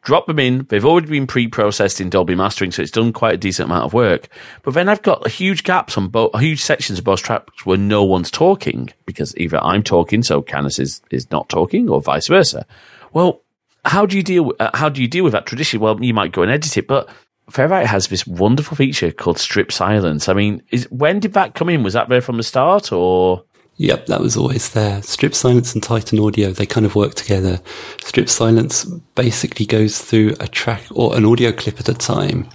drop 0.01 0.27
them 0.27 0.39
in. 0.39 0.65
They've 0.69 0.85
already 0.85 1.07
been 1.07 1.27
pre-processed 1.27 2.01
in 2.01 2.09
Dolby 2.09 2.35
Mastering, 2.35 2.71
so 2.71 2.81
it's 2.81 2.91
done 2.91 3.13
quite 3.13 3.35
a 3.35 3.37
decent 3.37 3.67
amount 3.67 3.85
of 3.85 3.93
work. 3.93 4.27
But 4.63 4.73
then 4.73 4.89
I've 4.89 5.01
got 5.01 5.27
huge 5.29 5.63
gaps 5.63 5.97
on 5.97 6.07
both, 6.07 6.37
huge 6.39 6.61
sections 6.61 6.99
of 6.99 7.05
both 7.05 7.21
tracks 7.21 7.65
where 7.65 7.77
no 7.77 8.03
one's 8.03 8.31
talking 8.31 8.89
because 9.05 9.35
either 9.37 9.63
I'm 9.63 9.83
talking, 9.83 10.23
so 10.23 10.41
Canis 10.41 10.79
is, 10.79 11.01
is 11.11 11.29
not 11.31 11.49
talking, 11.49 11.89
or 11.89 12.01
vice 12.01 12.27
versa. 12.27 12.65
Well, 13.13 13.41
how 13.85 14.05
do 14.05 14.17
you 14.17 14.23
deal? 14.23 14.53
Uh, 14.59 14.71
how 14.73 14.89
do 14.89 15.01
you 15.01 15.07
deal 15.07 15.23
with 15.23 15.33
that 15.33 15.45
tradition? 15.45 15.79
Well, 15.79 16.03
you 16.03 16.13
might 16.13 16.31
go 16.31 16.43
and 16.43 16.51
edit 16.51 16.77
it, 16.77 16.87
but 16.87 17.09
Ferrite 17.49 17.85
has 17.85 18.07
this 18.07 18.25
wonderful 18.25 18.77
feature 18.77 19.11
called 19.11 19.39
strip 19.39 19.71
silence. 19.71 20.29
I 20.29 20.33
mean, 20.33 20.61
is, 20.69 20.89
when 20.91 21.19
did 21.19 21.33
that 21.33 21.55
come 21.55 21.69
in? 21.69 21.83
Was 21.83 21.93
that 21.93 22.09
there 22.09 22.21
from 22.21 22.37
the 22.37 22.43
start, 22.43 22.91
or? 22.91 23.43
Yep, 23.81 24.05
that 24.05 24.21
was 24.21 24.37
always 24.37 24.69
there. 24.69 25.01
Strip 25.01 25.33
Silence 25.33 25.73
and 25.73 25.81
Tighten 25.81 26.19
Audio, 26.19 26.51
they 26.51 26.67
kind 26.67 26.85
of 26.85 26.93
work 26.93 27.15
together. 27.15 27.59
Strip 28.03 28.29
Silence 28.29 28.83
basically 29.15 29.65
goes 29.65 29.99
through 29.99 30.35
a 30.39 30.47
track 30.47 30.83
or 30.91 31.17
an 31.17 31.25
audio 31.25 31.51
clip 31.51 31.79
at 31.79 31.89
a 31.89 31.95
time 31.95 32.47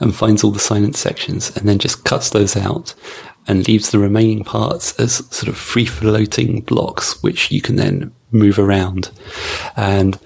and 0.00 0.14
finds 0.14 0.44
all 0.44 0.50
the 0.50 0.58
silent 0.58 0.94
sections 0.94 1.56
and 1.56 1.66
then 1.66 1.78
just 1.78 2.04
cuts 2.04 2.28
those 2.28 2.54
out 2.54 2.94
and 3.48 3.66
leaves 3.66 3.92
the 3.92 3.98
remaining 3.98 4.44
parts 4.44 4.92
as 5.00 5.26
sort 5.34 5.48
of 5.48 5.56
free 5.56 5.86
floating 5.86 6.60
blocks, 6.60 7.22
which 7.22 7.50
you 7.50 7.62
can 7.62 7.76
then 7.76 8.12
move 8.30 8.58
around. 8.58 9.10
And 9.78 10.18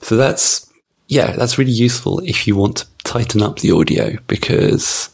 so 0.00 0.16
that's, 0.16 0.72
yeah, 1.08 1.32
that's 1.32 1.58
really 1.58 1.72
useful 1.72 2.20
if 2.20 2.46
you 2.46 2.54
want 2.54 2.76
to 2.76 2.86
tighten 3.02 3.42
up 3.42 3.58
the 3.58 3.72
audio 3.72 4.16
because 4.28 5.10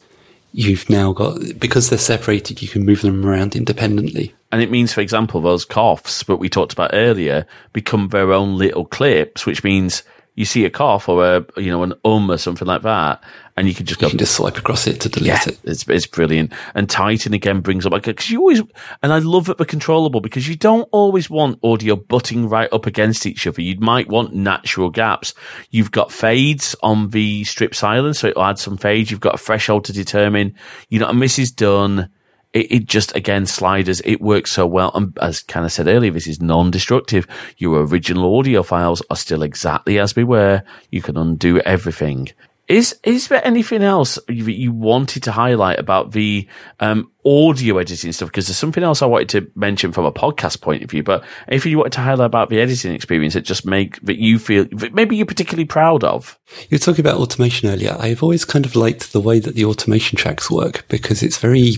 you've 0.53 0.89
now 0.91 1.13
got, 1.13 1.39
because 1.59 1.89
they're 1.89 1.99
separated, 1.99 2.63
you 2.63 2.69
can 2.69 2.85
move 2.85 3.03
them 3.03 3.25
around 3.25 3.57
independently. 3.57 4.35
And 4.53 4.63
it 4.63 4.71
means, 4.71 4.93
for 4.93 5.01
example, 5.01 5.41
those 5.41 5.65
coughs 5.65 6.25
that 6.25 6.37
we 6.37 6.49
talked 6.49 6.73
about 6.73 6.91
earlier 6.93 7.47
become 7.73 8.09
their 8.09 8.33
own 8.33 8.57
little 8.57 8.85
clips, 8.85 9.47
which 9.47 9.63
means 9.63 10.03
you 10.41 10.47
see 10.47 10.64
a 10.64 10.70
cough 10.70 11.07
or 11.07 11.22
a 11.22 11.45
you 11.59 11.70
know 11.70 11.82
an 11.82 11.93
um 12.03 12.30
or 12.30 12.38
something 12.38 12.66
like 12.66 12.80
that, 12.80 13.22
and 13.59 13.68
you 13.68 13.74
can 13.74 13.84
just 13.84 14.01
go. 14.01 14.07
You 14.07 14.12
can 14.12 14.20
just 14.20 14.34
swipe 14.34 14.57
across 14.57 14.86
it 14.86 14.99
to 15.03 15.11
delete 15.11 15.26
yeah, 15.28 15.43
it. 15.47 15.59
It's 15.64 15.86
it's 15.86 16.07
brilliant. 16.07 16.55
And 16.74 16.88
Tighten 16.88 17.34
again 17.34 17.61
brings 17.61 17.84
up 17.84 17.93
because 17.93 18.30
you 18.30 18.41
always 18.41 18.62
and 19.03 19.12
I 19.12 19.18
love 19.18 19.51
it 19.51 19.59
the 19.59 19.66
controllable 19.66 20.22
because 20.22 20.49
you 20.49 20.57
don't 20.57 20.88
always 20.93 21.28
want 21.28 21.59
audio 21.62 21.95
butting 21.95 22.49
right 22.49 22.72
up 22.72 22.86
against 22.86 23.26
each 23.26 23.47
other. 23.47 23.61
You 23.61 23.78
might 23.80 24.09
want 24.09 24.32
natural 24.32 24.88
gaps. 24.88 25.34
You've 25.68 25.91
got 25.91 26.11
fades 26.11 26.74
on 26.82 27.11
the 27.11 27.45
strip 27.45 27.74
silence, 27.74 28.20
so 28.20 28.28
it'll 28.28 28.45
add 28.45 28.59
some 28.59 28.78
fades. 28.78 29.11
You've 29.11 29.20
got 29.20 29.34
a 29.34 29.38
threshold 29.38 29.84
to 29.84 29.93
determine. 29.93 30.55
You 30.88 31.01
know, 31.01 31.09
and 31.09 31.20
this 31.20 31.38
is 31.38 31.53
done 31.53 32.09
it, 32.53 32.73
it, 32.73 32.85
just 32.87 33.15
again 33.15 33.47
sliders 33.47 34.01
it 34.05 34.21
works 34.21 34.53
so 34.53 34.67
well 34.67 34.91
and 34.95 35.17
as 35.21 35.43
kind 35.43 35.65
of 35.65 35.73
said 35.73 35.87
earlier 35.87 36.11
this 36.11 36.27
is 36.27 36.41
non-destructive 36.41 37.27
your 37.59 37.85
original 37.85 38.39
audio 38.39 38.63
files 38.63 39.03
are 39.11 39.17
still 39.17 39.43
exactly 39.43 39.99
as 39.99 40.15
they 40.15 40.25
were 40.25 40.63
you 40.91 41.03
can 41.03 41.17
undo 41.17 41.61
everything 41.61 42.29
is 42.71 42.97
is 43.03 43.27
there 43.27 43.45
anything 43.45 43.83
else 43.83 44.15
that 44.29 44.33
you 44.33 44.71
wanted 44.71 45.25
to 45.25 45.33
highlight 45.33 45.81
about 45.81 46.13
the 46.13 46.47
um, 46.79 47.11
audio 47.27 47.79
editing 47.79 48.13
stuff? 48.13 48.29
Because 48.29 48.47
there's 48.47 48.59
something 48.59 48.85
else 48.85 49.03
I 49.03 49.07
wanted 49.07 49.29
to 49.31 49.51
mention 49.57 49.91
from 49.91 50.05
a 50.05 50.13
podcast 50.13 50.61
point 50.61 50.85
of 50.85 50.91
view. 50.91 51.03
But 51.03 51.25
if 51.49 51.67
you 51.67 51.79
wanted 51.79 51.95
to 51.95 52.01
highlight 52.03 52.27
about 52.27 52.49
the 52.49 52.61
editing 52.61 52.95
experience 52.95 53.35
that 53.35 53.41
just 53.41 53.67
make 53.67 54.01
that 54.03 54.21
you 54.21 54.39
feel 54.39 54.67
maybe 54.93 55.17
you're 55.17 55.27
particularly 55.27 55.65
proud 55.65 56.05
of. 56.05 56.39
You 56.69 56.77
were 56.77 56.79
talking 56.79 57.05
about 57.05 57.19
automation 57.19 57.69
earlier. 57.69 57.97
I've 57.99 58.23
always 58.23 58.45
kind 58.45 58.65
of 58.65 58.77
liked 58.77 59.13
the 59.13 59.21
way 59.21 59.41
that 59.41 59.57
the 59.57 59.65
automation 59.65 60.17
tracks 60.17 60.49
work 60.49 60.87
because 60.87 61.25
it's 61.25 61.39
very 61.39 61.75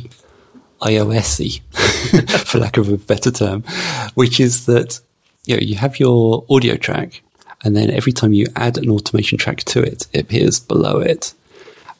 iOSy, 0.83 1.61
for 2.47 2.59
lack 2.59 2.77
of 2.77 2.89
a 2.89 2.97
better 2.97 3.31
term, 3.31 3.63
which 4.15 4.41
is 4.41 4.67
that 4.67 5.01
you 5.45 5.57
know 5.57 5.63
you 5.63 5.77
have 5.77 5.99
your 5.99 6.45
audio 6.51 6.77
track, 6.77 7.23
and 7.65 7.77
then 7.77 7.91
every 7.91 8.13
time 8.13 8.33
you 8.33 8.47
add 8.57 8.79
an 8.79 8.91
automation 8.91 9.39
track 9.39 9.59
to 9.65 9.83
it, 9.83 10.07
it 10.13 10.21
appears 10.21 10.61
below 10.61 10.99
it. 10.99 11.35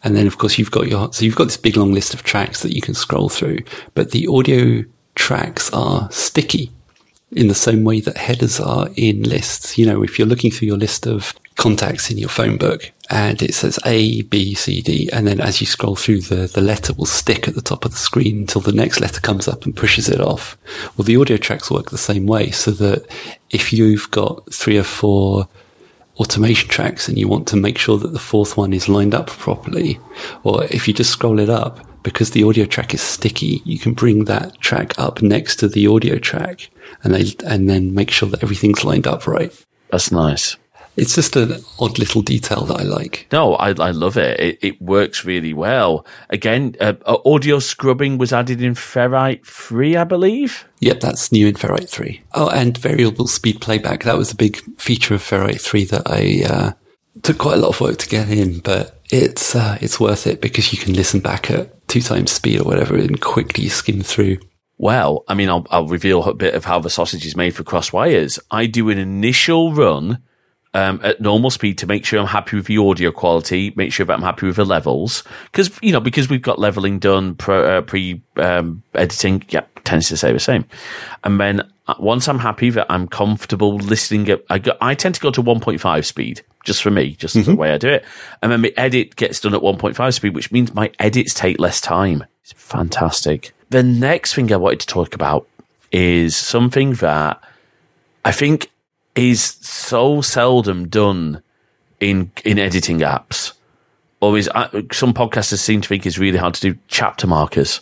And 0.05 0.17
then, 0.17 0.27
of 0.27 0.39
course, 0.39 0.59
you've 0.59 0.73
got 0.73 0.89
your 0.89 1.13
so 1.13 1.25
you've 1.25 1.37
got 1.37 1.45
this 1.45 1.57
big 1.57 1.77
long 1.77 1.93
list 1.93 2.13
of 2.13 2.23
tracks 2.23 2.63
that 2.63 2.75
you 2.75 2.81
can 2.81 2.95
scroll 2.95 3.29
through, 3.29 3.59
but 3.95 4.11
the 4.11 4.27
audio 4.27 4.85
tracks 5.15 5.71
are 5.73 6.11
sticky 6.11 6.71
in 7.33 7.49
the 7.49 7.55
same 7.55 7.85
way 7.85 8.01
that 8.01 8.17
headers 8.17 8.61
are 8.61 8.89
in 8.97 9.23
lists. 9.23 9.79
You 9.79 9.87
know, 9.87 10.03
if 10.03 10.19
you're 10.19 10.29
looking 10.29 10.51
through 10.51 10.69
your 10.69 10.77
list 10.77 11.07
of 11.07 11.35
contacts 11.57 12.11
in 12.11 12.19
your 12.19 12.29
phone 12.29 12.57
book 12.57 12.91
and 13.11 13.43
it 13.43 13.55
says 13.55 13.79
A, 13.85 14.23
B, 14.23 14.55
C, 14.55 14.81
D. 14.81 15.11
And 15.13 15.27
then 15.27 15.41
as 15.41 15.61
you 15.61 15.67
scroll 15.67 15.97
through, 15.97 16.23
the, 16.23 16.47
the 16.47 16.63
letter 16.63 16.95
will 16.95 17.07
stick 17.07 17.47
at 17.47 17.55
the 17.55 17.61
top 17.61 17.85
of 17.85 17.91
the 17.91 17.99
screen 17.99 18.39
until 18.39 18.63
the 18.63 18.73
next 18.73 19.01
letter 19.01 19.21
comes 19.21 19.47
up 19.47 19.65
and 19.65 19.77
pushes 19.77 20.09
it 20.09 20.21
off. 20.21 20.57
Well, 20.97 21.05
the 21.05 21.17
audio 21.17 21.37
tracks 21.37 21.71
work 21.71 21.91
the 21.91 21.99
same 21.99 22.27
way 22.27 22.51
so 22.51 22.71
that 22.73 23.07
if 23.51 23.73
you've 23.73 24.11
got 24.11 24.53
three 24.53 24.79
or 24.79 24.85
four 24.85 25.47
automation 26.17 26.69
tracks 26.69 27.09
and 27.09 27.19
you 27.19 27.29
want 27.29 27.49
to 27.49 27.57
make 27.57 27.79
sure 27.79 27.99
that 27.99 28.13
the 28.13 28.19
fourth 28.19 28.57
one 28.57 28.73
is 28.73 28.89
lined 28.89 29.15
up 29.15 29.27
properly, 29.29 29.99
or 30.43 30.65
if 30.65 30.89
you 30.89 30.95
just 30.95 31.11
scroll 31.11 31.39
it 31.39 31.51
up, 31.51 31.87
because 32.03 32.31
the 32.31 32.45
audio 32.45 32.65
track 32.65 32.95
is 32.95 33.01
sticky, 33.01 33.63
you 33.65 33.79
can 33.79 33.93
bring 33.93 34.25
that 34.25 34.59
track 34.61 34.99
up 34.99 35.23
next 35.23 35.57
to 35.57 35.69
the 35.69 35.87
audio 35.87 36.19
track 36.19 36.71
and 37.05 37.15
they, 37.15 37.33
and 37.47 37.69
then 37.69 37.95
make 37.95 38.11
sure 38.11 38.29
that 38.29 38.43
everything's 38.43 38.85
lined 38.85 39.07
up 39.07 39.27
right. 39.27 39.53
That's 39.91 40.11
nice. 40.11 40.57
It's 40.97 41.15
just 41.15 41.37
an 41.37 41.65
odd 41.79 41.99
little 41.99 42.21
detail 42.21 42.65
that 42.67 42.81
I 42.81 42.83
like. 42.83 43.27
No, 43.33 43.55
I, 43.55 43.69
I 43.71 43.91
love 43.93 44.17
it. 44.19 44.39
it. 44.39 44.59
it. 44.61 44.83
works 44.83 45.25
really 45.25 45.55
well. 45.55 46.05
Again, 46.29 46.77
uh, 46.81 46.95
audio 47.25 47.61
scrubbing 47.61 48.19
was 48.19 48.33
added 48.33 48.61
in 48.61 48.75
Ferrite 48.75 49.47
3, 49.47 49.97
I 49.97 50.05
believe. 50.05 50.67
Yep, 50.81 51.01
that's 51.01 51.33
new 51.33 51.47
in 51.47 51.55
Ferrite 51.55 51.89
3. 51.89 52.21
Oh, 52.35 52.49
and 52.51 52.77
variable 52.77 53.27
speed 53.27 53.61
playback. 53.61 54.03
That 54.03 54.19
was 54.19 54.33
a 54.33 54.37
big 54.37 54.59
feature 54.79 55.15
of 55.15 55.23
Ferrite 55.23 55.61
3 55.61 55.85
that 55.85 56.03
I 56.07 56.45
uh, 56.47 56.73
took 57.23 57.39
quite 57.39 57.59
a 57.59 57.61
lot 57.61 57.71
of 57.71 57.81
work 57.81 57.99
to 57.99 58.09
get 58.09 58.29
in, 58.29 58.59
but 58.61 59.01
it's 59.11 59.55
uh, 59.55 59.79
it's 59.81 60.01
worth 60.01 60.27
it 60.27 60.41
because 60.41 60.73
you 60.73 60.79
can 60.79 60.95
listen 60.95 61.21
back 61.21 61.51
at 61.51 61.89
two 61.89 62.01
times 62.01 62.33
speed 62.33 62.61
or 62.61 62.65
whatever 62.65 62.97
and 62.97 63.21
quickly 63.21 63.69
skim 63.69 64.03
through. 64.03 64.39
Well, 64.79 65.25
I 65.29 65.35
mean, 65.35 65.49
I'll, 65.49 65.67
I'll 65.71 65.87
reveal 65.87 66.25
a 66.25 66.35
bit 66.35 66.55
of 66.55 66.65
how 66.65 66.81
the 66.81 66.91
sausage 66.91 67.25
is 67.25 67.37
made 67.37 67.55
for 67.55 67.63
Crossed 67.63 67.93
Wires. 67.93 68.41
I 68.51 68.67
do 68.67 68.89
an 68.89 68.99
initial 68.99 69.73
run 69.73 70.23
um, 70.75 71.01
at 71.03 71.21
normal 71.21 71.51
speed 71.51 71.79
to 71.79 71.87
make 71.87 72.05
sure 72.05 72.19
I'm 72.19 72.27
happy 72.27 72.57
with 72.57 72.67
the 72.67 72.79
audio 72.79 73.11
quality, 73.11 73.73
make 73.77 73.93
sure 73.93 74.07
that 74.07 74.13
I'm 74.13 74.23
happy 74.23 74.47
with 74.47 74.57
the 74.57 74.65
levels. 74.65 75.23
Because, 75.51 75.71
you 75.83 75.93
know, 75.93 76.01
because 76.01 76.31
we've 76.31 76.43
got 76.43 76.59
leveling 76.59 76.99
done 76.99 77.35
pro, 77.35 77.79
uh, 77.79 77.83
pre 77.83 78.23
um, 78.37 78.83
editing, 78.95 79.45
yeah, 79.51 79.65
tends 79.85 80.09
to 80.09 80.17
say 80.17 80.33
the 80.33 80.41
same. 80.41 80.65
And 81.25 81.39
then 81.39 81.61
uh, 81.87 81.95
once 81.99 82.27
I'm 82.27 82.39
happy 82.39 82.71
that 82.71 82.87
I'm 82.89 83.07
comfortable 83.07 83.77
listening, 83.77 84.39
I, 84.49 84.59
go, 84.59 84.73
I 84.81 84.95
tend 84.95 85.15
to 85.17 85.21
go 85.21 85.31
to 85.31 85.43
1.5 85.43 86.05
speed, 86.07 86.43
just 86.65 86.83
for 86.83 86.91
me, 86.91 87.17
just 87.17 87.37
mm-hmm. 87.37 87.51
the 87.51 87.57
way 87.57 87.73
I 87.73 87.79
do 87.79 87.89
it. 87.89 88.05
And 88.43 88.51
then 88.51 88.63
the 88.63 88.77
edit 88.79 89.17
gets 89.17 89.41
done 89.41 89.55
at 89.55 89.61
1.5 89.61 90.15
speed, 90.15 90.35
which 90.35 90.51
means 90.53 90.75
my 90.75 90.91
edits 90.99 91.35
take 91.35 91.59
less 91.59 91.81
time. 91.81 92.25
It's 92.43 92.53
fantastic. 92.53 93.53
The 93.69 93.83
next 93.83 94.35
thing 94.35 94.53
I 94.53 94.57
wanted 94.57 94.81
to 94.81 94.87
talk 94.87 95.15
about 95.15 95.47
is 95.93 96.35
something 96.35 96.95
that 96.95 97.43
I 98.25 98.33
think 98.33 98.71
is 99.15 99.43
so 99.43 100.21
seldom 100.21 100.89
done 100.89 101.43
in 102.01 102.33
in 102.45 102.59
editing 102.59 103.01
apps, 103.01 103.53
or 104.21 104.37
is 104.37 104.49
uh, 104.55 104.69
some 104.93 105.15
podcasters 105.15 105.59
seem 105.59 105.81
to 105.81 105.89
think 105.89 106.07
it's 106.07 106.19
really 106.19 106.39
hard 106.39 106.55
to 106.55 106.73
do 106.73 106.79
chapter 106.89 107.27
markers. 107.27 107.81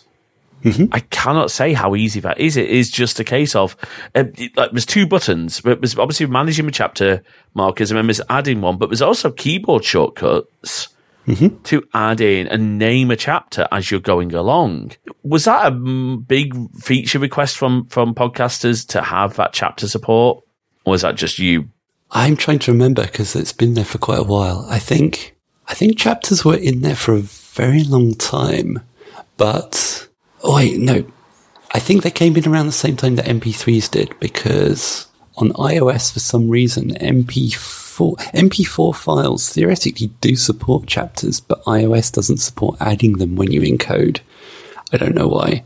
Mm-hmm. 0.63 0.93
I 0.93 0.99
cannot 0.99 1.49
say 1.49 1.73
how 1.73 1.95
easy 1.95 2.19
that 2.19 2.39
is. 2.39 2.55
It 2.55 2.69
is 2.69 2.91
just 2.91 3.19
a 3.19 3.23
case 3.23 3.55
of 3.55 3.75
uh, 4.13 4.25
like 4.55 4.71
there's 4.71 4.85
two 4.85 5.07
buttons. 5.07 5.61
but 5.61 5.81
There's 5.81 5.97
obviously 5.97 6.27
managing 6.27 6.65
the 6.67 6.71
chapter 6.71 7.23
markers, 7.53 7.91
and 7.91 7.97
then 7.97 8.07
there's 8.07 8.21
adding 8.29 8.61
one, 8.61 8.77
but 8.77 8.89
there's 8.89 9.01
also 9.01 9.31
keyboard 9.31 9.83
shortcuts 9.83 10.89
mm-hmm. 11.25 11.61
to 11.63 11.83
add 11.93 12.21
in 12.21 12.47
and 12.47 12.77
name 12.77 13.09
a 13.09 13.15
chapter 13.15 13.67
as 13.71 13.89
you're 13.89 13.99
going 13.99 14.33
along. 14.33 14.91
Was 15.23 15.45
that 15.45 15.65
a 15.65 15.71
big 15.71 16.53
feature 16.75 17.19
request 17.19 17.57
from 17.57 17.87
from 17.87 18.13
podcasters 18.13 18.87
to 18.89 19.01
have 19.01 19.35
that 19.37 19.53
chapter 19.53 19.87
support? 19.87 20.43
Or 20.85 20.95
is 20.95 21.01
that 21.01 21.15
just 21.15 21.39
you? 21.39 21.69
I'm 22.11 22.35
trying 22.35 22.59
to 22.59 22.71
remember 22.71 23.03
because 23.05 23.35
it's 23.35 23.53
been 23.53 23.73
there 23.73 23.85
for 23.85 23.97
quite 23.97 24.19
a 24.19 24.23
while. 24.23 24.65
I 24.69 24.79
think, 24.79 25.35
I 25.67 25.73
think 25.73 25.97
chapters 25.97 26.43
were 26.43 26.57
in 26.57 26.81
there 26.81 26.95
for 26.95 27.13
a 27.13 27.21
very 27.21 27.83
long 27.83 28.15
time, 28.15 28.81
but, 29.37 30.07
oh 30.43 30.55
wait, 30.55 30.79
no. 30.79 31.05
I 31.73 31.79
think 31.79 32.03
they 32.03 32.11
came 32.11 32.35
in 32.35 32.47
around 32.47 32.65
the 32.65 32.73
same 32.73 32.97
time 32.97 33.15
that 33.15 33.27
MP3s 33.27 33.89
did 33.89 34.19
because 34.19 35.07
on 35.37 35.51
iOS 35.51 36.11
for 36.11 36.19
some 36.19 36.49
reason, 36.49 36.95
MP4, 36.95 38.17
MP4 38.33 38.93
files 38.93 39.53
theoretically 39.53 40.07
do 40.19 40.35
support 40.35 40.87
chapters, 40.87 41.39
but 41.39 41.63
iOS 41.63 42.11
doesn't 42.11 42.37
support 42.37 42.75
adding 42.81 43.13
them 43.13 43.37
when 43.37 43.51
you 43.53 43.61
encode. 43.61 44.19
I 44.91 44.97
don't 44.97 45.15
know 45.15 45.29
why 45.29 45.63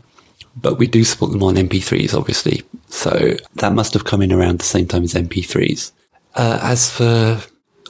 but 0.56 0.78
we 0.78 0.86
do 0.86 1.04
support 1.04 1.32
them 1.32 1.42
on 1.42 1.54
MP3s, 1.54 2.14
obviously. 2.14 2.62
So 2.88 3.36
that 3.56 3.72
must 3.72 3.92
have 3.94 4.04
come 4.04 4.22
in 4.22 4.32
around 4.32 4.58
the 4.58 4.64
same 4.64 4.86
time 4.86 5.04
as 5.04 5.14
MP3s. 5.14 5.92
Uh, 6.34 6.58
as 6.62 6.90
for 6.90 7.40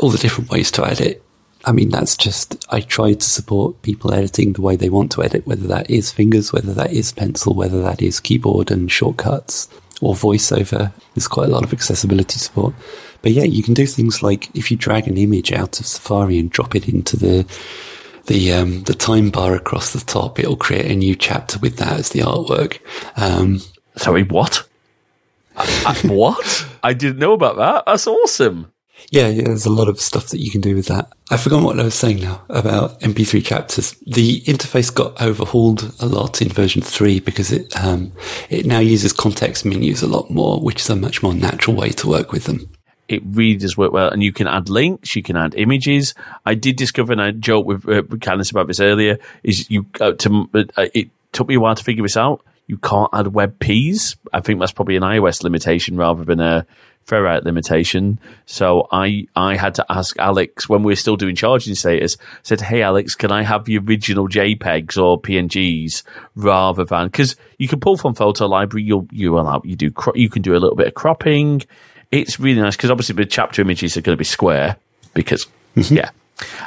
all 0.01 0.11
the 0.11 0.19
different 0.19 0.51
ways 0.51 0.71
to 0.73 0.87
edit, 0.87 1.23
I 1.65 1.73
mean, 1.73 1.89
that's 1.89 2.17
just, 2.17 2.65
I 2.71 2.81
try 2.81 3.15
to 3.15 3.29
support 3.29 3.83
people 3.83 4.15
editing 4.15 4.53
the 4.53 4.61
way 4.63 4.77
they 4.77 4.89
want 4.89 5.11
to 5.13 5.25
edit, 5.25 5.47
whether 5.47 5.67
that 5.67 5.91
is 5.91 6.13
fingers, 6.13 6.53
whether 6.53 6.73
that 6.75 6.93
is 6.93 7.13
pencil, 7.13 7.55
whether 7.55 7.83
that 7.83 8.03
is 8.03 8.21
keyboard 8.21 8.71
and 8.71 8.91
shortcuts 8.91 9.69
or 10.01 10.15
voiceover. 10.15 10.93
There's 11.15 11.27
quite 11.27 11.49
a 11.49 11.53
lot 11.53 11.65
of 11.65 11.73
accessibility 11.73 12.39
support. 12.39 12.75
But 13.23 13.33
yeah, 13.33 13.45
you 13.45 13.65
can 13.65 13.75
do 13.75 13.87
things 13.87 14.23
like 14.23 14.55
if 14.55 14.71
you 14.71 14.77
drag 14.77 15.09
an 15.09 15.19
image 15.19 15.51
out 15.53 15.81
of 15.81 15.87
Safari 15.87 16.39
and 16.39 16.51
drop 16.51 16.77
it 16.77 16.89
into 16.89 17.17
the 17.17 17.45
the 18.27 18.53
um, 18.53 18.83
the 18.85 18.95
time 18.95 19.31
bar 19.31 19.55
across 19.55 19.93
the 19.93 20.01
top, 20.01 20.39
it'll 20.39 20.57
create 20.57 20.91
a 20.91 20.95
new 20.95 21.15
chapter 21.15 21.59
with 21.59 21.77
that 21.77 21.99
as 21.99 22.11
the 22.11 22.21
artwork. 22.21 22.81
Um, 23.17 23.61
Sorry, 23.97 24.25
what? 24.25 24.67
what? 26.05 26.67
I 26.83 26.93
didn't 26.93 27.19
know 27.19 27.33
about 27.33 27.57
that. 27.57 27.85
That's 27.87 28.07
awesome. 28.07 28.73
Yeah, 29.11 29.29
yeah, 29.29 29.45
there's 29.45 29.67
a 29.67 29.73
lot 29.73 29.89
of 29.89 30.01
stuff 30.01 30.29
that 30.29 30.41
you 30.41 30.51
can 30.51 30.61
do 30.61 30.75
with 30.75 30.87
that. 30.87 31.13
I've 31.31 31.41
forgotten 31.41 31.65
what 31.65 31.79
I 31.79 31.85
was 31.85 31.95
saying 31.95 32.21
now 32.21 32.43
about 32.49 32.99
MP3 33.01 33.45
chapters. 33.45 33.93
The 34.07 34.41
interface 34.43 34.93
got 34.93 35.21
overhauled 35.21 35.95
a 36.01 36.07
lot 36.07 36.43
in 36.43 36.49
version 36.49 36.83
three 36.83 37.21
because 37.21 37.53
it 37.53 37.77
um, 37.83 38.13
it 38.51 38.67
now 38.67 38.81
uses 38.81 39.13
context 39.13 39.65
menus 39.65 40.03
a 40.03 40.07
lot 40.07 40.31
more, 40.31 40.61
which 40.61 40.81
is 40.81 40.91
a 40.91 40.97
much 40.97 41.23
more 41.23 41.35
natural 41.35 41.77
way 41.77 41.91
to 41.91 42.09
work 42.09 42.33
with 42.33 42.45
them 42.45 42.69
it 43.09 43.23
really 43.25 43.57
does 43.57 43.77
work 43.77 43.93
well. 43.93 44.11
And 44.11 44.23
you 44.23 44.33
can 44.33 44.47
add 44.47 44.69
links, 44.69 45.15
you 45.17 45.23
can 45.23 45.37
add 45.37 45.55
images. 45.55 46.15
I 46.45 46.55
did 46.55 46.77
discover, 46.77 47.13
and 47.13 47.23
I 47.23 47.31
joked 47.31 47.67
with, 47.67 47.89
uh, 47.89 48.03
Canis 48.21 48.51
about 48.51 48.67
this 48.67 48.81
earlier, 48.81 49.19
is 49.43 49.71
you 49.71 49.87
uh, 50.01 50.13
to 50.13 50.49
uh, 50.55 50.87
it 50.95 51.11
took 51.33 51.49
me 51.49 51.55
a 51.55 51.61
while 51.61 51.75
to 51.75 51.85
figure 51.85 52.03
this 52.03 52.17
out. 52.17 52.45
You 52.67 52.79
can't 52.79 53.11
add 53.13 53.27
WebPs. 53.27 54.17
I 54.33 54.41
think 54.41 54.59
that's 54.59 54.73
probably 54.73 54.97
an 54.97 55.03
iOS 55.03 55.43
limitation 55.43 55.97
rather 55.97 56.25
than 56.25 56.41
a 56.41 56.67
Ferrite 57.07 57.45
limitation. 57.45 58.19
So 58.47 58.89
I 58.91 59.29
I 59.37 59.57
had 59.57 59.77
to 59.77 59.87
ask 59.89 60.19
Alex 60.19 60.69
when 60.69 60.83
we 60.83 60.91
were 60.91 60.97
still 60.97 61.17
doing 61.17 61.37
charging 61.37 61.77
status. 61.77 62.17
Said, 62.43 62.61
"Hey 62.61 62.83
Alex, 62.83 63.15
can 63.15 63.31
I 63.31 63.43
have 63.43 63.65
the 63.65 63.79
original 63.79 64.29
JPEGs 64.29 65.01
or 65.01 65.21
PNGs 65.21 66.03
rather 66.35 66.85
than 66.85 67.07
because 67.07 67.37
you 67.59 67.69
can 67.69 67.79
pull 67.79 67.97
from 67.97 68.15
photo 68.15 68.47
library. 68.47 68.83
You'll 68.83 69.07
you 69.13 69.39
allow 69.39 69.63
you 69.65 69.77
do 69.77 69.93
you 70.17 70.29
can 70.29 70.43
do 70.43 70.53
a 70.53 70.59
little 70.59 70.77
bit 70.77 70.89
of 70.89 70.95
cropping." 70.95 71.63
It's 72.11 72.39
really 72.41 72.61
nice 72.61 72.77
because 72.77 72.91
obviously 72.91 73.15
the 73.15 73.27
chapter 73.27 73.63
images 73.63 73.97
are 73.97 74.01
going 74.01 74.17
to 74.17 74.19
be 74.19 74.25
square. 74.25 74.77
because 75.15 75.47
yeah. 75.75 76.11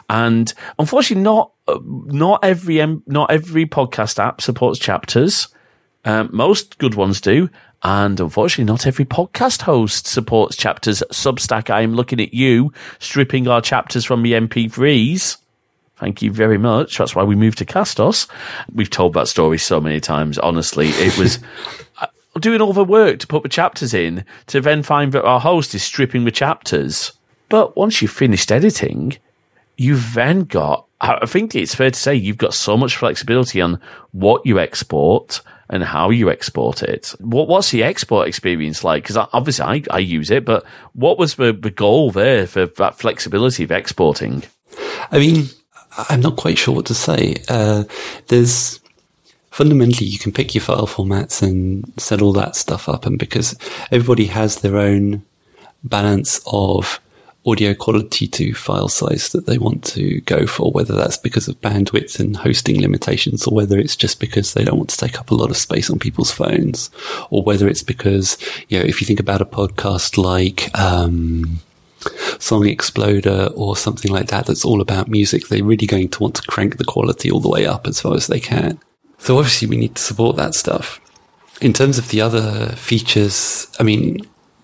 And 0.10 0.54
unfortunately, 0.78 1.24
not 1.24 1.52
not 1.78 2.44
every 2.44 2.84
not 3.06 3.32
every 3.32 3.66
podcast 3.66 4.20
app 4.20 4.42
supports 4.42 4.80
chapters. 4.80 5.48
Um, 6.06 6.30
most 6.32 6.78
good 6.78 6.96
ones 6.96 7.22
do, 7.22 7.50
and 7.84 8.20
unfortunately, 8.20 8.72
not 8.72 8.88
every 8.88 9.06
podcast 9.06 9.62
host 9.64 10.08
supports 10.08 10.56
chapters. 10.56 11.04
Substack, 11.12 11.70
I 11.70 11.82
am 11.82 11.94
looking 11.94 12.20
at 12.20 12.34
you 12.34 12.74
stripping 13.00 13.48
our 13.48 13.62
chapters 13.62 14.06
from 14.06 14.24
the 14.24 14.34
MP3s. 14.34 15.38
Thank 15.98 16.22
you 16.22 16.32
very 16.32 16.58
much. 16.58 16.98
That's 16.98 17.14
why 17.14 17.24
we 17.24 17.36
moved 17.36 17.58
to 17.58 17.66
Castos. 17.66 18.28
We've 18.74 18.90
told 18.90 19.14
that 19.14 19.28
story 19.28 19.58
so 19.58 19.82
many 19.82 20.00
times. 20.00 20.40
Honestly, 20.40 20.88
it 20.90 21.18
was 21.18 21.40
doing 22.40 22.62
all 22.62 22.74
the 22.74 22.84
work 22.84 23.20
to 23.20 23.28
put 23.28 23.44
the 23.44 23.50
chapters 23.50 23.94
in 23.94 24.26
to 24.48 24.62
then 24.62 24.84
find 24.84 25.12
that 25.12 25.26
our 25.26 25.40
host 25.40 25.76
is 25.76 25.84
stripping 25.84 26.26
the 26.26 26.32
chapters. 26.32 27.14
But 27.50 27.76
once 27.76 28.02
you've 28.02 28.12
finished 28.12 28.52
editing, 28.52 29.18
you've 29.78 30.14
then 30.14 30.44
got, 30.44 30.86
I 31.02 31.26
think 31.26 31.56
it's 31.56 31.76
fair 31.76 31.92
to 31.92 32.00
say 32.00 32.16
you've 32.16 32.38
got 32.38 32.54
so 32.54 32.78
much 32.78 32.98
flexibility 32.98 33.62
on 33.62 33.80
what 34.12 34.46
you 34.46 34.60
export 34.60 35.42
and 35.70 35.84
how 35.84 36.10
you 36.10 36.30
export 36.30 36.84
it. 36.84 37.14
What, 37.20 37.48
what's 37.48 37.72
the 37.72 37.84
export 37.84 38.28
experience 38.28 38.84
like? 38.84 39.04
Because 39.04 39.18
obviously 39.34 39.66
I, 39.66 39.84
I 39.96 40.00
use 40.00 40.32
it, 40.32 40.46
but 40.46 40.66
what 40.94 41.18
was 41.18 41.36
the, 41.36 41.54
the 41.54 41.70
goal 41.70 42.12
there 42.12 42.48
for 42.48 42.66
that 42.66 42.98
flexibility 42.98 43.64
of 43.64 43.72
exporting? 43.72 44.44
I 45.12 45.20
mean, 45.20 45.46
I'm 46.10 46.22
not 46.22 46.38
quite 46.38 46.58
sure 46.58 46.76
what 46.76 46.86
to 46.88 46.94
say. 46.94 47.36
Uh, 47.48 47.84
there's 48.28 48.79
fundamentally 49.52 50.08
you 50.08 50.20
can 50.20 50.32
pick 50.32 50.54
your 50.54 50.62
file 50.62 50.88
formats 50.88 51.42
and 51.42 51.92
set 51.98 52.22
all 52.22 52.34
that 52.34 52.56
stuff 52.56 52.88
up, 52.90 53.06
and 53.06 53.18
because 53.18 53.58
everybody 53.92 54.26
has 54.26 54.62
their 54.62 54.78
own 54.78 55.24
balance 55.84 56.42
of 56.46 57.00
audio 57.46 57.74
quality 57.74 58.28
to 58.28 58.54
file 58.54 58.90
size 58.90 59.30
that 59.30 59.46
they 59.46 59.58
want 59.58 59.84
to 59.84 60.20
go 60.22 60.46
for, 60.46 60.72
whether 60.72 60.94
that's 60.94 61.18
because 61.18 61.48
of 61.48 61.60
bandwidth 61.62 62.20
and 62.20 62.36
hosting 62.36 62.82
limitations, 62.82 63.48
or 63.48 63.56
whether 63.56 63.80
it's 63.80 63.96
just 63.96 64.20
because 64.20 64.54
they 64.54 64.64
don't 64.64 64.78
want 64.78 64.90
to 64.90 64.98
take 64.98 65.18
up 65.20 65.32
a 65.32 65.36
lot 65.36 65.50
of 65.50 65.58
space 65.58 65.90
on 65.90 65.98
people's 66.00 66.32
phones, 66.32 66.92
or 67.30 67.42
whether 67.42 67.68
it's 67.68 67.84
because, 67.84 68.38
you 68.68 68.78
know, 68.78 68.86
if 68.86 69.00
you 69.00 69.08
think 69.08 69.20
about 69.20 69.42
a 69.42 69.46
podcast 69.46 70.18
like, 70.18 70.78
um, 70.78 71.60
Song 72.40 72.66
Exploder 72.66 73.50
or 73.56 73.76
something 73.76 74.12
like 74.12 74.28
that 74.28 74.46
that's 74.46 74.64
all 74.64 74.82
about 74.82 75.08
music, 75.08 75.48
they're 75.48 75.64
really 75.64 75.88
going 75.88 76.10
to 76.10 76.20
want 76.24 76.36
to 76.36 76.42
crank 76.44 76.78
the 76.78 76.86
quality 76.86 77.32
all 77.32 77.42
the 77.42 77.50
way 77.50 77.66
up 77.66 77.88
as 77.88 78.00
far 78.00 78.16
as 78.16 78.28
they 78.28 78.40
can. 78.40 78.80
So 79.20 79.38
obviously 79.38 79.68
we 79.68 79.78
need 79.78 79.96
to 79.96 80.02
support 80.02 80.36
that 80.38 80.56
stuff. 80.56 81.00
In 81.62 81.74
terms 81.74 81.98
of 81.98 82.10
the 82.10 82.22
other 82.22 82.70
features, 82.70 83.68
I 83.80 83.84
mean, 83.84 84.20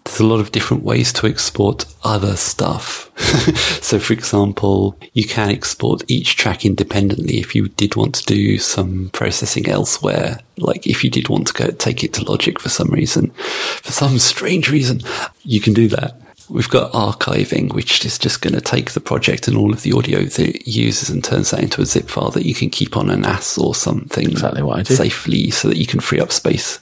there's 0.06 0.20
a 0.20 0.26
lot 0.26 0.40
of 0.40 0.52
different 0.52 0.84
ways 0.84 1.12
to 1.14 1.28
export 1.28 1.86
other 2.04 2.36
stuff. 2.36 3.12
so, 3.82 4.00
for 4.00 4.14
example, 4.14 4.98
you 5.14 5.26
can 5.26 5.50
export 5.50 6.04
each 6.08 6.36
track 6.36 6.64
independently 6.64 7.40
if 7.40 7.56
you 7.56 7.68
did 7.70 7.96
want 7.96 8.16
to 8.16 8.26
do 8.26 8.60
some 8.60 9.10
processing 9.14 9.68
elsewhere. 9.68 10.40
Like 10.58 10.86
if 10.86 11.04
you 11.04 11.10
did 11.10 11.28
want 11.28 11.48
to 11.48 11.54
go 11.54 11.72
take 11.72 12.04
it 12.04 12.14
to 12.14 12.24
Logic 12.24 12.60
for 12.60 12.70
some 12.70 12.90
reason, 12.90 13.32
for 13.32 13.92
some 13.92 14.20
strange 14.20 14.70
reason, 14.70 15.02
you 15.44 15.60
can 15.60 15.74
do 15.74 15.88
that. 15.90 16.22
We've 16.50 16.70
got 16.70 16.92
archiving, 16.92 17.74
which 17.74 18.06
is 18.06 18.18
just 18.20 18.42
going 18.42 18.54
to 18.54 18.62
take 18.62 18.92
the 18.92 19.00
project 19.00 19.48
and 19.48 19.58
all 19.58 19.74
of 19.74 19.82
the 19.82 19.94
audio 19.94 20.24
that 20.24 20.40
it 20.40 20.68
uses 20.68 21.10
and 21.10 21.24
turns 21.24 21.52
that 21.52 21.62
into 21.62 21.82
a 21.82 21.86
zip 21.86 22.08
file 22.08 22.32
that 22.32 22.46
you 22.46 22.54
can 22.54 22.70
keep 22.70 22.96
on 22.98 23.10
an 23.10 23.22
NAS 23.22 23.58
or 23.58 23.74
something 23.74 24.30
exactly 24.30 24.62
what 24.62 24.80
I 24.80 24.84
do. 24.84 24.96
safely 24.96 25.50
so 25.50 25.68
that 25.68 25.78
you 25.78 25.88
can 25.88 26.00
free 26.00 26.20
up 26.20 26.32
space. 26.32 26.80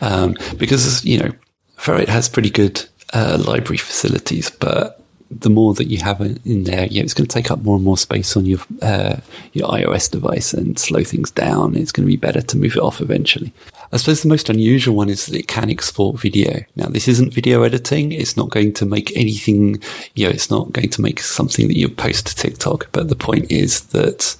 Um, 0.00 0.36
because, 0.56 1.04
you 1.04 1.18
know, 1.18 1.32
Ferrite 1.76 2.08
has 2.08 2.28
pretty 2.28 2.50
good 2.50 2.86
uh, 3.12 3.42
library 3.44 3.78
facilities, 3.78 4.50
but 4.50 5.00
the 5.30 5.50
more 5.50 5.74
that 5.74 5.86
you 5.86 5.98
have 5.98 6.20
in 6.20 6.64
there, 6.64 6.86
yeah, 6.86 7.02
it's 7.02 7.14
going 7.14 7.26
to 7.26 7.32
take 7.32 7.50
up 7.50 7.62
more 7.62 7.76
and 7.76 7.84
more 7.84 7.96
space 7.96 8.36
on 8.36 8.46
your 8.46 8.58
uh, 8.82 9.16
your 9.52 9.68
iOS 9.68 10.10
device 10.10 10.52
and 10.52 10.78
slow 10.78 11.04
things 11.04 11.30
down. 11.30 11.76
It's 11.76 11.92
going 11.92 12.04
to 12.04 12.10
be 12.10 12.16
better 12.16 12.42
to 12.42 12.56
move 12.56 12.76
it 12.76 12.82
off 12.82 13.00
eventually. 13.00 13.52
I 13.92 13.96
suppose 13.96 14.22
the 14.22 14.28
most 14.28 14.48
unusual 14.48 14.94
one 14.94 15.08
is 15.08 15.26
that 15.26 15.36
it 15.36 15.48
can 15.48 15.68
export 15.68 16.20
video. 16.20 16.62
Now, 16.76 16.86
this 16.86 17.08
isn't 17.08 17.34
video 17.34 17.62
editing. 17.62 18.12
It's 18.12 18.36
not 18.36 18.50
going 18.50 18.72
to 18.74 18.86
make 18.86 19.16
anything, 19.16 19.82
you 20.14 20.26
know, 20.26 20.30
it's 20.30 20.50
not 20.50 20.72
going 20.72 20.90
to 20.90 21.02
make 21.02 21.18
something 21.18 21.66
that 21.66 21.76
you 21.76 21.88
post 21.88 22.28
to 22.28 22.36
TikTok. 22.36 22.88
But 22.92 23.08
the 23.08 23.16
point 23.16 23.50
is 23.50 23.86
that 23.86 24.36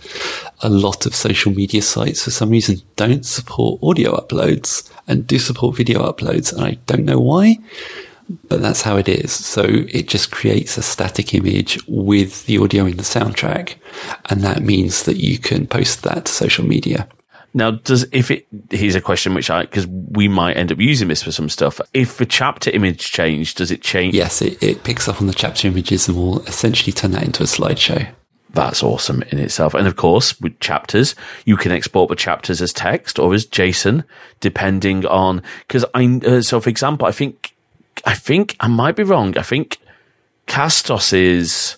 a 0.60 0.68
lot 0.68 1.04
of 1.04 1.16
social 1.16 1.52
media 1.52 1.82
sites, 1.82 2.22
for 2.22 2.30
some 2.30 2.50
reason, 2.50 2.80
don't 2.94 3.26
support 3.26 3.82
audio 3.82 4.14
uploads 4.16 4.88
and 5.08 5.26
do 5.26 5.38
support 5.38 5.76
video 5.76 6.00
uploads. 6.00 6.52
And 6.52 6.64
I 6.64 6.78
don't 6.86 7.04
know 7.04 7.18
why, 7.18 7.58
but 8.48 8.62
that's 8.62 8.82
how 8.82 8.96
it 8.98 9.08
is. 9.08 9.32
So 9.32 9.64
it 9.64 10.06
just 10.06 10.30
creates 10.30 10.78
a 10.78 10.82
static 10.82 11.34
image 11.34 11.76
with 11.88 12.46
the 12.46 12.58
audio 12.58 12.86
in 12.86 12.98
the 12.98 13.02
soundtrack. 13.02 13.74
And 14.26 14.42
that 14.42 14.62
means 14.62 15.02
that 15.04 15.16
you 15.16 15.38
can 15.38 15.66
post 15.66 16.04
that 16.04 16.26
to 16.26 16.32
social 16.32 16.64
media. 16.64 17.08
Now, 17.52 17.72
does 17.72 18.06
if 18.12 18.30
it 18.30 18.46
here's 18.70 18.94
a 18.94 19.00
question 19.00 19.34
which 19.34 19.50
I 19.50 19.62
because 19.62 19.86
we 19.86 20.28
might 20.28 20.56
end 20.56 20.70
up 20.70 20.78
using 20.78 21.08
this 21.08 21.22
for 21.22 21.32
some 21.32 21.48
stuff. 21.48 21.80
If 21.92 22.18
the 22.18 22.26
chapter 22.26 22.70
image 22.70 23.10
change, 23.10 23.54
does 23.54 23.70
it 23.70 23.82
change? 23.82 24.14
Yes, 24.14 24.40
it, 24.40 24.62
it 24.62 24.84
picks 24.84 25.08
up 25.08 25.20
on 25.20 25.26
the 25.26 25.34
chapter 25.34 25.66
images 25.66 26.08
and 26.08 26.16
will 26.16 26.40
essentially 26.42 26.92
turn 26.92 27.10
that 27.12 27.24
into 27.24 27.42
a 27.42 27.46
slideshow. 27.46 28.08
That's 28.52 28.82
awesome 28.82 29.22
in 29.30 29.38
itself. 29.38 29.74
And 29.74 29.86
of 29.86 29.96
course, 29.96 30.40
with 30.40 30.58
chapters, 30.60 31.14
you 31.44 31.56
can 31.56 31.72
export 31.72 32.08
the 32.08 32.16
chapters 32.16 32.60
as 32.60 32.72
text 32.72 33.18
or 33.18 33.32
as 33.32 33.46
JSON, 33.46 34.04
depending 34.40 35.06
on, 35.06 35.42
cause 35.68 35.84
I, 35.94 36.20
uh, 36.26 36.42
so 36.42 36.60
for 36.60 36.68
example, 36.68 37.06
I 37.06 37.12
think, 37.12 37.54
I 38.04 38.14
think 38.14 38.56
I 38.58 38.66
might 38.66 38.96
be 38.96 39.04
wrong. 39.04 39.38
I 39.38 39.42
think 39.42 39.78
Castos's 40.46 41.76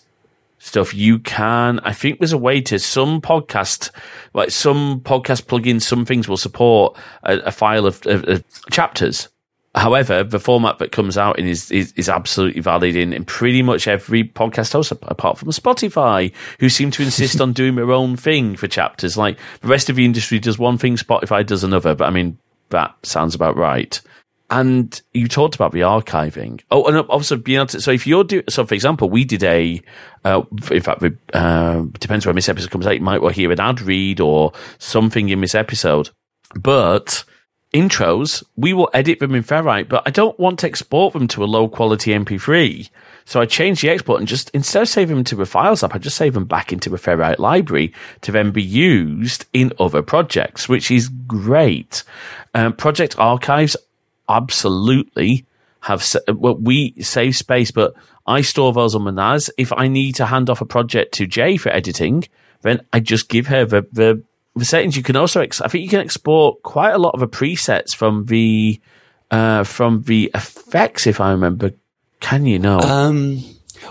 stuff 0.63 0.95
you 0.95 1.19
can, 1.19 1.81
I 1.81 1.93
think 1.93 2.21
there's 2.21 2.33
a 2.33 2.39
way 2.39 2.61
to 2.63 2.79
some 2.79 3.21
podcast, 3.21 3.91
like 4.33 4.53
some 4.53 5.01
podcast 5.01 5.43
plugins, 5.47 5.83
some 5.83 6.05
things 6.07 6.29
will 6.29 6.37
support 6.37 6.97
a, 7.25 7.39
a 7.41 7.51
file 7.51 7.85
of, 7.85 8.07
of, 8.07 8.25
of 8.29 8.45
chapters. 8.71 9.29
However, 9.75 10.23
the 10.23 10.39
format 10.39 10.79
that 10.79 10.93
comes 10.93 11.19
out 11.19 11.39
in 11.39 11.49
is, 11.49 11.71
is, 11.73 11.93
is 11.97 12.09
absolutely 12.09 12.61
valid 12.61 12.95
in, 12.95 13.13
in 13.13 13.25
pretty 13.25 13.61
much 13.61 13.89
every 13.89 14.23
podcast 14.23 14.73
host, 14.73 14.93
apart 14.93 15.37
from 15.37 15.49
Spotify, 15.49 16.33
who 16.61 16.69
seem 16.69 16.93
to 16.93 17.03
insist 17.03 17.41
on 17.41 17.53
doing 17.53 17.75
their 17.75 17.91
own 17.91 18.17
thing 18.17 18.55
for 18.55 18.69
chapters. 18.69 19.17
Like 19.17 19.39
the 19.63 19.69
rest 19.69 19.91
of 19.91 19.97
the 19.97 20.05
industry 20.05 20.39
does 20.39 20.59
one 20.59 20.79
thing, 20.79 20.97
Spotify 20.97 21.45
does 21.45 21.65
another. 21.65 21.95
But 21.95 22.07
I 22.07 22.11
mean, 22.11 22.39
that 22.69 22.95
sounds 23.03 23.35
about 23.35 23.57
right. 23.57 24.01
And 24.53 25.01
you 25.15 25.29
talked 25.29 25.55
about 25.55 25.73
the 25.73 25.81
archiving. 25.81 26.61
Oh, 26.71 26.85
and 26.85 26.99
also 27.09 27.39
being 27.39 27.57
able 27.57 27.69
to, 27.69 27.81
so 27.81 27.91
if 27.91 28.07
you're 28.07 28.23
doing, 28.23 28.45
so 28.51 28.67
for 28.67 28.75
example, 28.75 29.09
we 29.09 29.25
did 29.25 29.43
a, 29.43 29.81
uh, 30.27 30.43
in 30.71 30.83
fact, 30.83 31.03
uh, 31.33 31.87
depends 31.99 32.27
when 32.27 32.37
this 32.37 32.51
episode 32.51 32.71
comes 32.71 32.87
out, 32.87 32.95
you 32.95 33.01
might 33.01 33.23
well 33.23 33.33
hear 33.33 33.51
an 33.51 33.61
ad 33.61 33.81
read 33.81 34.21
or 34.21 34.53
something 34.77 35.31
in 35.31 35.41
this 35.41 35.55
episode. 35.55 36.11
But 36.55 37.25
intros, 37.73 38.45
we 38.55 38.75
will 38.75 38.91
edit 38.93 39.21
them 39.21 39.35
in 39.35 39.43
Ferrite, 39.43 39.89
but 39.89 40.03
I 40.05 40.11
don't 40.11 40.39
want 40.39 40.59
to 40.59 40.67
export 40.67 41.15
them 41.15 41.29
to 41.29 41.43
a 41.43 41.47
low 41.47 41.67
quality 41.67 42.11
MP3. 42.11 42.91
So 43.25 43.41
I 43.41 43.47
changed 43.47 43.83
the 43.83 43.89
export 43.89 44.21
and 44.21 44.29
just 44.29 44.51
instead 44.51 44.83
of 44.83 44.89
saving 44.91 45.17
them 45.17 45.25
to 45.25 45.41
a 45.41 45.47
files 45.47 45.83
app, 45.83 45.95
I 45.95 45.99
just 45.99 46.19
save 46.19 46.35
them 46.35 46.45
back 46.45 46.75
into 46.75 46.95
a 46.95 46.99
Ferrite 46.99 47.39
library 47.39 47.95
to 48.21 48.33
then 48.33 48.51
be 48.51 48.63
used 48.63 49.47
in 49.55 49.73
other 49.79 50.03
projects, 50.03 50.69
which 50.69 50.91
is 50.91 51.09
great. 51.09 52.05
Um, 52.53 52.75
project 52.75 53.19
archives 53.19 53.79
absolutely 54.29 55.47
have, 55.81 56.05
well, 56.29 56.57
we 56.57 56.95
save 57.03 57.37
space, 57.37 57.71
but 57.71 57.95
I 58.27 58.43
store 58.43 58.73
those 58.73 58.95
on 58.95 59.03
my 59.03 59.11
NAS. 59.11 59.51
If 59.59 59.73
I 59.73 59.89
need 59.89 60.15
to 60.17 60.27
hand 60.27 60.49
off 60.49 60.61
a 60.61 60.67
project 60.67 61.15
to 61.15 61.27
Jay 61.27 61.57
for 61.57 61.71
editing, 61.71 62.25
then 62.63 62.85
I 62.93 63.01
just 63.01 63.29
give 63.29 63.49
her 63.49 63.65
the, 63.65 63.87
the 63.93 64.23
the 64.55 64.65
settings 64.67 64.97
you 64.97 65.03
can 65.03 65.17
also 65.17 65.41
ex- 65.41 65.63
I 65.63 65.69
think 65.69 65.83
you 65.83 65.89
can 65.89 66.01
export 66.01 66.63
quite 66.63 66.91
a 66.91 66.99
lot 66.99 67.15
of 67.15 67.21
the 67.21 67.29
presets 67.29 67.95
from 67.95 68.27
the 68.27 68.81
uh, 69.31 69.65
from 69.65 70.03
the 70.03 70.31
effects 70.35 71.07
if 71.07 71.21
I 71.21 71.31
remember. 71.31 71.73
Can 72.21 72.47
you 72.47 72.59
know? 72.59 72.79
Um, 72.79 73.43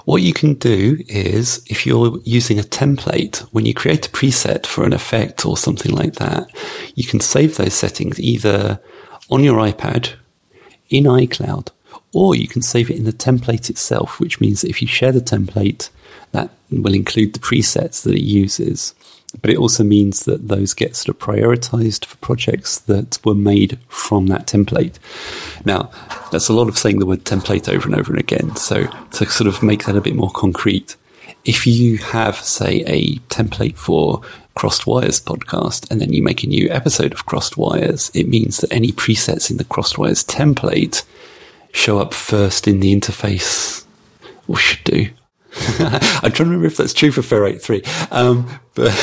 what 0.06 0.22
you 0.22 0.34
can 0.34 0.54
do 0.54 0.98
is 1.08 1.66
if 1.68 1.86
you're 1.86 2.18
using 2.24 2.60
a 2.60 2.64
template, 2.64 3.40
when 3.52 3.66
you 3.66 3.74
create 3.74 4.08
a 4.08 4.10
preset 4.10 4.66
for 4.66 4.86
an 4.86 4.94
effect 4.94 5.46
or 5.46 5.58
something 5.58 5.92
like 5.92 6.14
that, 6.14 6.48
you 6.96 7.04
can 7.04 7.20
save 7.20 7.58
those 7.58 7.74
settings 7.74 8.20
either 8.20 8.80
on 9.32 9.44
your 9.44 9.58
iPad, 9.58 10.14
in 10.90 11.06
iCloud, 11.06 11.70
or 12.14 12.36
you 12.36 12.48
can 12.48 12.62
save 12.62 12.90
it 12.90 12.98
in 12.98 13.06
the 13.06 13.14
template 13.14 13.70
itself, 13.70 14.20
which 14.20 14.42
means 14.42 14.62
that 14.62 14.70
if 14.70 14.82
you 14.82 14.88
share 14.88 15.12
the 15.12 15.22
template, 15.22 15.90
that 16.34 16.52
will 16.70 16.94
include 16.94 17.34
the 17.34 17.40
presets 17.40 18.04
that 18.04 18.14
it 18.14 18.24
uses 18.24 18.94
but 19.40 19.50
it 19.50 19.58
also 19.58 19.84
means 19.84 20.26
that 20.26 20.48
those 20.48 20.74
get 20.74 20.96
sort 20.96 21.16
of 21.16 21.20
prioritized 21.20 22.06
for 22.06 22.18
projects 22.18 22.80
that 22.80 23.18
were 23.24 23.36
made 23.36 23.80
from 23.88 24.28
that 24.28 24.48
template. 24.48 24.96
Now, 25.66 25.90
that's 26.32 26.50
a 26.50 26.54
lot 26.54 26.68
of 26.68 26.78
saying 26.78 27.00
the 27.00 27.06
word 27.06 27.24
template 27.24 27.70
over 27.70 27.88
and 27.88 27.96
over 27.96 28.12
and 28.12 28.20
again. 28.20 28.56
So 28.56 28.88
to 28.88 29.26
sort 29.26 29.48
of 29.48 29.64
make 29.64 29.86
that 29.86 29.96
a 29.96 30.02
bit 30.02 30.16
more 30.16 30.32
concrete, 30.32 30.98
if 31.46 31.66
you 31.66 31.98
have, 31.98 32.36
say, 32.36 32.84
a 32.86 33.16
template 33.34 33.78
for 33.78 34.22
Crossed 34.56 34.86
Wires 34.86 35.20
podcast, 35.20 35.90
and 35.90 36.02
then 36.02 36.14
you 36.14 36.22
make 36.22 36.44
a 36.44 36.48
new 36.48 36.70
episode 36.70 37.14
of 37.14 37.26
Crossed 37.26 37.58
Wires, 37.58 38.12
it 38.14 38.28
means 38.28 38.58
that 38.58 38.72
any 38.72 38.92
presets 38.92 39.50
in 39.50 39.58
the 39.58 39.64
Crossed 39.64 39.98
Wires 39.98 40.24
template 40.24 41.04
show 41.74 42.00
up 42.00 42.14
first 42.14 42.68
in 42.68 42.80
the 42.80 42.96
interface, 42.96 43.86
or 44.48 44.58
should 44.58 44.84
do. 44.84 45.10
I'm 45.80 46.32
trying 46.32 46.32
to 46.32 46.44
remember 46.44 46.68
if 46.68 46.78
that's 46.78 46.94
true 46.94 47.12
for 47.12 47.22
Ferrite 47.22 47.62
3. 47.62 47.82
Um, 48.12 48.60
but, 48.76 48.94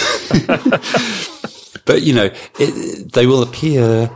but, 1.85 2.03
you 2.03 2.15
know, 2.15 2.31
it, 2.59 3.13
they 3.13 3.27
will 3.27 3.43
appear 3.43 4.11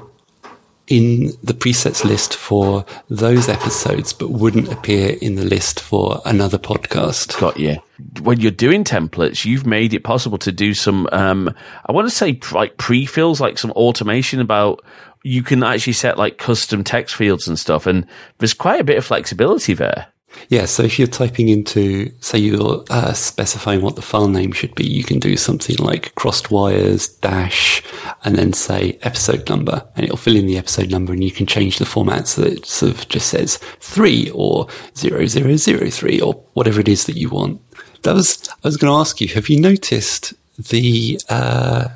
in 0.89 1.33
the 1.43 1.55
presets 1.55 2.05
list 2.05 2.35
for 2.35 2.85
those 3.09 3.49
episodes, 3.49 4.13
but 4.13 4.31
wouldn't 4.31 4.73
appear 4.73 5.17
in 5.21 5.37
the 5.37 5.45
list 5.45 5.81
for 5.81 6.21
another 6.25 6.59
podcast. 6.59 7.39
Got 7.41 7.59
you. 7.59 7.77
When 8.21 8.41
you're 8.41 8.51
doing 8.51 8.85
templates, 8.85 9.45
you've 9.45 9.67
made 9.67 9.95
it 9.95 10.05
possible 10.05 10.39
to 10.39 10.53
do 10.53 10.75
some, 10.75 11.09
um, 11.13 11.55
I 11.87 11.93
want 11.93 12.09
to 12.09 12.15
say 12.15 12.41
like 12.53 12.77
pre-fills, 12.79 13.41
like 13.41 13.59
some 13.59 13.71
automation 13.73 14.41
about 14.41 14.85
you 15.23 15.43
can 15.43 15.63
actually 15.63 15.93
set 15.93 16.19
like 16.19 16.39
custom 16.39 16.83
text 16.83 17.15
fields 17.15 17.47
and 17.47 17.59
stuff. 17.59 17.87
And 17.87 18.07
there's 18.39 18.55
quite 18.55 18.81
a 18.81 18.85
bit 18.85 18.99
of 18.99 19.05
flexibility 19.05 19.75
there. 19.75 20.09
Yeah, 20.49 20.67
so 20.67 20.83
if 20.83 20.99
you're 20.99 21.09
typing 21.09 21.49
into, 21.49 22.13
say 22.21 22.39
you're 22.39 22.85
uh, 22.91 23.13
specifying 23.13 23.81
what 23.81 23.97
the 23.97 24.03
file 24.03 24.29
name 24.29 24.53
should 24.53 24.75
be, 24.75 24.85
you 24.85 25.05
can 25.05 25.19
do 25.19 25.37
something 25.37 25.77
like 25.77 26.15
crossed 26.15 26.51
wires 26.51 27.09
dash 27.09 27.83
and 28.25 28.37
then 28.37 28.53
say 28.53 28.99
episode 29.03 29.49
number 29.49 29.87
and 29.97 30.05
it'll 30.05 30.17
fill 30.17 30.37
in 30.37 30.47
the 30.47 30.59
episode 30.59 30.91
number 30.91 31.13
and 31.13 31.25
you 31.25 31.31
can 31.31 31.47
change 31.47 31.79
the 31.79 31.87
format 31.87 32.29
so 32.29 32.43
that 32.43 32.53
it 32.53 32.67
sort 32.67 32.93
of 32.93 33.09
just 33.09 33.29
says 33.29 33.57
three 33.81 34.31
or 34.35 34.69
zero 34.97 35.27
zero 35.27 35.57
zero 35.57 35.89
three 35.91 36.21
or 36.21 36.35
whatever 36.55 36.81
it 36.81 36.89
is 36.89 37.07
that 37.07 37.17
you 37.17 37.31
want. 37.31 37.61
That 38.03 38.15
was, 38.15 38.49
I 38.49 38.69
was 38.69 38.77
going 38.77 38.91
to 38.91 38.99
ask 38.99 39.21
you, 39.21 39.29
have 39.29 39.49
you 39.49 39.61
noticed 39.61 40.35
the, 40.59 41.21
uh, 41.29 41.89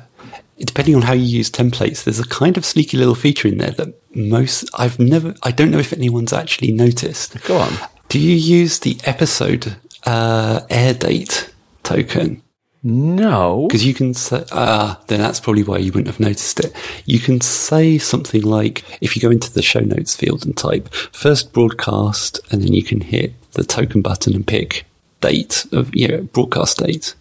depending 0.57 0.95
on 0.95 1.01
how 1.01 1.13
you 1.13 1.25
use 1.25 1.51
templates, 1.51 2.05
there's 2.05 2.19
a 2.19 2.27
kind 2.27 2.57
of 2.57 2.65
sneaky 2.65 2.97
little 2.97 3.15
feature 3.15 3.47
in 3.47 3.57
there 3.57 3.71
that 3.71 3.93
most, 4.15 4.69
I've 4.73 4.99
never, 4.99 5.35
I 5.43 5.51
don't 5.51 5.69
know 5.69 5.79
if 5.79 5.93
anyone's 5.93 6.33
actually 6.33 6.71
noticed. 6.71 7.43
Go 7.43 7.57
on. 7.57 7.73
Do 8.09 8.19
you 8.19 8.35
use 8.35 8.79
the 8.79 8.97
episode 9.03 9.75
uh, 10.05 10.61
air 10.69 10.93
date 10.93 11.53
token? 11.83 12.41
No. 12.83 13.67
Because 13.67 13.85
you 13.85 13.93
can 13.93 14.13
say, 14.13 14.45
ah, 14.51 15.01
then 15.07 15.19
that's 15.19 15.41
probably 15.41 15.63
why 15.63 15.77
you 15.77 15.91
wouldn't 15.91 16.07
have 16.07 16.19
noticed 16.19 16.61
it. 16.61 16.73
You 17.05 17.19
can 17.19 17.41
say 17.41 17.97
something 17.97 18.43
like, 18.43 18.85
if 19.01 19.15
you 19.15 19.21
go 19.21 19.29
into 19.29 19.51
the 19.51 19.61
show 19.61 19.81
notes 19.81 20.15
field 20.15 20.45
and 20.45 20.55
type 20.55 20.87
first 21.11 21.51
broadcast, 21.51 22.39
and 22.49 22.61
then 22.61 22.71
you 22.71 22.83
can 22.83 23.01
hit 23.01 23.33
the 23.51 23.65
token 23.65 24.01
button 24.01 24.33
and 24.35 24.47
pick 24.47 24.85
date 25.19 25.65
of, 25.73 25.93
you 25.93 26.07
know, 26.07 26.21
broadcast 26.21 26.77
date. 26.77 27.13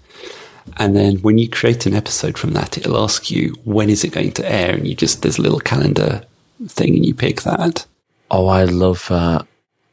And 0.77 0.95
then 0.95 1.17
when 1.17 1.39
you 1.39 1.49
create 1.49 1.87
an 1.87 1.95
episode 1.95 2.39
from 2.39 2.53
that, 2.53 2.79
it'll 2.79 3.03
ask 3.03 3.31
you, 3.31 3.57
when 3.65 3.91
is 3.91 4.05
it 4.05 4.13
going 4.13 4.33
to 4.33 4.49
air? 4.49 4.75
And 4.75 4.87
you 4.87 4.95
just, 4.95 5.23
there's 5.23 5.39
a 5.39 5.43
little 5.43 5.61
calendar 5.61 6.23
thing 6.69 6.95
and 6.95 7.05
you 7.05 7.15
pick 7.15 7.43
that. 7.43 7.87
Oh, 8.31 8.47
I 8.47 8.65
love 8.65 9.07
that. 9.09 9.47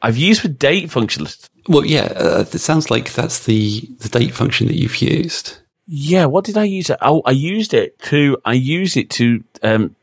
I've 0.04 0.18
used 0.18 0.42
the 0.42 0.48
date 0.48 0.90
function. 0.90 1.26
Well, 1.66 1.86
yeah, 1.86 2.12
uh, 2.14 2.40
it 2.40 2.58
sounds 2.58 2.90
like 2.90 3.14
that's 3.14 3.46
the, 3.46 3.80
the 4.00 4.10
date 4.10 4.34
function 4.34 4.66
that 4.66 4.76
you've 4.76 5.00
used. 5.00 5.56
Yeah, 5.86 6.26
what 6.26 6.44
did 6.44 6.58
I 6.58 6.64
use 6.64 6.90
it? 6.90 6.98
Oh, 7.00 7.22
I 7.24 7.30
used 7.30 7.72
it 7.72 7.98
to, 8.00 8.36
I 8.44 8.52
used 8.52 8.98
it 8.98 9.08
to, 9.10 9.42
um, 9.62 9.96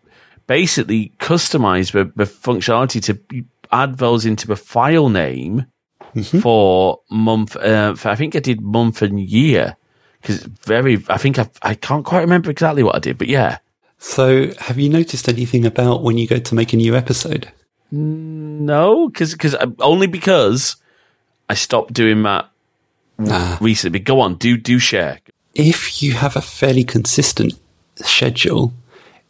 basically 0.48 1.12
customize 1.20 1.92
the, 1.92 2.12
the 2.16 2.24
functionality 2.24 3.00
to 3.04 3.46
add 3.72 4.00
those 4.00 4.26
into 4.26 4.48
the 4.48 4.56
file 4.56 5.10
name 5.10 5.68
mm-hmm. 6.16 6.40
for 6.40 7.02
month, 7.12 7.56
uh, 7.56 7.94
for, 7.94 8.10
I 8.10 8.16
think 8.16 8.36
I 8.36 8.40
did 8.40 8.60
month 8.60 9.04
and 9.04 9.20
year. 9.20 9.78
Cause 10.24 10.40
very, 10.66 11.04
I 11.10 11.18
think 11.18 11.38
I, 11.38 11.48
I 11.62 11.76
can't 11.76 12.06
quite 12.06 12.22
remember 12.22 12.50
exactly 12.50 12.82
what 12.82 12.96
I 12.96 13.00
did, 13.00 13.20
but 13.20 13.28
yeah. 13.28 13.60
So 14.00 14.52
have 14.56 14.80
you 14.80 14.90
noticed 14.90 15.30
anything 15.30 15.64
about 15.64 16.02
when 16.02 16.18
you 16.18 16.28
go 16.28 16.40
to 16.40 16.56
make 16.56 16.74
a 16.74 16.78
new 16.78 16.96
episode? 16.96 17.52
No, 17.92 19.10
because 19.10 19.34
because 19.34 19.56
uh, 19.56 19.68
only 19.80 20.08
because 20.08 20.78
I 21.50 21.54
stopped 21.56 21.94
doing 21.94 22.24
that 22.24 22.50
ah. 23.28 23.58
recently. 23.60 24.00
But 24.00 24.06
go 24.06 24.22
on, 24.22 24.36
do 24.36 24.58
do 24.58 24.80
share. 24.80 25.20
If 25.54 26.02
you 26.02 26.14
have 26.14 26.36
a 26.36 26.42
fairly 26.42 26.86
consistent 26.86 27.54
schedule, 27.96 28.74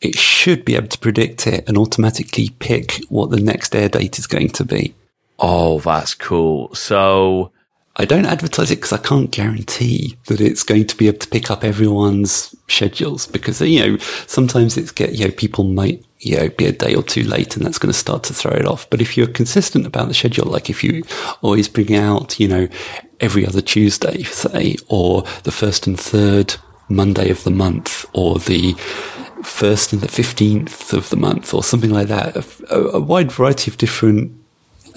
it 0.01 0.15
should 0.15 0.63
be 0.65 0.75
able 0.75 0.88
to 0.89 0.99
predict 0.99 1.47
it 1.47 1.67
and 1.67 1.77
automatically 1.77 2.49
pick 2.59 3.01
what 3.09 3.31
the 3.31 3.39
next 3.39 3.75
air 3.75 3.89
date 3.89 4.19
is 4.19 4.27
going 4.27 4.49
to 4.49 4.63
be. 4.63 4.93
Oh, 5.39 5.79
that's 5.79 6.13
cool. 6.13 6.73
So 6.75 7.51
I 7.95 8.05
don't 8.05 8.25
advertise 8.25 8.71
it 8.71 8.77
because 8.77 8.93
I 8.93 8.97
can't 8.97 9.31
guarantee 9.31 10.17
that 10.27 10.39
it's 10.39 10.63
going 10.63 10.88
to 10.88 10.95
be 10.95 11.07
able 11.07 11.19
to 11.19 11.27
pick 11.27 11.49
up 11.49 11.63
everyone's 11.63 12.55
schedules 12.67 13.27
because, 13.27 13.61
you 13.61 13.79
know, 13.79 13.97
sometimes 14.27 14.77
it's 14.77 14.91
get, 14.91 15.13
you 15.13 15.25
know, 15.25 15.31
people 15.31 15.63
might 15.63 16.03
you 16.22 16.38
know, 16.38 16.49
be 16.49 16.68
a 16.68 16.72
day 16.72 16.93
or 16.93 17.02
two 17.02 17.23
late 17.23 17.57
and 17.57 17.65
that's 17.65 17.80
going 17.80 17.91
to 17.91 17.98
start 17.98 18.23
to 18.23 18.34
throw 18.34 18.52
it 18.52 18.65
off. 18.65 18.88
But 18.89 19.02
if 19.02 19.18
you're 19.18 19.27
consistent 19.27 19.88
about 19.88 20.07
the 20.07 20.14
schedule, 20.14 20.45
like 20.45 20.69
if 20.69 20.84
you 20.84 21.03
always 21.41 21.68
bring 21.68 21.95
out, 21.95 22.39
you 22.39 22.48
know, 22.48 22.68
every 23.19 23.45
other 23.45 23.61
Tuesday, 23.61 24.23
say, 24.23 24.76
or 24.88 25.23
the 25.43 25.52
first 25.52 25.88
and 25.88 25.99
third 25.99 26.56
Monday 26.89 27.31
of 27.31 27.43
the 27.43 27.52
month, 27.52 28.06
or 28.14 28.38
the 28.38 28.73
first 29.43 29.93
and 29.93 30.02
the 30.02 30.07
15th 30.07 30.93
of 30.93 31.10
the 31.10 31.18
month, 31.18 31.53
or 31.56 31.64
something 31.64 31.89
like 31.89 32.07
that, 32.07 32.35
a, 32.69 32.76
a 32.76 32.99
wide 32.99 33.31
variety 33.31 33.72
of 33.72 33.77
different 33.77 34.31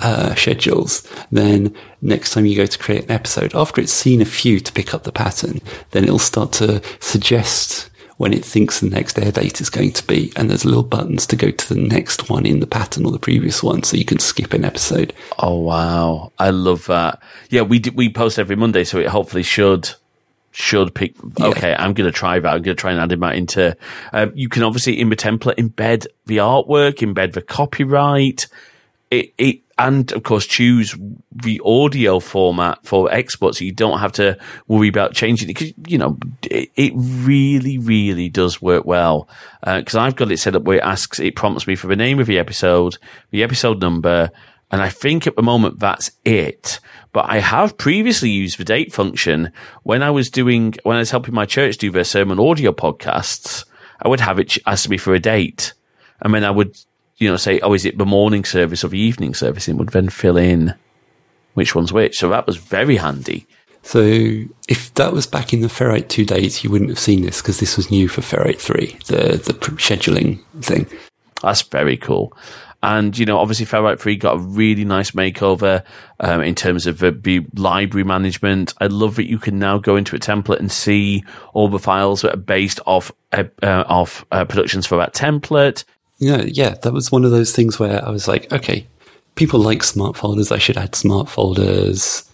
uh, 0.00 0.34
schedules, 0.34 1.08
then 1.32 1.74
next 2.02 2.32
time 2.32 2.44
you 2.44 2.56
go 2.56 2.66
to 2.66 2.78
create 2.78 3.04
an 3.04 3.10
episode, 3.10 3.54
after 3.54 3.80
it's 3.80 3.92
seen 3.92 4.20
a 4.20 4.26
few 4.26 4.60
to 4.60 4.72
pick 4.72 4.92
up 4.92 5.04
the 5.04 5.12
pattern, 5.12 5.60
then 5.92 6.04
it'll 6.04 6.18
start 6.18 6.52
to 6.52 6.82
suggest 7.00 7.88
when 8.16 8.32
it 8.32 8.44
thinks 8.44 8.80
the 8.80 8.88
next 8.88 9.18
air 9.18 9.32
date 9.32 9.60
is 9.60 9.70
going 9.70 9.92
to 9.92 10.06
be. 10.06 10.32
And 10.36 10.48
there's 10.48 10.64
little 10.64 10.82
buttons 10.82 11.26
to 11.26 11.36
go 11.36 11.50
to 11.50 11.74
the 11.74 11.80
next 11.80 12.30
one 12.30 12.46
in 12.46 12.60
the 12.60 12.66
pattern 12.66 13.04
or 13.04 13.12
the 13.12 13.18
previous 13.18 13.62
one. 13.62 13.82
So 13.82 13.96
you 13.96 14.04
can 14.04 14.18
skip 14.18 14.52
an 14.52 14.64
episode. 14.64 15.12
Oh, 15.38 15.58
wow. 15.58 16.32
I 16.38 16.50
love 16.50 16.86
that. 16.86 17.22
Yeah, 17.50 17.62
we 17.62 17.78
do, 17.78 17.90
we 17.92 18.08
post 18.08 18.38
every 18.38 18.56
Monday. 18.56 18.84
So 18.84 18.98
it 18.98 19.08
hopefully 19.08 19.42
should 19.42 19.90
should 20.52 20.94
pick. 20.94 21.16
Yeah. 21.36 21.46
Okay, 21.46 21.74
I'm 21.74 21.94
going 21.94 22.08
to 22.08 22.16
try 22.16 22.38
that. 22.38 22.48
I'm 22.48 22.62
going 22.62 22.76
to 22.76 22.80
try 22.80 22.92
and 22.92 23.00
add 23.00 23.18
that 23.18 23.34
into. 23.34 23.76
Um, 24.12 24.30
you 24.36 24.48
can 24.48 24.62
obviously 24.62 25.00
in 25.00 25.08
the 25.08 25.16
template 25.16 25.56
embed 25.56 26.06
the 26.26 26.36
artwork, 26.36 26.98
embed 26.98 27.32
the 27.32 27.42
copyright. 27.42 28.46
It, 29.10 29.34
it 29.36 29.60
and 29.78 30.12
of 30.12 30.22
course 30.22 30.46
choose 30.46 30.94
the 31.32 31.60
audio 31.64 32.20
format 32.20 32.78
for 32.84 33.12
export 33.12 33.54
so 33.54 33.64
you 33.64 33.72
don't 33.72 33.98
have 33.98 34.12
to 34.12 34.38
worry 34.68 34.88
about 34.88 35.14
changing 35.14 35.48
it 35.48 35.54
because 35.54 35.72
you 35.86 35.98
know 35.98 36.16
it, 36.42 36.70
it, 36.76 36.92
really 36.94 37.78
really 37.78 38.28
does 38.28 38.62
work 38.62 38.84
well 38.84 39.28
because 39.64 39.94
uh, 39.94 40.00
I've 40.00 40.16
got 40.16 40.30
it 40.30 40.38
set 40.38 40.54
up 40.54 40.62
where 40.62 40.78
it 40.78 40.84
asks 40.84 41.18
it 41.18 41.34
prompts 41.34 41.66
me 41.66 41.74
for 41.74 41.88
the 41.88 41.96
name 41.96 42.20
of 42.20 42.26
the 42.26 42.38
episode 42.38 42.98
the 43.30 43.42
episode 43.42 43.80
number 43.80 44.30
and 44.70 44.82
I 44.82 44.88
think 44.88 45.28
at 45.28 45.36
the 45.36 45.42
moment 45.42 45.78
that's 45.78 46.10
it. 46.24 46.80
But 47.12 47.26
I 47.28 47.38
have 47.38 47.78
previously 47.78 48.30
used 48.30 48.58
the 48.58 48.64
date 48.64 48.92
function 48.92 49.52
when 49.84 50.02
I 50.02 50.10
was 50.10 50.30
doing 50.30 50.74
when 50.82 50.96
I 50.96 51.00
was 51.00 51.12
helping 51.12 51.32
my 51.32 51.46
church 51.46 51.76
do 51.76 51.92
their 51.92 52.02
sermon 52.02 52.40
audio 52.40 52.72
podcasts. 52.72 53.64
I 54.02 54.08
would 54.08 54.18
have 54.18 54.40
it 54.40 54.58
ask 54.66 54.88
me 54.88 54.96
for 54.96 55.14
a 55.14 55.20
date 55.20 55.74
and 56.20 56.34
then 56.34 56.42
I 56.42 56.50
would 56.50 56.76
you 57.18 57.30
know, 57.30 57.36
say, 57.36 57.60
oh, 57.60 57.74
is 57.74 57.84
it 57.84 57.98
the 57.98 58.06
morning 58.06 58.44
service 58.44 58.84
or 58.84 58.88
the 58.88 58.98
evening 58.98 59.34
service? 59.34 59.68
It 59.68 59.74
would 59.74 59.90
then 59.90 60.08
fill 60.08 60.36
in 60.36 60.74
which 61.54 61.74
one's 61.74 61.92
which. 61.92 62.18
So 62.18 62.28
that 62.30 62.46
was 62.46 62.56
very 62.56 62.96
handy. 62.96 63.46
So 63.82 64.00
if 64.68 64.92
that 64.94 65.12
was 65.12 65.26
back 65.26 65.52
in 65.52 65.60
the 65.60 65.68
Ferrite 65.68 66.08
two 66.08 66.24
days, 66.24 66.64
you 66.64 66.70
wouldn't 66.70 66.90
have 66.90 66.98
seen 66.98 67.22
this 67.22 67.42
because 67.42 67.60
this 67.60 67.76
was 67.76 67.90
new 67.90 68.08
for 68.08 68.22
Ferrite 68.22 68.58
three, 68.58 68.98
the 69.06 69.36
the 69.36 69.52
scheduling 69.76 70.42
thing. 70.62 70.86
That's 71.42 71.62
very 71.62 71.96
cool. 71.96 72.34
And, 72.82 73.16
you 73.18 73.24
know, 73.24 73.38
obviously 73.38 73.64
Ferrite 73.64 73.98
3 73.98 74.16
got 74.16 74.36
a 74.36 74.38
really 74.38 74.84
nice 74.84 75.12
makeover 75.12 75.82
um, 76.20 76.42
in 76.42 76.54
terms 76.54 76.86
of 76.86 76.98
the 76.98 77.46
library 77.54 78.04
management. 78.04 78.74
I 78.78 78.88
love 78.88 79.16
that 79.16 79.26
you 79.26 79.38
can 79.38 79.58
now 79.58 79.78
go 79.78 79.96
into 79.96 80.14
a 80.14 80.18
template 80.18 80.58
and 80.58 80.70
see 80.70 81.24
all 81.54 81.68
the 81.68 81.78
files 81.78 82.20
that 82.20 82.34
are 82.34 82.38
based 82.38 82.80
off, 82.84 83.10
uh, 83.32 83.44
uh, 83.62 83.84
off 83.88 84.26
uh, 84.32 84.44
productions 84.44 84.84
for 84.86 84.98
that 84.98 85.14
template 85.14 85.84
know, 86.30 86.44
yeah, 86.46 86.70
that 86.82 86.92
was 86.92 87.10
one 87.10 87.24
of 87.24 87.30
those 87.30 87.52
things 87.52 87.78
where 87.78 88.06
I 88.06 88.10
was 88.10 88.28
like, 88.28 88.52
okay, 88.52 88.86
people 89.34 89.60
like 89.60 89.82
smart 89.82 90.16
folders. 90.16 90.52
I 90.52 90.58
should 90.58 90.76
add 90.76 90.94
smart 90.94 91.28
folders. 91.28 92.30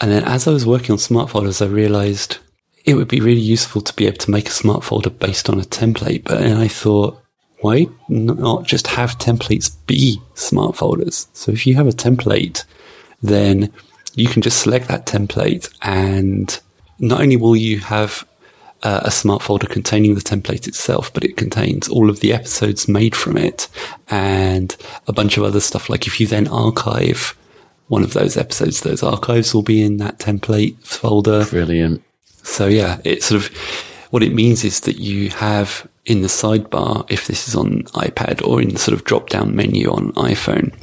And 0.00 0.10
then 0.10 0.24
as 0.24 0.48
I 0.48 0.52
was 0.52 0.66
working 0.66 0.92
on 0.92 0.98
smart 0.98 1.30
folders, 1.30 1.62
I 1.62 1.66
realized 1.66 2.38
it 2.84 2.94
would 2.94 3.08
be 3.08 3.20
really 3.20 3.40
useful 3.40 3.80
to 3.80 3.94
be 3.94 4.06
able 4.06 4.18
to 4.18 4.30
make 4.30 4.48
a 4.48 4.52
smart 4.52 4.82
folder 4.82 5.10
based 5.10 5.48
on 5.48 5.60
a 5.60 5.64
template. 5.64 6.24
But 6.24 6.40
then 6.40 6.56
I 6.56 6.68
thought, 6.68 7.20
why 7.60 7.86
not 8.08 8.66
just 8.66 8.88
have 8.88 9.18
templates 9.18 9.76
be 9.86 10.20
smart 10.34 10.76
folders? 10.76 11.28
So 11.32 11.52
if 11.52 11.66
you 11.66 11.76
have 11.76 11.86
a 11.86 11.92
template, 11.92 12.64
then 13.22 13.72
you 14.14 14.26
can 14.26 14.42
just 14.42 14.60
select 14.60 14.88
that 14.88 15.06
template 15.06 15.72
and 15.80 16.60
not 16.98 17.20
only 17.20 17.36
will 17.36 17.56
you 17.56 17.78
have 17.78 18.26
uh, 18.82 19.00
a 19.04 19.10
smart 19.10 19.42
folder 19.42 19.66
containing 19.66 20.14
the 20.14 20.20
template 20.20 20.66
itself, 20.66 21.12
but 21.12 21.24
it 21.24 21.36
contains 21.36 21.88
all 21.88 22.10
of 22.10 22.20
the 22.20 22.32
episodes 22.32 22.88
made 22.88 23.14
from 23.14 23.36
it 23.36 23.68
and 24.08 24.76
a 25.06 25.12
bunch 25.12 25.36
of 25.36 25.44
other 25.44 25.60
stuff. 25.60 25.88
Like 25.88 26.06
if 26.06 26.20
you 26.20 26.26
then 26.26 26.48
archive 26.48 27.36
one 27.88 28.02
of 28.02 28.12
those 28.12 28.36
episodes, 28.36 28.80
those 28.80 29.02
archives 29.02 29.54
will 29.54 29.62
be 29.62 29.82
in 29.82 29.98
that 29.98 30.18
template 30.18 30.82
folder. 30.84 31.44
Brilliant. 31.44 32.02
So 32.42 32.66
yeah, 32.66 33.00
it 33.04 33.22
sort 33.22 33.42
of, 33.42 33.56
what 34.10 34.22
it 34.22 34.34
means 34.34 34.64
is 34.64 34.80
that 34.80 34.98
you 34.98 35.30
have 35.30 35.86
in 36.04 36.22
the 36.22 36.28
sidebar, 36.28 37.06
if 37.10 37.26
this 37.26 37.46
is 37.48 37.54
on 37.54 37.82
iPad 37.94 38.46
or 38.46 38.60
in 38.60 38.70
the 38.70 38.78
sort 38.78 38.98
of 38.98 39.04
drop 39.04 39.28
down 39.28 39.54
menu 39.54 39.90
on 39.90 40.12
iPhone, 40.14 40.74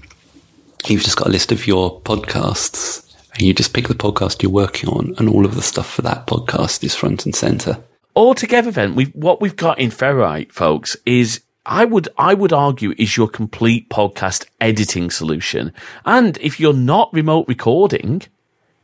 you've 0.87 1.03
just 1.03 1.17
got 1.17 1.27
a 1.27 1.31
list 1.31 1.51
of 1.51 1.67
your 1.67 1.99
podcasts 2.01 3.05
and 3.33 3.41
you 3.41 3.53
just 3.53 3.73
pick 3.73 3.87
the 3.87 3.93
podcast 3.93 4.41
you're 4.41 4.51
working 4.51 4.89
on, 4.89 5.13
and 5.17 5.29
all 5.29 5.45
of 5.45 5.55
the 5.55 5.61
stuff 5.61 5.89
for 5.89 6.01
that 6.01 6.25
podcast 6.27 6.83
is 6.83 6.95
front 6.95 7.25
and 7.25 7.35
center. 7.35 7.77
Altogether, 8.19 8.69
then, 8.69 8.95
we've, 8.95 9.15
what 9.15 9.39
we've 9.39 9.55
got 9.55 9.79
in 9.79 9.91
Ferrite, 9.91 10.51
folks, 10.51 10.97
is 11.05 11.39
I 11.65 11.85
would 11.85 12.09
I 12.17 12.33
would 12.33 12.51
argue 12.51 12.93
is 12.97 13.15
your 13.15 13.29
complete 13.29 13.89
podcast 13.89 14.45
editing 14.59 15.09
solution. 15.09 15.71
And 16.03 16.37
if 16.39 16.59
you're 16.59 16.73
not 16.73 17.13
remote 17.13 17.47
recording, 17.47 18.23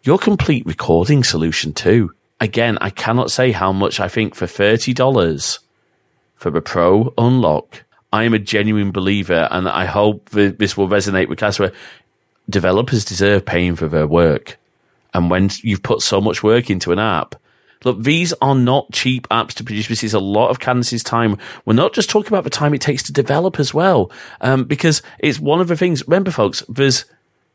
your 0.03 0.17
complete 0.17 0.65
recording 0.65 1.21
solution 1.25 1.73
too. 1.73 2.13
Again, 2.39 2.77
I 2.79 2.89
cannot 2.89 3.29
say 3.29 3.51
how 3.51 3.73
much 3.73 3.99
I 3.99 4.07
think 4.07 4.35
for 4.35 4.47
thirty 4.47 4.93
dollars 4.93 5.59
for 6.37 6.49
the 6.49 6.61
Pro 6.61 7.13
Unlock. 7.17 7.83
I 8.13 8.23
am 8.23 8.33
a 8.33 8.39
genuine 8.39 8.93
believer, 8.93 9.49
and 9.51 9.67
I 9.67 9.83
hope 9.83 10.29
this 10.29 10.77
will 10.77 10.87
resonate 10.87 11.27
with 11.27 11.39
Casper. 11.39 11.73
Developers 12.49 13.03
deserve 13.03 13.45
paying 13.45 13.75
for 13.75 13.89
their 13.89 14.07
work, 14.07 14.57
and 15.13 15.29
when 15.29 15.49
you've 15.61 15.83
put 15.83 16.01
so 16.01 16.21
much 16.21 16.41
work 16.41 16.69
into 16.69 16.93
an 16.93 16.99
app, 16.99 17.35
Look, 17.83 18.01
these 18.01 18.33
are 18.41 18.55
not 18.55 18.91
cheap 18.91 19.27
apps 19.29 19.53
to 19.53 19.63
produce. 19.63 19.87
This 19.87 20.03
is 20.03 20.13
a 20.13 20.19
lot 20.19 20.49
of 20.49 20.59
Canis's 20.59 21.03
time. 21.03 21.37
We're 21.65 21.73
not 21.73 21.93
just 21.93 22.09
talking 22.09 22.29
about 22.29 22.43
the 22.43 22.49
time 22.49 22.73
it 22.73 22.81
takes 22.81 23.03
to 23.03 23.13
develop 23.13 23.59
as 23.59 23.73
well, 23.73 24.11
um, 24.41 24.63
because 24.63 25.01
it's 25.19 25.39
one 25.39 25.61
of 25.61 25.67
the 25.67 25.77
things. 25.77 26.05
Remember, 26.07 26.31
folks, 26.31 26.63
there's 26.69 27.05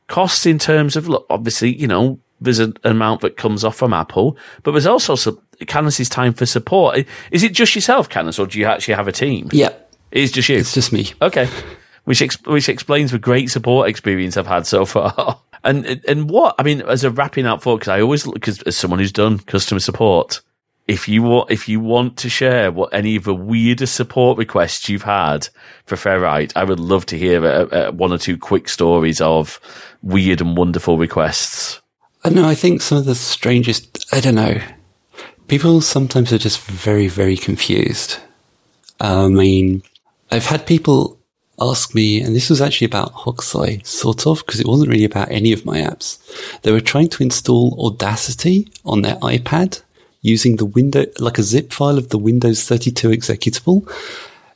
costs 0.07 0.47
in 0.47 0.59
terms 0.59 0.97
of, 0.97 1.09
look, 1.09 1.27
obviously, 1.31 1.75
you 1.75 1.87
know, 1.87 2.19
there's 2.41 2.59
an 2.59 2.75
amount 2.85 3.21
that 3.21 3.37
comes 3.37 3.65
off 3.65 3.77
from 3.77 3.93
Apple, 3.93 4.37
but 4.63 4.73
there's 4.73 4.87
also 4.87 5.15
some, 5.15 5.41
Canis's 5.67 6.09
time 6.09 6.33
for 6.33 6.47
support. 6.47 7.07
Is 7.31 7.43
it 7.43 7.53
just 7.53 7.75
yourself, 7.75 8.09
Candace, 8.09 8.39
or 8.39 8.47
do 8.47 8.59
you 8.59 8.67
actually 8.67 8.95
have 8.95 9.09
a 9.09 9.13
team? 9.13 9.49
Yeah. 9.53 9.73
It's 10.11 10.33
just 10.33 10.49
you. 10.49 10.57
It's 10.59 10.75
just 10.75 10.93
me. 10.93 11.13
Okay. 11.21 11.49
Which, 12.05 12.23
ex- 12.23 12.43
which 12.47 12.69
explains 12.69 13.11
the 13.11 13.19
great 13.19 13.51
support 13.51 13.89
experience 13.89 14.37
I've 14.37 14.47
had 14.47 14.67
so 14.67 14.85
far. 14.85 15.41
And 15.62 16.03
and 16.09 16.31
what 16.31 16.55
I 16.59 16.62
mean 16.62 16.82
as 16.82 17.05
a 17.05 17.11
wrapping 17.11 17.47
up 17.47 17.62
for 17.62 17.77
because 17.77 17.89
I 17.89 18.01
always 18.01 18.24
because 18.24 18.62
as 18.62 18.77
someone 18.77 18.99
who's 18.99 19.12
done 19.12 19.39
customer 19.41 19.81
support, 19.81 20.41
if 20.89 21.07
you 21.07 21.23
want 21.23 21.51
if 21.51 21.69
you 21.69 21.81
want 21.81 22.16
to 22.19 22.28
share 22.28 22.73
what 22.73 22.93
any 22.93 23.15
of 23.16 23.24
the 23.24 23.35
weirdest 23.35 23.95
support 23.95 24.39
requests 24.39 24.89
you've 24.89 25.03
had 25.03 25.49
for 25.85 25.97
Ferrite, 25.97 26.53
I 26.57 26.65
would 26.65 26.81
love 26.81 27.07
to 27.07 27.19
hear 27.19 27.45
uh, 27.45 27.66
uh, 27.66 27.93
one 27.93 28.12
or 28.12 28.19
two 28.19 28.39
quick 28.39 28.69
stories 28.69 29.20
of 29.20 29.61
weird 30.03 30.41
and 30.41 30.57
wonderful 30.57 30.97
requests. 30.97 31.81
I 32.24 32.31
know. 32.31 32.49
I 32.49 32.55
think 32.55 32.82
some 32.82 32.99
of 32.99 33.05
the 33.05 33.15
strangest. 33.15 34.07
I 34.12 34.20
don't 34.20 34.35
know. 34.35 34.61
People 35.47 35.81
sometimes 35.81 36.32
are 36.32 36.39
just 36.39 36.61
very 36.61 37.09
very 37.09 37.37
confused. 37.37 38.19
I 38.99 39.28
mean, 39.28 39.82
I've 40.31 40.47
had 40.47 40.66
people 40.66 41.20
asked 41.61 41.95
me, 41.95 42.20
and 42.20 42.35
this 42.35 42.51
was 42.51 42.61
actually 42.61 42.87
about 42.87 43.12
Hokusai, 43.12 43.87
sort 43.87 44.27
of, 44.27 44.39
because 44.39 44.61
it 44.61 44.66
wasn't 44.66 44.91
really 44.91 45.05
about 45.05 45.31
any 45.31 45.53
of 45.53 45.65
my 45.65 45.78
apps. 45.78 46.19
They 46.62 46.73
were 46.73 46.81
trying 46.81 47.09
to 47.11 47.23
install 47.23 47.77
Audacity 47.87 48.70
on 48.85 49.03
their 49.03 49.16
iPad 49.16 49.82
using 50.23 50.57
the 50.57 50.65
window, 50.65 51.07
like 51.19 51.39
a 51.39 51.43
zip 51.43 51.73
file 51.73 51.99
of 51.99 52.11
the 52.11 52.19
Windows 52.19 52.66
32 52.66 53.09
executable. 53.11 53.91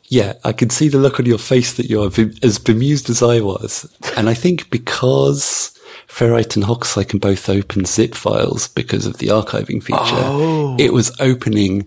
Yeah, 0.05 0.35
I 0.45 0.53
could 0.53 0.73
see 0.73 0.89
the 0.89 0.99
look 0.99 1.19
on 1.19 1.27
your 1.27 1.39
face 1.39 1.73
that 1.75 1.87
you're 1.87 2.11
as 2.43 2.59
bemused 2.59 3.09
as 3.09 3.23
I 3.23 3.41
was. 3.41 3.91
And 4.17 4.29
I 4.29 4.35
think 4.35 4.71
because 4.71 5.79
Ferrite 6.09 6.57
and 6.57 6.65
Hokusai 6.65 7.09
can 7.09 7.19
both 7.19 7.49
open 7.49 7.87
zip 7.87 8.15
files 8.15 8.69
because 8.69 9.07
of 9.07 9.19
the 9.19 9.29
archiving 9.29 9.83
feature, 9.83 9.99
oh. 10.03 10.77
it 10.79 10.93
was 10.93 11.19
opening 11.21 11.87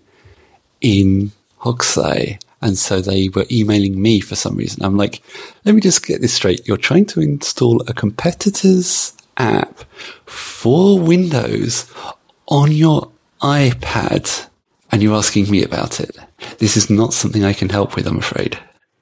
in 0.81 1.31
Hokusai 1.59 2.39
and 2.61 2.77
so 2.77 3.01
they 3.01 3.29
were 3.29 3.45
emailing 3.51 4.01
me 4.01 4.19
for 4.19 4.35
some 4.35 4.55
reason. 4.55 4.83
I'm 4.83 4.97
like, 4.97 5.21
let 5.65 5.75
me 5.75 5.81
just 5.81 6.05
get 6.05 6.21
this 6.21 6.33
straight. 6.33 6.67
You're 6.67 6.77
trying 6.77 7.05
to 7.07 7.21
install 7.21 7.81
a 7.87 7.93
competitor's 7.93 9.13
app 9.37 9.83
for 10.25 10.99
Windows 10.99 11.91
on 12.47 12.71
your 12.71 13.11
iPad 13.41 14.47
and 14.91 15.03
you're 15.03 15.15
asking 15.15 15.51
me 15.51 15.63
about 15.63 15.99
it. 15.99 16.17
This 16.57 16.77
is 16.77 16.89
not 16.89 17.13
something 17.13 17.43
I 17.43 17.53
can 17.53 17.69
help 17.69 17.95
with, 17.95 18.07
I'm 18.07 18.17
afraid. 18.17 18.57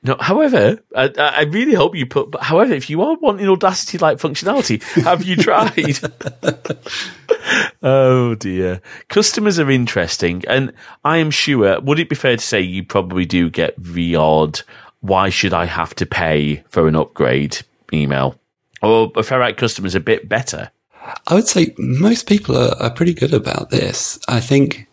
No, 0.06 0.16
however, 0.20 0.78
I, 0.96 1.12
I, 1.18 1.42
really 1.46 1.74
hope 1.74 1.96
you 1.96 2.06
put. 2.06 2.30
But 2.30 2.44
however, 2.44 2.76
if 2.76 2.92
you 2.92 3.02
are 3.02 3.18
wanting 3.18 3.50
Audacity 3.50 3.98
like 3.98 4.20
functionality, 4.20 4.84
have 5.04 5.24
you 5.24 5.36
tried? 5.36 5.98
oh 7.84 8.36
dear, 8.36 8.82
customers 9.10 9.58
are 9.58 9.72
interesting, 9.72 10.44
and 10.48 10.74
I 11.04 11.18
am 11.18 11.32
sure. 11.32 11.82
Would 11.82 11.98
it 11.98 12.10
be 12.10 12.16
fair 12.16 12.38
to 12.38 12.44
say 12.44 12.62
you 12.62 12.84
probably 12.84 13.26
do 13.26 13.50
get 13.50 13.74
the 13.82 14.16
odd? 14.16 14.62
Why 15.00 15.30
should 15.30 15.56
I 15.56 15.66
have 15.66 15.96
to 15.96 16.06
pay 16.06 16.64
for 16.70 16.88
an 16.88 16.96
upgrade 16.96 17.58
email? 17.92 18.40
Or 18.84 19.06
a 19.06 19.24
Ferrite 19.24 19.58
customer's 19.58 19.96
a 19.96 20.00
bit 20.00 20.30
better. 20.30 20.70
I 21.28 21.34
would 21.34 21.48
say 21.48 21.74
most 21.80 22.28
people 22.28 22.56
are, 22.56 22.76
are 22.80 22.92
pretty 22.92 23.16
good 23.16 23.34
about 23.34 23.72
this. 23.72 24.20
I 24.28 24.40
think 24.40 24.88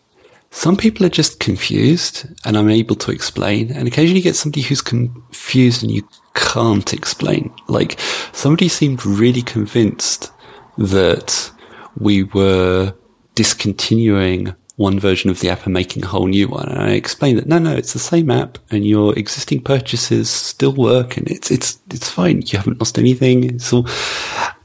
some 0.53 0.77
people 0.77 1.03
are 1.03 1.09
just 1.09 1.39
confused 1.39 2.27
and 2.45 2.55
I'm 2.55 2.69
able 2.69 2.95
to 2.97 3.11
explain. 3.11 3.71
And 3.71 3.87
occasionally 3.87 4.19
you 4.19 4.23
get 4.23 4.35
somebody 4.35 4.61
who's 4.61 4.81
confused 4.81 5.81
and 5.81 5.91
you 5.91 6.07
can't 6.35 6.93
explain. 6.93 7.51
Like 7.67 7.99
somebody 8.33 8.67
seemed 8.67 9.03
really 9.03 9.41
convinced 9.41 10.31
that 10.77 11.51
we 11.97 12.23
were 12.23 12.93
discontinuing 13.33 14.55
one 14.75 14.99
version 14.99 15.31
of 15.31 15.39
the 15.39 15.49
app 15.49 15.65
and 15.65 15.73
making 15.73 16.03
a 16.03 16.07
whole 16.07 16.27
new 16.27 16.47
one. 16.47 16.69
And 16.69 16.83
I 16.83 16.91
explained 16.91 17.39
that 17.39 17.47
no, 17.47 17.57
no, 17.57 17.75
it's 17.75 17.93
the 17.93 17.99
same 17.99 18.29
app 18.29 18.59
and 18.69 18.85
your 18.85 19.17
existing 19.17 19.63
purchases 19.63 20.29
still 20.29 20.73
work 20.73 21.17
and 21.17 21.27
it's, 21.31 21.49
it's, 21.49 21.79
it's 21.89 22.09
fine. 22.09 22.43
You 22.43 22.59
haven't 22.59 22.79
lost 22.79 22.99
anything. 22.99 23.55
It's 23.55 23.73
all, 23.73 23.87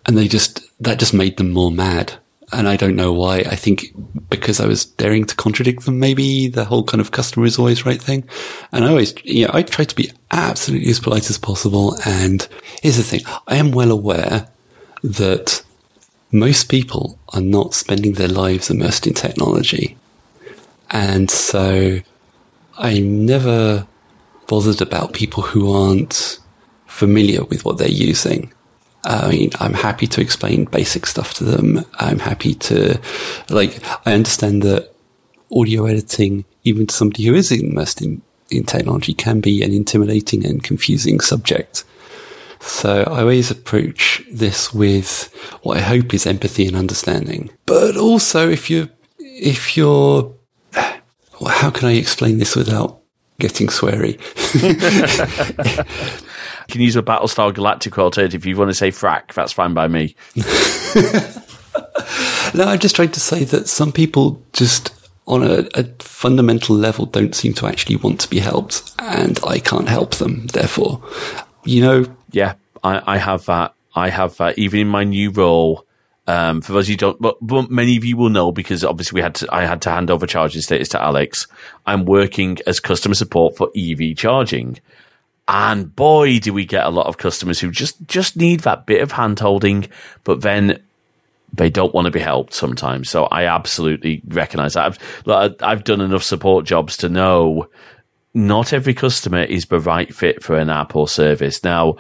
and 0.05 0.19
they 0.19 0.29
just, 0.29 0.61
that 0.83 0.99
just 0.99 1.15
made 1.15 1.39
them 1.39 1.51
more 1.51 1.73
mad 1.73 2.19
and 2.53 2.69
I 2.69 2.77
don't 2.77 2.97
know 2.97 3.13
why. 3.13 3.39
I 3.39 3.57
think 3.57 3.93
because 4.31 4.61
I 4.61 4.67
was 4.67 4.85
daring 4.85 5.25
to 5.27 5.37
contradict 5.37 5.85
them, 5.85 5.99
maybe 5.99 6.49
the 6.49 6.65
whole 6.65 6.85
kind 6.85 7.01
of 7.01 7.11
customer 7.11 7.47
is 7.47 7.59
always 7.59 7.87
right 7.87 8.01
thing. 8.01 8.29
And 8.73 8.85
I 8.85 8.89
always, 8.89 9.15
you 9.25 9.47
know, 9.47 9.53
I 9.55 9.63
try 9.63 9.85
to 9.85 9.95
be 9.95 10.11
absolutely 10.31 10.91
as 10.91 11.01
polite 11.01 11.31
as 11.31 11.39
possible. 11.39 11.97
And 12.07 12.47
here's 12.83 12.97
the 12.97 13.03
thing. 13.03 13.23
I 13.47 13.57
am 13.57 13.73
well 13.73 13.91
aware 13.91 14.49
that 15.03 15.63
most 16.33 16.69
people 16.69 17.19
are 17.31 17.41
not 17.41 17.75
spending 17.75 18.13
their 18.13 18.29
lives 18.29 18.71
immersed 18.71 19.07
in 19.07 19.15
technology. 19.15 19.97
And 20.91 21.31
so 21.31 22.01
I'm 22.79 23.27
never 23.27 23.87
bothered 24.47 24.81
about 24.81 25.13
people 25.13 25.43
who 25.43 25.71
aren't 25.71 26.39
familiar 26.87 27.45
with 27.45 27.65
what 27.65 27.79
they're 27.79 27.89
using. 27.89 28.53
I 29.05 29.31
mean, 29.31 29.51
I'm 29.61 29.75
happy 29.75 30.07
to 30.09 30.21
explain 30.21 30.65
basic 30.65 31.07
stuff 31.07 31.35
to 31.35 31.45
them. 31.45 31.85
I'm 31.95 32.19
happy 32.19 32.55
to, 32.55 33.01
like, 33.49 33.81
I 34.07 34.13
understand 34.13 34.63
that 34.63 34.93
audio 35.55 35.87
editing, 35.87 36.45
even 36.65 36.87
to 36.87 36.95
somebody 36.95 37.25
who 37.25 37.35
is 37.35 37.53
immersed 37.53 38.03
in, 38.03 38.23
in 38.51 38.65
technology, 38.65 39.15
can 39.15 39.41
be 39.41 39.63
an 39.63 39.73
intimidating 39.73 40.45
and 40.45 40.63
confusing 40.63 41.21
subject. 41.21 41.85
So 42.61 43.05
I 43.05 43.21
always 43.21 43.51
approach 43.51 44.23
this 44.31 44.75
with 44.75 45.33
what 45.63 45.77
I 45.77 45.81
hope 45.81 46.13
is 46.13 46.27
empathy 46.27 46.67
and 46.67 46.77
understanding. 46.77 47.51
But 47.67 47.97
also, 47.97 48.51
if 48.51 48.69
you're, 48.69 48.89
if 49.19 49.77
you're, 49.77 50.35
how 50.75 51.71
can 51.71 51.89
I 51.89 51.93
explain 51.93 52.39
this 52.39 52.57
without 52.57 53.01
getting 53.39 53.69
sweary? 53.69 54.19
can 56.69 56.81
use 56.81 56.97
a 56.97 57.03
Battlestar 57.03 57.53
Galactica 57.53 57.99
alternative. 57.99 58.43
If 58.43 58.47
you 58.47 58.57
want 58.57 58.71
to 58.71 58.75
say 58.75 58.91
frack, 58.91 59.33
that's 59.33 59.53
fine 59.53 59.75
by 59.75 59.89
me. 59.89 60.15
no, 62.55 62.65
I'm 62.65 62.79
just 62.79 62.95
trying 62.95 63.11
to 63.13 63.21
say 63.21 63.45
that 63.45 63.69
some 63.69 63.91
people 63.91 64.43
just 64.53 64.95
on 65.27 65.43
a, 65.43 65.69
a, 65.75 65.85
fundamental 65.99 66.75
level 66.75 67.05
don't 67.05 67.35
seem 67.35 67.53
to 67.53 67.67
actually 67.67 67.97
want 67.97 68.21
to 68.21 68.31
be 68.31 68.39
helped, 68.39 68.93
and 68.99 69.39
I 69.47 69.59
can't 69.59 69.89
help 69.89 70.17
them. 70.17 70.47
Therefore, 70.49 71.03
you 71.65 71.83
know. 71.83 72.07
Yeah, 72.31 72.55
I, 72.83 73.15
I 73.15 73.19
have 73.19 73.47
that. 73.47 73.75
I 73.95 74.11
have 74.11 74.37
that. 74.39 74.59
Even 74.59 74.81
in 74.81 74.89
my 74.89 75.05
new 75.05 75.31
role, 75.31 75.87
um, 76.27 76.61
for 76.61 76.73
those 76.73 76.89
who 76.89 76.97
don't, 76.97 77.21
but, 77.21 77.37
but, 77.41 77.71
many 77.71 77.97
of 77.97 78.05
you 78.05 78.17
will 78.17 78.29
know 78.29 78.53
because 78.53 78.85
obviously 78.85 79.17
we 79.17 79.23
had 79.23 79.35
to, 79.37 79.49
I 79.55 79.65
had 79.65 79.81
to 79.83 79.91
hand 79.91 80.11
over 80.11 80.27
charging 80.27 80.61
status 80.61 80.89
to 80.91 81.03
Alex. 81.03 81.47
I'm 81.87 82.05
working 82.05 82.59
as 82.67 82.81
customer 82.81 83.15
support 83.15 83.57
for 83.57 83.71
EV 83.77 84.15
charging. 84.17 84.79
And 85.49 85.97
boy, 85.97 86.39
do 86.39 86.53
we 86.53 86.67
get 86.67 86.85
a 86.85 86.91
lot 86.91 87.07
of 87.07 87.17
customers 87.17 87.59
who 87.59 87.71
just, 87.71 88.07
just 88.07 88.37
need 88.37 88.61
that 88.61 88.85
bit 88.85 89.01
of 89.01 89.13
hand 89.13 89.41
holding, 89.41 89.89
but 90.23 90.43
then 90.43 90.83
they 91.53 91.71
don't 91.71 91.95
want 91.95 92.05
to 92.05 92.11
be 92.11 92.21
helped 92.21 92.53
sometimes. 92.53 93.09
So 93.09 93.25
I 93.25 93.47
absolutely 93.47 94.21
recognize 94.29 94.75
that. 94.75 94.99
I've, 95.27 95.57
I've 95.63 95.85
done 95.85 96.03
enough 96.03 96.23
support 96.23 96.67
jobs 96.67 96.99
to 96.99 97.09
know 97.09 97.69
not 98.35 98.75
every 98.75 98.93
customer 98.93 99.43
is 99.43 99.65
the 99.65 99.81
right 99.81 100.15
fit 100.15 100.43
for 100.43 100.59
an 100.59 100.69
app 100.69 100.95
or 100.95 101.09
service. 101.09 101.65
Now, 101.65 101.97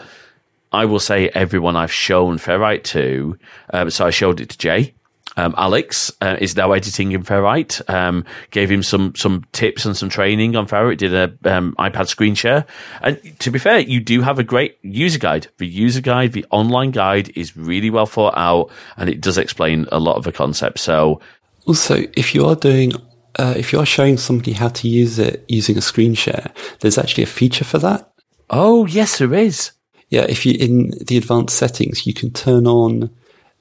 I 0.70 0.84
will 0.84 1.00
say 1.00 1.30
everyone 1.30 1.76
I've 1.76 1.92
shown 1.92 2.36
Ferrite 2.36 2.84
to, 2.84 3.38
um, 3.72 3.88
so 3.88 4.06
I 4.06 4.10
showed 4.10 4.40
it 4.40 4.50
to 4.50 4.58
Jay, 4.58 4.94
Um, 5.38 5.54
Alex 5.56 6.10
uh, 6.20 6.36
is 6.40 6.56
now 6.56 6.72
editing 6.72 7.12
in 7.12 7.22
Ferrite. 7.22 7.88
Um, 7.88 8.24
gave 8.50 8.68
him 8.68 8.82
some 8.82 9.14
some 9.14 9.44
tips 9.52 9.86
and 9.86 9.96
some 9.96 10.08
training 10.08 10.56
on 10.56 10.66
Ferrite. 10.66 10.98
Did 10.98 11.14
a 11.14 11.32
um, 11.44 11.76
iPad 11.78 12.08
screen 12.08 12.34
share. 12.34 12.66
And 13.02 13.20
to 13.38 13.52
be 13.52 13.60
fair, 13.60 13.78
you 13.78 14.00
do 14.00 14.20
have 14.22 14.40
a 14.40 14.44
great 14.44 14.78
user 14.82 15.20
guide. 15.20 15.46
The 15.58 15.66
user 15.66 16.00
guide, 16.00 16.32
the 16.32 16.44
online 16.50 16.90
guide, 16.90 17.30
is 17.36 17.56
really 17.56 17.88
well 17.88 18.06
thought 18.06 18.34
out, 18.36 18.70
and 18.96 19.08
it 19.08 19.20
does 19.20 19.38
explain 19.38 19.86
a 19.92 20.00
lot 20.00 20.16
of 20.16 20.24
the 20.24 20.32
concepts. 20.32 20.82
So, 20.82 21.20
also, 21.66 22.04
if 22.16 22.34
you 22.34 22.44
are 22.44 22.56
doing 22.56 22.94
uh, 23.38 23.54
if 23.56 23.72
you 23.72 23.78
are 23.78 23.86
showing 23.86 24.16
somebody 24.16 24.52
how 24.52 24.68
to 24.68 24.88
use 24.88 25.20
it 25.20 25.44
using 25.46 25.78
a 25.78 25.82
screen 25.82 26.14
share, 26.14 26.50
there's 26.80 26.98
actually 26.98 27.22
a 27.22 27.28
feature 27.28 27.64
for 27.64 27.78
that. 27.78 28.10
Oh, 28.50 28.86
yes, 28.86 29.18
there 29.18 29.34
is. 29.34 29.70
Yeah, 30.08 30.26
if 30.28 30.44
you 30.44 30.54
in 30.58 30.90
the 31.06 31.16
advanced 31.16 31.56
settings, 31.56 32.08
you 32.08 32.12
can 32.12 32.32
turn 32.32 32.66
on. 32.66 33.10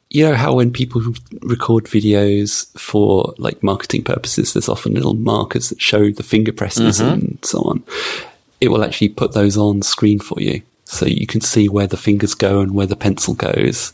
You 0.10 0.24
know 0.24 0.36
how 0.36 0.54
when 0.54 0.72
people 0.72 1.02
record 1.42 1.86
videos 1.86 2.68
for 2.80 3.34
like 3.38 3.62
marketing 3.62 4.04
purposes, 4.04 4.54
there's 4.54 4.70
often 4.70 4.94
little 4.94 5.14
markers 5.14 5.70
that 5.70 5.82
show 5.82 6.12
the 6.12 6.24
finger 6.24 6.54
presses 6.54 7.00
mm-hmm. 7.00 7.14
and 7.14 7.40
so 7.44 7.60
on. 7.60 7.84
It 8.62 8.70
will 8.70 8.84
actually 8.84 9.10
put 9.10 9.34
those 9.34 9.58
on 9.58 9.82
screen 9.82 10.20
for 10.20 10.40
you, 10.40 10.62
so 10.86 11.06
you 11.06 11.28
can 11.28 11.42
see 11.42 11.68
where 11.68 11.88
the 11.88 11.98
fingers 11.98 12.34
go 12.34 12.62
and 12.62 12.72
where 12.74 12.88
the 12.88 12.96
pencil 12.96 13.34
goes. 13.34 13.94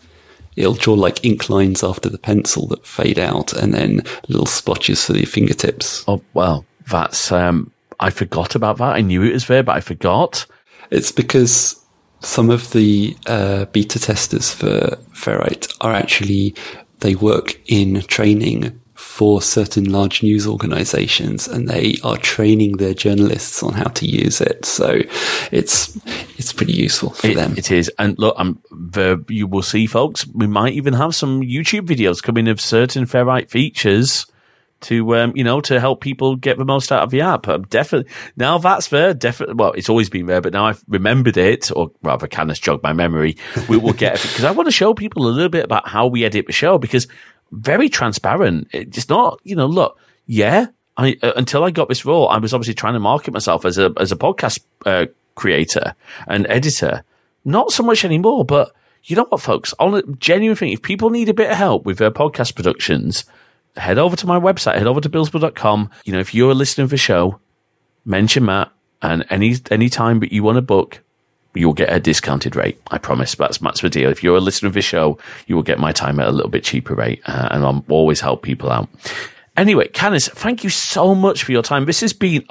It'll 0.56 0.76
draw 0.76 0.94
like 0.94 1.26
ink 1.26 1.50
lines 1.50 1.84
after 1.84 2.10
the 2.10 2.20
pencil 2.20 2.68
that 2.68 2.86
fade 2.86 3.18
out, 3.18 3.52
and 3.54 3.74
then 3.74 4.04
little 4.28 4.46
splotches 4.46 5.06
for 5.06 5.14
the 5.14 5.26
fingertips. 5.26 6.04
Oh 6.08 6.22
well, 6.34 6.64
that's 6.88 7.32
um, 7.32 7.72
I 8.00 8.12
forgot 8.12 8.56
about 8.56 8.78
that. 8.78 8.96
I 8.96 9.02
knew 9.02 9.24
it 9.24 9.34
was 9.34 9.48
there, 9.48 9.64
but 9.64 9.76
I 9.76 9.82
forgot. 9.82 10.46
It's 10.92 11.12
because 11.12 11.83
some 12.24 12.50
of 12.50 12.72
the 12.72 13.16
uh, 13.28 13.66
beta 13.66 14.00
testers 14.00 14.54
for 14.54 14.98
Ferrite 15.14 15.76
are 15.82 15.94
actually 15.94 16.56
they 17.00 17.16
work 17.16 17.60
in 17.70 18.02
training 18.04 18.80
for 18.96 19.42
certain 19.42 19.92
large 19.92 20.24
news 20.24 20.48
organizations 20.48 21.48
and 21.48 21.68
they 21.68 21.98
are 22.04 22.18
training 22.18 22.78
their 22.78 22.94
journalists 22.94 23.62
on 23.62 23.74
how 23.74 23.90
to 23.90 24.08
use 24.08 24.40
it. 24.40 24.66
So 24.66 25.02
it's 25.52 25.98
it's 26.38 26.54
pretty 26.54 26.74
useful 26.74 27.10
for 27.10 27.28
it, 27.28 27.36
them. 27.36 27.54
It 27.58 27.72
is. 27.72 27.92
And 28.00 28.18
look, 28.18 28.36
I'm 28.38 28.60
the, 28.72 29.24
you 29.28 29.46
will 29.46 29.62
see 29.62 29.88
folks, 29.88 30.26
we 30.34 30.48
might 30.48 30.74
even 30.74 30.94
have 30.94 31.14
some 31.14 31.42
YouTube 31.42 31.86
videos 31.88 32.24
coming 32.24 32.48
of 32.48 32.62
certain 32.62 33.06
Ferrite 33.06 33.50
features 33.50 34.26
to 34.84 35.16
um, 35.16 35.34
you 35.36 35.44
know 35.44 35.62
to 35.62 35.80
help 35.80 36.02
people 36.02 36.36
get 36.36 36.58
the 36.58 36.66
most 36.66 36.92
out 36.92 37.04
of 37.04 37.10
the 37.10 37.22
app. 37.22 37.48
I'm 37.48 37.64
definitely 37.64 38.12
now 38.36 38.58
that's 38.58 38.88
there. 38.88 39.14
Definitely, 39.14 39.56
well, 39.56 39.72
it's 39.74 39.90
always 39.90 40.10
been 40.10 40.26
there, 40.26 40.42
but 40.42 40.54
now 40.54 40.66
I've 40.66 40.84
remembered 40.88 41.38
it, 41.38 41.72
or 41.76 41.92
rather, 42.02 42.28
Canis 42.28 42.60
jogged 42.60 42.84
my 42.84 42.94
memory. 42.94 43.38
We 43.68 43.78
will 43.78 43.94
get 43.94 44.14
because 44.14 44.44
I 44.44 44.52
want 44.52 44.68
to 44.68 44.72
show 44.72 44.94
people 44.94 45.28
a 45.28 45.30
little 45.30 45.50
bit 45.50 45.66
about 45.66 45.88
how 45.88 46.08
we 46.08 46.26
edit 46.26 46.48
the 46.48 46.54
show 46.54 46.78
because 46.78 47.08
very 47.52 47.90
transparent. 47.90 48.68
It's 48.72 49.10
not 49.10 49.40
you 49.44 49.56
know 49.56 49.66
look 49.66 50.00
yeah. 50.26 50.68
I, 50.96 51.18
uh, 51.24 51.34
until 51.36 51.64
I 51.64 51.72
got 51.72 51.90
this 51.90 52.06
role, 52.06 52.30
I 52.30 52.38
was 52.38 52.54
obviously 52.54 52.76
trying 52.76 52.94
to 52.94 53.00
market 53.00 53.34
myself 53.34 53.66
as 53.66 53.78
a 53.78 53.92
as 53.98 54.12
a 54.12 54.16
podcast 54.16 54.60
uh, 54.86 55.08
creator 55.36 55.96
and 56.28 56.46
editor. 56.48 57.04
Not 57.46 57.72
so 57.72 57.84
much 57.84 58.06
anymore, 58.06 58.46
but 58.46 58.74
you 59.04 59.16
know 59.16 59.26
what, 59.26 59.42
folks? 59.42 59.74
On 59.80 59.96
a 59.96 60.04
genuine 60.14 60.56
thing, 60.56 60.72
if 60.72 60.82
people 60.82 61.10
need 61.10 61.30
a 61.30 61.34
bit 61.34 61.52
of 61.52 61.58
help 61.58 61.86
with 61.86 61.98
their 61.98 62.12
podcast 62.12 62.56
productions, 62.56 63.26
head 63.76 63.98
over 63.98 64.16
to 64.16 64.28
my 64.28 64.40
website, 64.40 64.78
head 64.78 64.88
over 64.88 65.02
to 65.02 65.10
billsborough.com. 65.10 65.90
You 66.06 66.14
know, 66.14 66.20
if 66.20 66.34
you're 66.34 66.54
listening 66.54 66.88
for 66.88 66.92
the 66.92 66.98
show, 66.98 67.40
mention 68.06 68.46
Matt 68.46 68.72
and 69.02 69.26
any 69.30 69.56
any 69.72 69.90
time 69.90 70.20
that 70.22 70.32
you 70.32 70.44
want 70.44 70.58
to 70.58 70.62
book, 70.62 71.02
you'll 71.54 71.74
get 71.74 71.92
a 71.92 72.00
discounted 72.00 72.56
rate. 72.56 72.80
I 72.92 72.98
promise. 72.98 73.36
That's 73.36 73.58
that's 73.58 73.82
the 73.82 73.90
deal. 73.90 74.10
If 74.10 74.24
you're 74.24 74.38
a 74.38 74.42
listener 74.42 74.68
of 74.68 74.74
the 74.74 74.82
show, 74.82 75.18
you 75.48 75.56
will 75.56 75.64
get 75.64 75.80
my 75.80 75.92
time 75.92 76.20
at 76.20 76.28
a 76.28 76.32
little 76.32 76.52
bit 76.52 76.64
cheaper 76.64 76.96
rate, 76.96 77.22
uh, 77.26 77.50
and 77.52 77.64
I'll 77.64 77.86
always 77.90 78.22
help 78.22 78.44
people 78.44 78.72
out. 78.72 78.90
Anyway, 79.56 79.88
Canis, 79.90 80.28
thank 80.28 80.64
you 80.64 80.70
so 80.70 81.14
much 81.14 81.44
for 81.44 81.52
your 81.52 81.62
time. 81.62 81.86
This 81.86 82.02
has 82.02 82.12
been, 82.12 82.44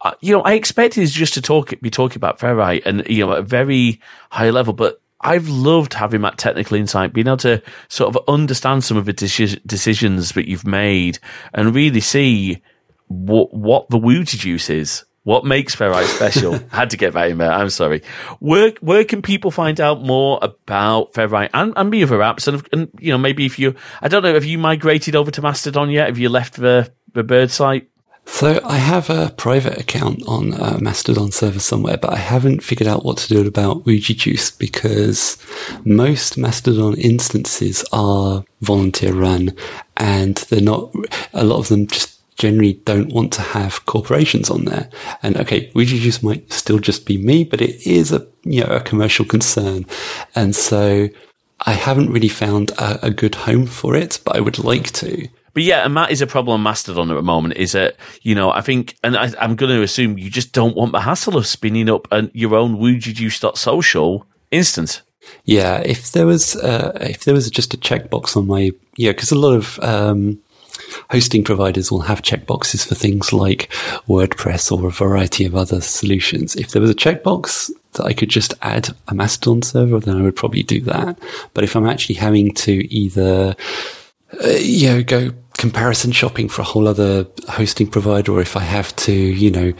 uh, 0.00 0.14
you 0.20 0.32
know, 0.32 0.40
I 0.40 0.54
expected 0.54 1.06
just 1.08 1.34
to 1.34 1.42
talk, 1.42 1.74
be 1.82 1.90
talking 1.90 2.16
about 2.16 2.38
Ferrite 2.38 2.86
and, 2.86 3.06
you 3.08 3.26
know, 3.26 3.32
at 3.32 3.40
a 3.40 3.42
very 3.42 4.00
high 4.30 4.48
level, 4.48 4.72
but 4.72 5.02
I've 5.20 5.48
loved 5.48 5.94
having 5.94 6.20
that 6.22 6.38
technical 6.38 6.76
insight, 6.76 7.12
being 7.12 7.26
able 7.26 7.38
to 7.38 7.62
sort 7.88 8.14
of 8.14 8.22
understand 8.28 8.84
some 8.84 8.96
of 8.96 9.06
the 9.06 9.12
decisions 9.12 10.32
that 10.32 10.48
you've 10.48 10.66
made 10.66 11.18
and 11.54 11.74
really 11.74 12.00
see 12.00 12.62
what, 13.08 13.54
what 13.54 13.88
the 13.88 13.98
Wooji 13.98 14.38
juice 14.38 14.68
is. 14.68 15.04
What 15.22 15.44
makes 15.44 15.74
Ferrite 15.74 16.06
special? 16.06 16.54
I 16.54 16.60
had 16.76 16.90
to 16.90 16.96
get 16.96 17.14
that 17.14 17.30
in 17.30 17.38
there. 17.38 17.50
I'm 17.50 17.70
sorry. 17.70 18.02
Where 18.38 18.72
where 18.80 19.04
can 19.04 19.22
people 19.22 19.50
find 19.50 19.80
out 19.80 20.00
more 20.00 20.38
about 20.40 21.14
Ferrite 21.14 21.50
and, 21.52 21.72
and 21.74 21.92
the 21.92 22.04
other 22.04 22.18
apps? 22.18 22.46
And, 22.46 22.64
and 22.72 22.88
you 23.00 23.10
know, 23.10 23.18
maybe 23.18 23.44
if 23.44 23.58
you, 23.58 23.74
I 24.00 24.06
don't 24.06 24.22
know, 24.22 24.34
have 24.34 24.44
you 24.44 24.56
migrated 24.56 25.16
over 25.16 25.32
to 25.32 25.42
Mastodon 25.42 25.90
yet? 25.90 26.06
Have 26.06 26.18
you 26.18 26.28
left 26.28 26.54
the 26.54 26.92
the 27.12 27.24
bird 27.24 27.50
site? 27.50 27.90
So 28.26 28.60
I 28.64 28.76
have 28.76 29.08
a 29.08 29.30
private 29.30 29.78
account 29.78 30.22
on 30.26 30.52
a 30.52 30.78
Mastodon 30.78 31.32
server 31.32 31.58
somewhere, 31.58 31.96
but 31.96 32.12
I 32.12 32.18
haven't 32.18 32.62
figured 32.62 32.86
out 32.86 33.04
what 33.04 33.16
to 33.18 33.28
do 33.28 33.46
about 33.46 33.84
Wooji 33.84 34.14
Juice 34.14 34.50
because 34.50 35.38
most 35.84 36.36
Mastodon 36.36 36.98
instances 36.98 37.82
are 37.92 38.44
volunteer 38.60 39.14
run 39.14 39.56
and 39.96 40.36
they're 40.36 40.60
not, 40.60 40.92
a 41.32 41.44
lot 41.44 41.60
of 41.60 41.68
them 41.68 41.86
just 41.86 42.20
generally 42.36 42.74
don't 42.84 43.12
want 43.12 43.32
to 43.32 43.42
have 43.42 43.86
corporations 43.86 44.50
on 44.50 44.66
there. 44.66 44.90
And 45.22 45.38
okay, 45.38 45.70
Wooji 45.70 46.00
Juice 46.00 46.22
might 46.22 46.52
still 46.52 46.78
just 46.78 47.06
be 47.06 47.16
me, 47.16 47.44
but 47.44 47.62
it 47.62 47.86
is 47.86 48.12
a, 48.12 48.26
you 48.42 48.62
know, 48.62 48.76
a 48.76 48.80
commercial 48.80 49.24
concern. 49.24 49.86
And 50.34 50.54
so 50.54 51.08
I 51.60 51.72
haven't 51.72 52.12
really 52.12 52.28
found 52.28 52.72
a, 52.72 53.06
a 53.06 53.10
good 53.10 53.34
home 53.34 53.66
for 53.66 53.96
it, 53.96 54.20
but 54.24 54.36
I 54.36 54.40
would 54.40 54.58
like 54.58 54.90
to. 54.92 55.28
But 55.56 55.62
yeah, 55.62 55.86
and 55.86 55.96
that 55.96 56.10
is 56.10 56.20
a 56.20 56.26
problem 56.26 56.52
on 56.52 56.62
Mastodon 56.62 57.10
at 57.10 57.14
the 57.14 57.22
moment. 57.22 57.56
Is 57.56 57.72
that 57.72 57.96
you 58.20 58.34
know 58.34 58.50
I 58.50 58.60
think, 58.60 58.94
and 59.02 59.16
I, 59.16 59.32
am 59.42 59.56
going 59.56 59.74
to 59.74 59.82
assume 59.82 60.18
you 60.18 60.28
just 60.28 60.52
don't 60.52 60.76
want 60.76 60.92
the 60.92 61.00
hassle 61.00 61.38
of 61.38 61.46
spinning 61.46 61.88
up 61.88 62.06
an, 62.12 62.30
your 62.34 62.54
own 62.54 62.76
Social 63.54 64.26
instance. 64.50 65.00
Yeah, 65.46 65.78
if 65.78 66.12
there 66.12 66.26
was 66.26 66.56
uh, 66.56 66.98
if 67.00 67.24
there 67.24 67.32
was 67.32 67.48
just 67.48 67.72
a 67.72 67.78
checkbox 67.78 68.36
on 68.36 68.46
my 68.46 68.72
yeah, 68.98 69.12
because 69.12 69.32
a 69.32 69.38
lot 69.38 69.54
of 69.54 69.80
um, 69.80 70.42
hosting 71.10 71.42
providers 71.42 71.90
will 71.90 72.02
have 72.02 72.20
checkboxes 72.20 72.86
for 72.86 72.94
things 72.94 73.32
like 73.32 73.72
WordPress 74.06 74.70
or 74.70 74.86
a 74.86 74.90
variety 74.90 75.46
of 75.46 75.56
other 75.56 75.80
solutions. 75.80 76.54
If 76.54 76.72
there 76.72 76.82
was 76.82 76.90
a 76.90 76.94
checkbox 76.94 77.70
that 77.92 78.04
I 78.04 78.12
could 78.12 78.28
just 78.28 78.52
add 78.60 78.90
a 79.08 79.14
Mastodon 79.14 79.62
server, 79.62 80.00
then 80.00 80.18
I 80.18 80.22
would 80.22 80.36
probably 80.36 80.64
do 80.64 80.82
that. 80.82 81.18
But 81.54 81.64
if 81.64 81.74
I'm 81.74 81.86
actually 81.86 82.16
having 82.16 82.52
to 82.56 82.72
either 82.94 83.56
uh, 84.44 84.48
you 84.48 84.88
know, 84.88 85.02
go 85.02 85.30
comparison 85.56 86.12
shopping 86.12 86.48
for 86.48 86.62
a 86.62 86.64
whole 86.64 86.88
other 86.88 87.26
hosting 87.48 87.88
provider, 87.88 88.32
or 88.32 88.40
if 88.40 88.56
I 88.56 88.60
have 88.60 88.94
to, 88.96 89.12
you 89.12 89.50
know, 89.50 89.72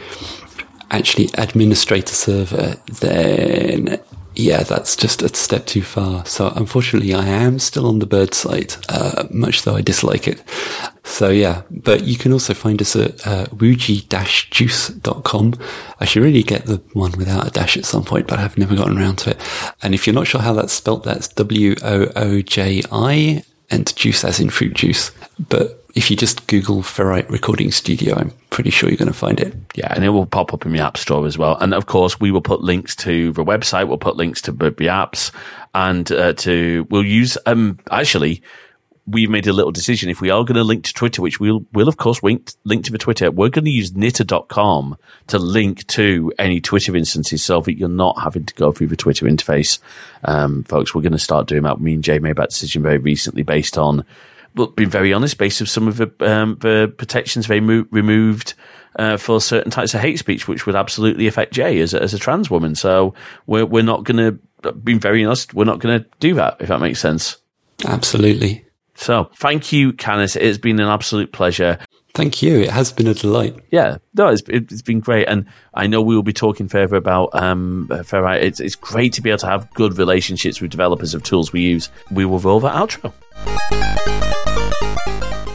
actually 0.91 1.29
administrate 1.37 2.09
a 2.09 2.15
server, 2.15 2.75
then 2.99 3.99
yeah, 4.37 4.61
that's 4.61 4.95
just 4.95 5.23
a 5.23 5.35
step 5.35 5.65
too 5.65 5.81
far. 5.81 6.23
So 6.25 6.53
unfortunately, 6.55 7.13
I 7.13 7.25
am 7.25 7.59
still 7.59 7.87
on 7.87 7.99
the 7.99 8.05
bird 8.05 8.33
site, 8.35 8.77
uh, 8.87 9.25
much 9.31 9.63
though 9.63 9.75
I 9.75 9.81
dislike 9.81 10.27
it. 10.27 10.43
So 11.03 11.29
yeah, 11.29 11.63
but 11.71 12.03
you 12.03 12.17
can 12.17 12.31
also 12.33 12.53
find 12.53 12.79
us 12.79 12.95
at 12.95 13.25
uh, 13.25 13.47
wooji-juice.com. 13.47 15.53
I 15.99 16.05
should 16.05 16.21
really 16.21 16.43
get 16.43 16.67
the 16.67 16.77
one 16.93 17.13
without 17.13 17.47
a 17.47 17.51
dash 17.51 17.77
at 17.77 17.85
some 17.85 18.03
point, 18.03 18.27
but 18.27 18.37
I've 18.37 18.59
never 18.59 18.75
gotten 18.75 18.99
around 18.99 19.17
to 19.19 19.29
it. 19.31 19.41
And 19.81 19.95
if 19.95 20.05
you're 20.05 20.13
not 20.13 20.27
sure 20.27 20.41
how 20.41 20.53
that's 20.53 20.73
spelt, 20.73 21.03
that's 21.03 21.27
W-O-O-J-I 21.29 21.83
and 23.69 23.95
juice 23.95 24.23
as 24.23 24.39
in 24.39 24.49
fruit 24.49 24.73
juice. 24.73 25.11
But 25.49 25.83
if 25.95 26.11
you 26.11 26.17
just 26.17 26.45
Google 26.47 26.81
Ferrite 26.83 27.29
Recording 27.29 27.71
Studio, 27.71 28.15
I'm 28.15 28.31
pretty 28.49 28.69
sure 28.69 28.89
you're 28.89 28.97
going 28.97 29.11
to 29.11 29.17
find 29.17 29.39
it. 29.39 29.55
Yeah, 29.75 29.91
and 29.93 30.03
it 30.03 30.09
will 30.09 30.25
pop 30.25 30.53
up 30.53 30.65
in 30.65 30.71
the 30.71 30.79
App 30.79 30.97
Store 30.97 31.25
as 31.25 31.37
well. 31.37 31.57
And 31.57 31.73
of 31.73 31.87
course, 31.87 32.19
we 32.19 32.31
will 32.31 32.41
put 32.41 32.61
links 32.61 32.95
to 32.97 33.31
the 33.33 33.43
website. 33.43 33.87
We'll 33.87 33.97
put 33.97 34.15
links 34.15 34.41
to 34.43 34.51
the 34.51 34.71
apps, 34.71 35.31
and 35.73 36.11
uh, 36.11 36.33
to 36.33 36.87
we'll 36.89 37.05
use 37.05 37.37
um 37.45 37.79
actually 37.89 38.43
we've 39.07 39.29
made 39.29 39.47
a 39.47 39.53
little 39.53 39.71
decision. 39.71 40.09
If 40.09 40.19
we 40.19 40.29
are 40.29 40.43
going 40.43 40.55
to 40.55 40.63
link 40.63 40.83
to 40.83 40.93
Twitter, 40.93 41.21
which 41.21 41.39
we'll, 41.39 41.65
we'll 41.71 41.87
of 41.87 41.97
course 41.97 42.21
link, 42.21 42.51
link 42.65 42.83
to 42.85 42.91
the 42.91 42.97
Twitter, 42.97 43.31
we're 43.31 43.49
going 43.49 43.65
to 43.65 43.71
use 43.71 43.91
nitter.com 43.91 44.97
to 45.27 45.39
link 45.39 45.87
to 45.87 46.33
any 46.37 46.59
Twitter 46.59 46.95
instances 46.95 47.43
so 47.43 47.61
that 47.61 47.77
you're 47.77 47.87
not 47.87 48.21
having 48.21 48.45
to 48.45 48.53
go 48.55 48.71
through 48.71 48.87
the 48.87 48.97
Twitter 48.97 49.25
interface. 49.25 49.79
Um, 50.25 50.63
folks, 50.65 50.93
we're 50.93 51.01
going 51.01 51.13
to 51.13 51.19
start 51.19 51.47
doing 51.47 51.63
that. 51.63 51.79
Me 51.79 51.93
and 51.93 52.03
Jay 52.03 52.19
made 52.19 52.35
that 52.35 52.49
decision 52.49 52.83
very 52.83 52.97
recently 52.97 53.43
based 53.43 53.77
on, 53.77 54.05
well, 54.55 54.67
being 54.67 54.89
very 54.89 55.13
honest, 55.13 55.37
based 55.37 55.61
on 55.61 55.67
some 55.67 55.87
of 55.87 55.97
the, 55.97 56.11
um, 56.19 56.57
the 56.59 56.93
protections 56.97 57.47
they 57.47 57.61
mo- 57.61 57.87
removed 57.91 58.55
uh, 58.97 59.15
for 59.15 59.39
certain 59.39 59.71
types 59.71 59.93
of 59.93 60.01
hate 60.01 60.19
speech, 60.19 60.47
which 60.47 60.65
would 60.65 60.75
absolutely 60.75 61.27
affect 61.27 61.53
Jay 61.53 61.79
as 61.79 61.93
a, 61.93 62.01
as 62.01 62.13
a 62.13 62.19
trans 62.19 62.49
woman. 62.49 62.75
So 62.75 63.13
we're, 63.45 63.65
we're 63.65 63.83
not 63.83 64.03
going 64.03 64.39
to, 64.63 64.73
being 64.73 64.99
very 64.99 65.23
honest, 65.23 65.53
we're 65.53 65.63
not 65.63 65.79
going 65.79 66.01
to 66.01 66.09
do 66.19 66.33
that, 66.33 66.57
if 66.59 66.67
that 66.67 66.81
makes 66.81 66.99
sense. 66.99 67.37
Absolutely. 67.85 68.66
So 68.97 69.29
thank 69.35 69.71
you, 69.71 69.93
Canis. 69.93 70.35
It 70.35 70.43
has 70.43 70.57
been 70.57 70.79
an 70.79 70.87
absolute 70.87 71.31
pleasure. 71.31 71.79
Thank 72.13 72.41
you. 72.41 72.61
It 72.61 72.71
has 72.71 72.91
been 72.91 73.05
a 73.05 73.13
delight. 73.13 73.55
Yeah, 73.69 73.97
no, 74.15 74.29
it's, 74.29 74.41
it's 74.47 74.81
been 74.81 74.99
great, 74.99 75.27
and 75.27 75.45
I 75.75 75.85
know 75.85 76.01
we 76.01 76.15
will 76.15 76.23
be 76.23 76.33
talking 76.33 76.67
further 76.67 76.95
about 76.95 77.29
um, 77.33 77.87
Ferrite. 77.91 78.41
It's, 78.41 78.59
it's 78.59 78.75
great 78.75 79.13
to 79.13 79.21
be 79.21 79.29
able 79.29 79.37
to 79.39 79.47
have 79.47 79.71
good 79.75 79.99
relationships 79.99 80.59
with 80.59 80.71
developers 80.71 81.13
of 81.13 81.21
tools 81.21 81.53
we 81.53 81.61
use. 81.61 81.89
We 82.09 82.25
will 82.25 82.39
roll 82.39 82.59
that 82.61 82.73
outro. 82.73 83.13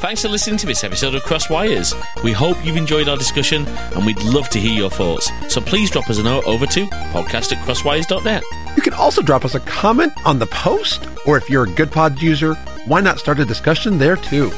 Thanks 0.00 0.22
for 0.22 0.28
listening 0.28 0.56
to 0.58 0.66
this 0.66 0.84
episode 0.84 1.14
of 1.14 1.22
Crossed 1.22 1.50
Wires. 1.50 1.94
We 2.22 2.32
hope 2.32 2.56
you've 2.64 2.76
enjoyed 2.76 3.08
our 3.08 3.16
discussion 3.16 3.66
and 3.94 4.04
we'd 4.04 4.20
love 4.22 4.48
to 4.50 4.58
hear 4.58 4.72
your 4.72 4.90
thoughts. 4.90 5.30
So 5.48 5.60
please 5.60 5.90
drop 5.90 6.10
us 6.10 6.18
a 6.18 6.22
note 6.22 6.44
over 6.44 6.66
to 6.66 6.86
podcast 6.86 7.52
at 7.52 7.58
crossedwires.net. 7.66 8.42
You 8.76 8.82
can 8.82 8.94
also 8.94 9.22
drop 9.22 9.44
us 9.44 9.54
a 9.54 9.60
comment 9.60 10.12
on 10.24 10.38
the 10.38 10.46
post, 10.46 11.08
or 11.26 11.36
if 11.36 11.48
you're 11.48 11.64
a 11.64 11.68
Goodpods 11.68 12.20
user, 12.20 12.56
why 12.86 13.00
not 13.00 13.18
start 13.18 13.38
a 13.38 13.44
discussion 13.44 13.98
there 13.98 14.16
too? 14.16 14.50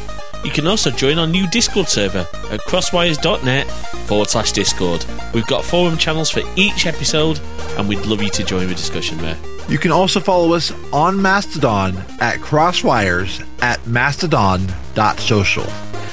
You 0.44 0.50
can 0.50 0.66
also 0.66 0.90
join 0.90 1.18
our 1.18 1.26
new 1.26 1.48
Discord 1.48 1.88
server 1.88 2.26
at 2.50 2.60
crossedwires.net 2.60 3.70
forward 4.06 4.28
slash 4.28 4.52
Discord. 4.52 5.04
We've 5.32 5.46
got 5.46 5.64
forum 5.64 5.96
channels 5.96 6.30
for 6.30 6.42
each 6.56 6.86
episode, 6.86 7.40
and 7.78 7.88
we'd 7.88 8.04
love 8.06 8.22
you 8.22 8.28
to 8.30 8.44
join 8.44 8.68
the 8.68 8.74
discussion 8.74 9.18
there. 9.18 9.38
You 9.68 9.78
can 9.78 9.90
also 9.90 10.20
follow 10.20 10.52
us 10.52 10.72
on 10.92 11.20
Mastodon 11.20 11.96
at 12.20 12.40
Crossed 12.42 12.84
Wires 12.84 13.40
at 13.62 13.86
mastodon.social. 13.86 15.64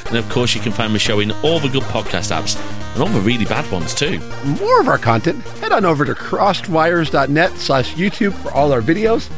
And 0.07 0.17
of 0.17 0.27
course, 0.29 0.55
you 0.55 0.61
can 0.61 0.71
find 0.71 0.95
the 0.95 0.99
show 0.99 1.19
in 1.19 1.31
all 1.43 1.59
the 1.59 1.67
good 1.67 1.83
podcast 1.83 2.31
apps 2.35 2.57
and 2.93 3.03
all 3.03 3.09
the 3.09 3.19
really 3.21 3.45
bad 3.45 3.69
ones 3.71 3.93
too. 3.93 4.19
More 4.59 4.79
of 4.79 4.87
our 4.87 4.97
content, 4.97 5.43
head 5.59 5.73
on 5.73 5.83
over 5.85 6.05
to 6.05 6.13
crossedwires.net 6.13 7.57
slash 7.57 7.93
YouTube 7.95 8.33
for 8.33 8.51
all 8.51 8.71
our 8.71 8.81
videos, 8.81 9.29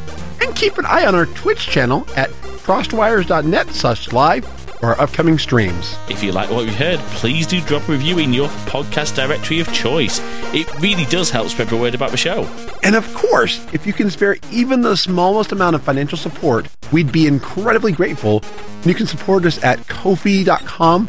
and 0.44 0.56
keep 0.56 0.78
an 0.78 0.86
eye 0.86 1.06
on 1.06 1.16
our 1.16 1.26
Twitch 1.26 1.68
channel 1.68 2.06
at 2.16 2.30
crossedwires.net 2.64 3.70
slash 3.70 4.12
live 4.12 4.46
for 4.46 4.88
our 4.88 5.00
upcoming 5.00 5.40
streams. 5.40 5.96
If 6.10 6.22
you 6.22 6.34
like 6.34 6.50
what 6.52 6.66
you 6.66 6.74
heard, 6.74 7.00
please 7.16 7.48
do 7.48 7.62
drop 7.62 7.88
a 7.88 7.94
review 7.94 8.20
in 8.20 8.34
your 8.34 8.50
podcast 8.66 9.16
directory 9.16 9.62
of 9.62 9.72
choice. 9.72 10.20
It 10.54 10.70
really 10.82 11.06
does 11.06 11.30
help 11.30 11.48
spread 11.48 11.70
the 11.70 11.78
word 11.78 11.96
about 11.96 12.12
the 12.12 12.18
show. 12.18 12.44
And 12.84 12.96
of 12.96 13.12
course, 13.14 13.66
if 13.74 13.88
you 13.88 13.94
can 13.94 14.10
spare 14.10 14.36
even 14.52 14.82
the 14.82 14.98
smallest 14.98 15.54
amount 15.54 15.76
of 15.76 15.84
financial 15.84 16.18
support, 16.18 16.68
we'd 16.92 17.12
be 17.12 17.28
incredibly 17.28 17.94
grateful. 17.94 18.44
And 18.76 18.86
you 18.86 18.94
can 18.94 19.08
support 19.08 19.46
us 19.46 19.64
at 19.64 19.80
kofi.com 19.80 21.08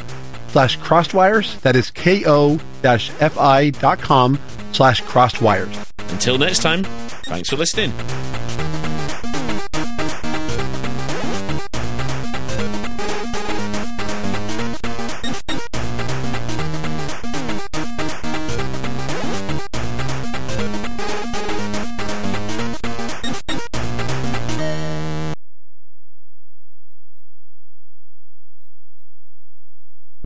slash 0.48 0.78
crossedwires. 0.78 1.60
That 1.62 1.74
is 1.74 1.90
ko-fi.com 1.90 2.60
slash 4.72 5.02
crossedwires. 5.02 5.90
Until 6.12 6.38
next 6.38 6.62
time, 6.62 6.84
thanks 7.24 7.50
for 7.50 7.56
listening. 7.56 7.92